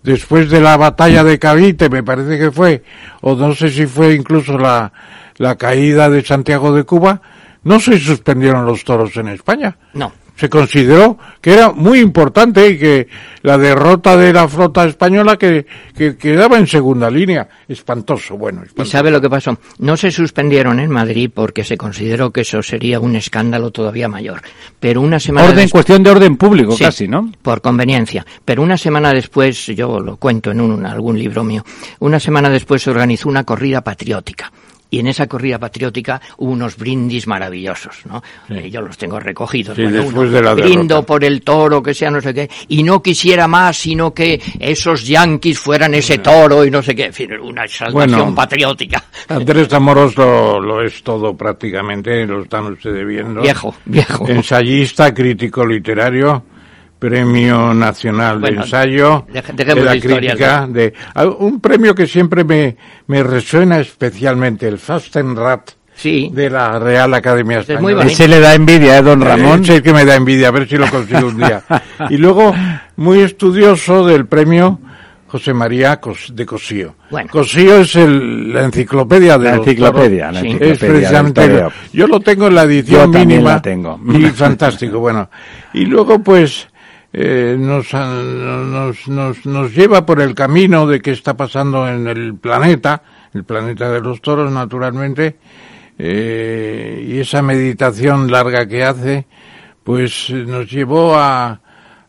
después 0.02 0.50
de 0.50 0.60
la 0.60 0.76
batalla 0.76 1.24
de 1.24 1.38
Cavite, 1.38 1.88
me 1.90 2.02
parece 2.02 2.38
que 2.38 2.50
fue, 2.50 2.82
o 3.22 3.34
no 3.34 3.54
sé 3.54 3.70
si 3.70 3.86
fue 3.86 4.14
incluso 4.14 4.56
la, 4.58 4.92
la 5.38 5.56
caída 5.56 6.08
de 6.08 6.24
Santiago 6.24 6.72
de 6.74 6.84
Cuba, 6.84 7.20
no 7.64 7.80
se 7.80 7.98
suspendieron 7.98 8.64
los 8.64 8.84
toros 8.84 9.16
en 9.16 9.28
España. 9.28 9.76
No. 9.94 10.12
Se 10.36 10.48
consideró 10.50 11.18
que 11.40 11.54
era 11.54 11.72
muy 11.72 11.98
importante 12.00 12.68
y 12.68 12.78
que 12.78 13.08
la 13.42 13.56
derrota 13.56 14.16
de 14.16 14.32
la 14.34 14.46
flota 14.48 14.84
española 14.84 15.36
que, 15.38 15.64
que 15.96 16.16
quedaba 16.16 16.58
en 16.58 16.66
segunda 16.66 17.10
línea. 17.10 17.48
Espantoso, 17.66 18.36
bueno. 18.36 18.62
¿Y 18.76 18.84
sabe 18.84 19.10
lo 19.10 19.20
que 19.20 19.30
pasó? 19.30 19.56
No 19.78 19.96
se 19.96 20.10
suspendieron 20.10 20.78
en 20.78 20.90
Madrid 20.90 21.30
porque 21.32 21.64
se 21.64 21.76
consideró 21.78 22.32
que 22.32 22.42
eso 22.42 22.62
sería 22.62 23.00
un 23.00 23.16
escándalo 23.16 23.70
todavía 23.70 24.08
mayor. 24.08 24.42
Pero 24.78 25.00
una 25.00 25.18
semana 25.18 25.46
Orden, 25.48 25.64
des- 25.64 25.72
cuestión 25.72 26.02
de 26.02 26.10
orden 26.10 26.36
público 26.36 26.72
Sí, 26.76 26.84
casi, 26.84 27.08
¿no? 27.08 27.32
Por 27.40 27.62
conveniencia. 27.62 28.26
Pero 28.44 28.62
una 28.62 28.76
semana 28.76 29.12
después, 29.14 29.66
yo 29.66 30.00
lo 30.00 30.16
cuento 30.16 30.50
en 30.50 30.60
un, 30.60 30.84
algún 30.84 31.18
libro 31.18 31.44
mío, 31.44 31.64
una 32.00 32.20
semana 32.20 32.50
después 32.50 32.82
se 32.82 32.90
organizó 32.90 33.28
una 33.28 33.44
corrida 33.44 33.80
patriótica. 33.80 34.52
Y 34.88 35.00
en 35.00 35.08
esa 35.08 35.26
corrida 35.26 35.58
patriótica 35.58 36.20
hubo 36.38 36.52
unos 36.52 36.76
brindis 36.76 37.26
maravillosos, 37.26 38.06
¿no? 38.06 38.22
Eh, 38.48 38.70
yo 38.70 38.80
los 38.80 38.96
tengo 38.96 39.18
recogidos. 39.18 39.74
Sí, 39.74 39.82
Bueno, 39.82 39.96
después 40.02 40.28
uno, 40.28 40.30
de 40.30 40.42
la 40.42 40.54
brindo 40.54 41.02
por 41.04 41.24
el 41.24 41.42
toro, 41.42 41.82
que 41.82 41.92
sea 41.92 42.10
no 42.10 42.20
sé 42.20 42.32
qué, 42.32 42.48
y 42.68 42.82
no 42.84 43.02
quisiera 43.02 43.48
más, 43.48 43.76
sino 43.76 44.14
que 44.14 44.40
esos 44.60 45.04
yanquis 45.06 45.58
fueran 45.58 45.92
ese 45.94 46.18
toro 46.18 46.64
y 46.64 46.70
no 46.70 46.82
sé 46.82 46.94
qué. 46.94 47.06
En 47.06 47.12
fin, 47.12 47.32
una 47.40 47.64
exaltación 47.64 48.10
Bueno. 48.20 48.34
patriótica. 48.34 49.02
Andrés 49.28 49.72
Amorós 49.72 50.16
lo, 50.16 50.60
lo 50.60 50.82
es 50.82 51.02
todo 51.02 51.36
prácticamente, 51.36 52.24
lo 52.24 52.42
están 52.42 52.66
ustedes 52.66 53.06
viendo. 53.06 53.42
Viejo, 53.42 53.74
viejo. 53.86 54.28
Ensayista, 54.28 55.12
crítico 55.12 55.66
literario, 55.66 56.44
Premio 56.98 57.74
Nacional 57.74 58.38
Bueno, 58.38 58.58
de 58.60 58.64
Ensayo, 58.64 59.26
de 59.28 59.74
la 59.74 59.98
crítica, 60.00 60.66
de 60.66 60.94
un 61.38 61.60
premio 61.60 61.94
que 61.94 62.06
siempre 62.06 62.42
me, 62.44 62.76
me 63.06 63.22
resuena 63.22 63.78
especialmente, 63.80 64.66
el 64.66 64.78
Fastenrat 64.78 65.72
Sí. 65.94 66.30
de 66.32 66.50
la 66.50 66.78
Real 66.78 67.12
Academia 67.14 67.56
muy 67.56 67.60
Española. 67.62 67.94
bonito. 67.96 68.12
Ese 68.12 68.28
le 68.28 68.38
da 68.40 68.54
envidia, 68.54 68.98
¿eh, 68.98 69.02
don 69.02 69.20
Ramón? 69.22 69.62
Es 69.62 69.70
el 69.70 69.82
que 69.82 69.94
me 69.94 70.04
da 70.04 70.14
envidia, 70.14 70.48
a 70.48 70.50
ver 70.50 70.68
si 70.68 70.76
lo 70.76 70.86
consigo 70.90 71.26
un 71.28 71.38
día. 71.38 71.62
Y 72.10 72.18
luego, 72.18 72.54
muy 72.96 73.20
estudioso 73.20 74.06
del 74.06 74.26
premio 74.26 74.78
José 75.28 75.54
María 75.54 75.98
Cos- 76.00 76.34
de 76.34 76.44
Cosío. 76.44 76.94
Bueno. 77.10 77.28
Cosío 77.30 77.78
es 77.78 77.96
el- 77.96 78.52
la 78.52 78.64
enciclopedia 78.64 79.38
de 79.38 79.44
La 79.50 79.56
enciclopedia, 79.56 80.30
la 80.32 80.40
Sí. 80.40 80.46
enciclopedia 80.48 80.72
Es 80.72 80.78
precisamente. 80.78 81.64
Yo 81.94 82.06
lo 82.06 82.20
tengo 82.20 82.46
en 82.48 82.54
la 82.54 82.64
Yo 82.64 82.70
edición 82.70 83.00
también 83.12 83.28
mínima. 83.28 83.50
la 83.54 83.62
tengo. 83.62 83.98
Y 84.12 84.22
fantástico, 84.26 84.98
bueno. 84.98 85.30
Y 85.72 85.86
luego, 85.86 86.18
pues, 86.22 86.68
eh, 87.18 87.56
nos, 87.58 87.94
nos, 87.94 89.08
nos, 89.08 89.46
nos 89.46 89.74
lleva 89.74 90.04
por 90.04 90.20
el 90.20 90.34
camino 90.34 90.86
de 90.86 91.00
qué 91.00 91.12
está 91.12 91.34
pasando 91.34 91.88
en 91.88 92.06
el 92.06 92.34
planeta, 92.34 93.02
el 93.32 93.44
planeta 93.44 93.90
de 93.90 94.02
los 94.02 94.20
toros, 94.20 94.52
naturalmente, 94.52 95.36
eh, 95.98 97.04
y 97.08 97.18
esa 97.18 97.40
meditación 97.40 98.30
larga 98.30 98.66
que 98.68 98.84
hace, 98.84 99.26
pues 99.82 100.28
nos 100.30 100.70
llevó 100.70 101.16
a, 101.16 101.58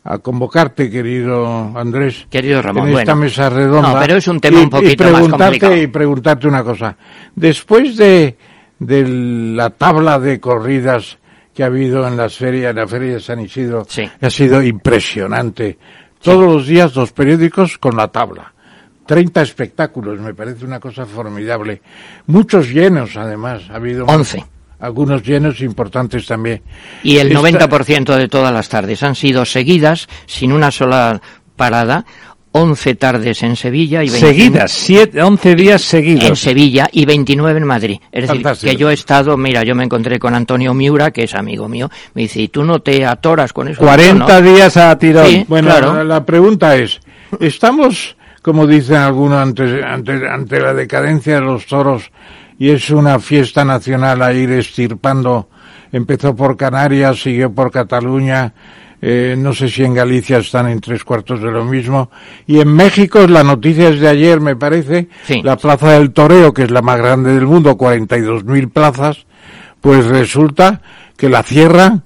a 0.04 0.18
convocarte, 0.20 0.90
querido 0.90 1.72
Andrés, 1.78 2.28
Querido 2.30 2.62
Ramón, 2.62 2.90
en 2.90 2.98
esta 3.00 3.14
bueno. 3.14 3.22
mesa 3.22 3.50
redonda. 3.50 3.94
No, 3.94 4.00
pero 4.02 4.18
es 4.18 4.28
un 4.28 4.42
tema 4.42 4.60
y- 4.60 4.64
un 4.64 4.70
poquito 4.70 5.04
y 5.04 5.12
más 5.12 5.22
preguntarte, 5.22 5.44
complicado. 5.46 5.78
Y 5.78 5.88
preguntarte 5.88 6.48
una 6.50 6.64
cosa. 6.64 6.98
Después 7.34 7.96
de, 7.96 8.36
de 8.80 9.08
la 9.08 9.70
tabla 9.70 10.20
de 10.20 10.40
corridas 10.42 11.18
que 11.58 11.64
ha 11.64 11.66
habido 11.66 12.08
en 12.08 12.16
las 12.16 12.38
ferias, 12.38 12.70
en 12.70 12.76
la 12.76 12.88
feria 12.88 13.14
de 13.14 13.20
San 13.20 13.40
Isidro, 13.40 13.84
ha 14.22 14.30
sido 14.30 14.62
impresionante. 14.62 15.76
Todos 16.22 16.54
los 16.54 16.68
días 16.68 16.96
los 16.96 17.12
periódicos 17.12 17.80
con 17.80 17.98
la 17.98 18.10
tabla. 18.10 18.54
30 19.08 19.42
espectáculos, 19.42 20.20
me 20.20 20.36
parece 20.36 20.66
una 20.66 20.80
cosa 20.80 21.08
formidable. 21.08 21.82
Muchos 22.28 22.70
llenos, 22.70 23.18
además. 23.18 23.64
Ha 23.72 23.78
habido 23.78 24.06
11. 24.06 24.46
algunos 24.82 25.24
llenos 25.24 25.60
importantes 25.62 26.28
también. 26.28 26.62
Y 27.02 27.18
el 27.18 27.30
Esta- 27.30 27.40
90% 27.40 28.16
de 28.16 28.28
todas 28.28 28.54
las 28.54 28.70
tardes 28.70 29.02
han 29.02 29.16
sido 29.16 29.44
seguidas, 29.44 30.08
sin 30.28 30.52
una 30.54 30.70
sola 30.70 31.20
parada, 31.56 32.06
11 32.52 32.96
tardes 32.96 33.44
en 33.44 33.56
Sevilla 33.56 34.04
y 34.04 34.10
29 34.10 34.34
Seguidas, 34.36 34.72
siete, 34.72 35.22
11 35.22 35.56
días 35.56 35.82
seguidos. 35.82 36.24
en 36.26 36.36
Sevilla 36.36 36.88
y 36.92 37.06
29 37.06 37.60
en 37.60 37.66
Madrid. 37.68 38.00
Es 38.12 38.28
decir, 38.28 38.44
que 38.62 38.76
yo 38.76 38.90
he 38.90 38.94
estado, 38.94 39.38
mira, 39.38 39.64
yo 39.64 39.76
me 39.76 39.84
encontré 39.84 40.18
con 40.18 40.34
Antonio 40.34 40.74
Miura, 40.74 41.12
que 41.12 41.24
es 41.26 41.36
amigo 41.36 41.68
mío, 41.68 41.90
me 42.16 42.24
dice, 42.24 42.42
¿y 42.42 42.48
tú 42.48 42.64
no 42.64 42.80
te 42.80 43.06
atoras 43.06 43.54
con 43.54 43.68
eso? 43.68 43.80
40 43.82 44.28
Yo 44.28 44.42
no. 44.42 44.42
días 44.54 44.76
a 44.78 44.98
tirón. 44.98 45.28
Sí, 45.28 45.46
Bueno, 45.48 45.68
claro. 45.70 45.94
la, 45.94 46.04
la 46.04 46.26
pregunta 46.26 46.76
es, 46.76 47.00
¿estamos, 47.40 48.16
como 48.42 48.66
dicen 48.66 48.96
algunos, 48.98 49.38
ante, 49.40 49.84
ante, 49.84 50.28
ante 50.28 50.60
la 50.60 50.74
decadencia 50.74 51.36
de 51.36 51.42
los 51.42 51.66
toros 51.68 52.10
y 52.58 52.70
es 52.72 52.90
una 52.90 53.20
fiesta 53.20 53.64
nacional 53.64 54.22
a 54.24 54.34
ir 54.34 54.52
estirpando? 54.52 55.50
Empezó 55.92 56.36
por 56.36 56.58
Canarias, 56.58 57.22
siguió 57.22 57.52
por 57.54 57.72
Cataluña, 57.72 58.54
eh, 59.02 59.36
no 59.38 59.54
sé 59.54 59.70
si 59.70 59.84
en 59.84 59.94
Galicia 59.94 60.40
están 60.40 60.68
en 60.70 60.82
tres 60.82 61.04
cuartos 61.04 61.42
de 61.42 61.52
lo 61.52 61.64
mismo. 61.66 62.10
Y 62.46 62.60
en 62.60 62.74
México, 62.74 63.26
la 63.28 63.44
noticia 63.44 63.90
es 63.90 64.00
de 64.00 64.08
ayer, 64.08 64.40
me 64.40 64.56
parece, 64.56 65.08
la 65.44 65.58
Plaza 65.58 65.92
del 65.92 66.12
Toreo, 66.12 66.54
que 66.54 66.64
es 66.64 66.72
la 66.72 66.82
más 66.82 66.98
grande 66.98 67.34
del 67.34 67.46
mundo, 67.46 67.78
42.000 67.78 68.72
plazas, 68.72 69.26
pues 69.82 70.06
resulta 70.06 70.82
que 71.16 71.30
la 71.30 71.44
cierran 71.44 72.04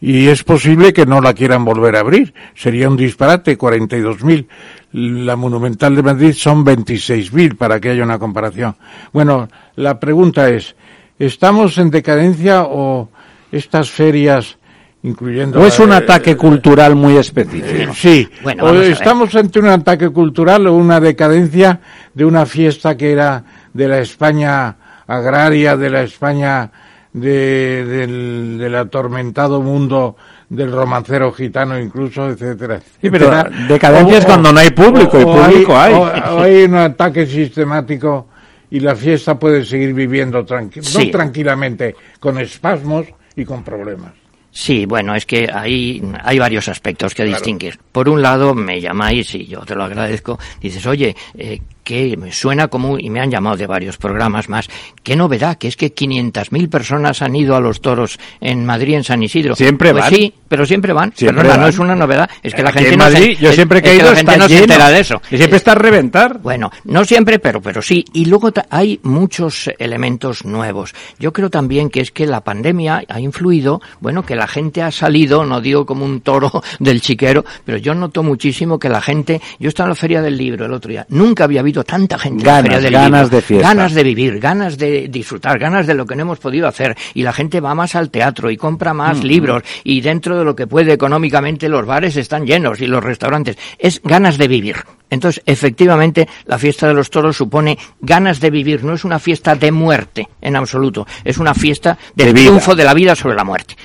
y 0.00 0.28
es 0.28 0.44
posible 0.44 0.92
que 0.92 1.06
no 1.06 1.22
la 1.22 1.32
quieran 1.32 1.64
volver 1.64 1.96
a 1.96 2.00
abrir. 2.00 2.34
Sería 2.54 2.90
un 2.90 2.96
disparate, 2.96 3.56
42.000. 3.56 4.46
La 4.92 5.34
Monumental 5.34 5.96
de 5.96 6.02
Madrid 6.02 6.34
son 6.34 6.64
26.000 6.64 7.56
para 7.56 7.80
que 7.80 7.88
haya 7.88 8.04
una 8.04 8.18
comparación. 8.18 8.76
Bueno, 9.14 9.48
la 9.76 9.98
pregunta 9.98 10.50
es, 10.50 10.76
¿estamos 11.18 11.78
en 11.78 11.90
decadencia 11.90 12.64
o 12.64 13.08
estas 13.50 13.90
ferias, 13.90 14.58
incluyendo... 15.04 15.60
¿O 15.60 15.66
es 15.66 15.78
un 15.78 15.92
eh, 15.92 15.96
ataque 15.96 16.36
cultural 16.36 16.96
muy 16.96 17.16
específico? 17.16 17.66
eh, 17.68 17.88
sí, 17.94 18.28
Bueno, 18.42 18.64
o 18.64 18.72
estamos 18.74 19.34
ante 19.36 19.60
un 19.60 19.68
ataque 19.68 20.10
cultural 20.10 20.66
o 20.66 20.74
una 20.74 20.98
decadencia 20.98 21.78
de 22.12 22.24
una 22.24 22.44
fiesta 22.46 22.96
que 22.96 23.12
era 23.12 23.44
de 23.72 23.86
la 23.88 24.00
España 24.00 24.76
agraria, 25.06 25.76
de 25.76 25.90
la 25.90 26.02
España 26.02 26.70
de- 27.12 27.84
del, 27.84 28.58
del 28.58 28.74
atormentado 28.74 29.60
mundo 29.62 30.16
del 30.48 30.72
romancero 30.72 31.32
gitano 31.32 31.78
incluso, 31.78 32.28
etcétera. 32.28 32.80
Sí, 33.00 33.08
pero 33.10 33.30
decadencia 33.68 34.18
es 34.18 34.24
cuando 34.26 34.52
no 34.52 34.58
hay 34.60 34.70
público, 34.70 35.20
y 35.20 35.24
público 35.24 35.76
hay. 35.78 35.94
O, 35.94 36.00
o 36.02 36.40
hay 36.42 36.64
un 36.64 36.74
ataque 36.76 37.26
sistemático 37.26 38.28
y 38.70 38.80
la 38.80 38.94
fiesta 38.96 39.38
puede 39.38 39.64
seguir 39.64 39.94
viviendo 39.94 40.44
tranqui- 40.44 40.82
Sí. 40.82 41.06
no 41.06 41.10
tranquilamente, 41.12 41.94
con 42.18 42.38
espasmos 42.38 43.06
y 43.36 43.44
con 43.44 43.62
problemas. 43.62 44.12
Sí, 44.56 44.86
bueno, 44.86 45.16
es 45.16 45.26
que 45.26 45.50
hay, 45.52 46.00
hay 46.22 46.38
varios 46.38 46.68
aspectos 46.68 47.12
que 47.12 47.24
distinguir. 47.24 47.76
Por 47.90 48.08
un 48.08 48.22
lado, 48.22 48.54
me 48.54 48.80
llamáis 48.80 49.34
y 49.34 49.46
yo 49.46 49.60
te 49.62 49.74
lo 49.74 49.82
agradezco. 49.82 50.38
Dices, 50.60 50.86
oye, 50.86 51.14
eh, 51.36 51.60
que 51.84 52.16
me 52.16 52.32
suena 52.32 52.68
como, 52.68 52.98
y 52.98 53.10
me 53.10 53.20
han 53.20 53.30
llamado 53.30 53.56
de 53.56 53.66
varios 53.66 53.96
programas 53.98 54.48
más, 54.48 54.68
qué 55.02 55.14
novedad, 55.16 55.56
que 55.58 55.68
es 55.68 55.76
que 55.76 55.94
500.000 55.94 56.68
personas 56.70 57.20
han 57.22 57.36
ido 57.36 57.54
a 57.54 57.60
los 57.60 57.80
toros 57.80 58.18
en 58.40 58.64
Madrid, 58.64 58.94
en 58.94 59.04
San 59.04 59.22
Isidro. 59.22 59.54
Siempre 59.54 59.92
pues 59.92 60.04
van. 60.04 60.14
sí, 60.14 60.34
pero 60.48 60.64
siempre 60.66 60.92
van. 60.92 61.12
Siempre 61.14 61.42
Perdona, 61.42 61.62
no 61.62 61.68
es 61.68 61.78
una 61.78 61.94
novedad, 61.94 62.28
es 62.42 62.54
que 62.54 62.62
la 62.62 62.70
Aquí 62.70 62.78
gente 62.78 62.94
en 62.94 62.98
no 62.98 63.04
se- 63.06 63.12
Madrid, 63.12 63.38
yo 63.40 63.52
siempre 63.52 63.82
que 63.82 63.90
he 63.92 63.96
ido 63.96 64.12
está 64.12 64.36
no 64.36 64.44
se 64.44 64.48
lleno. 64.54 64.62
entera 64.64 64.88
de 64.90 65.00
eso. 65.00 65.20
Y 65.30 65.36
siempre 65.36 65.58
está 65.58 65.72
a 65.72 65.76
reventar. 65.76 66.38
Bueno, 66.38 66.70
no 66.84 67.04
siempre, 67.04 67.38
pero, 67.38 67.60
pero 67.60 67.82
sí. 67.82 68.04
Y 68.14 68.24
luego 68.24 68.50
hay 68.70 68.98
muchos 69.02 69.70
elementos 69.78 70.44
nuevos. 70.44 70.94
Yo 71.18 71.32
creo 71.32 71.50
también 71.50 71.90
que 71.90 72.00
es 72.00 72.10
que 72.10 72.26
la 72.26 72.40
pandemia 72.42 73.02
ha 73.08 73.20
influido, 73.20 73.80
bueno, 74.00 74.24
que 74.24 74.36
la 74.36 74.46
gente 74.46 74.80
ha 74.82 74.90
salido, 74.90 75.44
no 75.44 75.60
digo 75.60 75.84
como 75.84 76.04
un 76.04 76.22
toro 76.22 76.50
del 76.78 77.00
chiquero, 77.02 77.44
pero 77.64 77.76
yo 77.78 77.94
noto 77.94 78.22
muchísimo 78.22 78.78
que 78.78 78.88
la 78.88 79.02
gente, 79.02 79.40
yo 79.58 79.68
estaba 79.68 79.88
en 79.88 79.90
la 79.90 79.94
Feria 79.96 80.22
del 80.22 80.36
Libro 80.38 80.64
el 80.64 80.72
otro 80.72 80.90
día, 80.90 81.04
nunca 81.10 81.44
había 81.44 81.62
habido 81.74 81.84
tanta 81.84 82.18
gente 82.18 82.42
en 82.42 82.46
la 82.46 82.52
Ganas, 82.54 82.62
Feria 82.72 82.80
del 82.80 82.92
ganas 82.92 83.22
Libro. 83.22 83.36
de 83.36 83.42
fiesta. 83.42 83.68
Ganas 83.68 83.94
de 83.94 84.02
vivir, 84.04 84.38
ganas 84.40 84.78
de 84.78 85.08
disfrutar, 85.08 85.58
ganas 85.58 85.86
de 85.86 85.94
lo 85.94 86.06
que 86.06 86.14
no 86.14 86.22
hemos 86.22 86.38
podido 86.38 86.68
hacer. 86.68 86.96
Y 87.14 87.22
la 87.22 87.32
gente 87.32 87.60
va 87.60 87.74
más 87.74 87.94
al 87.96 88.10
teatro 88.10 88.50
y 88.50 88.56
compra 88.56 88.94
más 88.94 89.18
Mm. 89.18 89.26
libros 89.26 89.62
y 89.82 90.00
dentro 90.00 90.38
de 90.38 90.44
lo 90.44 90.54
que 90.54 90.66
puede 90.66 90.92
económicamente 90.92 91.68
los 91.68 91.84
bares 91.84 92.16
están 92.16 92.46
llenos 92.46 92.80
y 92.80 92.86
los 92.86 93.02
restaurantes. 93.02 93.56
Es 93.78 94.00
ganas 94.02 94.38
de 94.38 94.48
vivir. 94.48 94.76
Entonces, 95.10 95.42
efectivamente, 95.46 96.28
la 96.46 96.58
fiesta 96.58 96.86
de 96.88 96.94
los 96.94 97.10
toros 97.10 97.36
supone 97.36 97.76
ganas 98.00 98.40
de 98.40 98.50
vivir, 98.50 98.84
no 98.84 98.94
es 98.94 99.04
una 99.04 99.18
fiesta 99.18 99.54
de 99.54 99.70
muerte 99.72 100.28
en 100.40 100.56
absoluto, 100.56 101.06
es 101.24 101.38
una 101.38 101.54
fiesta 101.54 101.98
del 102.14 102.34
De 102.34 102.40
triunfo 102.40 102.74
de 102.74 102.84
la 102.84 102.94
vida 102.94 103.14
sobre 103.14 103.36
la 103.36 103.44
muerte. 103.44 103.76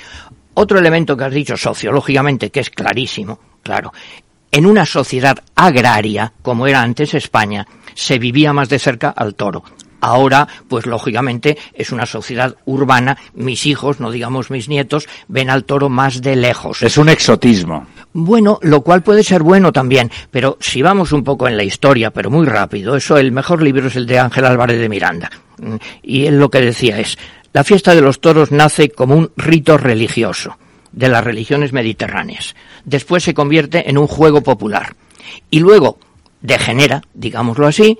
Otro 0.53 0.77
elemento 0.79 1.15
que 1.15 1.23
has 1.25 1.33
dicho 1.33 1.55
sociológicamente, 1.57 2.49
que 2.49 2.59
es 2.61 2.69
clarísimo, 2.69 3.39
claro, 3.63 3.91
en 4.51 4.65
una 4.65 4.85
sociedad 4.85 5.39
agraria, 5.55 6.33
como 6.41 6.67
era 6.67 6.81
antes 6.81 7.13
España, 7.13 7.67
se 7.93 8.19
vivía 8.19 8.53
más 8.53 8.69
de 8.69 8.79
cerca 8.79 9.09
al 9.09 9.35
toro. 9.35 9.63
Ahora, 10.01 10.47
pues 10.67 10.85
lógicamente, 10.85 11.57
es 11.73 11.91
una 11.91 12.05
sociedad 12.05 12.55
urbana. 12.65 13.17
Mis 13.33 13.65
hijos, 13.65 13.99
no 13.99 14.11
digamos 14.11 14.49
mis 14.49 14.69
nietos, 14.69 15.07
ven 15.27 15.49
al 15.49 15.65
toro 15.65 15.89
más 15.89 16.21
de 16.21 16.35
lejos. 16.35 16.81
Es 16.81 16.97
un 16.97 17.09
exotismo. 17.09 17.85
Bueno, 18.13 18.59
lo 18.61 18.81
cual 18.81 19.03
puede 19.03 19.23
ser 19.23 19.43
bueno 19.43 19.73
también, 19.73 20.09
pero 20.31 20.57
si 20.61 20.81
vamos 20.81 21.11
un 21.11 21.23
poco 21.23 21.47
en 21.47 21.57
la 21.57 21.63
historia, 21.63 22.11
pero 22.11 22.31
muy 22.31 22.45
rápido, 22.45 22.95
eso 22.95 23.17
el 23.17 23.31
mejor 23.31 23.61
libro 23.61 23.87
es 23.87 23.95
el 23.97 24.07
de 24.07 24.19
Ángel 24.19 24.45
Álvarez 24.45 24.79
de 24.79 24.89
Miranda. 24.89 25.29
Mm, 25.57 25.75
Y 26.01 26.25
él 26.25 26.39
lo 26.39 26.49
que 26.49 26.61
decía 26.61 26.99
es, 26.99 27.17
la 27.53 27.63
fiesta 27.63 27.93
de 27.93 28.01
los 28.01 28.21
toros 28.21 28.51
nace 28.51 28.89
como 28.89 29.15
un 29.15 29.31
rito 29.35 29.77
religioso 29.77 30.57
de 30.91 31.09
las 31.09 31.23
religiones 31.23 31.73
mediterráneas. 31.73 32.55
Después 32.85 33.23
se 33.23 33.33
convierte 33.33 33.89
en 33.89 33.97
un 33.97 34.07
juego 34.07 34.41
popular. 34.41 34.95
Y 35.49 35.59
luego 35.59 35.99
degenera, 36.41 37.01
digámoslo 37.13 37.67
así, 37.67 37.99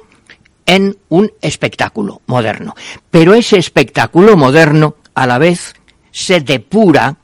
en 0.66 0.98
un 1.10 1.32
espectáculo 1.42 2.22
moderno. 2.28 2.76
Pero 3.10 3.34
ese 3.34 3.58
espectáculo 3.58 4.38
moderno, 4.38 4.96
a 5.16 5.26
la 5.26 5.38
vez, 5.38 5.74
se 6.12 6.42
depura, 6.42 7.18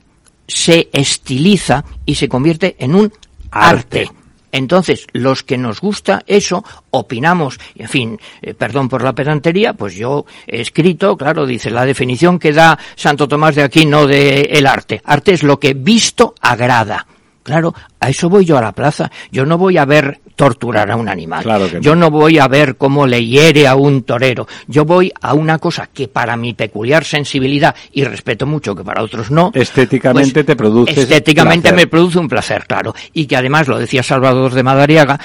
se 0.46 0.88
estiliza 0.92 1.84
y 2.04 2.16
se 2.16 2.28
convierte 2.28 2.76
en 2.78 2.94
un 2.94 3.12
arte. 3.50 4.10
Entonces, 4.52 5.06
los 5.12 5.42
que 5.42 5.58
nos 5.58 5.80
gusta 5.80 6.22
eso, 6.26 6.64
opinamos, 6.90 7.58
en 7.74 7.88
fin, 7.88 8.20
eh, 8.42 8.54
perdón 8.54 8.88
por 8.88 9.02
la 9.02 9.14
pedantería, 9.14 9.74
pues 9.74 9.94
yo 9.94 10.24
he 10.46 10.60
escrito, 10.60 11.16
claro, 11.16 11.46
dice 11.46 11.70
la 11.70 11.84
definición 11.84 12.38
que 12.38 12.52
da 12.52 12.78
Santo 12.94 13.28
Tomás 13.28 13.54
de 13.54 13.62
Aquino 13.62 14.06
de 14.06 14.42
el 14.52 14.66
arte. 14.66 15.02
Arte 15.04 15.32
es 15.32 15.42
lo 15.42 15.58
que 15.58 15.74
visto 15.74 16.34
agrada. 16.40 17.06
Claro, 17.46 17.72
a 18.00 18.08
eso 18.08 18.28
voy 18.28 18.44
yo 18.44 18.58
a 18.58 18.60
la 18.60 18.72
plaza. 18.72 19.08
Yo 19.30 19.46
no 19.46 19.56
voy 19.56 19.78
a 19.78 19.84
ver 19.84 20.18
torturar 20.34 20.90
a 20.90 20.96
un 20.96 21.08
animal. 21.08 21.44
Claro 21.44 21.70
que 21.70 21.76
no. 21.76 21.80
Yo 21.80 21.94
no 21.94 22.10
voy 22.10 22.40
a 22.40 22.48
ver 22.48 22.74
cómo 22.74 23.06
le 23.06 23.24
hiere 23.24 23.68
a 23.68 23.76
un 23.76 24.02
torero. 24.02 24.48
Yo 24.66 24.84
voy 24.84 25.12
a 25.20 25.32
una 25.32 25.60
cosa 25.60 25.88
que 25.94 26.08
para 26.08 26.36
mi 26.36 26.54
peculiar 26.54 27.04
sensibilidad, 27.04 27.72
y 27.92 28.02
respeto 28.02 28.46
mucho 28.46 28.74
que 28.74 28.82
para 28.82 29.00
otros 29.00 29.30
no, 29.30 29.52
Estéticamente 29.54 30.34
pues, 30.34 30.46
te 30.46 30.56
produce 30.56 31.00
Estéticamente 31.00 31.68
placer. 31.68 31.76
me 31.76 31.86
produce 31.86 32.18
un 32.18 32.28
placer, 32.28 32.66
claro. 32.66 32.92
Y 33.12 33.26
que 33.26 33.36
además, 33.36 33.68
lo 33.68 33.78
decía 33.78 34.02
Salvador 34.02 34.52
de 34.52 34.64
Madariaga, 34.64 35.20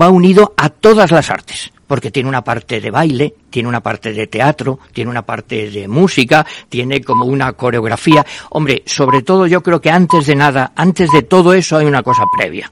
va 0.00 0.08
unido 0.08 0.54
a 0.56 0.68
todas 0.68 1.10
las 1.10 1.30
artes. 1.30 1.72
Porque 1.90 2.12
tiene 2.12 2.28
una 2.28 2.44
parte 2.44 2.80
de 2.80 2.88
baile, 2.88 3.34
tiene 3.50 3.68
una 3.68 3.80
parte 3.80 4.12
de 4.12 4.28
teatro, 4.28 4.78
tiene 4.92 5.10
una 5.10 5.22
parte 5.22 5.68
de 5.68 5.88
música, 5.88 6.46
tiene 6.68 7.02
como 7.02 7.24
una 7.24 7.52
coreografía. 7.54 8.24
Hombre, 8.50 8.84
sobre 8.86 9.22
todo 9.22 9.48
yo 9.48 9.60
creo 9.60 9.80
que 9.80 9.90
antes 9.90 10.26
de 10.26 10.36
nada, 10.36 10.70
antes 10.76 11.10
de 11.10 11.22
todo 11.22 11.52
eso 11.52 11.78
hay 11.78 11.86
una 11.86 12.04
cosa 12.04 12.22
previa. 12.38 12.70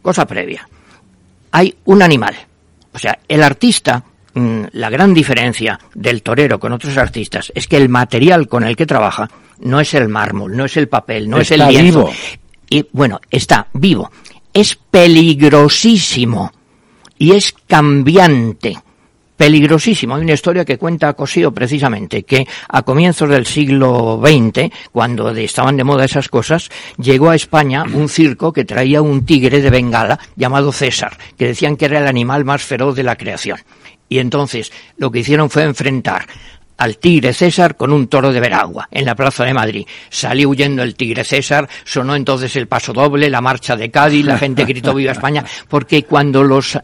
Cosa 0.00 0.26
previa. 0.26 0.66
Hay 1.50 1.76
un 1.84 2.00
animal. 2.00 2.34
O 2.94 2.98
sea, 2.98 3.18
el 3.28 3.42
artista, 3.42 4.02
mm, 4.32 4.62
la 4.72 4.88
gran 4.88 5.12
diferencia 5.12 5.78
del 5.94 6.22
torero 6.22 6.58
con 6.58 6.72
otros 6.72 6.96
artistas 6.96 7.52
es 7.54 7.68
que 7.68 7.76
el 7.76 7.90
material 7.90 8.48
con 8.48 8.64
el 8.64 8.74
que 8.74 8.86
trabaja 8.86 9.28
no 9.58 9.80
es 9.80 9.92
el 9.92 10.08
mármol, 10.08 10.56
no 10.56 10.64
es 10.64 10.78
el 10.78 10.88
papel, 10.88 11.28
no 11.28 11.40
es 11.40 11.50
el 11.50 11.60
lienzo. 11.68 12.06
vivo. 12.06 12.12
Y 12.70 12.86
bueno, 12.90 13.20
está 13.30 13.66
vivo. 13.74 14.10
Es 14.54 14.76
peligrosísimo 14.76 16.52
y 17.18 17.32
es 17.32 17.54
cambiante. 17.66 18.76
peligrosísimo. 19.36 20.16
Hay 20.16 20.22
una 20.22 20.32
historia 20.32 20.64
que 20.64 20.78
cuenta 20.78 21.12
Cosío 21.12 21.52
precisamente, 21.52 22.24
que 22.24 22.44
a 22.68 22.82
comienzos 22.82 23.30
del 23.30 23.46
siglo 23.46 24.20
XX, 24.20 24.68
cuando 24.90 25.30
estaban 25.30 25.76
de 25.76 25.84
moda 25.84 26.06
esas 26.06 26.28
cosas, 26.28 26.68
llegó 26.96 27.30
a 27.30 27.36
España 27.36 27.84
un 27.84 28.08
circo 28.08 28.52
que 28.52 28.64
traía 28.64 29.00
un 29.00 29.24
tigre 29.24 29.62
de 29.62 29.70
Bengala 29.70 30.18
llamado 30.34 30.72
César, 30.72 31.16
que 31.36 31.46
decían 31.46 31.76
que 31.76 31.84
era 31.84 32.00
el 32.00 32.08
animal 32.08 32.44
más 32.44 32.62
feroz 32.64 32.96
de 32.96 33.04
la 33.04 33.14
creación. 33.14 33.58
Y 34.08 34.18
entonces 34.18 34.72
lo 34.96 35.12
que 35.12 35.20
hicieron 35.20 35.50
fue 35.50 35.62
enfrentar 35.62 36.26
al 36.78 36.98
tigre 36.98 37.32
César 37.32 37.76
con 37.76 37.92
un 37.92 38.08
toro 38.08 38.32
de 38.32 38.40
Veragua 38.40 38.88
en 38.90 39.04
la 39.04 39.14
plaza 39.14 39.44
de 39.44 39.54
Madrid. 39.54 39.86
Salió 40.08 40.48
huyendo 40.48 40.82
el 40.82 40.94
tigre 40.94 41.24
César, 41.24 41.68
sonó 41.84 42.16
entonces 42.16 42.56
el 42.56 42.66
paso 42.66 42.92
doble, 42.92 43.28
la 43.28 43.40
marcha 43.40 43.76
de 43.76 43.90
Cádiz, 43.90 44.24
la 44.24 44.38
gente 44.38 44.64
gritó 44.64 44.94
viva 44.94 45.12
España, 45.12 45.44
porque 45.68 46.04
cuando 46.04 46.42
los 46.42 46.78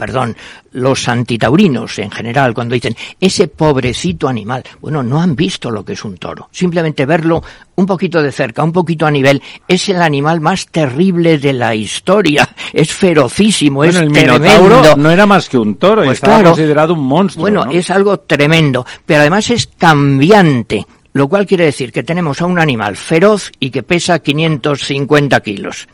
perdón, 0.00 0.34
los 0.72 1.08
antitaurinos 1.08 1.98
en 1.98 2.10
general, 2.10 2.54
cuando 2.54 2.72
dicen 2.72 2.96
ese 3.20 3.48
pobrecito 3.48 4.28
animal, 4.28 4.64
bueno, 4.80 5.02
no 5.02 5.20
han 5.20 5.36
visto 5.36 5.70
lo 5.70 5.84
que 5.84 5.92
es 5.92 6.02
un 6.06 6.16
toro. 6.16 6.48
Simplemente 6.50 7.04
verlo 7.04 7.42
un 7.76 7.84
poquito 7.84 8.22
de 8.22 8.32
cerca, 8.32 8.64
un 8.64 8.72
poquito 8.72 9.04
a 9.04 9.10
nivel, 9.10 9.42
es 9.68 9.90
el 9.90 10.00
animal 10.00 10.40
más 10.40 10.68
terrible 10.68 11.36
de 11.36 11.52
la 11.52 11.74
historia. 11.74 12.48
Es 12.72 12.94
ferocísimo, 12.94 13.84
es 13.84 13.96
el 13.96 14.10
tremendo. 14.10 14.96
no 14.96 15.10
era 15.10 15.26
más 15.26 15.48
que 15.50 15.58
un 15.58 15.74
toro, 15.74 16.02
Pues 16.04 16.18
estaba 16.18 16.36
claro. 16.36 16.50
considerado 16.50 16.94
un 16.94 17.04
monstruo. 17.04 17.42
Bueno, 17.42 17.66
¿no? 17.66 17.72
es 17.72 17.90
algo 17.90 18.20
tremendo, 18.20 18.86
pero 19.04 19.20
además 19.20 19.50
es 19.50 19.68
cambiante, 19.76 20.86
lo 21.12 21.28
cual 21.28 21.46
quiere 21.46 21.64
decir 21.64 21.92
que 21.92 22.04
tenemos 22.04 22.40
a 22.40 22.46
un 22.46 22.58
animal 22.58 22.96
feroz 22.96 23.50
y 23.58 23.70
que 23.70 23.82
pesa 23.82 24.20
550 24.20 25.40
kilos, 25.40 25.88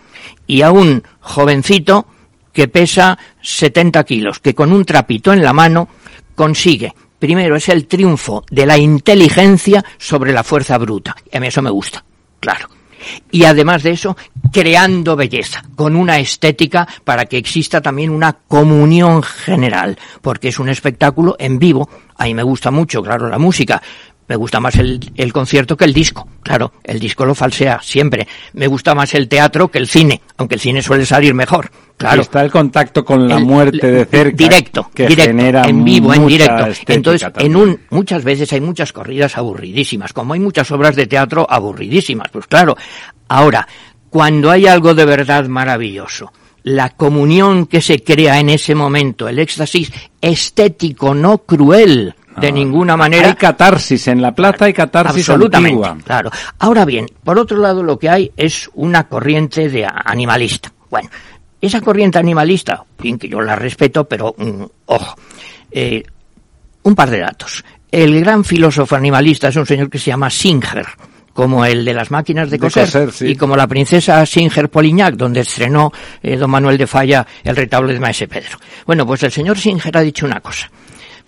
y 0.46 0.62
a 0.62 0.70
un 0.70 1.02
jovencito 1.20 2.06
que 2.56 2.68
pesa 2.68 3.18
70 3.42 4.02
kilos, 4.04 4.40
que 4.40 4.54
con 4.54 4.72
un 4.72 4.86
trapito 4.86 5.30
en 5.30 5.42
la 5.42 5.52
mano 5.52 5.90
consigue. 6.34 6.94
Primero 7.18 7.54
es 7.54 7.68
el 7.68 7.86
triunfo 7.86 8.46
de 8.50 8.64
la 8.64 8.78
inteligencia 8.78 9.84
sobre 9.98 10.32
la 10.32 10.42
fuerza 10.42 10.78
bruta. 10.78 11.14
Y 11.30 11.36
a 11.36 11.40
mí 11.40 11.48
eso 11.48 11.60
me 11.60 11.68
gusta, 11.68 12.02
claro. 12.40 12.70
Y 13.30 13.44
además 13.44 13.82
de 13.82 13.90
eso, 13.90 14.16
creando 14.50 15.16
belleza, 15.16 15.64
con 15.74 15.96
una 15.96 16.18
estética 16.18 16.88
para 17.04 17.26
que 17.26 17.36
exista 17.36 17.82
también 17.82 18.08
una 18.08 18.32
comunión 18.32 19.22
general, 19.22 19.98
porque 20.22 20.48
es 20.48 20.58
un 20.58 20.70
espectáculo 20.70 21.36
en 21.38 21.58
vivo. 21.58 21.90
A 22.16 22.24
mí 22.24 22.32
me 22.32 22.42
gusta 22.42 22.70
mucho, 22.70 23.02
claro, 23.02 23.28
la 23.28 23.38
música. 23.38 23.82
Me 24.28 24.36
gusta 24.36 24.58
más 24.60 24.74
el, 24.76 24.98
el 25.14 25.32
concierto 25.32 25.76
que 25.76 25.84
el 25.84 25.92
disco. 25.92 26.28
Claro, 26.42 26.72
el 26.82 26.98
disco 26.98 27.24
lo 27.24 27.34
falsea 27.34 27.80
siempre. 27.82 28.26
Me 28.54 28.66
gusta 28.66 28.94
más 28.94 29.14
el 29.14 29.28
teatro 29.28 29.68
que 29.68 29.78
el 29.78 29.86
cine, 29.86 30.20
aunque 30.36 30.56
el 30.56 30.60
cine 30.60 30.82
suele 30.82 31.06
salir 31.06 31.32
mejor. 31.34 31.70
Claro. 31.96 32.22
Está 32.22 32.42
el 32.42 32.50
contacto 32.50 33.04
con 33.04 33.26
la 33.28 33.36
El- 33.36 33.44
muerte 33.44 33.90
de 33.90 34.04
cerca. 34.04 34.36
Directo, 34.36 34.90
que 34.94 35.06
directo, 35.06 35.30
genera 35.30 35.62
en 35.66 35.84
vivo, 35.84 36.12
en 36.12 36.26
directo. 36.26 36.66
Entonces, 36.88 37.22
también. 37.22 37.52
en 37.52 37.56
un, 37.56 37.80
muchas 37.90 38.22
veces 38.24 38.52
hay 38.52 38.60
muchas 38.60 38.92
corridas 38.92 39.36
aburridísimas, 39.38 40.12
como 40.12 40.34
hay 40.34 40.40
muchas 40.40 40.70
obras 40.72 40.94
de 40.96 41.06
teatro 41.06 41.46
aburridísimas, 41.48 42.28
pues 42.30 42.46
claro. 42.46 42.76
Ahora, 43.28 43.66
cuando 44.10 44.50
hay 44.50 44.66
algo 44.66 44.94
de 44.94 45.04
verdad 45.06 45.46
maravilloso, 45.46 46.32
la 46.64 46.90
comunión 46.90 47.66
que 47.66 47.80
se 47.80 48.02
crea 48.02 48.40
en 48.40 48.50
ese 48.50 48.74
momento, 48.74 49.28
el 49.28 49.38
éxtasis 49.38 49.90
estético, 50.20 51.14
no 51.14 51.38
cruel, 51.38 52.14
de 52.36 52.52
ninguna 52.52 52.96
manera. 52.96 53.28
Hay 53.28 53.34
catarsis 53.34 54.08
en 54.08 54.20
la 54.22 54.32
plaza, 54.32 54.66
hay 54.66 54.72
catarsis 54.72 55.28
Absolutamente, 55.28 55.86
antigua. 55.86 56.04
claro. 56.04 56.30
Ahora 56.58 56.84
bien, 56.84 57.06
por 57.24 57.38
otro 57.38 57.58
lado 57.58 57.82
lo 57.82 57.98
que 57.98 58.08
hay 58.10 58.30
es 58.36 58.70
una 58.74 59.08
corriente 59.08 59.68
de 59.68 59.86
animalista. 59.86 60.72
Bueno, 60.90 61.08
esa 61.60 61.80
corriente 61.80 62.18
animalista, 62.18 62.84
en 62.98 63.02
fin, 63.02 63.18
que 63.18 63.28
yo 63.28 63.40
la 63.40 63.56
respeto, 63.56 64.04
pero 64.04 64.34
mm, 64.36 64.62
ojo, 64.86 65.16
eh, 65.70 66.02
un 66.82 66.94
par 66.94 67.10
de 67.10 67.18
datos. 67.20 67.64
El 67.90 68.20
gran 68.20 68.44
filósofo 68.44 68.94
animalista 68.96 69.48
es 69.48 69.56
un 69.56 69.66
señor 69.66 69.88
que 69.88 69.98
se 69.98 70.06
llama 70.10 70.28
Singer, 70.28 70.86
como 71.32 71.64
el 71.64 71.84
de 71.84 71.92
las 71.94 72.10
máquinas 72.10 72.48
de 72.50 72.56
De 72.56 72.58
coser, 72.60 72.84
coser, 72.86 73.12
sí. 73.12 73.26
y 73.28 73.36
como 73.36 73.56
la 73.56 73.66
princesa 73.66 74.24
Singer 74.26 74.68
Polignac, 74.70 75.14
donde 75.14 75.40
estrenó 75.40 75.92
eh, 76.22 76.36
don 76.36 76.50
Manuel 76.50 76.78
de 76.78 76.86
Falla 76.86 77.26
el 77.44 77.56
retablo 77.56 77.92
de 77.92 78.00
Maese 78.00 78.26
Pedro. 78.28 78.58
Bueno, 78.86 79.06
pues 79.06 79.22
el 79.22 79.32
señor 79.32 79.58
Singer 79.58 79.96
ha 79.96 80.00
dicho 80.02 80.26
una 80.26 80.40
cosa, 80.40 80.70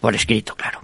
por 0.01 0.15
escrito, 0.15 0.55
claro, 0.55 0.81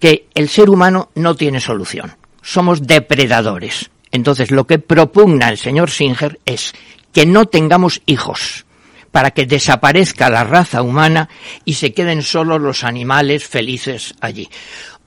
que 0.00 0.26
el 0.34 0.48
ser 0.48 0.70
humano 0.70 1.10
no 1.14 1.34
tiene 1.34 1.60
solución. 1.60 2.16
Somos 2.42 2.86
depredadores. 2.86 3.90
Entonces, 4.10 4.50
lo 4.50 4.66
que 4.66 4.78
propugna 4.78 5.48
el 5.48 5.58
señor 5.58 5.90
Singer 5.90 6.38
es 6.46 6.74
que 7.12 7.26
no 7.26 7.46
tengamos 7.46 8.00
hijos 8.06 8.64
para 9.10 9.30
que 9.30 9.46
desaparezca 9.46 10.30
la 10.30 10.44
raza 10.44 10.82
humana 10.82 11.28
y 11.64 11.74
se 11.74 11.92
queden 11.92 12.22
solo 12.22 12.58
los 12.58 12.84
animales 12.84 13.46
felices 13.46 14.14
allí. 14.20 14.48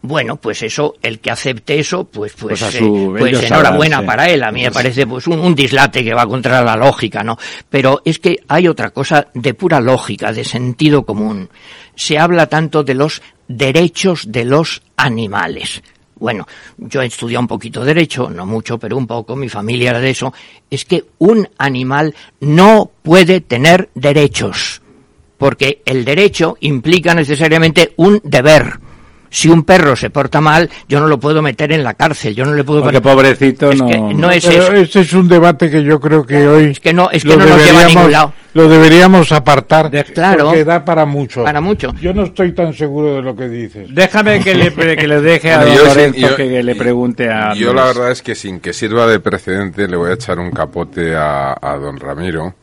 Bueno, 0.04 0.38
pues 0.38 0.64
eso, 0.64 0.96
el 1.04 1.20
que 1.20 1.30
acepte 1.30 1.80
eso, 1.80 2.06
pues, 2.06 2.34
pues, 2.34 2.60
Pues 2.60 2.76
eh, 2.76 2.80
pues 2.82 3.44
enhorabuena 3.44 3.98
sabrán, 3.98 4.02
sí. 4.02 4.08
para 4.08 4.30
él. 4.30 4.44
A 4.44 4.52
mí 4.52 4.64
me 4.64 4.72
parece 4.72 5.06
pues 5.06 5.28
un, 5.28 5.40
un 5.40 5.54
dislate 5.54 6.04
que 6.04 6.14
va 6.16 6.26
contra 6.26 6.64
la 6.64 6.76
lógica, 6.76 7.24
¿no? 7.24 7.38
Pero 7.70 8.02
es 8.04 8.18
que 8.18 8.38
hay 8.48 8.68
otra 8.68 8.90
cosa 8.90 9.28
de 9.36 9.54
pura 9.54 9.80
lógica, 9.80 10.34
de 10.34 10.44
sentido 10.44 11.06
común. 11.06 11.50
Se 11.96 12.18
habla 12.18 12.48
tanto 12.48 12.84
de 12.84 12.96
los 12.96 13.22
derechos 13.52 14.32
de 14.32 14.46
los 14.46 14.82
animales. 14.98 15.82
Bueno, 16.16 16.48
yo 16.78 17.02
he 17.02 17.08
estudiado 17.08 17.42
un 17.42 17.48
poquito 17.48 17.84
derecho, 17.84 18.30
no 18.30 18.46
mucho, 18.46 18.78
pero 18.78 18.96
un 18.96 19.08
poco, 19.08 19.36
mi 19.36 19.50
familia 19.50 19.90
era 19.90 20.00
de 20.00 20.12
eso. 20.12 20.32
Es 20.70 20.86
que 20.86 21.04
un 21.18 21.48
animal 21.58 22.14
no 22.42 22.92
puede 23.02 23.42
tener 23.42 23.90
derechos, 23.96 24.84
porque 25.40 25.82
el 25.84 26.06
derecho 26.06 26.58
implica 26.60 27.16
necesariamente 27.16 27.94
un 27.98 28.22
deber. 28.24 28.80
Si 29.32 29.48
un 29.48 29.64
perro 29.64 29.96
se 29.96 30.10
porta 30.10 30.42
mal, 30.42 30.70
yo 30.90 31.00
no 31.00 31.08
lo 31.08 31.18
puedo 31.18 31.42
meter 31.42 31.72
en 31.72 31.84
la 31.84 31.94
cárcel, 31.94 32.36
yo 32.36 32.46
no 32.46 32.54
le 32.54 32.66
puedo 32.66 32.84
Porque 32.84 33.00
pobrecito 33.02 33.72
Es 33.72 33.80
no... 33.80 33.88
que 33.88 33.98
no 33.98 34.30
es 34.30 34.46
Pero 34.46 34.64
eso. 34.64 34.74
este 34.74 35.00
es 35.00 35.14
un 35.14 35.28
debate 35.30 35.72
que 35.72 35.82
yo 35.84 36.00
creo 36.02 36.26
que 36.26 36.48
hoy 36.48 36.74
que 36.74 36.94
no, 36.94 37.10
es 37.10 37.24
que 37.24 37.38
no 37.38 37.46
nos 37.46 37.66
lleva 37.66 37.82
a 37.82 37.88
ningún 37.88 38.12
lado. 38.12 38.34
Lo 38.54 38.68
deberíamos 38.68 39.32
apartar 39.32 39.90
Claro. 40.14 40.46
porque 40.46 40.64
da 40.66 40.84
para 40.84 41.06
mucho. 41.06 41.44
Para 41.44 41.62
mucho. 41.62 41.94
Yo 42.02 42.14
no 42.14 42.24
estoy 42.24 42.54
tan 42.54 42.74
seguro 42.74 43.16
de 43.16 43.22
lo 43.22 43.36
que 43.36 43.48
dices. 43.48 43.88
Déjame 43.94 44.42
que 44.42 44.54
le, 44.56 44.74
que 44.74 45.08
le 45.08 45.22
deje 45.22 45.52
a 45.54 45.66
yo 45.74 45.86
Lorenzo 45.86 46.20
yo- 46.20 46.36
que 46.36 46.62
le 46.64 46.76
pregunte 46.76 47.30
a... 47.30 47.54
Yo 47.54 47.74
la 47.74 47.86
verdad 47.86 48.12
es 48.12 48.22
que 48.22 48.36
sin 48.36 48.60
que 48.60 48.74
sirva 48.74 49.08
de 49.08 49.20
precedente 49.20 49.88
le 49.88 49.96
voy 49.96 50.12
a 50.12 50.14
echar 50.16 50.40
un 50.40 50.52
capote 50.52 51.16
a, 51.16 51.56
a 51.62 51.78
don 51.78 51.98
Ramiro 52.00 52.56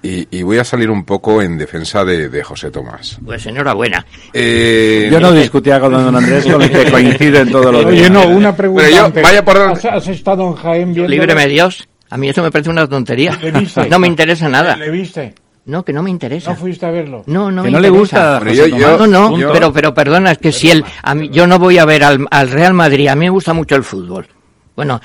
y, 0.00 0.28
y 0.30 0.42
voy 0.44 0.58
a 0.58 0.64
salir 0.64 0.88
un 0.90 1.04
poco 1.04 1.42
en 1.42 1.58
defensa 1.58 2.04
de, 2.04 2.28
de 2.28 2.42
José 2.44 2.70
Tomás. 2.70 3.18
Pues 3.24 3.44
enhorabuena. 3.46 4.06
Eh, 4.32 5.08
Yo 5.10 5.18
no 5.18 5.32
discutía 5.32 5.80
con 5.80 5.92
don 5.92 6.14
Andrés, 6.14 6.46
con 6.46 6.62
el 6.62 6.70
que 6.70 6.90
coincido 6.90 7.40
en 7.40 7.50
todo 7.50 7.72
lo 7.72 7.78
Oye, 7.80 8.08
no, 8.08 8.28
una 8.28 8.54
pregunta 8.54 8.84
Pero 8.88 9.08
yo- 9.08 9.22
vaya 9.22 9.44
por 9.44 9.56
¿Has, 9.58 9.84
has 9.84 10.06
estado 10.08 10.46
en 10.46 10.54
Jaén 10.54 10.94
viendo... 10.94 11.10
Líbreme 11.10 11.48
Dios. 11.48 11.87
A 12.10 12.16
mí 12.16 12.28
eso 12.28 12.42
me 12.42 12.50
parece 12.50 12.70
una 12.70 12.86
tontería. 12.86 13.38
¿Le 13.40 13.52
viste? 13.52 13.86
No 13.90 13.98
me 13.98 14.06
interesa 14.06 14.48
nada. 14.48 14.76
¿Le 14.76 14.90
viste? 14.90 15.34
No, 15.66 15.84
que 15.84 15.92
no 15.92 16.02
me 16.02 16.10
interesa. 16.10 16.50
¿No 16.50 16.56
fuiste 16.56 16.86
a 16.86 16.90
verlo? 16.90 17.24
No, 17.26 17.50
no 17.50 17.62
Que 17.62 17.68
me 17.68 17.72
no 17.72 17.80
le 17.80 17.90
gusta 17.90 18.40
Pero 18.42 18.66
yo-. 18.66 19.06
No, 19.06 19.06
no, 19.06 19.52
pero, 19.52 19.72
pero 19.72 19.92
perdona, 19.92 20.32
es 20.32 20.38
que 20.38 20.50
si 20.50 20.70
él, 20.70 20.82
a 21.02 21.14
mí, 21.14 21.28
yo 21.30 21.46
no 21.46 21.58
voy 21.58 21.76
a 21.76 21.84
ver 21.84 22.04
al, 22.04 22.26
al 22.30 22.50
Real 22.50 22.72
Madrid, 22.72 23.08
a 23.08 23.14
mí 23.14 23.26
me 23.26 23.30
gusta 23.30 23.52
mucho 23.52 23.76
el 23.76 23.84
fútbol. 23.84 24.26
Bueno, 24.74 25.00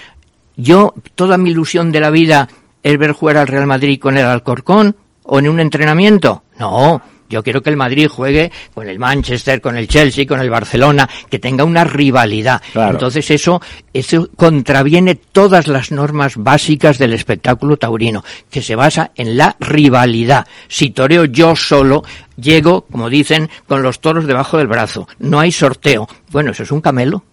yo, 0.55 0.93
toda 1.15 1.37
mi 1.37 1.49
ilusión 1.51 1.91
de 1.91 1.99
la 1.99 2.09
vida 2.09 2.47
es 2.81 2.97
ver 2.97 3.11
jugar 3.11 3.37
al 3.37 3.47
Real 3.47 3.67
Madrid 3.67 3.99
con 3.99 4.17
el 4.17 4.25
Alcorcón 4.25 4.95
o 5.23 5.39
en 5.39 5.49
un 5.49 5.59
entrenamiento. 5.59 6.43
No, 6.57 7.01
yo 7.33 7.43
quiero 7.43 7.61
que 7.61 7.71
el 7.71 7.77
Madrid 7.77 8.07
juegue 8.07 8.51
con 8.73 8.87
el 8.87 8.99
Manchester, 8.99 9.59
con 9.59 9.75
el 9.75 9.87
Chelsea, 9.87 10.27
con 10.27 10.39
el 10.39 10.49
Barcelona, 10.49 11.09
que 11.29 11.39
tenga 11.39 11.63
una 11.63 11.83
rivalidad. 11.83 12.61
Claro. 12.71 12.91
Entonces 12.91 13.29
eso, 13.31 13.59
eso 13.91 14.29
contraviene 14.35 15.15
todas 15.15 15.67
las 15.67 15.91
normas 15.91 16.37
básicas 16.37 16.99
del 16.99 17.13
espectáculo 17.13 17.77
taurino, 17.77 18.23
que 18.51 18.61
se 18.61 18.75
basa 18.75 19.11
en 19.15 19.35
la 19.35 19.55
rivalidad. 19.59 20.45
Si 20.67 20.91
toreo 20.91 21.25
yo 21.25 21.55
solo, 21.55 22.03
llego, 22.37 22.81
como 22.81 23.09
dicen, 23.09 23.49
con 23.67 23.81
los 23.81 23.99
toros 23.99 24.27
debajo 24.27 24.59
del 24.59 24.67
brazo. 24.67 25.07
No 25.17 25.39
hay 25.39 25.51
sorteo. 25.51 26.07
Bueno, 26.29 26.51
eso 26.51 26.63
es 26.63 26.71
un 26.71 26.81
camelo. 26.81 27.23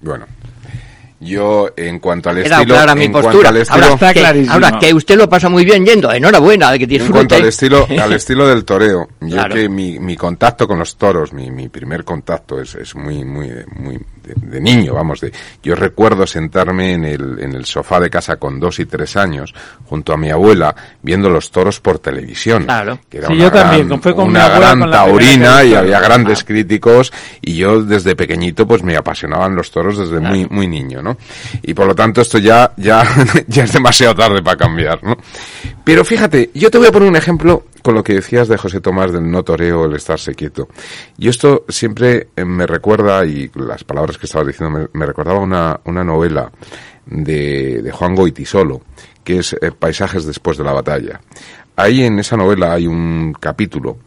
Bueno, 0.00 0.26
yo 1.20 1.70
en 1.76 1.98
cuanto 1.98 2.30
al 2.30 2.38
estilo, 2.38 2.64
clara 2.64 2.94
mi 2.94 3.06
en 3.06 3.12
cuanto 3.12 3.28
postura. 3.30 3.48
al 3.50 3.56
estilo, 3.56 3.82
Ahora, 3.82 3.94
Está 3.94 4.14
que, 4.14 4.20
clarísimo. 4.20 4.52
ahora 4.54 4.78
que 4.78 4.94
usted 4.94 5.16
lo 5.16 5.28
pasa 5.28 5.48
muy 5.48 5.64
bien 5.64 5.84
yendo, 5.84 6.12
enhorabuena, 6.12 6.70
de 6.72 6.78
que 6.78 6.84
en 6.84 6.90
disfrute. 6.90 7.12
cuanto 7.12 7.34
al 7.34 7.44
estilo, 7.46 7.86
al 8.00 8.12
estilo 8.12 8.46
del 8.46 8.64
toreo, 8.64 9.08
yo 9.20 9.28
Claro. 9.36 9.54
que 9.54 9.68
mi, 9.68 9.98
mi 9.98 10.16
contacto 10.16 10.68
con 10.68 10.78
los 10.78 10.96
toros, 10.96 11.32
mi, 11.32 11.50
mi 11.50 11.68
primer 11.68 12.04
contacto 12.04 12.60
es, 12.60 12.74
es 12.76 12.94
muy, 12.94 13.24
muy, 13.24 13.50
muy 13.76 13.98
de, 14.28 14.46
de 14.48 14.60
niño, 14.60 14.94
vamos, 14.94 15.20
de, 15.20 15.32
yo 15.62 15.74
recuerdo 15.74 16.26
sentarme 16.26 16.92
en 16.94 17.04
el, 17.04 17.38
en 17.40 17.54
el 17.54 17.64
sofá 17.64 17.98
de 18.00 18.10
casa 18.10 18.36
con 18.36 18.60
dos 18.60 18.78
y 18.78 18.86
tres 18.86 19.16
años, 19.16 19.54
junto 19.86 20.12
a 20.12 20.16
mi 20.16 20.30
abuela, 20.30 20.74
viendo 21.02 21.28
los 21.30 21.50
toros 21.50 21.80
por 21.80 21.98
televisión. 21.98 22.64
Claro. 22.64 22.98
Que 23.08 23.18
era 23.18 23.26
Sí, 23.28 23.32
una 23.34 23.42
yo 23.44 23.50
también, 23.50 23.88
gran- 23.88 24.02
fue 24.02 24.14
con 24.14 24.28
una 24.28 24.48
gran 24.48 24.80
con 24.80 24.90
taurina 24.90 25.64
y 25.64 25.74
había 25.74 26.00
grandes 26.00 26.44
críticos 26.44 27.12
y 27.42 27.54
yo 27.56 27.82
desde 27.82 28.14
pequeñito 28.14 28.66
pues 28.66 28.82
me 28.82 28.96
apasionaban 28.96 29.54
los 29.56 29.70
toros 29.70 29.98
desde 29.98 30.20
muy, 30.20 30.46
muy 30.46 30.66
niño, 30.68 31.02
¿no? 31.02 31.08
¿no? 31.08 31.16
Y 31.62 31.72
por 31.72 31.86
lo 31.86 31.94
tanto 31.94 32.20
esto 32.20 32.36
ya, 32.38 32.72
ya, 32.76 33.02
ya 33.46 33.64
es 33.64 33.72
demasiado 33.72 34.14
tarde 34.14 34.42
para 34.42 34.58
cambiar, 34.58 35.02
¿no? 35.02 35.16
Pero 35.84 36.04
fíjate, 36.04 36.50
yo 36.52 36.70
te 36.70 36.76
voy 36.76 36.88
a 36.88 36.92
poner 36.92 37.08
un 37.08 37.16
ejemplo 37.16 37.64
con 37.80 37.94
lo 37.94 38.02
que 38.04 38.14
decías 38.14 38.48
de 38.48 38.58
José 38.58 38.80
Tomás 38.82 39.10
del 39.12 39.30
no 39.30 39.42
toreo, 39.42 39.86
el 39.86 39.94
estarse 39.94 40.34
quieto. 40.34 40.68
Y 41.16 41.28
esto 41.28 41.64
siempre 41.68 42.28
eh, 42.36 42.44
me 42.44 42.66
recuerda, 42.66 43.24
y 43.24 43.50
las 43.54 43.84
palabras 43.84 44.17
que 44.18 44.26
estabas 44.26 44.48
diciendo, 44.48 44.88
me, 44.92 45.06
recordaba 45.06 45.40
una, 45.40 45.80
una 45.84 46.04
novela 46.04 46.50
de, 47.06 47.82
de 47.82 47.90
Juan 47.90 48.14
Goitisolo, 48.14 48.82
que 49.24 49.38
es 49.38 49.54
eh, 49.54 49.72
Paisajes 49.72 50.24
después 50.24 50.56
de 50.58 50.64
la 50.64 50.72
batalla. 50.72 51.20
Ahí 51.76 52.02
en 52.02 52.18
esa 52.18 52.36
novela 52.36 52.72
hay 52.72 52.86
un 52.86 53.32
capítulo 53.38 53.98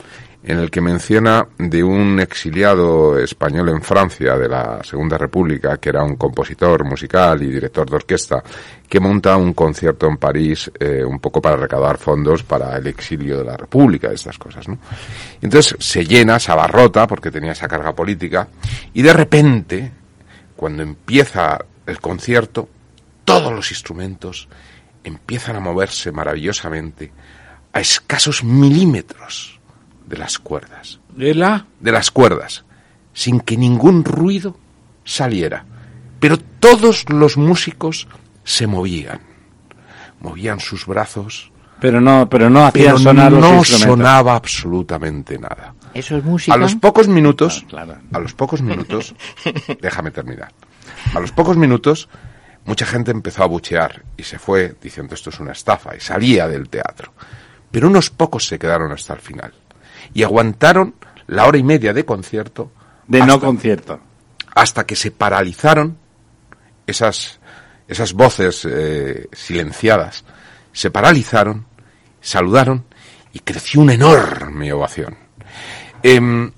en 0.44 0.58
el 0.58 0.72
que 0.72 0.82
menciona 0.82 1.48
de 1.58 1.84
un 1.84 2.20
exiliado 2.20 3.18
español 3.20 3.70
en 3.70 3.82
Francia 3.82 4.38
de 4.38 4.50
la 4.50 4.80
Segunda 4.84 5.18
República, 5.18 5.78
que 5.78 5.90
era 5.90 6.04
un 6.04 6.16
compositor 6.16 6.84
musical 6.84 7.44
y 7.44 7.52
director 7.52 7.88
de 7.88 7.96
orquesta, 7.96 8.44
que 8.90 9.00
monta 9.00 9.38
un 9.38 9.54
concierto 9.54 10.08
en 10.08 10.18
París 10.18 10.72
eh, 10.80 11.04
un 11.06 11.20
poco 11.20 11.42
para 11.42 11.58
recaudar 11.58 11.98
fondos 11.98 12.44
para 12.44 12.76
el 12.76 12.88
exilio 12.88 13.38
de 13.38 13.46
la 13.46 13.56
República, 13.56 14.12
estas 14.12 14.38
cosas, 14.40 14.68
¿no? 14.68 14.80
Entonces 15.42 15.76
se 15.80 16.06
llena, 16.06 16.40
se 16.40 16.52
abarrota, 16.52 17.06
porque 17.06 17.30
tenía 17.30 17.52
esa 17.52 17.68
carga 17.68 17.94
política, 17.94 18.48
y 18.94 19.02
de 19.04 19.14
repente, 19.14 19.92
cuando 20.62 20.84
empieza 20.84 21.66
el 21.88 22.00
concierto, 22.00 22.70
todos 23.26 23.52
los 23.52 23.72
instrumentos 23.72 24.48
empiezan 25.04 25.56
a 25.56 25.60
moverse 25.60 26.12
maravillosamente 26.12 27.12
a 27.74 27.80
escasos 27.80 28.44
milímetros 28.44 29.60
de 30.06 30.18
las 30.20 30.38
cuerdas. 30.38 31.00
¿De 31.16 31.34
la? 31.34 31.66
De 31.80 31.92
las 31.92 32.12
cuerdas, 32.12 32.64
sin 33.12 33.40
que 33.40 33.58
ningún 33.58 34.06
ruido 34.06 34.56
saliera. 35.04 35.66
Pero 36.20 36.38
todos 36.38 37.10
los 37.10 37.38
músicos 37.38 38.08
se 38.44 38.68
movían. 38.68 39.20
Movían 40.20 40.60
sus 40.60 40.86
brazos. 40.86 41.52
Pero 41.80 42.00
no, 42.00 42.30
pero 42.30 42.52
no 42.52 42.68
hacían 42.68 42.86
pero 42.86 42.98
sonar 43.00 43.32
los 43.32 43.42
no 43.42 43.56
instrumentos. 43.56 43.98
sonaba 43.98 44.36
absolutamente 44.36 45.40
nada. 45.40 45.74
Eso 45.94 46.18
es 46.18 46.24
música. 46.24 46.54
A 46.54 46.58
los 46.58 46.76
pocos 46.76 47.08
minutos, 47.08 47.66
Ah, 47.76 47.86
a 48.14 48.20
los 48.20 48.34
pocos 48.42 48.62
minutos, 48.62 49.16
déjame 49.82 50.12
terminar. 50.12 50.52
A 51.14 51.20
los 51.20 51.32
pocos 51.32 51.58
minutos, 51.58 52.10
mucha 52.66 52.86
gente 52.86 53.12
empezó 53.12 53.44
a 53.44 53.48
buchear 53.48 54.04
y 54.18 54.24
se 54.24 54.40
fue 54.40 54.76
diciendo 54.82 55.16
esto 55.16 55.30
es 55.30 55.40
una 55.40 55.52
estafa 55.52 55.96
y 55.96 56.00
salía 56.00 56.48
del 56.48 56.70
teatro. 56.70 57.14
Pero 57.72 57.88
unos 57.88 58.10
pocos 58.10 58.48
se 58.48 58.60
quedaron 58.60 58.92
hasta 58.92 59.14
el 59.14 59.20
final 59.20 59.54
y 60.14 60.24
aguantaron 60.24 60.96
la 61.28 61.46
hora 61.46 61.58
y 61.58 61.64
media 61.64 61.94
de 61.94 62.06
concierto. 62.06 62.72
De 63.08 63.26
no 63.26 63.40
concierto. 63.40 64.00
Hasta 64.54 64.86
que 64.86 64.96
se 64.96 65.12
paralizaron 65.12 65.98
esas, 66.86 67.40
esas 67.88 68.14
voces 68.14 68.68
eh, 68.70 69.28
silenciadas. 69.32 70.26
Se 70.74 70.92
paralizaron, 70.92 71.66
saludaron 72.20 72.86
y 73.34 73.40
creció 73.40 73.82
una 73.82 73.94
enorme 73.94 74.72
ovación. 74.74 75.21
Em, 76.04 76.52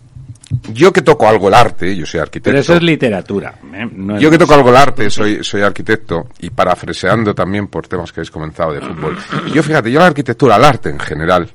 yo 0.71 0.93
que 0.93 1.01
toco 1.01 1.27
algo 1.27 1.47
el 1.47 1.53
arte, 1.53 1.95
yo 1.95 2.05
soy 2.05 2.19
arquitecto. 2.19 2.49
Pero 2.49 2.59
eso 2.59 2.75
es 2.75 2.83
literatura. 2.83 3.55
¿eh? 3.73 3.87
No 3.91 4.15
es 4.15 4.21
Yo 4.21 4.29
que 4.29 4.37
toco 4.37 4.53
algo 4.53 4.69
el 4.69 4.75
arte, 4.75 5.09
soy, 5.09 5.43
soy 5.43 5.61
arquitecto 5.61 6.27
y 6.39 6.49
parafraseando 6.49 7.33
también 7.33 7.67
por 7.67 7.87
temas 7.87 8.11
que 8.11 8.19
habéis 8.19 8.31
comentado 8.31 8.73
de 8.73 8.81
fútbol. 8.81 9.17
Yo 9.53 9.63
fíjate, 9.63 9.91
yo 9.91 9.99
a 9.99 10.03
la 10.03 10.07
arquitectura, 10.07 10.55
al 10.55 10.65
arte 10.65 10.89
en 10.89 10.99
general, 10.99 11.49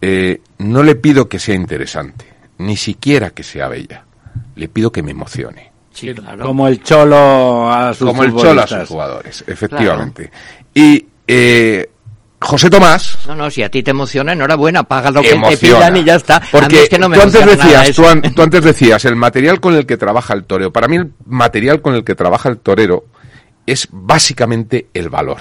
eh, 0.00 0.40
no 0.58 0.82
le 0.82 0.94
pido 0.94 1.28
que 1.28 1.38
sea 1.38 1.54
interesante, 1.54 2.26
ni 2.58 2.76
siquiera 2.76 3.30
que 3.30 3.42
sea 3.42 3.68
bella. 3.68 4.04
Le 4.54 4.68
pido 4.68 4.92
que 4.92 5.02
me 5.02 5.10
emocione. 5.10 5.72
Sí, 5.92 6.14
claro. 6.14 6.44
Como 6.44 6.68
el 6.68 6.82
cholo 6.82 7.72
a 7.72 7.92
sus 7.92 8.06
Como 8.06 8.22
el 8.22 8.34
cholo 8.36 8.60
a 8.60 8.66
sus 8.66 8.88
jugadores, 8.88 9.44
efectivamente. 9.46 10.30
Y 10.74 11.04
eh, 11.26 11.90
José 12.40 12.70
Tomás, 12.70 13.18
No, 13.26 13.34
no, 13.34 13.50
si 13.50 13.62
a 13.64 13.68
ti 13.70 13.82
te 13.82 13.90
emociona, 13.90 14.32
enhorabuena, 14.32 14.84
paga 14.84 15.10
lo 15.10 15.22
que 15.22 15.30
te 15.30 15.34
emociona. 15.34 15.78
pidan 15.78 15.96
y 15.96 16.04
ya 16.04 16.14
está. 16.14 16.40
Porque 16.52 16.82
es 16.84 16.88
que 16.88 16.98
no 16.98 17.08
me 17.08 17.16
tú 17.16 17.22
antes 17.24 17.44
decías, 17.46 17.96
tú, 17.96 18.06
an- 18.06 18.22
tú 18.22 18.42
antes 18.42 18.62
decías, 18.64 19.04
el 19.06 19.16
material 19.16 19.60
con 19.60 19.74
el 19.74 19.86
que 19.86 19.96
trabaja 19.96 20.34
el 20.34 20.44
torero. 20.44 20.72
Para 20.72 20.86
mí 20.86 20.96
el 20.96 21.12
material 21.26 21.82
con 21.82 21.94
el 21.96 22.04
que 22.04 22.14
trabaja 22.14 22.48
el 22.48 22.58
torero 22.58 23.06
es 23.66 23.88
básicamente 23.90 24.86
el 24.94 25.08
valor. 25.10 25.38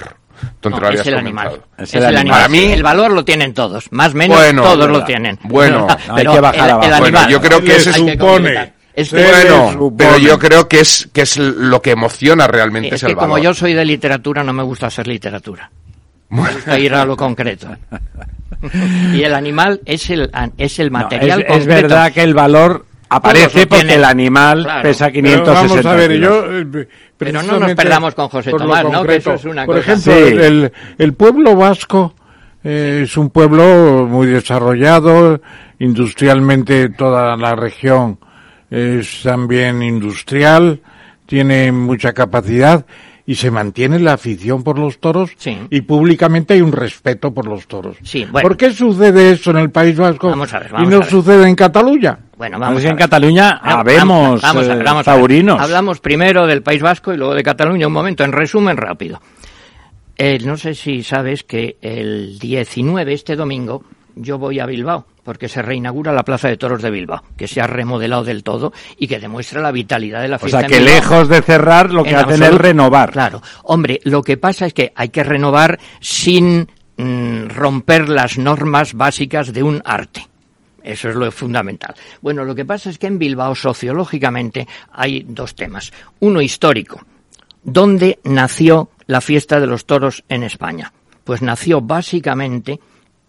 No, 0.64 0.90
es 0.90 1.06
el 1.07 1.15
animal. 1.18 1.61
Es 1.78 1.94
el 1.95 2.06
animal. 2.06 2.28
Para 2.30 2.48
mí, 2.49 2.60
el 2.72 2.84
valor 2.84 3.11
lo 3.11 3.24
tienen 3.26 3.53
todos, 3.53 3.91
más 3.91 4.14
o 4.14 4.18
menos 4.18 4.38
Bueno, 4.38 4.61
todos 4.64 4.90
lo 4.90 5.03
tienen. 5.03 5.40
Bueno, 5.44 5.88
hay 6.10 6.26
que 6.28 6.40
bajar 6.40 6.65
el, 6.65 6.72
abajo. 6.72 6.84
el 6.84 6.90
Bueno, 6.90 7.06
animal. 7.06 7.30
yo 7.30 7.41
creo 7.41 7.60
que 7.61 7.65
que 7.68 7.80
supone-. 7.80 8.74
Es 8.94 9.10
que- 9.11 9.24
bueno, 9.24 9.94
pero 9.98 10.18
yo 10.18 10.38
creo 10.40 10.68
que 10.68 10.80
es 10.80 11.10
que 11.14 11.22
es 11.22 11.38
lo 11.38 11.82
que 11.82 11.91
emociona 11.91 12.48
realmente 12.48 12.90
es 12.90 12.94
es 12.95 13.02
que 13.02 13.07
el 13.11 13.15
valor. 13.15 13.30
como 13.30 13.44
yo 13.44 13.53
soy 13.53 13.74
de 13.74 13.86
literatura, 13.86 14.44
no 14.44 14.53
me 14.53 14.64
gusta 14.64 14.88
hacer 14.88 15.07
literatura. 15.07 15.72
Me 16.30 16.41
gusta 16.41 16.78
ir 16.80 16.94
a 16.94 17.06
lo 17.06 17.16
concreto. 17.16 17.68
y 19.14 19.22
el 19.24 19.34
animal 19.34 19.82
es 19.86 20.10
el, 20.10 20.30
es 20.58 20.80
el 20.80 20.91
No, 20.91 20.99
material 20.99 21.41
es, 21.41 21.45
es 21.48 21.52
concreto. 21.58 21.82
verdad 21.88 22.12
que 22.12 22.24
el 22.24 22.34
valor 22.34 22.86
aparece 23.10 23.68
porque 23.68 23.94
el 23.95 24.04
animal 24.04 24.64
Claro. 24.64 24.82
pesa 24.84 25.06
Pero 25.06 25.14
560 25.45 25.54
vamos 25.54 25.86
a 25.86 25.94
ver, 25.95 26.12
kilos. 26.12 26.45
yo... 26.74 26.80
eh, 26.82 26.88
Pero 27.18 27.44
no 27.44 27.60
nos 27.60 27.74
perdamos 27.76 28.16
con 28.16 28.28
José 28.30 28.52
Tomás, 28.52 28.84
¿no? 28.90 29.04
Que 29.04 29.16
eso 29.18 29.34
es 29.34 29.45
una 29.45 29.66
Por 29.66 29.78
cosa. 29.78 29.94
ejemplo, 29.94 30.14
Sí. 30.14 30.34
el, 30.34 30.41
el- 30.41 30.72
el 30.98 31.14
pueblo 31.14 31.56
vasco 31.56 32.14
eh, 32.64 33.02
es 33.04 33.16
un 33.18 33.30
pueblo 33.30 34.08
muy 34.10 34.28
desarrollado, 34.28 35.40
industrialmente 35.80 36.90
toda 36.90 37.36
la 37.38 37.56
región 37.56 38.20
es 38.70 39.22
también 39.24 39.82
industrial, 39.82 40.82
tiene 41.26 41.72
mucha 41.72 42.12
capacidad 42.14 42.86
y 43.28 43.36
se 43.36 43.52
mantiene 43.52 43.99
la 43.99 44.14
afición 44.14 44.64
por 44.64 44.80
los 44.80 44.99
toros 44.99 45.32
y 45.70 45.82
públicamente 45.82 46.54
hay 46.54 46.62
un 46.62 46.72
respeto 46.72 47.34
por 47.34 47.45
los 47.45 47.68
toros. 47.68 47.98
Sí, 48.02 48.26
bueno. 48.32 48.48
¿Por 48.48 48.56
qué 48.56 48.72
sucede 48.72 49.32
eso 49.32 49.52
en 49.52 49.58
el 49.58 49.70
País 49.70 49.98
Vasco 49.98 50.30
Vamos 50.30 50.52
a 50.54 50.60
ver, 50.60 50.72
y 50.80 50.88
no 50.88 50.95
a 50.95 50.99
ver. 50.99 51.10
sucede 51.10 51.48
en 51.48 51.56
Cataluña? 51.56 52.18
Bueno, 52.38 52.56
A 52.56 52.60
vamos 52.62 52.86
en. 52.86 52.95
Cataluña 52.95 53.60
habemos 53.62 54.41
vamos 54.41 54.68
eh, 54.68 54.82
vamos 54.82 55.06
taurinos. 55.06 55.60
Hablamos 55.62 55.99
primero 55.99 56.48
del 56.48 56.64
País 56.64 56.82
Vasco 56.82 57.14
y 57.14 57.18
luego 57.18 57.36
de 57.36 57.44
Cataluña. 57.44 57.88
Un 57.88 57.94
momento, 57.94 58.24
en 58.24 58.32
resumen 58.32 58.78
rápido. 58.78 59.22
Eh, 60.18 60.40
no 60.45 60.56
sé 60.56 60.74
si 60.74 61.04
sabes 61.04 61.44
que 61.44 61.78
el 61.82 62.40
19, 62.40 63.12
este 63.12 63.36
domingo, 63.36 63.84
yo 64.22 64.38
voy 64.38 64.60
a 64.60 64.65
Bilbao, 64.65 65.06
porque 65.23 65.48
se 65.48 65.61
reinaugura 65.61 66.11
la 66.14 66.23
Plaza 66.23 66.48
de 66.48 66.57
Toros 66.57 66.81
de 66.81 66.89
Bilbao, 66.91 67.23
que 67.35 67.48
se 67.48 67.61
ha 67.61 67.68
remodelado 67.68 68.23
del 68.23 68.44
todo 68.44 68.73
y 68.98 69.07
que 69.07 69.19
demuestra 69.19 69.61
la 69.61 69.72
vitalidad 69.72 70.22
de 70.22 70.27
la 70.27 70.35
O 70.38 70.39
fiesta. 70.39 70.60
sea, 70.60 70.68
en 70.68 70.73
que 70.73 70.80
lejos 70.81 71.30
de 71.30 71.41
cerrar, 71.41 71.91
lo 71.91 72.03
que 72.03 72.11
En 72.11 72.15
hacen 72.18 72.44
es 72.44 72.53
renovar. 72.56 73.11
Claro. 73.11 73.41
Hombre, 73.64 73.99
lo 74.03 74.22
que 74.23 74.38
pasa 74.38 74.65
es 74.65 74.73
que 74.73 74.91
hay 74.95 75.10
que 75.10 75.23
renovar 75.23 75.80
sin 75.99 76.68
mm, 76.98 77.48
romper 77.49 78.10
las 78.10 78.38
normas 78.38 78.94
básicas 78.94 79.53
de 79.53 79.64
un 79.64 79.81
arte. 79.85 80.27
Eso 80.84 81.10
es 81.10 81.15
lo 81.15 81.30
fundamental. 81.31 81.94
Bueno, 82.22 82.45
lo 82.45 82.56
que 82.56 82.64
pasa 82.64 82.89
es 82.89 82.98
que 82.98 83.07
en 83.07 83.19
Bilbao, 83.19 83.56
sociológicamente, 83.56 84.68
hay 84.94 85.26
dos 85.27 85.53
temas. 85.53 85.91
Uno 86.19 86.41
histórico. 86.41 87.02
¿Dónde 87.61 88.19
nació 88.23 88.89
la 89.07 89.19
fiesta 89.19 89.60
de 89.60 89.68
los 89.68 89.85
toros 89.85 90.23
en 90.30 90.44
España? 90.44 90.94
Pues 91.26 91.41
nació 91.41 91.81
básicamente 91.81 92.80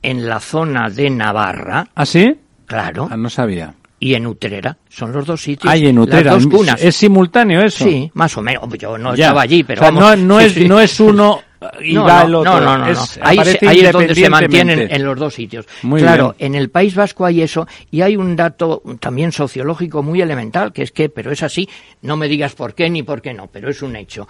en 0.02 0.28
la 0.28 0.40
zona 0.40 0.88
de 0.90 1.10
Navarra. 1.10 1.88
¿Ah, 1.94 2.06
sí? 2.06 2.34
Claro. 2.66 3.08
Ah, 3.10 3.16
no 3.16 3.30
sabía. 3.30 3.74
Y 4.00 4.14
en 4.14 4.26
Utrera. 4.26 4.76
Son 4.88 5.10
los 5.12 5.26
dos 5.26 5.42
sitios. 5.42 5.72
Ay, 5.72 5.88
en 5.88 5.98
Utrera. 5.98 6.34
Las 6.34 6.44
dos 6.44 6.52
cunas. 6.54 6.80
¿Es 6.82 6.94
simultáneo 6.94 7.60
eso? 7.62 7.84
Sí, 7.84 8.08
más 8.14 8.36
o 8.36 8.42
menos. 8.42 8.62
Yo 8.78 8.96
no 8.96 9.14
Ya. 9.16 9.26
estaba 9.26 9.42
allí, 9.42 9.64
pero 9.64 9.80
O 9.80 9.84
sea, 9.84 9.90
vamos. 9.90 10.18
no, 10.20 10.38
es, 10.38 10.52
sí. 10.52 10.68
no 10.68 10.78
es 10.78 11.00
uno 11.00 11.40
y 11.82 11.94
no, 11.94 12.04
va 12.04 12.20
no, 12.20 12.26
el 12.28 12.34
otro. 12.36 12.60
No, 12.60 12.60
no, 12.60 12.78
no. 12.78 12.86
Es-. 12.92 13.18
Ahí, 13.20 13.36
se- 13.38 13.40
aparece 13.42 13.68
ahí 13.68 13.80
es 13.80 13.92
donde 13.92 14.14
se 14.14 14.30
mantienen 14.30 14.88
en 14.88 15.04
los 15.04 15.18
dos 15.18 15.34
sitios. 15.34 15.66
Muy 15.82 16.00
claro, 16.00 16.36
bien. 16.38 16.54
en 16.54 16.60
el 16.60 16.70
País 16.70 16.94
Vasco 16.94 17.24
hay 17.26 17.42
eso 17.42 17.66
y 17.90 18.02
hay 18.02 18.16
un 18.16 18.36
dato 18.36 18.82
también 19.00 19.32
sociológico 19.32 20.04
muy 20.04 20.20
elemental, 20.20 20.72
que 20.72 20.82
es 20.84 20.92
que, 20.92 21.08
pero 21.08 21.32
es 21.32 21.42
así, 21.42 21.68
no 22.02 22.16
me 22.16 22.28
digas 22.28 22.54
por 22.54 22.74
qué 22.74 22.88
ni 22.88 23.02
por 23.02 23.20
qué 23.20 23.34
no, 23.34 23.48
pero 23.48 23.68
es 23.68 23.82
un 23.82 23.96
hecho. 23.96 24.28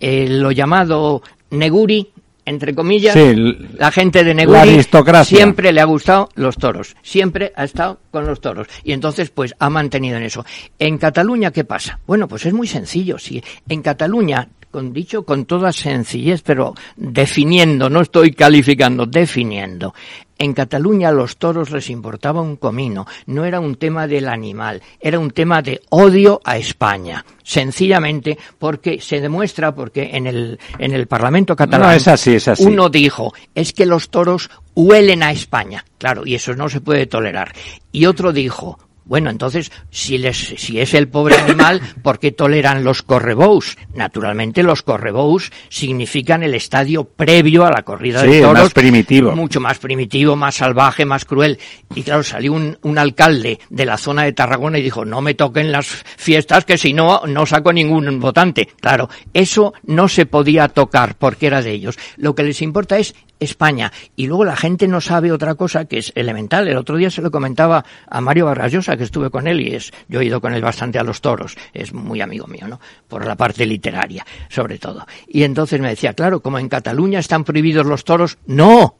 Eh, 0.00 0.26
lo 0.28 0.50
llamado 0.50 1.22
Neguri, 1.50 2.10
entre 2.46 2.74
comillas, 2.74 3.14
Sí, 3.14 3.34
la 3.78 3.90
gente 3.90 4.24
de 4.24 4.34
la 4.34 4.34
Neguri 4.34 4.58
aristocracia. 4.58 5.36
siempre 5.36 5.72
le 5.72 5.80
ha 5.80 5.84
gustado 5.84 6.28
los 6.34 6.56
toros, 6.56 6.96
siempre 7.02 7.52
ha 7.56 7.64
estado 7.64 8.00
con 8.10 8.26
los 8.26 8.40
toros 8.40 8.66
y 8.82 8.92
entonces 8.92 9.30
pues 9.30 9.54
ha 9.58 9.70
mantenido 9.70 10.16
en 10.16 10.24
eso. 10.24 10.44
En 10.78 10.98
Cataluña, 10.98 11.50
¿qué 11.50 11.64
pasa? 11.64 12.00
Bueno, 12.06 12.28
pues 12.28 12.46
es 12.46 12.52
muy 12.52 12.66
sencillo, 12.66 13.18
sí. 13.18 13.42
En 13.68 13.82
Cataluña, 13.82 14.48
con 14.74 14.92
dicho 14.92 15.24
con 15.24 15.44
toda 15.44 15.70
sencillez, 15.72 16.42
pero 16.42 16.74
definiendo, 16.96 17.88
no 17.88 18.00
estoy 18.00 18.32
calificando, 18.32 19.06
definiendo. 19.06 19.94
En 20.36 20.52
Cataluña 20.52 21.10
a 21.10 21.12
los 21.12 21.36
toros 21.36 21.70
les 21.70 21.90
importaba 21.90 22.40
un 22.42 22.56
comino, 22.56 23.06
no 23.26 23.44
era 23.44 23.60
un 23.60 23.76
tema 23.76 24.08
del 24.08 24.26
animal, 24.26 24.82
era 24.98 25.20
un 25.20 25.30
tema 25.30 25.62
de 25.62 25.80
odio 25.90 26.40
a 26.42 26.56
España. 26.56 27.24
Sencillamente 27.44 28.36
porque 28.58 29.00
se 29.00 29.20
demuestra, 29.20 29.72
porque 29.72 30.10
en 30.12 30.26
el, 30.26 30.58
en 30.76 30.92
el 30.92 31.06
Parlamento 31.06 31.54
catalán 31.54 31.90
No, 31.90 31.94
es 31.94 32.08
así, 32.08 32.34
es 32.34 32.48
así. 32.48 32.64
uno 32.64 32.88
dijo, 32.88 33.32
es 33.54 33.72
que 33.72 33.86
los 33.86 34.10
toros 34.10 34.50
huelen 34.74 35.22
a 35.22 35.30
España. 35.30 35.84
Claro, 35.98 36.26
y 36.26 36.34
eso 36.34 36.52
no 36.54 36.68
se 36.68 36.80
puede 36.80 37.06
tolerar. 37.06 37.52
Y 37.92 38.06
otro 38.06 38.32
dijo, 38.32 38.80
Bueno, 39.06 39.28
entonces, 39.30 39.70
si, 39.90 40.16
les, 40.16 40.36
si 40.36 40.80
es 40.80 40.94
el 40.94 41.08
pobre 41.08 41.36
animal, 41.36 41.80
¿por 42.02 42.18
qué 42.18 42.32
toleran 42.32 42.84
los 42.84 43.02
correbous? 43.02 43.76
Naturalmente, 43.94 44.62
los 44.62 44.82
correbous 44.82 45.52
significan 45.68 46.42
el 46.42 46.54
estadio 46.54 47.04
previo 47.04 47.64
a 47.66 47.70
la 47.70 47.82
corrida 47.82 48.22
Sí, 48.22 48.28
de 48.28 48.40
toros. 48.40 48.62
más 48.64 48.72
primitivo. 48.72 49.32
Mucho 49.32 49.60
más 49.60 49.78
primitivo, 49.78 50.36
más 50.36 50.54
salvaje, 50.54 51.04
más 51.04 51.24
cruel. 51.26 51.58
Y 51.94 52.02
claro, 52.02 52.22
salió 52.22 52.54
un, 52.54 52.78
un 52.82 52.98
alcalde 52.98 53.58
de 53.68 53.84
la 53.86 53.98
zona 53.98 54.22
de 54.22 54.32
Tarragona 54.32 54.78
y 54.78 54.82
dijo, 54.82 55.04
no 55.04 55.20
me 55.20 55.34
toquen 55.34 55.70
las 55.70 55.86
fiestas, 56.16 56.64
que 56.64 56.78
si 56.78 56.92
no, 56.94 57.22
no 57.26 57.44
saco 57.44 57.72
ningún 57.72 58.20
votante. 58.20 58.68
Claro, 58.80 59.10
eso 59.34 59.74
no 59.84 60.08
se 60.08 60.24
podía 60.26 60.68
tocar 60.68 61.16
porque 61.16 61.46
era 61.48 61.60
de 61.60 61.72
ellos. 61.72 61.98
Lo 62.16 62.34
que 62.34 62.42
les 62.44 62.62
importa 62.62 62.96
es 62.98 63.14
España. 63.44 63.92
Y 64.16 64.26
luego 64.26 64.44
la 64.44 64.56
gente 64.56 64.88
no 64.88 65.00
sabe 65.00 65.32
otra 65.32 65.54
cosa 65.54 65.84
que 65.84 65.98
es 65.98 66.12
elemental. 66.14 66.68
El 66.68 66.76
otro 66.76 66.96
día 66.96 67.10
se 67.10 67.22
lo 67.22 67.30
comentaba 67.30 67.84
a 68.08 68.20
Mario 68.20 68.46
Vargas 68.46 68.72
Llosa, 68.72 68.96
que 68.96 69.04
estuve 69.04 69.30
con 69.30 69.46
él 69.46 69.60
y 69.60 69.74
es, 69.74 69.92
yo 70.08 70.20
he 70.20 70.24
ido 70.24 70.40
con 70.40 70.54
él 70.54 70.62
bastante 70.62 70.98
a 70.98 71.04
los 71.04 71.20
toros. 71.20 71.56
Es 71.72 71.92
muy 71.92 72.20
amigo 72.20 72.46
mío, 72.46 72.66
¿no? 72.68 72.80
Por 73.08 73.26
la 73.26 73.36
parte 73.36 73.66
literaria, 73.66 74.26
sobre 74.48 74.78
todo. 74.78 75.06
Y 75.28 75.44
entonces 75.44 75.80
me 75.80 75.88
decía, 75.88 76.14
claro, 76.14 76.40
como 76.40 76.58
en 76.58 76.68
Cataluña 76.68 77.18
están 77.18 77.44
prohibidos 77.44 77.86
los 77.86 78.04
toros, 78.04 78.38
no. 78.46 78.96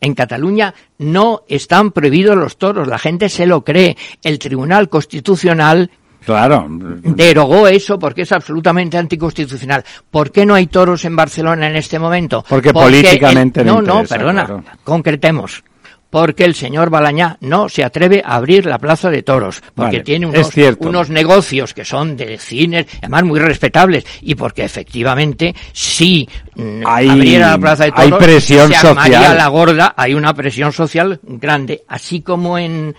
En 0.00 0.14
Cataluña 0.14 0.74
no 0.98 1.44
están 1.48 1.92
prohibidos 1.92 2.36
los 2.36 2.58
toros. 2.58 2.88
La 2.88 2.98
gente 2.98 3.28
se 3.28 3.46
lo 3.46 3.64
cree. 3.64 3.96
El 4.24 4.40
Tribunal 4.40 4.88
Constitucional 4.88 5.90
Claro. 6.24 6.66
derogó 6.68 7.66
eso 7.68 7.98
porque 7.98 8.22
es 8.22 8.32
absolutamente 8.32 8.96
anticonstitucional. 8.98 9.84
¿Por 10.10 10.30
qué 10.30 10.46
no 10.46 10.54
hay 10.54 10.66
toros 10.66 11.04
en 11.04 11.16
Barcelona 11.16 11.68
en 11.68 11.76
este 11.76 11.98
momento? 11.98 12.44
Porque 12.48 12.72
políticamente 12.72 13.60
el- 13.60 13.66
no, 13.66 13.82
no, 13.82 14.00
interesa, 14.00 14.16
perdona, 14.16 14.44
claro. 14.46 14.64
concretemos. 14.84 15.62
Porque 16.10 16.44
el 16.44 16.54
señor 16.54 16.90
Balañá 16.90 17.38
no 17.40 17.70
se 17.70 17.82
atreve 17.82 18.22
a 18.22 18.34
abrir 18.34 18.66
la 18.66 18.78
plaza 18.78 19.08
de 19.08 19.22
toros, 19.22 19.62
porque 19.74 19.92
Vale, 19.96 20.00
tiene 20.04 20.26
unos, 20.26 21.08
negocios 21.08 21.72
que 21.72 21.86
son 21.86 22.18
de 22.18 22.36
cines, 22.36 22.84
además 22.98 23.24
muy 23.24 23.40
respetables, 23.40 24.04
y 24.20 24.34
porque 24.34 24.62
efectivamente 24.62 25.54
si 25.72 26.28
mm, 26.54 26.82
Hay- 26.84 27.08
abriera 27.08 27.52
la 27.52 27.58
plaza 27.58 27.84
de 27.84 27.92
hay 27.94 28.10
toros, 28.10 28.24
presión 28.26 28.70
se 28.70 28.86
armaría 28.88 29.18
social. 29.20 29.36
la 29.38 29.48
gorda, 29.48 29.94
hay 29.96 30.12
una 30.12 30.34
presión 30.34 30.70
social 30.72 31.18
grande, 31.22 31.82
así 31.88 32.20
como 32.20 32.58
en 32.58 32.94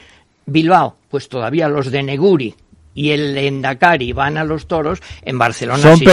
Bilbao, 0.48 0.98
pues 1.08 1.30
todavía 1.30 1.68
los 1.70 1.92
de 1.92 2.02
Neguri 2.02 2.56
y 2.96 3.10
el 3.12 3.38
Endacari 3.38 4.14
van 4.14 4.38
a 4.38 4.44
los 4.44 4.68
toros, 4.68 5.00
en 5.24 5.38
Barcelona 5.38 5.80
Son 5.80 5.98
si 5.98 6.06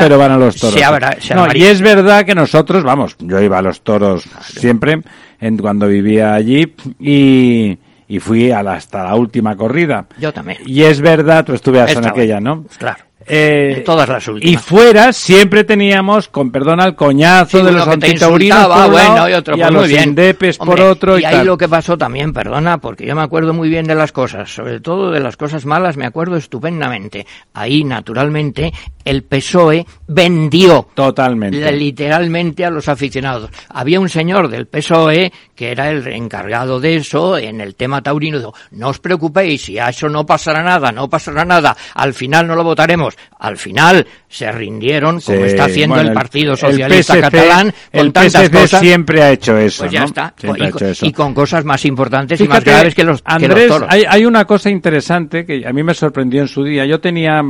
pero 0.00 0.18
van 0.18 0.32
a 0.32 0.36
los 0.38 0.56
toros. 0.56 0.74
Se 0.74 0.84
abra- 0.84 1.16
se 1.20 1.34
no, 1.34 1.46
y 1.54 1.62
es 1.64 1.80
verdad 1.80 2.24
que 2.24 2.34
nosotros, 2.34 2.82
vamos, 2.82 3.16
yo 3.18 3.40
iba 3.40 3.58
a 3.58 3.62
los 3.62 3.82
toros 3.82 4.24
siempre, 4.42 5.02
en, 5.40 5.56
cuando 5.58 5.86
vivía 5.88 6.34
allí, 6.34 6.74
y, 6.98 7.78
y 8.08 8.18
fui 8.18 8.50
a 8.50 8.62
la- 8.62 8.74
hasta 8.74 9.04
la 9.04 9.14
última 9.14 9.56
corrida. 9.56 10.06
Yo 10.18 10.32
también. 10.32 10.58
Y 10.66 10.82
es 10.82 11.00
verdad, 11.00 11.44
tú 11.44 11.52
estuvieras 11.54 11.90
en 11.92 11.98
aquella, 12.10 12.40
¿no? 12.40 12.64
Claro. 12.78 13.04
Eh, 13.32 13.74
En 13.78 13.84
todas 13.84 14.08
las 14.08 14.28
y 14.40 14.56
fuera 14.56 15.12
siempre 15.12 15.64
teníamos, 15.64 16.28
con 16.28 16.50
perdón, 16.50 16.80
al 16.80 16.96
coñazo 16.96 17.58
Sí, 17.58 17.64
de 17.64 17.72
los 17.72 17.86
antitaurinos 17.86 18.66
por 18.66 18.86
un 18.86 18.90
bueno, 18.92 19.14
lado, 19.14 19.28
y 19.28 19.32
otro, 19.34 19.54
a 19.54 19.58
pues 19.58 19.72
los 19.72 19.88
bien. 19.88 20.08
indepes 20.10 20.58
por 20.58 20.80
otro 20.80 21.18
y, 21.18 21.22
y 21.22 21.24
ahí 21.24 21.34
tal. 21.36 21.46
lo 21.46 21.56
que 21.58 21.68
pasó 21.68 21.96
también, 21.96 22.32
perdona, 22.32 22.78
porque 22.78 23.06
yo 23.06 23.14
me 23.14 23.22
acuerdo 23.22 23.54
muy 23.54 23.68
bien 23.68 23.86
de 23.86 23.94
las 23.94 24.10
cosas, 24.12 24.52
sobre 24.52 24.80
todo 24.80 25.10
de 25.10 25.20
las 25.20 25.36
cosas 25.36 25.64
malas 25.64 25.96
me 25.96 26.06
acuerdo 26.06 26.36
estupendamente. 26.36 27.26
Ahí, 27.54 27.84
naturalmente, 27.84 28.72
el 29.04 29.22
PSOE 29.22 29.86
vendió 30.08 30.88
Totalmente. 30.94 31.70
literalmente 31.72 32.64
a 32.64 32.70
los 32.70 32.88
aficionados. 32.88 33.50
Había 33.68 34.00
un 34.00 34.08
señor 34.08 34.48
del 34.48 34.66
PSOE 34.66 35.32
que 35.54 35.70
era 35.70 35.90
el 35.90 36.06
encargado 36.08 36.80
de 36.80 36.96
eso 36.96 37.38
en 37.38 37.60
el 37.60 37.74
tema 37.74 38.02
taurino. 38.02 38.38
Dijo, 38.38 38.54
no 38.72 38.88
os 38.88 38.98
preocupéis, 38.98 39.62
si 39.62 39.78
a 39.78 39.88
eso 39.90 40.08
no 40.08 40.24
pasará 40.26 40.62
nada, 40.62 40.90
no 40.90 41.08
pasará 41.08 41.44
nada, 41.44 41.76
al 41.94 42.14
final 42.14 42.46
no 42.46 42.54
lo 42.56 42.64
votaremos. 42.64 43.14
Al 43.38 43.56
final 43.56 44.06
se 44.28 44.50
rindieron, 44.52 45.20
como 45.20 45.38
Sí, 45.38 45.44
está 45.44 45.64
haciendo 45.64 45.94
bueno, 45.96 46.08
el 46.10 46.14
Partido 46.14 46.52
el 46.52 46.58
Socialista 46.58 47.14
PSC 47.14 47.20
catalán, 47.22 47.72
con 47.90 48.00
el 48.00 48.12
tantas 48.12 48.32
PSC 48.44 48.52
cosas. 48.52 48.80
siempre 48.80 49.22
ha 49.22 49.30
hecho 49.32 49.56
eso, 49.56 49.82
Pues 49.84 49.92
ya 49.92 50.00
¿no? 50.00 50.06
está. 50.06 50.34
Siempre 50.36 50.62
y, 50.62 50.66
ha 50.66 50.68
hecho 50.68 50.86
eso. 50.86 51.06
y 51.06 51.12
con 51.12 51.32
cosas 51.34 51.64
más 51.64 51.84
importantes 51.86 52.38
y 52.40 52.44
más 52.46 52.58
Fíjate, 52.58 52.70
graves 52.70 52.94
que 52.94 53.04
los, 53.04 53.22
que 53.22 53.32
los 53.32 53.34
Andrés, 53.50 53.68
toros. 53.68 53.88
hay, 53.90 54.04
hay 54.08 54.24
una 54.26 54.44
cosa 54.44 54.68
interesante 54.70 55.46
que 55.46 55.66
a 55.66 55.72
mí 55.72 55.82
me 55.82 55.94
sorprendió 55.94 56.42
en 56.42 56.48
su 56.48 56.62
día. 56.64 56.84
Yo 56.84 57.00
tenía 57.00 57.42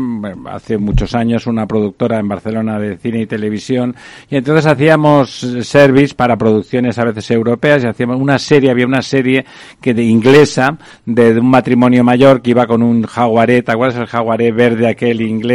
hace 0.50 0.78
muchos 0.78 1.14
años 1.14 1.46
una 1.46 1.66
productora 1.66 2.18
en 2.20 2.28
Barcelona 2.28 2.78
de 2.78 2.96
cine 2.96 3.22
y 3.22 3.26
televisión 3.26 3.94
y 4.28 4.36
entonces 4.36 4.66
hacíamos 4.66 5.30
service 5.62 6.14
para 6.14 6.36
producciones 6.36 6.98
a 6.98 7.04
veces 7.04 7.30
europeas 7.32 7.82
y 7.82 7.88
hacíamos 7.88 8.20
una 8.20 8.38
serie, 8.38 8.70
había 8.70 8.86
una 8.86 9.02
serie 9.02 9.44
que 9.80 9.92
de 9.92 10.04
inglesa 10.04 10.78
de, 11.04 11.34
de 11.34 11.40
un 11.40 11.50
matrimonio 11.50 12.04
mayor 12.04 12.40
que 12.42 12.50
iba 12.50 12.66
con 12.66 12.82
un 12.82 13.02
jaguaré, 13.04 13.62
¿te 13.62 13.72
acuerdas 13.72 13.98
el 14.00 14.06
jaguaré 14.06 14.52
verde 14.52 14.86
aquel 14.88 15.20
inglés 15.20 15.49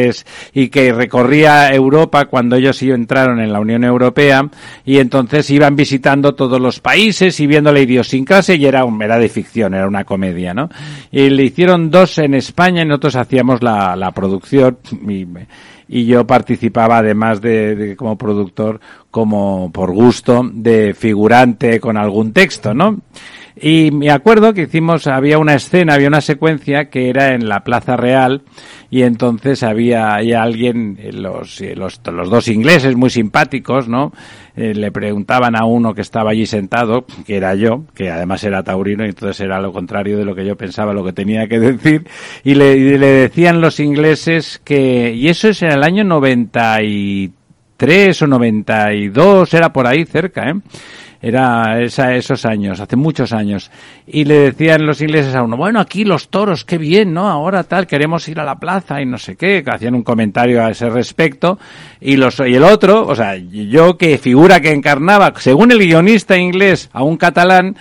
y 0.53 0.69
que 0.69 0.93
recorría 0.93 1.73
Europa 1.73 2.25
cuando 2.25 2.55
ellos 2.55 2.81
entraron 2.83 3.39
en 3.39 3.51
la 3.51 3.59
Unión 3.59 3.83
Europea 3.83 4.47
y 4.85 4.99
entonces 4.99 5.49
iban 5.49 5.75
visitando 5.75 6.35
todos 6.35 6.59
los 6.59 6.79
países 6.79 7.39
y 7.39 7.47
viendo 7.47 7.71
la 7.71 7.79
idiosincrasia 7.79 8.55
y 8.55 8.65
era, 8.65 8.85
un, 8.85 9.01
era 9.01 9.17
de 9.17 9.29
ficción, 9.29 9.73
era 9.73 9.87
una 9.87 10.03
comedia, 10.03 10.53
¿no? 10.53 10.69
Y 11.11 11.29
le 11.29 11.43
hicieron 11.43 11.89
dos 11.89 12.17
en 12.17 12.33
España 12.33 12.81
y 12.81 12.85
nosotros 12.85 13.15
hacíamos 13.15 13.63
la, 13.63 13.95
la 13.95 14.11
producción 14.11 14.77
y, 15.07 15.25
y 15.87 16.05
yo 16.05 16.25
participaba 16.25 16.99
además 16.99 17.41
de, 17.41 17.75
de 17.75 17.95
como 17.95 18.17
productor 18.17 18.79
como 19.11 19.71
por 19.71 19.91
gusto 19.91 20.49
de 20.51 20.93
figurante 20.93 21.79
con 21.79 21.97
algún 21.97 22.33
texto, 22.33 22.73
¿no? 22.73 22.99
Y 23.59 23.89
me 23.91 24.11
acuerdo 24.11 24.53
que 24.53 24.63
hicimos, 24.63 25.07
había 25.07 25.37
una 25.37 25.55
escena, 25.55 25.93
había 25.93 26.09
una 26.09 26.19
secuencia 26.19 26.89
que 26.89 27.09
era 27.09 27.33
en 27.33 27.47
la 27.47 27.63
Plaza 27.63 27.95
Real 27.95 28.41
y 28.89 29.03
entonces 29.03 29.63
había, 29.63 30.15
alguien, 30.15 30.97
eh, 30.99 31.13
los, 31.13 31.61
eh, 31.61 31.73
los, 31.73 32.01
los 32.05 32.29
dos 32.29 32.49
ingleses 32.49 32.97
muy 32.97 33.09
simpáticos, 33.09 33.87
¿no? 33.87 34.11
Eh, 34.57 34.73
le 34.73 34.91
preguntaban 34.91 35.55
a 35.55 35.63
uno 35.65 35.93
que 35.93 36.01
estaba 36.01 36.31
allí 36.31 36.45
sentado, 36.45 37.05
que 37.25 37.37
era 37.37 37.55
yo, 37.55 37.85
que 37.93 38.09
además 38.09 38.43
era 38.43 38.61
taurino 38.61 39.05
y 39.05 39.09
entonces 39.09 39.39
era 39.39 39.61
lo 39.61 39.71
contrario 39.71 40.17
de 40.17 40.25
lo 40.25 40.35
que 40.35 40.45
yo 40.45 40.57
pensaba, 40.57 40.93
lo 40.93 41.05
que 41.05 41.13
tenía 41.13 41.47
que 41.47 41.59
decir, 41.59 42.05
y 42.43 42.55
le, 42.55 42.73
y 42.73 42.97
le 42.97 43.07
decían 43.07 43.61
los 43.61 43.79
ingleses 43.79 44.59
que, 44.65 45.13
y 45.13 45.29
eso 45.29 45.47
es 45.47 45.61
en 45.61 45.71
el 45.71 45.83
año 45.83 46.03
93 46.03 48.21
o 48.21 48.27
92, 48.27 49.53
era 49.53 49.71
por 49.71 49.87
ahí 49.87 50.03
cerca, 50.05 50.49
¿eh? 50.49 50.55
Era 51.27 51.81
esa, 51.81 52.13
esos 52.13 52.45
años, 52.45 52.79
hace 52.79 52.95
muchos 52.95 53.33
años. 53.33 53.71
Y 54.05 54.25
le 54.25 54.51
decían 54.51 54.85
los 54.85 55.01
ingleses 55.01 55.33
a 55.33 55.41
uno, 55.41 55.57
bueno, 55.57 55.79
aquí 55.79 56.03
los 56.03 56.29
toros, 56.29 56.63
qué 56.65 56.77
bien, 56.77 57.15
¿no? 57.15 57.27
Ahora 57.27 57.63
tal, 57.63 57.87
queremos 57.87 58.27
ir 58.27 58.39
a 58.39 58.43
la 58.43 58.59
plaza 58.59 59.01
y 59.01 59.07
no 59.07 59.17
sé 59.17 59.35
qué, 59.35 59.63
hacían 59.65 59.95
un 59.95 60.03
comentario 60.03 60.63
a 60.63 60.69
ese 60.69 60.87
respecto. 60.87 61.57
Y 61.99 62.17
los, 62.17 62.39
y 62.41 62.53
el 62.53 62.63
otro, 62.63 63.07
o 63.07 63.15
sea, 63.15 63.37
yo 63.37 63.97
que 63.97 64.19
figura 64.19 64.59
que 64.59 64.71
encarnaba, 64.71 65.33
según 65.37 65.71
el 65.71 65.79
guionista 65.79 66.37
inglés, 66.37 66.91
a 66.93 67.01
un 67.01 67.17
catalán, 67.17 67.75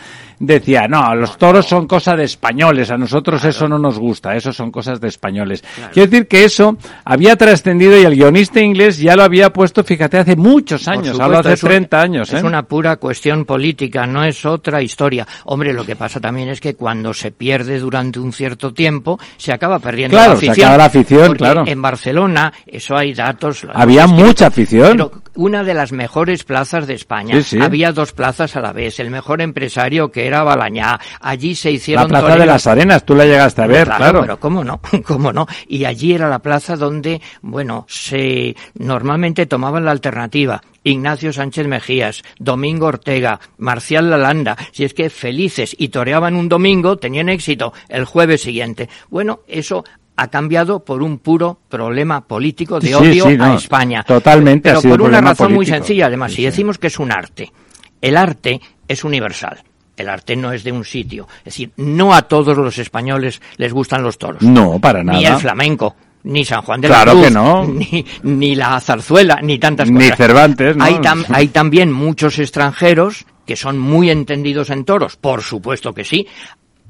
decía, 0.47 0.87
no, 0.89 1.15
los 1.15 1.37
toros 1.39 1.67
son 1.67 1.87
cosa 1.87 2.17
de 2.17 2.25
españoles, 2.25 2.91
a 2.91 2.97
nosotros 2.97 3.45
eso 3.45 3.69
no 3.69 3.79
nos 3.79 3.99
gusta, 3.99 4.35
eso 4.37 4.53
son 4.53 4.71
cosas 4.71 5.01
de 5.01 5.09
españoles. 5.09 5.63
Quiero 5.93 6.11
decir 6.11 6.29
que 6.29 6.45
eso 6.45 6.77
había 7.05 7.37
trascendido 7.37 7.97
y 7.99 8.05
el 8.05 8.15
guionista 8.15 8.61
inglés 8.61 8.99
ya 8.99 9.17
lo 9.17 9.23
había 9.23 9.53
puesto, 9.53 9.85
fíjate, 9.85 10.19
hace 10.19 10.37
muchos 10.37 10.87
años, 10.89 11.19
hablo 11.21 11.39
hace 11.39 11.55
es 11.55 11.63
un- 11.63 11.69
30 11.69 12.01
años. 12.01 12.33
Es 12.33 12.43
¿eh? 12.43 12.47
una 12.47 12.63
pura 12.65 12.97
cuestión 12.97 13.45
política, 13.45 14.07
no 14.07 14.25
es 14.25 14.45
otra 14.45 14.83
historia. 14.83 15.27
Hombre, 15.47 15.73
lo 15.73 15.85
que 15.85 15.97
pasa 15.97 16.21
también 16.21 16.49
es 16.49 16.61
que 16.61 16.75
cuando 16.75 17.13
se 17.15 17.31
pierde 17.33 17.79
durante 17.79 18.19
un 18.21 18.33
cierto 18.33 18.73
tiempo, 18.73 19.19
se 19.37 19.53
acaba 19.53 19.79
perdiendo 19.79 20.17
Claro, 20.17 20.35
la 20.35 20.41
se 20.41 20.47
afición. 20.49 20.67
acaba 20.67 20.79
la 20.79 20.85
afición, 20.87 21.35
claro. 21.35 21.65
En 21.67 21.83
Barcelona, 21.83 22.53
eso 22.67 22.97
hay 22.97 23.15
datos. 23.15 23.67
Había 23.73 24.07
mucha 24.07 24.47
afición. 24.49 24.93
Pero 24.93 25.13
una 25.35 25.65
de 25.65 25.75
las 25.75 25.93
mejores 25.93 26.45
plazas 26.45 26.87
de 26.87 26.95
España. 26.95 27.37
Sí, 27.37 27.43
sí. 27.43 27.59
Había 27.61 27.93
dos 27.93 28.13
plazas 28.13 28.57
a 28.57 28.61
la 28.61 28.73
vez. 28.73 29.01
El 29.01 29.11
mejor 29.11 29.41
empresario 29.41 30.11
que 30.11 30.27
era 30.27 30.43
Balañá. 30.43 31.01
Allí 31.21 31.55
se 31.55 31.71
hicieron 31.71 32.11
La 32.11 32.21
Plaza 32.21 32.37
de 32.37 32.47
las 32.47 32.67
Arenas, 32.67 33.05
tú 33.05 33.15
la 33.15 33.25
llegaste 33.25 33.63
a 33.63 33.67
ver, 33.67 33.89
claro. 33.89 34.21
Pero 34.23 34.39
cómo 34.39 34.65
no, 34.65 34.81
cómo 35.05 35.33
no. 35.33 35.47
Y 35.67 35.85
allí 35.85 36.15
era 36.15 36.29
la 36.29 36.41
plaza 36.41 36.77
donde, 36.77 37.21
bueno, 37.43 37.87
se 37.89 38.57
normalmente 38.75 39.47
tomaban 39.47 39.85
la 39.85 39.91
alternativa. 39.91 40.63
Ignacio 40.85 41.33
Sánchez 41.33 41.67
Mejías, 41.67 42.23
Domingo 42.39 42.87
Ortega, 42.87 43.41
Marcial 43.57 44.11
Lalanda, 44.11 44.57
si 44.71 44.85
es 44.85 44.93
que 44.93 45.09
felices 45.09 45.75
y 45.79 45.89
toreaban 45.89 46.37
un 46.37 46.51
domingo, 46.51 46.99
tenían 46.99 47.31
éxito 47.31 47.73
el 47.89 48.05
jueves 48.05 48.43
siguiente. 48.43 48.91
Bueno, 49.09 49.41
eso 49.49 49.85
ha 50.17 50.29
cambiado 50.29 50.85
por 50.85 51.03
un 51.03 51.19
puro 51.19 51.59
problema 51.69 52.21
político 52.27 52.79
de 52.81 52.95
odio 52.95 53.27
sí, 53.29 53.37
no, 53.37 53.45
a 53.45 53.55
España. 53.57 54.05
totalmente 54.05 54.69
ha 54.71 54.73
Pero 54.73 54.81
sido 54.83 54.95
por 54.99 55.03
una 55.09 55.21
razón 55.21 55.53
muy 55.53 55.67
sencilla, 55.67 56.07
además, 56.07 56.31
Sí, 56.31 56.37
si 56.37 56.45
decimos 56.45 56.79
que 56.79 56.87
es 56.87 56.99
un 56.99 57.11
arte, 57.13 57.53
el 58.01 58.17
arte 58.17 58.61
es 58.87 59.03
universal. 59.05 59.63
El 59.97 60.09
arte 60.09 60.35
no 60.35 60.53
es 60.53 60.65
de 60.65 60.73
un 60.73 60.85
sitio. 60.85 61.29
Es 61.39 61.45
decir, 61.45 61.71
no 61.77 62.15
a 62.15 62.23
todos 62.23 62.57
los 62.57 62.79
españoles 62.79 63.41
les 63.59 63.73
gustan 63.73 64.03
los 64.03 64.19
toros. 64.19 64.43
No, 64.43 64.79
para 64.81 65.05
nada. 65.05 65.19
Ni 65.19 65.25
el 65.25 65.37
flamenco, 65.37 65.95
ni 66.25 66.45
San 66.45 66.63
Juan 66.63 66.81
de 66.81 66.89
Claro 66.89 67.07
la 67.07 67.13
Cruz, 67.13 67.25
que 67.27 67.31
no. 67.33 67.65
ni, 67.69 68.05
ni 68.25 68.55
la 68.57 68.81
zarzuela, 68.81 69.41
ni 69.41 69.59
tantas 69.61 69.89
Ni 69.91 70.01
cosas. 70.01 70.17
Cervantes, 70.19 70.77
¿no? 70.77 70.85
Hay, 70.85 70.95
tam- 70.95 71.25
hay 71.29 71.47
también 71.49 71.93
muchos 71.93 72.39
extranjeros 72.41 73.25
que 73.47 73.55
son 73.57 73.79
muy 73.79 74.11
entendidos 74.11 74.71
en 74.71 74.85
toros, 74.85 75.17
por 75.17 75.43
supuesto 75.43 75.93
que 75.93 76.03
sí. 76.05 76.27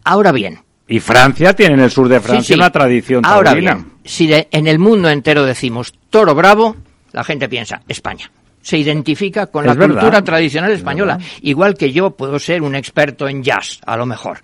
Ahora 0.05 0.33
bien, 0.33 0.61
Y 0.86 1.01
Francia 1.01 1.55
tiene 1.55 1.74
en 1.74 1.81
el 1.81 1.90
sur 1.90 2.09
de 2.09 2.20
Francia 2.20 2.43
Sí, 2.43 2.52
sí. 2.55 2.55
una 2.55 2.70
tradición 2.70 3.24
Ahora 3.24 3.51
taurina. 3.52 3.74
bien, 3.74 3.93
si 4.05 4.27
de- 4.27 4.48
en 4.51 4.66
el 4.66 4.78
mundo 4.78 5.09
entero 5.09 5.44
decimos 5.44 5.93
toro 6.11 6.35
bravo, 6.35 6.77
la 7.12 7.24
gente 7.24 7.48
piensa 7.48 7.81
España. 7.89 8.31
Se 8.61 8.77
identifica 8.78 9.47
con 9.47 9.66
la 9.66 9.74
verdad. 9.74 9.94
cultura 9.97 10.23
tradicional 10.23 10.73
española. 10.73 11.19
Igual 11.43 11.74
que 11.74 11.93
yo 11.93 12.11
puedo 12.11 12.39
ser 12.39 12.62
un 12.62 12.74
experto 12.74 13.28
en 13.28 13.43
jazz, 13.43 13.78
a 13.86 13.97
lo 13.97 14.06
mejor. 14.06 14.39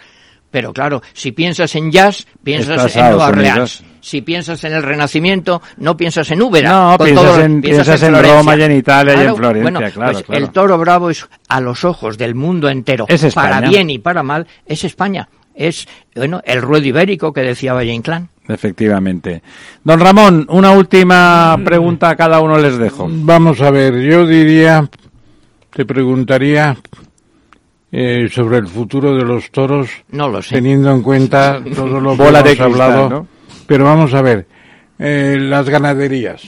Pero 0.51 0.73
claro, 0.73 1.01
si 1.13 1.31
piensas 1.33 1.75
en 1.77 1.93
jazz, 1.93 2.27
piensas 2.43 2.77
Estás 2.77 2.97
en 2.97 3.09
Nueva 3.11 3.29
Orleans. 3.29 3.85
Si 4.01 4.21
piensas 4.23 4.65
en 4.65 4.73
el 4.73 4.83
Renacimiento, 4.83 5.63
no 5.77 5.97
piensas 5.97 6.31
en 6.33 6.43
Úbeda. 6.43 6.71
No, 6.71 6.99
piensas 6.99 7.25
todo- 7.25 7.41
en- 7.45 7.61
piensas 7.63 8.03
en 8.03 8.09
Florencia. 8.09 8.37
Roma 8.39 8.57
y 8.57 8.63
en 8.63 8.73
Italia 8.73 9.15
y 9.15 9.27
en 9.27 9.37
Florencia, 9.37 9.63
bueno, 9.63 9.79
claro, 9.93 10.13
pues 10.13 10.25
claro. 10.25 10.45
El 10.45 10.51
toro 10.51 10.79
bravo 10.79 11.11
es, 11.11 11.29
a 11.49 11.61
los 11.61 11.85
ojos 11.85 12.19
del 12.19 12.35
mundo 12.35 12.69
entero, 12.69 13.07
para 13.35 13.61
bien 13.61 13.91
y 13.91 13.99
para 13.99 14.23
mal, 14.23 14.47
es 14.67 14.83
España. 14.85 15.29
Es, 15.61 15.87
bueno, 16.17 16.41
el 16.47 16.63
ruedo 16.63 16.87
ibérico 16.87 17.35
que 17.35 17.43
decía 17.43 17.75
Valle 17.75 17.93
Inclán. 17.93 18.29
Efectivamente. 18.49 19.43
Don 19.85 20.01
Ramón, 20.01 20.47
una 20.49 20.71
última 20.71 21.59
pregunta 21.63 22.09
a 22.09 22.17
cada 22.17 22.41
uno 22.41 22.57
les 22.59 22.79
dejo. 22.79 23.07
Vamos 23.11 23.61
a 23.61 23.71
ver, 23.71 24.01
yo 24.01 24.27
diría, 24.27 24.89
te 25.73 25.85
preguntaría 25.85 26.77
eh, 27.93 28.29
sobre 28.33 28.57
el 28.59 28.69
futuro 28.69 29.15
de 29.15 29.23
los 29.25 29.51
toros, 29.51 29.91
No 30.11 30.29
lo 30.31 30.41
sé. 30.41 30.55
teniendo 30.55 30.91
en 30.93 31.03
cuenta 31.03 31.61
todo 31.75 32.01
lo 32.01 32.13
que 32.17 32.23
Bola 32.23 32.43
de 32.43 32.53
hemos 32.53 32.65
cristal, 32.67 32.83
hablado. 32.91 33.11
¿no? 33.11 33.27
Pero 33.67 33.85
vamos 33.85 34.15
a 34.15 34.23
ver, 34.23 34.47
eh, 34.99 35.37
las 35.39 35.69
ganaderías. 35.69 36.43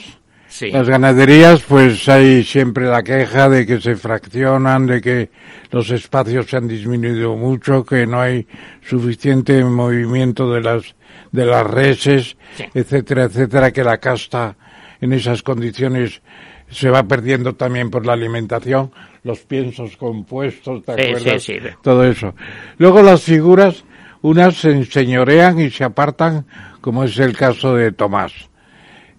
Sí. 0.53 0.70
Las 0.70 0.87
ganaderías, 0.87 1.62
pues 1.62 2.07
hay 2.11 2.45
siempre 2.45 2.85
la 2.85 3.03
queja 3.03 3.49
de 3.49 3.65
que 3.65 3.81
se 3.81 3.97
fraccionan, 3.97 4.87
de 4.87 5.01
que 5.01 5.31
los 5.70 5.91
espacios 5.91 6.47
se 6.47 6.59
han 6.59 6.69
disminuido 6.69 7.35
mucho, 7.37 7.87
que 7.87 8.07
no 8.07 8.20
hay 8.20 8.47
suficiente 8.83 9.65
movimiento 9.65 10.53
de 10.53 10.61
las 10.61 10.95
de 11.31 11.47
las 11.47 11.66
reses, 11.66 12.37
etcétera, 12.74 13.24
etcétera, 13.24 13.70
que 13.70 13.83
la 13.83 13.97
casta 13.97 14.55
en 15.01 15.15
esas 15.15 15.43
condiciones 15.43 16.20
se 16.69 16.91
va 16.91 17.03
perdiendo 17.03 17.55
también 17.55 17.89
por 17.89 18.05
la 18.05 18.12
alimentación, 18.12 18.93
los 19.24 19.41
piensos 19.41 19.97
compuestos, 19.97 20.85
¿te 20.85 20.93
acuerdas? 20.93 21.43
sí. 21.43 21.57
Todo 21.83 22.05
eso. 22.05 22.35
Luego 22.77 23.03
las 23.03 23.23
figuras, 23.23 23.85
unas 24.20 24.57
se 24.57 24.73
enseñorean 24.73 25.61
y 25.61 25.70
se 25.70 25.85
apartan, 25.85 26.45
como 26.83 27.05
es 27.05 27.19
el 27.19 27.35
caso 27.35 27.74
de 27.74 27.93
Tomás 27.93 28.53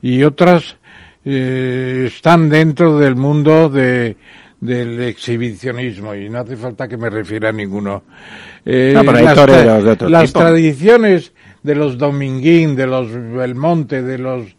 y 0.03 0.22
otras 0.23 0.77
eh, 1.25 2.05
están 2.07 2.49
dentro 2.49 2.97
del 2.97 3.15
mundo 3.15 3.69
de, 3.69 4.17
del 4.59 5.01
exhibicionismo 5.01 6.15
y 6.15 6.29
no 6.29 6.39
hace 6.39 6.55
falta 6.57 6.87
que 6.87 6.97
me 6.97 7.09
refiera 7.09 7.49
a 7.49 7.53
ninguno. 7.53 8.03
Eh, 8.65 8.91
No, 8.95 9.01
pero 9.01 9.17
hay 9.17 9.25
las, 9.25 9.35
toreros 9.35 9.65
tra- 9.65 9.83
de 9.83 9.89
otro 9.91 10.09
las 10.09 10.27
tipo. 10.27 10.39
tradiciones 10.39 11.33
de 11.63 11.75
los 11.75 11.97
Dominguín, 11.97 12.75
de 12.75 12.87
los 12.87 13.11
Belmonte, 13.11 14.01
de 14.01 14.17
los 14.17 14.55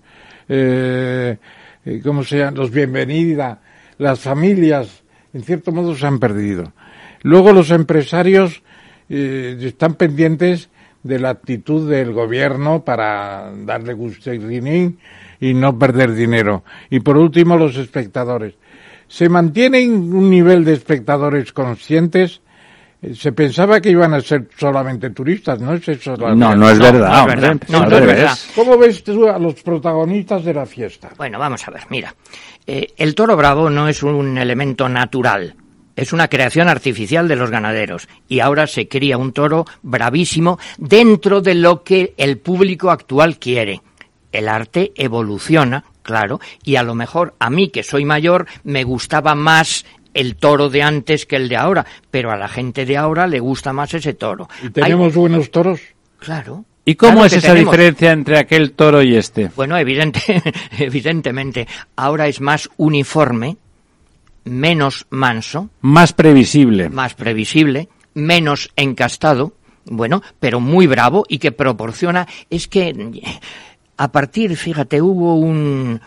eh, 0.48 1.36
eh, 1.84 2.00
¿cómo 2.02 2.24
se 2.24 2.38
llama? 2.38 2.56
Los 2.56 2.70
Bienvenida, 2.70 3.60
las 3.98 4.20
familias, 4.20 5.02
en 5.32 5.42
cierto 5.42 5.72
modo 5.72 5.94
se 5.94 6.06
han 6.06 6.18
perdido. 6.18 6.72
Luego 7.22 7.52
los 7.52 7.70
empresarios 7.70 8.62
eh, 9.08 9.56
están 9.60 9.94
pendientes 9.94 10.68
de 11.02 11.18
la 11.18 11.30
actitud 11.30 11.88
del 11.90 12.12
gobierno 12.12 12.84
para 12.84 13.52
darle 13.64 13.92
gusto 13.92 14.32
y 14.32 14.38
rinín 14.38 14.98
y 15.40 15.54
no 15.54 15.78
perder 15.78 16.14
dinero. 16.14 16.64
Y 16.90 17.00
por 17.00 17.16
último, 17.16 17.56
los 17.56 17.76
espectadores. 17.76 18.54
¿Se 19.08 19.28
mantienen 19.28 20.12
un 20.14 20.30
nivel 20.30 20.64
de 20.64 20.72
espectadores 20.74 21.52
conscientes? 21.52 22.40
Eh, 23.02 23.14
Se 23.14 23.32
pensaba 23.32 23.80
que 23.80 23.90
iban 23.90 24.14
a 24.14 24.20
ser 24.20 24.48
solamente 24.58 25.10
turistas, 25.10 25.60
¿no 25.60 25.74
es 25.74 25.86
eso? 25.88 26.16
la 26.16 26.34
No, 26.34 26.54
no 26.56 26.70
es 26.70 26.78
verdad. 26.78 27.26
No, 27.68 27.78
al 27.82 27.90
no 27.90 27.96
es 27.96 28.00
revés. 28.00 28.06
verdad. 28.16 28.38
¿Cómo 28.54 28.78
ves 28.78 29.04
tú 29.04 29.28
a 29.28 29.38
los 29.38 29.62
protagonistas 29.62 30.44
de 30.44 30.54
la 30.54 30.64
fiesta? 30.66 31.10
Bueno, 31.16 31.38
vamos 31.38 31.66
a 31.68 31.70
ver, 31.70 31.82
mira. 31.90 32.14
Eh, 32.66 32.94
el 32.96 33.14
toro 33.14 33.36
bravo 33.36 33.68
no 33.68 33.88
es 33.88 34.02
un 34.02 34.38
elemento 34.38 34.88
natural. 34.88 35.54
Es 35.96 36.12
una 36.12 36.26
creación 36.26 36.68
artificial 36.68 37.28
de 37.28 37.36
los 37.36 37.50
ganaderos. 37.52 38.08
Y 38.26 38.40
ahora 38.40 38.66
se 38.66 38.88
cría 38.88 39.16
un 39.18 39.32
toro 39.32 39.64
bravísimo 39.82 40.58
dentro 40.78 41.40
de 41.40 41.54
lo 41.54 41.84
que 41.84 42.14
el 42.16 42.38
público 42.38 42.90
actual 42.90 43.38
quiere. 43.38 43.80
El 44.38 44.48
arte 44.48 44.92
evoluciona, 44.96 45.84
claro, 46.02 46.40
y 46.64 46.76
a 46.76 46.82
lo 46.82 46.94
mejor 46.94 47.34
a 47.38 47.50
mí, 47.50 47.68
que 47.68 47.82
soy 47.82 48.04
mayor, 48.04 48.46
me 48.64 48.84
gustaba 48.84 49.34
más 49.34 49.84
el 50.12 50.36
toro 50.36 50.70
de 50.70 50.82
antes 50.82 51.26
que 51.26 51.36
el 51.36 51.48
de 51.48 51.56
ahora, 51.56 51.84
pero 52.10 52.30
a 52.30 52.36
la 52.36 52.48
gente 52.48 52.84
de 52.86 52.96
ahora 52.96 53.26
le 53.26 53.40
gusta 53.40 53.72
más 53.72 53.94
ese 53.94 54.14
toro. 54.14 54.48
¿Y 54.62 54.70
tenemos 54.70 55.14
buenos 55.14 55.50
toros? 55.50 55.80
Claro. 56.18 56.64
¿Y 56.84 56.96
cómo 56.96 57.12
Claro 57.12 57.26
es 57.26 57.32
esa 57.34 57.48
tenemos. 57.52 57.72
diferencia 57.72 58.12
entre 58.12 58.38
aquel 58.38 58.72
toro 58.72 59.02
y 59.02 59.16
este? 59.16 59.50
Bueno, 59.56 59.76
evidente, 59.78 60.20
evidentemente, 60.78 61.66
ahora 61.96 62.28
es 62.28 62.40
más 62.40 62.68
uniforme, 62.76 63.56
menos 64.44 65.06
manso, 65.10 65.70
Más 65.80 66.12
previsible. 66.12 66.90
más 66.90 67.14
previsible, 67.14 67.88
menos 68.14 68.70
encastado, 68.76 69.54
bueno, 69.86 70.22
pero 70.40 70.60
muy 70.60 70.86
bravo 70.86 71.24
y 71.28 71.38
que 71.38 71.52
proporciona, 71.52 72.26
es 72.50 72.68
que 72.68 72.94
a 73.96 74.10
partir, 74.12 74.56
fíjate, 74.56 75.00
hubo 75.00 75.36
un, 75.36 76.00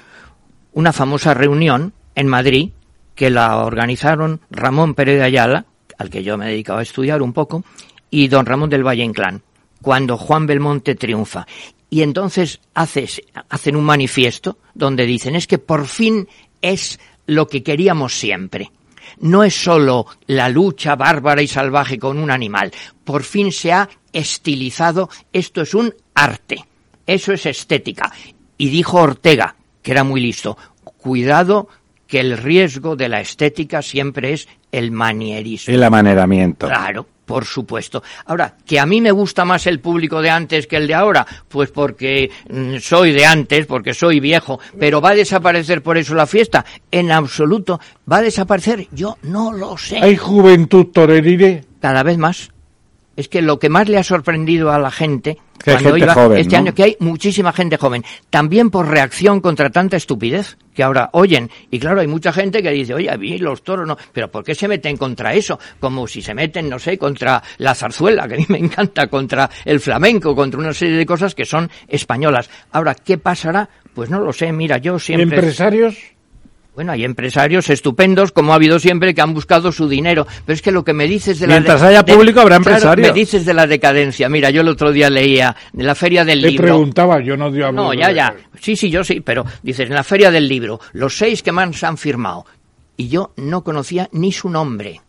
una 0.73 0.93
famosa 0.93 1.33
reunión 1.33 1.93
en 2.15 2.27
Madrid 2.27 2.71
que 3.15 3.29
la 3.29 3.57
organizaron 3.57 4.41
Ramón 4.49 4.93
Pérez 4.93 5.17
de 5.17 5.23
Ayala, 5.23 5.65
al 5.97 6.09
que 6.09 6.23
yo 6.23 6.37
me 6.37 6.45
he 6.45 6.49
dedicado 6.51 6.79
a 6.79 6.83
estudiar 6.83 7.21
un 7.21 7.33
poco, 7.33 7.63
y 8.09 8.27
don 8.27 8.45
Ramón 8.45 8.69
del 8.69 8.85
Valle 8.85 9.03
Inclán, 9.03 9.41
cuando 9.81 10.17
Juan 10.17 10.45
Belmonte 10.45 10.95
triunfa. 10.95 11.47
Y 11.89 12.01
entonces 12.01 12.59
haces- 12.75 13.21
hacen 13.49 13.75
un 13.75 13.85
manifiesto 13.85 14.57
donde 14.73 15.05
dicen 15.05 15.35
es 15.35 15.47
que 15.47 15.57
por 15.57 15.87
fin 15.87 16.27
es 16.61 16.99
lo 17.25 17.47
que 17.47 17.63
queríamos 17.63 18.13
siempre. 18.19 18.71
No 19.19 19.43
es 19.43 19.55
solo 19.55 20.05
la 20.27 20.49
lucha 20.49 20.95
bárbara 20.95 21.41
y 21.41 21.47
salvaje 21.47 21.97
con 21.97 22.17
un 22.19 22.29
animal. 22.29 22.71
Por 23.05 23.23
fin 23.23 23.51
se 23.53 23.71
ha 23.71 23.87
estilizado. 24.11 25.09
Esto 25.31 25.61
es 25.61 25.73
un 25.73 25.93
arte. 26.13 26.65
Eso 27.07 27.33
es 27.33 27.45
estética. 27.45 28.11
Y 28.57 28.69
dijo 28.69 29.01
Ortega, 29.01 29.55
que 29.81 29.91
era 29.91 30.03
muy 30.03 30.19
listo, 30.21 30.57
cuidado 30.97 31.69
que 32.05 32.19
el 32.19 32.37
riesgo 32.37 32.95
de 32.95 33.09
la 33.09 33.21
estética 33.21 33.81
siempre 33.81 34.33
es 34.33 34.47
el 34.71 34.91
manierismo. 34.91 35.73
El 35.73 35.83
amaneramiento. 35.83 36.67
Claro, 36.67 37.05
por 37.25 37.45
supuesto. 37.45 38.01
Ahora, 38.25 38.55
que 38.65 38.79
a 38.79 38.85
mí 38.85 39.01
me 39.01 39.11
gusta 39.11 39.45
más 39.45 39.67
el 39.67 39.79
público 39.79 40.21
de 40.21 40.29
antes 40.29 40.67
que 40.67 40.77
el 40.77 40.87
de 40.87 40.95
ahora, 40.95 41.25
pues 41.47 41.69
porque 41.71 42.29
mm, 42.49 42.77
soy 42.77 43.11
de 43.11 43.25
antes, 43.25 43.65
porque 43.65 43.93
soy 43.93 44.19
viejo, 44.19 44.59
pero 44.79 45.01
¿va 45.01 45.11
a 45.11 45.15
desaparecer 45.15 45.83
por 45.83 45.97
eso 45.97 46.15
la 46.15 46.25
fiesta? 46.25 46.65
En 46.89 47.11
absoluto. 47.11 47.79
¿Va 48.09 48.17
a 48.17 48.21
desaparecer? 48.21 48.87
Yo 48.91 49.17
no 49.23 49.51
lo 49.51 49.77
sé. 49.77 49.97
¿Hay 49.97 50.15
juventud 50.15 50.87
torerire? 50.87 51.65
Cada 51.81 52.03
vez 52.03 52.17
más. 52.17 52.51
Es 53.17 53.27
que 53.27 53.41
lo 53.41 53.59
que 53.59 53.67
más 53.67 53.89
le 53.89 53.97
ha 53.97 54.03
sorprendido 54.03 54.71
a 54.71 54.79
la 54.79 54.91
gente 54.91 55.37
Que 55.57 55.71
cuando 55.71 55.89
gente 55.89 56.05
iba 56.05 56.13
joven, 56.13 56.37
este 56.37 56.55
¿no? 56.55 56.61
año 56.61 56.73
que 56.75 56.83
hay 56.83 56.97
muchísima 56.99 57.51
gente 57.51 57.75
joven, 57.77 58.05
también 58.29 58.69
por 58.69 58.87
reacción 58.87 59.41
contra 59.41 59.69
tanta 59.71 59.97
estupidez 59.97 60.57
que 60.73 60.83
ahora 60.83 61.09
oyen. 61.13 61.49
Y 61.71 61.79
claro, 61.79 61.99
hay 61.99 62.07
mucha 62.07 62.31
gente 62.31 62.61
que 62.61 62.69
dice, 62.69 62.93
oye, 62.93 63.09
a 63.09 63.17
mí 63.17 63.39
los 63.39 63.63
toros 63.63 63.87
no, 63.87 63.97
pero 64.13 64.29
¿por 64.29 64.43
qué 64.43 64.53
se 64.53 64.67
meten 64.67 64.95
contra 64.95 65.33
eso? 65.33 65.59
Como 65.79 66.07
si 66.07 66.21
se 66.21 66.35
meten, 66.35 66.69
no 66.69 66.77
sé, 66.77 66.97
contra 66.97 67.41
la 67.57 67.73
zarzuela, 67.73 68.27
que 68.27 68.35
a 68.35 68.37
mí 68.37 68.45
me 68.47 68.59
encanta, 68.59 69.07
contra 69.07 69.49
el 69.65 69.79
flamenco, 69.79 70.35
contra 70.35 70.59
una 70.59 70.73
serie 70.73 70.95
de 70.95 71.05
cosas 71.05 71.33
que 71.33 71.45
son 71.45 71.69
españolas. 71.87 72.49
Ahora, 72.71 72.93
¿qué 72.93 73.17
pasará? 73.17 73.67
Pues 73.95 74.11
no 74.11 74.19
lo 74.19 74.31
sé, 74.31 74.53
mira, 74.53 74.77
yo 74.77 74.99
siempre... 74.99 75.39
¿Empresarios? 75.39 76.16
Bueno, 76.77 76.91
hay 76.91 77.03
empresarios 77.05 77.71
estupendos, 77.71 78.31
como 78.31 78.51
ha 78.53 78.55
habido 78.57 78.77
siempre, 78.77 79.15
que 79.15 79.21
han 79.21 79.33
buscado 79.33 79.71
su 79.71 79.89
dinero. 79.89 80.27
Pero 80.45 80.53
es 80.53 80.61
que 80.61 80.69
lo 80.71 80.83
que 80.83 80.93
me 80.93 81.07
dices 81.07 81.39
de 81.39 81.47
la... 81.47 81.53
Mientras 81.53 81.81
de- 81.81 81.87
haya 81.87 82.03
de- 82.03 82.13
público, 82.13 82.39
habrá 82.39 82.59
claro, 82.59 82.75
empresario. 82.75 83.07
me 83.07 83.13
dices 83.13 83.45
de 83.47 83.53
la 83.55 83.65
decadencia. 83.65 84.29
Mira, 84.29 84.51
yo 84.51 84.61
el 84.61 84.67
otro 84.67 84.91
día 84.91 85.09
leía 85.09 85.55
de 85.73 85.83
la 85.83 85.95
Feria 85.95 86.23
del 86.23 86.39
Te 86.39 86.51
Libro... 86.51 86.65
preguntaba, 86.67 87.19
yo 87.19 87.35
no 87.35 87.49
dio 87.49 87.71
No, 87.71 87.95
ya, 87.95 88.11
ya. 88.11 88.35
Sí, 88.61 88.75
sí, 88.75 88.91
yo 88.91 89.03
sí, 89.03 89.21
pero 89.21 89.43
dices, 89.63 89.89
en 89.89 89.95
la 89.95 90.03
Feria 90.03 90.29
del 90.29 90.47
Libro, 90.47 90.79
los 90.93 91.17
seis 91.17 91.41
que 91.41 91.51
más 91.51 91.83
han 91.83 91.97
firmado. 91.97 92.45
Y 92.95 93.07
yo 93.07 93.33
no 93.37 93.63
conocía 93.63 94.07
ni 94.11 94.31
su 94.31 94.47
nombre. 94.47 95.01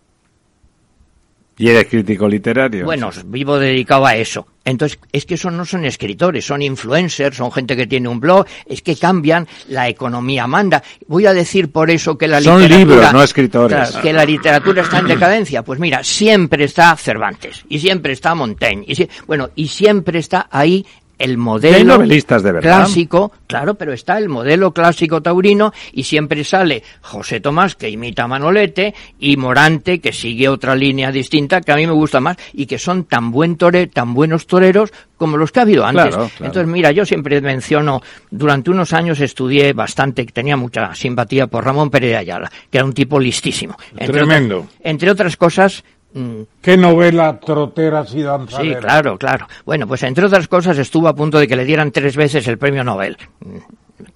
Y 1.58 1.68
eres 1.68 1.86
crítico 1.86 2.28
literario. 2.28 2.84
Bueno, 2.84 3.10
vivo 3.26 3.58
dedicado 3.58 4.06
a 4.06 4.14
eso. 4.16 4.46
Entonces, 4.64 4.98
es 5.12 5.24
que 5.26 5.34
esos 5.34 5.52
no 5.52 5.64
son 5.64 5.84
escritores, 5.84 6.44
son 6.44 6.62
influencers, 6.62 7.36
son 7.36 7.50
gente 7.50 7.74
que 7.74 7.86
tiene 7.86 8.08
un 8.08 8.20
blog, 8.20 8.46
es 8.66 8.80
que 8.82 8.94
cambian, 8.96 9.48
la 9.68 9.88
economía 9.88 10.46
manda. 10.46 10.82
Voy 11.08 11.26
a 11.26 11.32
decir 11.34 11.72
por 11.72 11.90
eso 11.90 12.16
que 12.16 12.28
la 12.28 12.40
Son 12.40 12.60
literatura... 12.60 12.94
libros, 12.96 13.12
no 13.12 13.22
escritores. 13.22 13.90
Que 13.96 14.12
la 14.12 14.24
literatura 14.24 14.82
está 14.82 14.98
en 15.00 15.06
decadencia. 15.08 15.62
Pues 15.62 15.80
mira, 15.80 16.04
siempre 16.04 16.64
está 16.64 16.94
Cervantes, 16.96 17.64
y 17.68 17.78
siempre 17.80 18.12
está 18.12 18.34
Montaigne, 18.34 18.84
y 18.86 18.94
si- 18.94 19.08
bueno, 19.26 19.50
y 19.56 19.68
siempre 19.68 20.18
está 20.20 20.48
ahí 20.50 20.84
el 21.18 21.36
modelo 21.38 21.94
novelistas 21.96 22.42
de 22.42 22.52
verdad. 22.52 22.76
clásico, 22.80 23.32
claro, 23.46 23.74
pero 23.74 23.92
está 23.92 24.18
el 24.18 24.28
modelo 24.28 24.72
clásico 24.72 25.20
taurino 25.20 25.72
y 25.92 26.04
siempre 26.04 26.44
sale 26.44 26.82
José 27.00 27.40
Tomás 27.40 27.74
que 27.74 27.88
imita 27.90 28.24
a 28.24 28.28
Manolete 28.28 28.94
y 29.18 29.36
Morante 29.36 30.00
que 30.00 30.12
sigue 30.12 30.48
otra 30.48 30.74
línea 30.74 31.10
distinta 31.10 31.60
que 31.60 31.72
a 31.72 31.76
mí 31.76 31.86
me 31.86 31.92
gusta 31.92 32.20
más 32.20 32.36
y 32.52 32.66
que 32.66 32.78
son 32.78 33.04
tan 33.04 33.30
buen 33.30 33.56
tore, 33.56 33.86
tan 33.88 34.14
buenos 34.14 34.46
toreros 34.46 34.92
como 35.16 35.36
los 35.36 35.50
que 35.50 35.58
ha 35.58 35.62
habido 35.62 35.84
antes. 35.84 36.06
Claro, 36.08 36.28
claro. 36.28 36.44
Entonces, 36.46 36.68
mira, 36.72 36.92
yo 36.92 37.04
siempre 37.04 37.40
menciono, 37.40 38.00
durante 38.30 38.70
unos 38.70 38.92
años 38.92 39.18
estudié 39.20 39.72
bastante, 39.72 40.24
tenía 40.26 40.56
mucha 40.56 40.94
simpatía 40.94 41.48
por 41.48 41.64
Ramón 41.64 41.90
Pérez 41.90 42.10
de 42.10 42.16
Ayala, 42.18 42.50
que 42.70 42.78
era 42.78 42.84
un 42.84 42.92
tipo 42.92 43.18
listísimo. 43.18 43.76
Entre 43.96 44.12
Tremendo. 44.18 44.58
otras- 44.58 44.74
entre 44.84 45.10
otras 45.10 45.36
cosas, 45.36 45.82
mm, 46.14 46.42
¿Qué 46.62 46.76
novela 46.76 47.38
troteras 47.40 48.14
y 48.14 48.22
danzaderas? 48.22 48.76
Sí, 48.76 48.80
claro, 48.80 49.18
claro. 49.18 49.46
Bueno, 49.64 49.86
pues 49.86 50.02
entre 50.02 50.26
otras 50.26 50.48
cosas 50.48 50.78
estuvo 50.78 51.08
a 51.08 51.14
punto 51.14 51.38
de 51.38 51.46
que 51.46 51.56
le 51.56 51.64
dieran 51.64 51.92
tres 51.92 52.16
veces 52.16 52.46
el 52.48 52.58
premio 52.58 52.84
Nobel, 52.84 53.16
mm, 53.40 53.56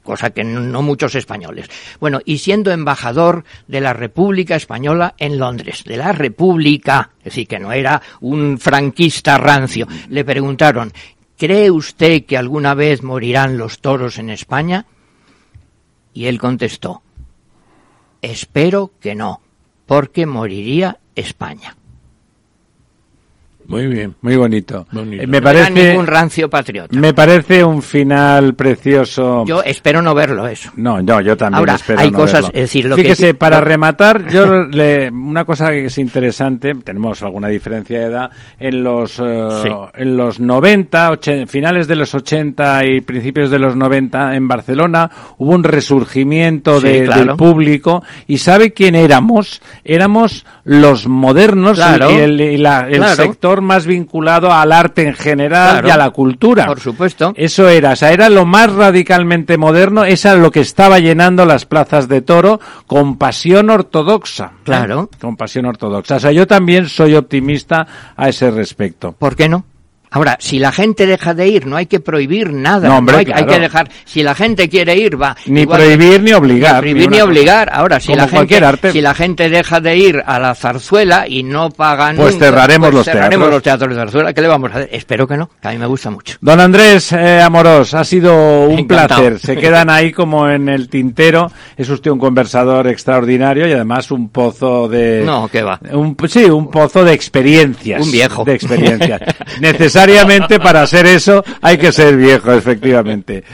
cosa 0.02 0.31
que 0.31 0.44
no, 0.44 0.60
no 0.60 0.82
muchos 0.82 1.14
españoles. 1.14 1.69
Bueno, 2.01 2.20
y 2.24 2.39
siendo 2.39 2.70
embajador 2.70 3.44
de 3.69 3.81
la 3.81 3.93
República 3.93 4.56
Española 4.56 5.14
en 5.19 5.39
Londres, 5.39 5.85
de 5.85 5.97
la 5.97 6.12
República, 6.12 7.10
es 7.19 7.24
decir, 7.24 7.47
que 7.47 7.59
no 7.59 7.73
era 7.73 8.01
un 8.20 8.59
franquista 8.59 9.39
rancio, 9.39 9.86
le 10.09 10.24
preguntaron, 10.24 10.93
¿cree 11.36 11.70
usted 11.70 12.24
que 12.24 12.36
alguna 12.36 12.74
vez 12.74 13.02
morirán 13.02 13.59
los 13.59 13.81
toros 13.81 14.19
en 14.19 14.31
España? 14.31 14.86
Y 16.14 16.27
él 16.27 16.39
contestó, 16.39 17.02
espero 18.20 18.93
que 19.01 19.14
no, 19.14 19.40
porque 19.86 20.27
moriría 20.27 20.98
España. 21.14 21.77
Muy 23.73 23.86
bien, 23.86 24.15
muy 24.20 24.36
bonito. 24.36 24.86
Bonito. 24.93 25.23
Eh, 25.23 25.27
me 25.27 25.39
No 25.40 25.44
parece 25.44 25.70
ningún 25.70 26.07
rancio 26.07 26.49
patriota. 26.51 26.97
me 26.99 27.15
parece 27.15 27.65
un 27.65 27.82
final 27.82 28.55
precioso. 28.55 29.44
Yo 29.47 29.62
espero 29.62 30.03
no 30.03 30.15
verlo 30.15 30.47
eso. 30.47 30.70
No, 30.77 31.01
no, 31.03 31.20
yo 31.20 31.36
también 31.36 31.59
Ahora, 31.61 31.74
espero 31.77 32.01
hay 32.01 32.11
no 32.11 32.19
cosas, 32.19 32.43
verlo. 32.43 32.49
es 32.55 32.61
decir, 32.62 32.85
lo 32.85 32.97
que- 32.97 33.03
Fíjese, 33.03 33.35
para 33.35 33.61
rematar, 33.61 34.28
yo 34.28 34.65
le- 34.70 35.11
una 35.11 35.44
cosa 35.44 35.70
que 35.70 35.86
es 35.86 35.99
interesante, 35.99 36.74
tenemos 36.85 37.23
alguna 37.23 37.49
diferencia 37.49 37.99
de 37.99 38.05
edad, 38.07 38.31
en 38.61 38.82
los 38.85 39.19
eh, 39.19 39.49
Sí. 39.62 39.69
en 39.94 40.16
los 40.16 40.39
90, 40.39 41.11
oche- 41.11 41.47
finales 41.47 41.89
de 41.89 41.97
los 41.97 42.15
80 42.15 42.85
y 42.85 43.01
principios 43.01 43.51
de 43.51 43.59
los 43.59 43.74
90 43.74 44.36
en 44.36 44.49
Barcelona 44.49 45.11
hubo 45.39 45.53
un 45.53 45.65
resurgimiento 45.65 46.78
Sí, 46.81 46.89
de- 46.89 47.05
claro. 47.05 47.24
del 47.24 47.36
público 47.36 48.03
y 48.27 48.36
¿sabe 48.39 48.73
quién 48.73 48.94
éramos? 48.94 49.62
Éramos 49.82 50.44
los 50.65 51.07
modernos 51.09 51.78
Claro. 51.78 52.11
y 52.11 52.15
el, 52.16 52.40
y 52.40 52.57
la- 52.59 52.86
el 52.89 52.97
Claro. 52.99 53.15
sector 53.16 53.61
más 53.62 53.86
vinculado 53.86 54.52
al 54.52 54.72
arte 54.72 55.06
en 55.06 55.14
general 55.14 55.70
Claro. 55.72 55.89
y 55.89 55.90
a 55.90 55.97
la 55.97 56.10
cultura. 56.10 56.66
Por 56.66 56.80
supuesto. 56.80 57.32
Eso 57.36 57.68
era, 57.68 57.93
o 57.93 57.97
sea, 57.97 58.12
era 58.12 58.28
lo 58.28 58.44
más 58.44 58.72
radicalmente 58.72 59.56
moderno, 59.56 60.05
esa 60.05 60.34
lo 60.34 60.51
que 60.51 60.60
estaba 60.60 60.98
llenando 60.98 61.44
las 61.47 61.64
plazas 61.64 62.09
de 62.09 62.20
toro 62.22 62.60
con 62.86 63.16
pasión 63.16 63.70
ortodoxa. 63.70 64.52
¿eh? 64.55 64.60
Claro. 64.64 65.09
Con 65.20 65.36
pasión 65.36 65.66
ortodoxa. 65.66 66.16
O 66.16 66.20
sea, 66.20 66.32
yo 66.32 66.47
también 66.47 66.89
soy 66.89 67.14
optimista 67.14 67.86
a 68.16 68.28
ese 68.28 68.51
respecto. 68.51 69.12
¿Por 69.12 69.36
qué 69.36 69.48
no? 69.48 69.64
Ahora, 70.12 70.36
si 70.39 70.59
la 70.59 70.72
gente 70.72 71.06
deja 71.06 71.34
de 71.34 71.48
ir, 71.48 71.66
no 71.66 71.76
hay 71.76 71.86
que 71.86 71.98
prohibir 71.98 72.52
nada. 72.52 72.89
No, 72.89 72.98
hombre, 72.98 73.16
hay, 73.16 73.24
hay 73.26 73.32
claro. 73.32 73.47
que 73.47 73.59
dejar. 73.60 73.89
Si 74.05 74.22
la 74.22 74.34
gente 74.34 74.68
quiere 74.68 74.97
ir, 74.97 75.20
va. 75.20 75.34
Ni 75.47 75.62
Igual- 75.62 75.78
prohibir 75.80 76.22
ni 76.22 76.32
obligar. 76.32 76.74
Ni 76.74 76.90
prohibir 76.93 77.10
ni 77.10 77.20
obligar. 77.20 77.70
Ahora, 77.72 77.98
si 77.98 78.14
la, 78.14 78.28
gente, 78.28 78.56
arte. 78.59 78.93
si 78.93 79.01
la 79.01 79.14
gente 79.14 79.48
deja 79.48 79.80
de 79.80 79.97
ir 79.97 80.22
a 80.26 80.39
la 80.39 80.55
zarzuela 80.55 81.26
y 81.26 81.43
no 81.43 81.70
pagan. 81.70 82.16
Pues 82.16 82.34
nunca, 82.34 82.47
cerraremos 82.47 82.86
pues 82.89 82.94
los 82.94 83.05
cerraremos 83.06 83.30
teatros. 83.30 83.51
los 83.55 83.62
teatros 83.62 83.90
de 83.90 83.97
zarzuela. 83.97 84.32
¿Qué 84.34 84.40
le 84.43 84.48
vamos 84.48 84.70
a 84.70 84.74
hacer? 84.74 84.89
Espero 84.93 85.26
que 85.26 85.36
no, 85.36 85.48
que 85.60 85.68
a 85.68 85.70
mí 85.70 85.78
me 85.78 85.86
gusta 85.86 86.10
mucho. 86.10 86.36
Don 86.40 86.60
Andrés 86.60 87.12
eh, 87.12 87.40
Amorós, 87.40 87.94
ha 87.94 88.05
sido 88.05 88.66
un 88.66 88.80
Encantado. 88.80 89.22
placer. 89.22 89.39
Se 89.39 89.56
quedan 89.56 89.89
ahí 89.89 90.12
como 90.12 90.48
en 90.48 90.68
el 90.68 90.89
tintero. 90.89 91.51
Es 91.76 91.89
usted 91.89 92.10
un 92.10 92.18
conversador 92.18 92.86
extraordinario 92.86 93.66
y 93.66 93.72
además 93.72 94.10
un 94.10 94.28
pozo 94.28 94.89
de... 94.89 95.22
No, 95.24 95.48
¿qué 95.48 95.62
va? 95.62 95.80
Un, 95.93 96.16
sí, 96.28 96.44
un 96.44 96.70
pozo 96.70 97.05
de 97.05 97.12
experiencias. 97.14 98.05
Un 98.05 98.12
viejo. 98.12 98.44
De 98.44 98.55
experiencias. 98.55 99.20
Necesariamente 100.06 100.58
para 100.60 100.86
ser 100.86 101.06
eso 101.06 101.44
hay 101.60 101.78
que 101.78 101.92
ser 101.92 102.16
viejo, 102.16 102.52
efectivamente. 102.52 103.44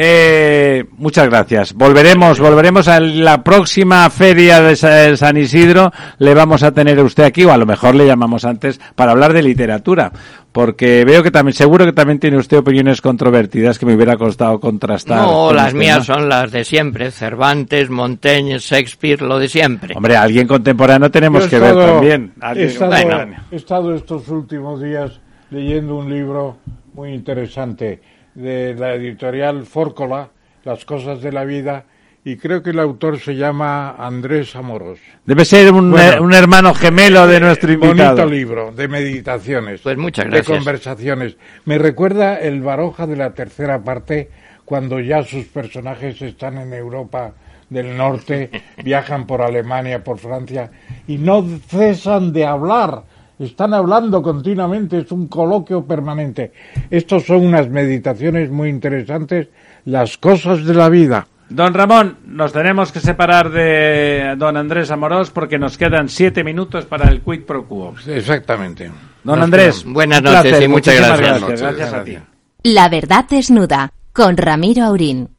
Eh, 0.00 0.84
muchas 0.98 1.26
gracias. 1.28 1.72
Volveremos, 1.72 2.38
volveremos 2.38 2.86
a 2.86 3.00
la 3.00 3.42
próxima 3.42 4.08
feria 4.10 4.60
de 4.60 4.76
Sa- 4.76 5.16
San 5.16 5.36
Isidro. 5.36 5.92
Le 6.18 6.34
vamos 6.34 6.62
a 6.62 6.70
tener 6.72 6.98
a 7.00 7.02
usted 7.02 7.24
aquí, 7.24 7.44
o 7.44 7.52
a 7.52 7.56
lo 7.56 7.66
mejor 7.66 7.96
le 7.96 8.06
llamamos 8.06 8.44
antes, 8.44 8.80
para 8.94 9.10
hablar 9.12 9.32
de 9.32 9.42
literatura. 9.42 10.12
Porque 10.52 11.04
veo 11.04 11.22
que 11.24 11.30
también, 11.32 11.54
seguro 11.54 11.84
que 11.84 11.92
también 11.92 12.20
tiene 12.20 12.36
usted 12.36 12.58
opiniones 12.58 13.00
controvertidas 13.00 13.78
que 13.78 13.86
me 13.86 13.94
hubiera 13.94 14.16
costado 14.16 14.60
contrastar. 14.60 15.18
No, 15.22 15.48
con 15.48 15.56
las 15.56 15.66
usted, 15.68 15.78
mías 15.78 16.08
¿no? 16.08 16.14
son 16.14 16.28
las 16.28 16.52
de 16.52 16.64
siempre. 16.64 17.10
Cervantes, 17.10 17.90
Montaigne, 17.90 18.58
Shakespeare, 18.58 19.20
lo 19.22 19.38
de 19.38 19.48
siempre. 19.48 19.94
Hombre, 19.96 20.16
alguien 20.16 20.46
contemporáneo 20.46 21.10
tenemos 21.10 21.40
Yo 21.42 21.46
he 21.46 21.50
que 21.50 21.58
ver 21.58 21.70
estado- 21.70 21.92
también. 21.94 22.32
He 22.40 22.44
Alguien 22.46 22.68
estado, 22.68 22.90
contemporáneo. 22.92 23.40
he 23.50 23.56
estado 23.56 23.94
estos 23.94 24.28
últimos 24.28 24.80
días 24.82 25.20
leyendo 25.50 25.96
un 25.96 26.10
libro 26.10 26.58
muy 26.94 27.12
interesante 27.12 28.00
de 28.34 28.74
la 28.74 28.94
editorial 28.94 29.64
Fórcola, 29.66 30.30
Las 30.64 30.84
cosas 30.84 31.22
de 31.22 31.32
la 31.32 31.44
vida, 31.44 31.84
y 32.24 32.36
creo 32.36 32.62
que 32.62 32.70
el 32.70 32.80
autor 32.80 33.18
se 33.20 33.36
llama 33.36 33.92
Andrés 33.92 34.54
Amoros. 34.54 34.98
Debe 35.24 35.44
ser 35.44 35.72
un, 35.72 35.92
Bueno. 35.92 36.12
eh, 36.12 36.20
un 36.20 36.34
hermano 36.34 36.74
gemelo 36.74 37.26
de 37.26 37.40
nuestro 37.40 37.72
invitado. 37.72 38.16
Bonito 38.16 38.26
libro 38.30 38.72
de 38.72 38.86
meditaciones. 38.88 39.80
Pues 39.80 39.96
muchas 39.96 40.26
De 40.26 40.30
gracias. 40.32 40.58
conversaciones. 40.58 41.36
Me 41.64 41.78
recuerda 41.78 42.36
el 42.38 42.60
Baroja 42.60 43.06
de 43.06 43.16
la 43.16 43.30
tercera 43.32 43.82
parte, 43.82 44.28
cuando 44.64 45.00
ya 45.00 45.22
sus 45.22 45.46
personajes 45.46 46.20
están 46.20 46.58
en 46.58 46.74
Europa 46.74 47.32
del 47.70 47.96
Norte, 47.96 48.50
viajan 48.84 49.26
por 49.26 49.40
Alemania, 49.40 50.04
por 50.04 50.18
Francia, 50.18 50.70
y 51.06 51.16
no 51.18 51.42
cesan 51.68 52.32
de 52.32 52.44
hablar. 52.44 53.04
Están 53.38 53.72
hablando 53.72 54.20
continuamente, 54.20 54.98
es 54.98 55.12
un 55.12 55.28
coloquio 55.28 55.84
permanente. 55.84 56.52
Estos 56.90 57.24
son 57.24 57.46
unas 57.46 57.68
meditaciones 57.68 58.50
muy 58.50 58.68
interesantes, 58.68 59.48
las 59.84 60.18
cosas 60.18 60.64
de 60.64 60.74
la 60.74 60.88
vida. 60.88 61.26
Don 61.50 61.72
Ramón, 61.72 62.18
nos 62.26 62.52
tenemos 62.52 62.92
que 62.92 63.00
separar 63.00 63.50
de 63.50 64.34
don 64.36 64.56
Andrés 64.56 64.90
Amorós 64.90 65.30
porque 65.30 65.58
nos 65.58 65.78
quedan 65.78 66.08
siete 66.08 66.44
minutos 66.44 66.84
para 66.84 67.08
el 67.08 67.22
quid 67.22 67.42
pro 67.42 67.64
quo. 67.66 67.94
Exactamente. 68.06 68.90
Don 69.24 69.36
Nos 69.36 69.44
Andrés. 69.44 69.84
Buenas 69.86 70.22
noches 70.22 70.42
placer, 70.42 70.62
y 70.62 70.68
muchas 70.68 70.96
gracias. 70.96 71.40
Gracias, 71.40 71.60
gracias 71.60 71.92
a 71.92 72.04
ti. 72.04 72.18
La 72.64 72.88
verdad 72.88 73.24
desnuda, 73.30 73.92
con 74.12 74.36
Ramiro 74.36 74.84
Aurín. 74.84 75.30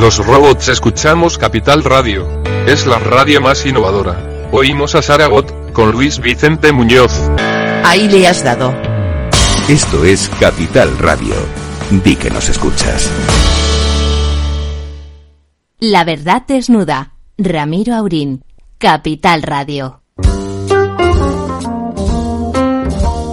Los 0.00 0.24
robots 0.26 0.68
escuchamos 0.68 1.38
Capital 1.38 1.84
Radio. 1.84 2.26
Es 2.66 2.86
la 2.86 2.98
radio 2.98 3.40
más 3.40 3.64
innovadora. 3.66 4.39
Oímos 4.52 4.96
a 4.96 5.02
Saragot, 5.02 5.72
con 5.72 5.92
Luis 5.92 6.18
Vicente 6.18 6.72
Muñoz. 6.72 7.12
Ahí 7.84 8.08
le 8.08 8.26
has 8.26 8.42
dado. 8.42 8.74
Esto 9.68 10.04
es 10.04 10.28
Capital 10.40 10.98
Radio. 10.98 11.34
Di 12.02 12.16
que 12.16 12.30
nos 12.30 12.48
escuchas. 12.48 13.08
La 15.78 16.02
verdad 16.02 16.42
desnuda, 16.48 17.12
Ramiro 17.38 17.94
Aurín. 17.94 18.42
Capital 18.78 19.42
Radio. 19.42 20.02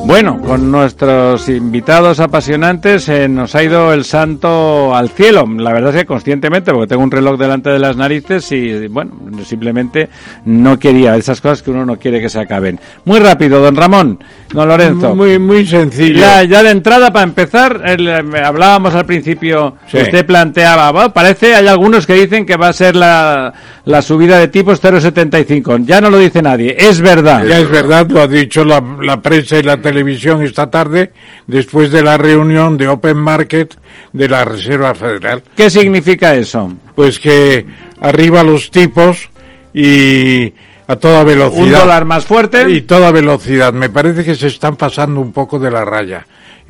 Bueno, 0.08 0.40
con 0.40 0.72
nuestros 0.72 1.50
invitados 1.50 2.22
apasionantes 2.22 3.04
se 3.04 3.28
nos 3.28 3.54
ha 3.56 3.64
ido 3.64 3.92
el 3.92 4.06
santo 4.06 4.96
al 4.96 5.10
cielo. 5.10 5.46
La 5.58 5.74
verdad 5.74 5.94
es 5.94 6.02
que 6.02 6.06
conscientemente, 6.06 6.72
porque 6.72 6.88
tengo 6.88 7.04
un 7.04 7.12
reloj 7.12 7.38
delante 7.38 7.70
de 7.72 7.78
las 7.78 7.98
narices 7.98 8.50
y, 8.54 8.88
bueno, 8.88 9.12
simplemente 9.44 10.08
no 10.46 10.80
quería 10.80 11.18
esas 11.18 11.42
cosas 11.42 11.62
que 11.62 11.72
uno 11.72 11.86
no 11.86 11.98
quiere 12.00 12.22
que 12.22 12.30
se 12.30 12.40
acaben. 12.40 12.80
Muy 13.04 13.20
rápido, 13.20 13.60
don 13.60 13.76
Ramón, 13.76 14.18
don 14.54 14.70
Lorenzo. 14.70 15.14
Muy, 15.14 15.38
muy 15.40 15.68
sencillo. 15.68 16.20
Ya, 16.22 16.42
ya 16.46 16.64
de 16.64 16.70
entrada, 16.70 17.12
para 17.12 17.26
empezar, 17.26 17.82
el, 17.86 18.08
eh, 18.08 18.24
hablábamos 18.46 18.96
al 18.96 19.06
principio, 19.06 19.76
Sí. 19.92 19.98
usted 19.98 20.26
planteaba, 20.26 20.90
bueno, 20.94 21.12
parece, 21.12 21.54
hay 21.54 21.68
algunos 21.68 22.08
que 22.08 22.14
dicen 22.14 22.46
que 22.46 22.56
va 22.56 22.70
a 22.70 22.74
ser 22.74 22.96
la, 22.96 23.54
la 23.84 24.02
subida 24.02 24.40
de 24.40 24.48
tipos 24.48 24.82
0,75. 24.82 25.84
Ya 25.86 26.00
no 26.00 26.10
lo 26.10 26.18
dice 26.18 26.42
nadie, 26.42 26.78
es 26.80 27.02
verdad. 27.02 27.44
Ya 27.46 27.60
es 27.60 27.70
verdad, 27.70 28.08
lo 28.10 28.22
ha 28.22 28.28
dicho 28.28 28.64
la, 28.64 28.82
la 29.02 29.22
prensa 29.22 29.60
y 29.60 29.64
la 29.64 29.76
televisión 29.76 29.97
esta 30.44 30.70
tarde, 30.70 31.12
después 31.46 31.92
de 31.92 32.04
la 32.04 32.18
reunión 32.18 32.78
de 32.78 32.88
Open 32.88 33.18
Market 33.18 33.76
de 34.14 34.30
la 34.30 34.46
Reserva 34.46 34.96
Federal. 34.96 35.44
¿Qué 35.56 35.70
significa 35.70 36.36
eso? 36.36 36.74
Pues 36.96 37.20
que 37.20 37.66
arriba 38.00 38.44
los 38.44 38.72
tipos 38.72 39.30
y 39.74 40.54
a 40.88 40.96
toda 40.96 41.24
velocidad. 41.24 41.64
¿Un 41.64 41.72
dólar 41.72 42.06
más 42.06 42.26
fuerte? 42.26 42.70
Y 42.70 42.82
toda 42.82 43.12
velocidad. 43.12 43.74
Me 43.74 43.90
parece 43.90 44.24
que 44.24 44.36
se 44.36 44.48
están 44.48 44.76
pasando 44.76 45.20
un 45.20 45.32
poco 45.32 45.60
de 45.60 45.72
la 45.72 45.84
raya, 45.86 46.26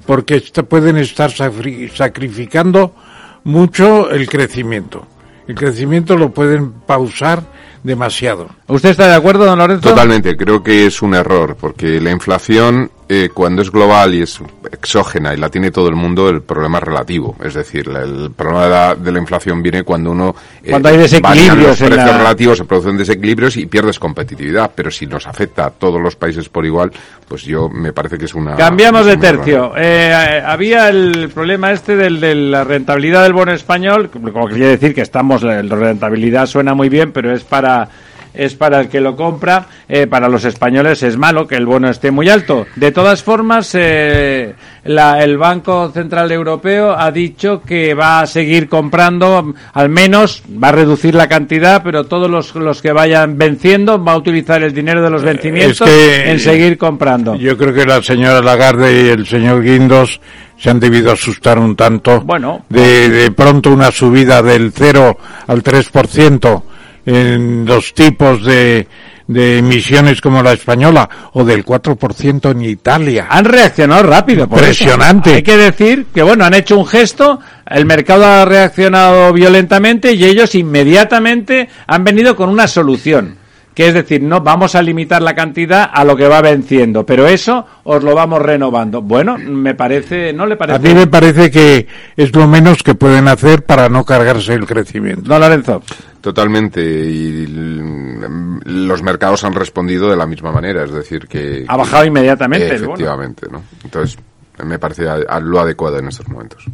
porque 0.05 0.41
pueden 0.67 0.97
estar 0.97 1.31
sacrificando 1.31 2.95
mucho 3.43 4.09
el 4.09 4.27
crecimiento. 4.27 5.05
El 5.47 5.55
crecimiento 5.55 6.17
lo 6.17 6.31
pueden 6.31 6.73
pausar 6.73 7.41
demasiado. 7.83 8.49
¿Usted 8.67 8.89
está 8.89 9.07
de 9.07 9.15
acuerdo, 9.15 9.45
don 9.45 9.59
Lorenzo? 9.59 9.89
Totalmente, 9.89 10.35
creo 10.35 10.61
que 10.61 10.85
es 10.87 11.01
un 11.01 11.13
error, 11.13 11.55
porque 11.57 12.01
la 12.01 12.11
inflación 12.11 12.91
eh, 13.09 13.29
cuando 13.33 13.61
es 13.61 13.71
global 13.71 14.13
y 14.13 14.21
es 14.21 14.39
exógena 14.71 15.33
y 15.33 15.37
la 15.37 15.49
tiene 15.49 15.71
todo 15.71 15.87
el 15.87 15.95
mundo, 15.95 16.29
el 16.29 16.41
problema 16.41 16.79
es 16.79 16.83
relativo. 16.83 17.35
Es 17.43 17.53
decir, 17.53 17.87
el 17.89 18.31
problema 18.35 18.63
de 18.65 18.69
la, 18.69 18.95
de 18.95 19.11
la 19.11 19.19
inflación 19.19 19.61
viene 19.63 19.83
cuando 19.83 20.11
uno... 20.11 20.35
eh, 20.63 20.71
Cuando 20.71 20.89
hay 20.89 20.97
desequilibrios 20.97 21.67
los 21.67 21.81
en 21.81 21.87
precios 21.87 22.11
la- 22.11 22.17
relativos, 22.17 22.57
se 22.57 22.65
producen 22.65 22.97
desequilibrios 22.97 23.55
y 23.57 23.65
pierdes 23.65 23.97
competitividad. 23.97 24.71
Pero 24.75 24.91
si 24.91 25.05
nos 25.05 25.25
afecta 25.25 25.67
a 25.67 25.69
todos 25.69 26.01
los 26.01 26.15
países 26.15 26.49
por 26.49 26.65
igual, 26.65 26.91
pues 27.27 27.43
yo 27.43 27.69
me 27.69 27.93
parece 27.93 28.17
que 28.17 28.25
es 28.25 28.33
una... 28.35 28.55
Cambiamos 28.55 29.05
de 29.05 29.17
tercio. 29.17 29.73
Eh, 29.77 30.41
había 30.45 30.89
el 30.89 31.29
problema 31.33 31.71
este 31.71 31.95
del, 31.95 32.19
de 32.19 32.35
la 32.35 32.63
rentabilidad 32.65 33.23
del 33.23 33.33
bono 33.33 33.53
español, 33.53 34.09
como 34.09 34.47
quería 34.47 34.67
decir 34.67 34.93
que 34.93 35.01
estamos, 35.01 35.43
la 35.43 35.61
rentabilidad 35.61 36.45
suena 36.45 36.73
muy 36.73 36.89
bien, 36.89 37.11
pero 37.13 37.33
es 37.33 37.43
para 37.43 37.87
es 38.33 38.55
para 38.55 38.81
el 38.81 38.89
que 38.89 39.01
lo 39.01 39.15
compra, 39.15 39.65
eh, 39.89 40.07
para 40.07 40.29
los 40.29 40.45
españoles 40.45 41.03
es 41.03 41.17
malo 41.17 41.47
que 41.47 41.55
el 41.55 41.65
bono 41.65 41.89
esté 41.89 42.11
muy 42.11 42.29
alto. 42.29 42.65
De 42.75 42.91
todas 42.91 43.23
formas, 43.23 43.71
eh, 43.73 44.53
la- 44.85 45.23
el 45.23 45.37
Banco 45.37 45.89
Central 45.93 46.31
Europeo 46.31 46.95
ha 46.97 47.11
dicho 47.11 47.61
que 47.61 47.93
va 47.93 48.21
a 48.21 48.27
seguir 48.27 48.69
comprando, 48.69 49.53
al 49.73 49.89
menos 49.89 50.43
va 50.63 50.69
a 50.69 50.71
reducir 50.73 51.15
la 51.15 51.27
cantidad, 51.27 51.81
pero 51.83 52.05
todos 52.05 52.29
los, 52.29 52.53
los 52.55 52.81
que 52.81 52.91
vayan 52.91 53.37
venciendo 53.37 54.03
va 54.03 54.13
a 54.13 54.17
utilizar 54.17 54.61
el 54.63 54.73
dinero 54.73 55.01
de 55.01 55.09
los 55.09 55.23
vencimientos 55.23 55.87
que- 55.87 56.31
en 56.31 56.39
seguir 56.39 56.77
comprando. 56.77 57.35
Yo 57.35 57.57
creo 57.57 57.73
que 57.73 57.85
la 57.85 58.01
señora 58.01 58.41
Lagarde 58.41 59.03
y 59.05 59.09
el 59.09 59.25
señor 59.25 59.63
Guindos 59.63 60.19
se 60.57 60.69
han 60.69 60.79
debido 60.79 61.11
asustar 61.11 61.59
un 61.59 61.75
tanto. 61.75 62.21
Bueno. 62.21 62.65
De, 62.69 63.09
de 63.09 63.31
pronto 63.31 63.71
una 63.71 63.91
subida 63.91 64.41
del 64.41 64.71
0 64.73 65.17
al 65.47 65.61
3% 65.63 66.63
en 67.07 67.65
los 67.65 67.93
tipos 67.93 68.43
de, 68.43 68.85
de 69.27 69.59
emisiones 69.59 70.19
como 70.19 70.43
la 70.43 70.51
española 70.51 71.09
o 71.33 71.45
del 71.45 71.65
4% 71.65 72.51
en 72.51 72.61
Italia. 72.63 73.27
Han 73.29 73.45
reaccionado 73.45 74.03
rápido. 74.03 74.47
por 74.47 74.63
eso. 74.63 74.89
Hay 75.35 75.43
que 75.43 75.57
decir 75.57 76.07
que, 76.13 76.21
bueno, 76.21 76.43
han 76.43 76.53
hecho 76.53 76.77
un 76.77 76.85
gesto, 76.85 77.39
el 77.65 77.85
mercado 77.85 78.25
ha 78.25 78.43
reaccionado 78.43 79.31
violentamente 79.31 80.13
y 80.13 80.25
ellos 80.25 80.53
inmediatamente 80.53 81.69
han 81.87 82.03
venido 82.03 82.35
con 82.35 82.49
una 82.49 82.67
solución. 82.67 83.37
Que 83.77 83.89
es 83.89 83.93
decir, 83.93 84.23
no 84.23 84.41
vamos 84.41 84.73
a 84.73 84.81
limitar 84.81 85.21
la 85.21 85.35
cantidad 85.35 85.87
a 85.93 86.03
lo 86.03 86.15
que 86.17 86.27
va 86.27 86.41
venciendo, 86.41 87.05
pero 87.05 87.27
eso 87.27 87.63
os 87.83 88.01
lo 88.03 88.15
vamos 88.15 88.41
renovando. 88.41 89.03
Bueno, 89.03 89.37
me 89.37 89.75
parece, 89.75 90.33
¿no 90.33 90.47
le 90.47 90.55
A 90.55 90.57
parece? 90.57 90.79
mí 90.79 90.95
me 90.95 91.05
parece 91.05 91.51
que 91.51 91.85
es 92.15 92.35
lo 92.35 92.47
menos 92.47 92.81
que 92.81 92.95
pueden 92.95 93.27
hacer 93.27 93.65
para 93.65 93.87
no 93.87 94.03
cargarse 94.03 94.55
el 94.55 94.65
crecimiento. 94.65 95.29
No, 95.29 95.37
Lorenzo. 95.37 95.83
Totalmente. 96.21 96.81
Y 96.83 97.45
los 98.65 99.03
mercados 99.03 99.43
han 99.43 99.53
respondido 99.53 100.09
de 100.09 100.17
la 100.17 100.25
misma 100.25 100.51
manera. 100.51 100.83
Es 100.83 100.91
decir, 100.91 101.27
que... 101.27 101.63
Ha 101.67 101.77
bajado 101.77 102.03
inmediatamente. 102.03 102.73
Efectivamente, 102.73 103.45
¿no? 103.51 103.61
Entonces, 103.83 104.17
me 104.65 104.79
parece 104.79 105.07
a- 105.07 105.19
a 105.29 105.39
lo 105.39 105.59
adecuado 105.59 105.99
en 105.99 106.07
estos 106.07 106.27
momentos. 106.27 106.65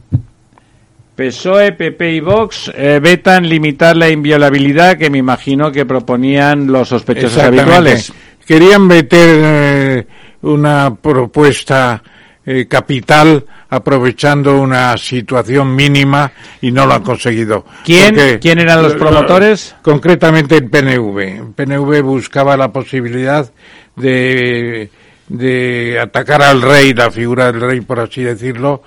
PSOE, 1.16 1.74
PP 1.74 2.12
y 2.16 2.20
Vox 2.20 2.72
eh, 2.76 3.00
vetan 3.02 3.48
limitar 3.48 3.96
la 3.96 4.10
inviolabilidad 4.10 4.98
que 4.98 5.10
me 5.10 5.20
imagino 5.20 5.72
que 5.72 5.86
proponían 5.86 6.68
los 6.72 6.90
sospechosos 6.90 7.38
habituales. 7.44 8.14
Querían 8.46 8.88
meter 8.88 9.40
eh, 9.44 10.08
una 10.42 10.94
propuesta 10.96 12.02
eh, 12.46 12.66
capital 12.68 13.46
aprovechando 13.70 14.60
una 14.60 14.98
situación 14.98 15.76
mínima 15.76 16.32
y 16.62 16.72
no 16.72 16.86
lo 16.86 16.94
han 16.94 17.04
conseguido. 17.04 17.66
¿Quién? 17.86 18.16
Porque- 18.16 18.40
¿Quién 18.40 18.60
eran 18.60 18.84
los 18.84 18.94
promotores? 18.96 19.76
Concretamente 19.82 20.58
el 20.58 20.70
PNV. 20.70 21.20
El 21.20 21.54
PNV 21.56 22.02
buscaba 22.02 22.58
la 22.58 22.72
posibilidad 22.72 23.50
de, 23.96 24.90
de 25.28 26.00
atacar 26.02 26.42
al 26.42 26.62
rey, 26.62 26.94
la 26.94 27.10
figura 27.12 27.52
del 27.52 27.62
rey, 27.62 27.82
por 27.82 28.00
así 28.00 28.22
decirlo, 28.24 28.84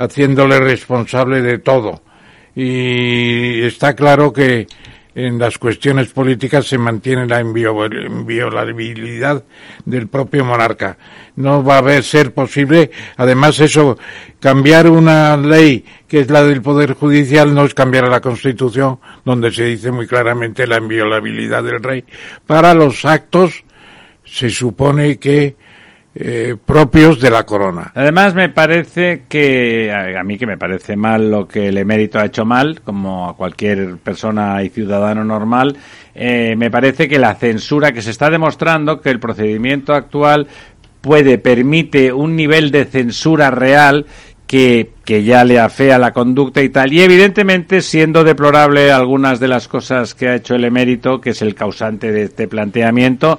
haciéndole 0.00 0.58
responsable 0.60 1.42
de 1.42 1.58
todo. 1.58 2.02
Y 2.54 3.62
está 3.62 3.94
claro 3.94 4.32
que 4.32 4.66
en 5.14 5.38
las 5.38 5.58
cuestiones 5.58 6.08
políticas 6.08 6.66
se 6.66 6.78
mantiene 6.78 7.26
la 7.26 7.42
invio- 7.42 8.06
inviolabilidad 8.06 9.44
del 9.84 10.08
propio 10.08 10.44
monarca. 10.44 10.96
No 11.36 11.62
va 11.62 11.78
a 11.78 12.02
ser 12.02 12.32
posible, 12.32 12.90
además 13.16 13.58
eso, 13.60 13.98
cambiar 14.38 14.88
una 14.88 15.36
ley 15.36 15.84
que 16.08 16.20
es 16.20 16.30
la 16.30 16.42
del 16.44 16.62
Poder 16.62 16.94
Judicial 16.94 17.54
no 17.54 17.64
es 17.64 17.74
cambiar 17.74 18.08
la 18.08 18.20
Constitución, 18.20 18.98
donde 19.24 19.52
se 19.52 19.64
dice 19.64 19.90
muy 19.90 20.06
claramente 20.06 20.66
la 20.66 20.78
inviolabilidad 20.78 21.62
del 21.62 21.82
rey. 21.82 22.04
Para 22.46 22.72
los 22.74 23.04
actos 23.04 23.64
se 24.24 24.48
supone 24.48 25.18
que 25.18 25.56
eh, 26.14 26.56
propios 26.64 27.20
de 27.20 27.30
la 27.30 27.44
corona. 27.44 27.92
Además, 27.94 28.34
me 28.34 28.48
parece 28.48 29.22
que, 29.28 29.92
a 29.92 30.24
mí 30.24 30.38
que 30.38 30.46
me 30.46 30.58
parece 30.58 30.96
mal 30.96 31.30
lo 31.30 31.46
que 31.46 31.68
el 31.68 31.78
emérito 31.78 32.18
ha 32.18 32.26
hecho 32.26 32.44
mal, 32.44 32.80
como 32.82 33.28
a 33.28 33.36
cualquier 33.36 33.96
persona 33.98 34.60
y 34.62 34.70
ciudadano 34.70 35.24
normal, 35.24 35.76
eh, 36.14 36.54
me 36.56 36.70
parece 36.70 37.08
que 37.08 37.18
la 37.18 37.36
censura 37.36 37.92
que 37.92 38.02
se 38.02 38.10
está 38.10 38.28
demostrando 38.28 39.00
que 39.00 39.10
el 39.10 39.20
procedimiento 39.20 39.94
actual 39.94 40.48
puede, 41.00 41.38
permite 41.38 42.12
un 42.12 42.34
nivel 42.34 42.72
de 42.72 42.86
censura 42.86 43.52
real 43.52 44.06
que, 44.48 44.90
que 45.04 45.22
ya 45.22 45.44
le 45.44 45.60
afea 45.60 45.96
la 45.96 46.12
conducta 46.12 46.60
y 46.60 46.70
tal. 46.70 46.92
Y 46.92 47.02
evidentemente, 47.02 47.82
siendo 47.82 48.24
deplorable 48.24 48.90
algunas 48.90 49.38
de 49.38 49.46
las 49.46 49.68
cosas 49.68 50.16
que 50.16 50.26
ha 50.26 50.34
hecho 50.34 50.56
el 50.56 50.64
emérito, 50.64 51.20
que 51.20 51.30
es 51.30 51.40
el 51.40 51.54
causante 51.54 52.10
de 52.10 52.24
este 52.24 52.48
planteamiento, 52.48 53.38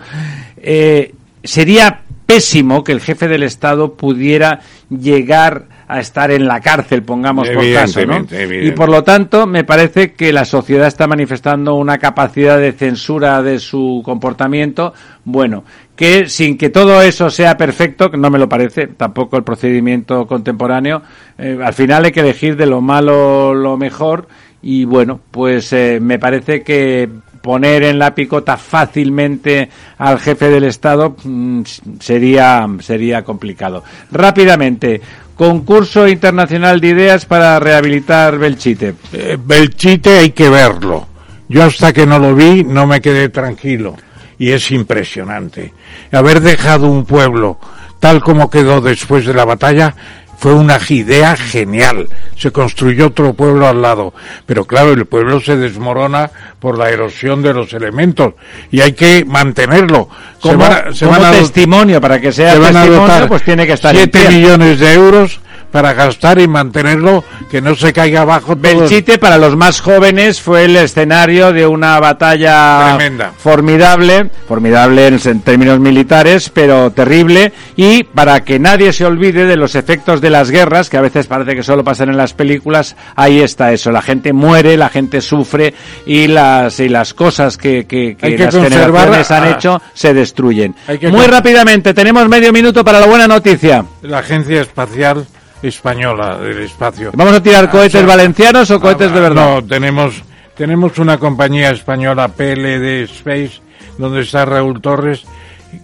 eh, 0.55 1.13
sería 1.43 2.03
pésimo 2.31 2.81
que 2.81 2.93
el 2.93 3.01
jefe 3.01 3.27
del 3.27 3.43
Estado 3.43 3.95
pudiera 3.95 4.61
llegar 4.89 5.65
a 5.85 5.99
estar 5.99 6.31
en 6.31 6.47
la 6.47 6.61
cárcel, 6.61 7.03
pongamos 7.03 7.49
por 7.49 7.73
caso, 7.73 8.05
¿no? 8.05 8.25
Y 8.61 8.71
por 8.71 8.89
lo 8.89 9.03
tanto, 9.03 9.45
me 9.45 9.65
parece 9.65 10.13
que 10.13 10.31
la 10.31 10.45
sociedad 10.45 10.87
está 10.87 11.07
manifestando 11.07 11.75
una 11.75 11.97
capacidad 11.97 12.57
de 12.57 12.71
censura 12.71 13.41
de 13.41 13.59
su 13.59 14.01
comportamiento, 14.05 14.93
bueno, 15.25 15.65
que 15.93 16.29
sin 16.29 16.57
que 16.57 16.69
todo 16.69 17.01
eso 17.01 17.29
sea 17.29 17.57
perfecto, 17.57 18.09
que 18.09 18.15
no 18.15 18.29
me 18.29 18.39
lo 18.39 18.47
parece, 18.47 18.87
tampoco 18.87 19.35
el 19.35 19.43
procedimiento 19.43 20.25
contemporáneo, 20.25 21.01
eh, 21.37 21.59
al 21.61 21.73
final 21.73 22.05
hay 22.05 22.13
que 22.13 22.21
elegir 22.21 22.55
de 22.55 22.65
lo 22.65 22.79
malo 22.79 23.53
lo 23.53 23.75
mejor. 23.75 24.29
Y 24.63 24.85
bueno, 24.85 25.19
pues 25.31 25.73
eh, 25.73 25.99
me 25.99 26.19
parece 26.19 26.61
que 26.61 27.09
poner 27.41 27.83
en 27.83 27.99
la 27.99 28.13
picota 28.13 28.57
fácilmente 28.57 29.69
al 29.97 30.19
jefe 30.19 30.49
del 30.49 30.65
Estado 30.65 31.15
mm, 31.23 31.63
sería 31.99 32.67
sería 32.79 33.23
complicado. 33.23 33.83
Rápidamente, 34.11 35.01
concurso 35.35 36.07
internacional 36.07 36.79
de 36.79 36.87
ideas 36.89 37.25
para 37.25 37.59
rehabilitar 37.59 38.37
Belchite. 38.37 38.95
Eh, 39.13 39.37
Belchite 39.43 40.19
hay 40.19 40.31
que 40.31 40.49
verlo. 40.49 41.07
Yo 41.49 41.63
hasta 41.63 41.91
que 41.91 42.05
no 42.05 42.19
lo 42.19 42.35
vi 42.35 42.63
no 42.63 42.87
me 42.87 43.01
quedé 43.01 43.29
tranquilo. 43.29 43.95
Y 44.37 44.51
es 44.51 44.71
impresionante. 44.71 45.73
Haber 46.11 46.41
dejado 46.41 46.87
un 46.87 47.05
pueblo 47.05 47.59
tal 48.01 48.21
como 48.23 48.49
quedó 48.49 48.81
después 48.81 49.25
de 49.25 49.33
la 49.33 49.45
batalla 49.45 49.95
fue 50.41 50.55
una 50.55 50.79
idea 50.89 51.37
genial. 51.37 52.09
Se 52.35 52.51
construyó 52.51 53.07
otro 53.07 53.33
pueblo 53.35 53.67
al 53.67 53.79
lado. 53.79 54.11
Pero 54.47 54.65
claro, 54.65 54.91
el 54.91 55.05
pueblo 55.05 55.39
se 55.39 55.55
desmorona 55.55 56.31
por 56.59 56.79
la 56.79 56.89
erosión 56.89 57.43
de 57.43 57.53
los 57.53 57.71
elementos. 57.73 58.33
Y 58.71 58.81
hay 58.81 58.93
que 58.93 59.23
mantenerlo. 59.23 60.09
Se 60.41 60.49
Como, 60.49 60.57
van 60.57 60.71
a- 60.89 60.93
se 60.95 61.05
como 61.05 61.19
van 61.19 61.33
a- 61.35 61.37
testimonio, 61.37 62.01
para 62.01 62.19
que 62.19 62.31
sea 62.31 62.55
se 62.55 62.59
testimonio, 62.59 63.27
pues 63.27 63.43
tiene 63.43 63.67
que 63.67 63.73
estar 63.73 63.93
en 63.95 64.01
7 64.01 64.19
pie. 64.19 64.29
millones 64.39 64.79
de 64.79 64.93
euros 64.93 65.39
para 65.71 65.93
gastar 65.93 66.39
y 66.39 66.47
mantenerlo, 66.47 67.23
que 67.49 67.61
no 67.61 67.75
se 67.75 67.93
caiga 67.93 68.21
abajo 68.21 68.55
todo. 68.55 68.61
Belchite, 68.61 69.17
para 69.17 69.37
los 69.37 69.55
más 69.55 69.79
jóvenes, 69.81 70.41
fue 70.41 70.65
el 70.65 70.75
escenario 70.77 71.53
de 71.53 71.65
una 71.65 71.99
batalla 71.99 72.95
Tremenda. 72.97 73.31
formidable, 73.37 74.29
formidable 74.47 75.07
en, 75.07 75.41
términos 75.41 75.79
militares, 75.79 76.49
pero 76.53 76.91
terrible, 76.91 77.53
y 77.75 78.03
para 78.03 78.43
que 78.43 78.59
nadie 78.59 78.91
se 78.93 79.05
olvide 79.05 79.45
de 79.45 79.55
los 79.55 79.75
efectos 79.75 80.21
de 80.21 80.29
las 80.29 80.51
guerras, 80.51 80.89
que 80.89 80.97
a 80.97 81.01
veces 81.01 81.27
parece 81.27 81.55
que 81.55 81.63
solo 81.63 81.83
pasan 81.83 82.09
en 82.09 82.17
las 82.17 82.33
películas, 82.33 82.95
ahí 83.15 83.39
está 83.39 83.71
eso, 83.71 83.91
la 83.91 84.01
gente 84.01 84.33
muere, 84.33 84.77
la 84.77 84.89
gente 84.89 85.21
sufre, 85.21 85.73
y 86.05 86.27
las, 86.27 86.79
y 86.79 86.89
las 86.89 87.13
cosas 87.13 87.57
que, 87.57 87.85
que, 87.85 88.15
que 88.15 88.25
Hay 88.25 88.35
que 88.35 88.45
las 88.45 88.55
generaciones 88.55 89.31
han 89.31 89.43
a- 89.43 89.51
hecho 89.51 89.81
se 89.93 90.13
destruyen. 90.13 90.75
Muy 91.09 91.25
rápidamente, 91.27 91.93
tenemos 91.93 92.27
medio 92.27 92.51
minuto 92.51 92.83
para 92.83 92.99
la 92.99 93.07
buena 93.07 93.27
noticia. 93.27 93.85
La 94.01 94.19
Agencia 94.19 94.61
Espacial 94.61 95.25
Española 95.61 96.37
del 96.37 96.59
Espacio. 96.59 97.11
¿Vamos 97.13 97.33
a 97.33 97.43
tirar 97.43 97.65
Ah, 97.65 97.71
cohetes 97.71 97.95
o 97.95 97.99
sea, 97.99 98.07
valencianos 98.07 98.71
o 98.71 98.79
cohetes 98.79 99.11
de 99.13 99.19
verdad? 99.19 99.55
No, 99.55 99.63
tenemos, 99.65 100.23
tenemos 100.55 100.97
una 100.97 101.17
compañía 101.17 101.71
española 101.71 102.27
PLD 102.29 103.03
Space, 103.03 103.61
donde 103.97 104.21
está 104.21 104.45
Raúl 104.45 104.81
Torres, 104.81 105.23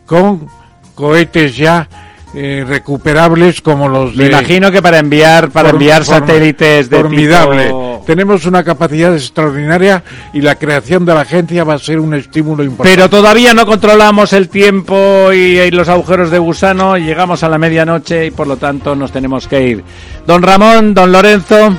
con 0.05 0.47
cohetes 0.95 1.55
ya 1.55 1.87
eh, 2.33 2.65
recuperables 2.67 3.61
como 3.61 3.87
los 3.87 4.15
Me 4.15 4.25
de... 4.25 4.29
imagino 4.31 4.71
que 4.71 4.81
para 4.81 4.99
enviar 4.99 5.49
para 5.49 5.69
Form- 5.69 5.73
enviar 5.73 6.01
form- 6.03 6.05
satélites 6.05 6.89
de 6.89 6.97
formidable. 6.97 7.65
tipo- 7.65 8.03
tenemos 8.05 8.45
una 8.45 8.63
capacidad 8.63 9.13
extraordinaria 9.13 10.03
y 10.33 10.41
la 10.41 10.55
creación 10.55 11.05
de 11.05 11.13
la 11.13 11.21
agencia 11.21 11.63
va 11.63 11.73
a 11.75 11.79
ser 11.79 11.99
un 11.99 12.13
estímulo 12.13 12.63
importante. 12.63 12.95
Pero 12.95 13.09
todavía 13.09 13.53
no 13.53 13.65
controlamos 13.65 14.31
el 14.33 14.49
tiempo 14.49 15.31
y, 15.33 15.59
y 15.59 15.71
los 15.71 15.89
agujeros 15.89 16.31
de 16.31 16.39
gusano. 16.39 16.97
Llegamos 16.97 17.43
a 17.43 17.49
la 17.49 17.57
medianoche 17.57 18.27
y 18.27 18.31
por 18.31 18.47
lo 18.47 18.57
tanto 18.57 18.95
nos 18.95 19.11
tenemos 19.11 19.47
que 19.47 19.61
ir. 19.67 19.83
Don 20.25 20.41
Ramón, 20.41 20.93
don 20.93 21.11
Lorenzo. 21.11 21.75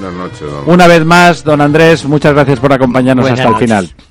Buenas 0.00 0.16
noches, 0.16 0.40
don 0.40 0.62
Una 0.74 0.86
vez 0.86 1.04
más, 1.04 1.42
don 1.44 1.60
Andrés, 1.60 2.04
muchas 2.04 2.32
gracias 2.34 2.60
por 2.60 2.72
acompañarnos 2.72 3.22
Buenas 3.24 3.40
hasta 3.40 3.50
noches. 3.50 3.62
el 3.62 3.68
final. 3.68 4.07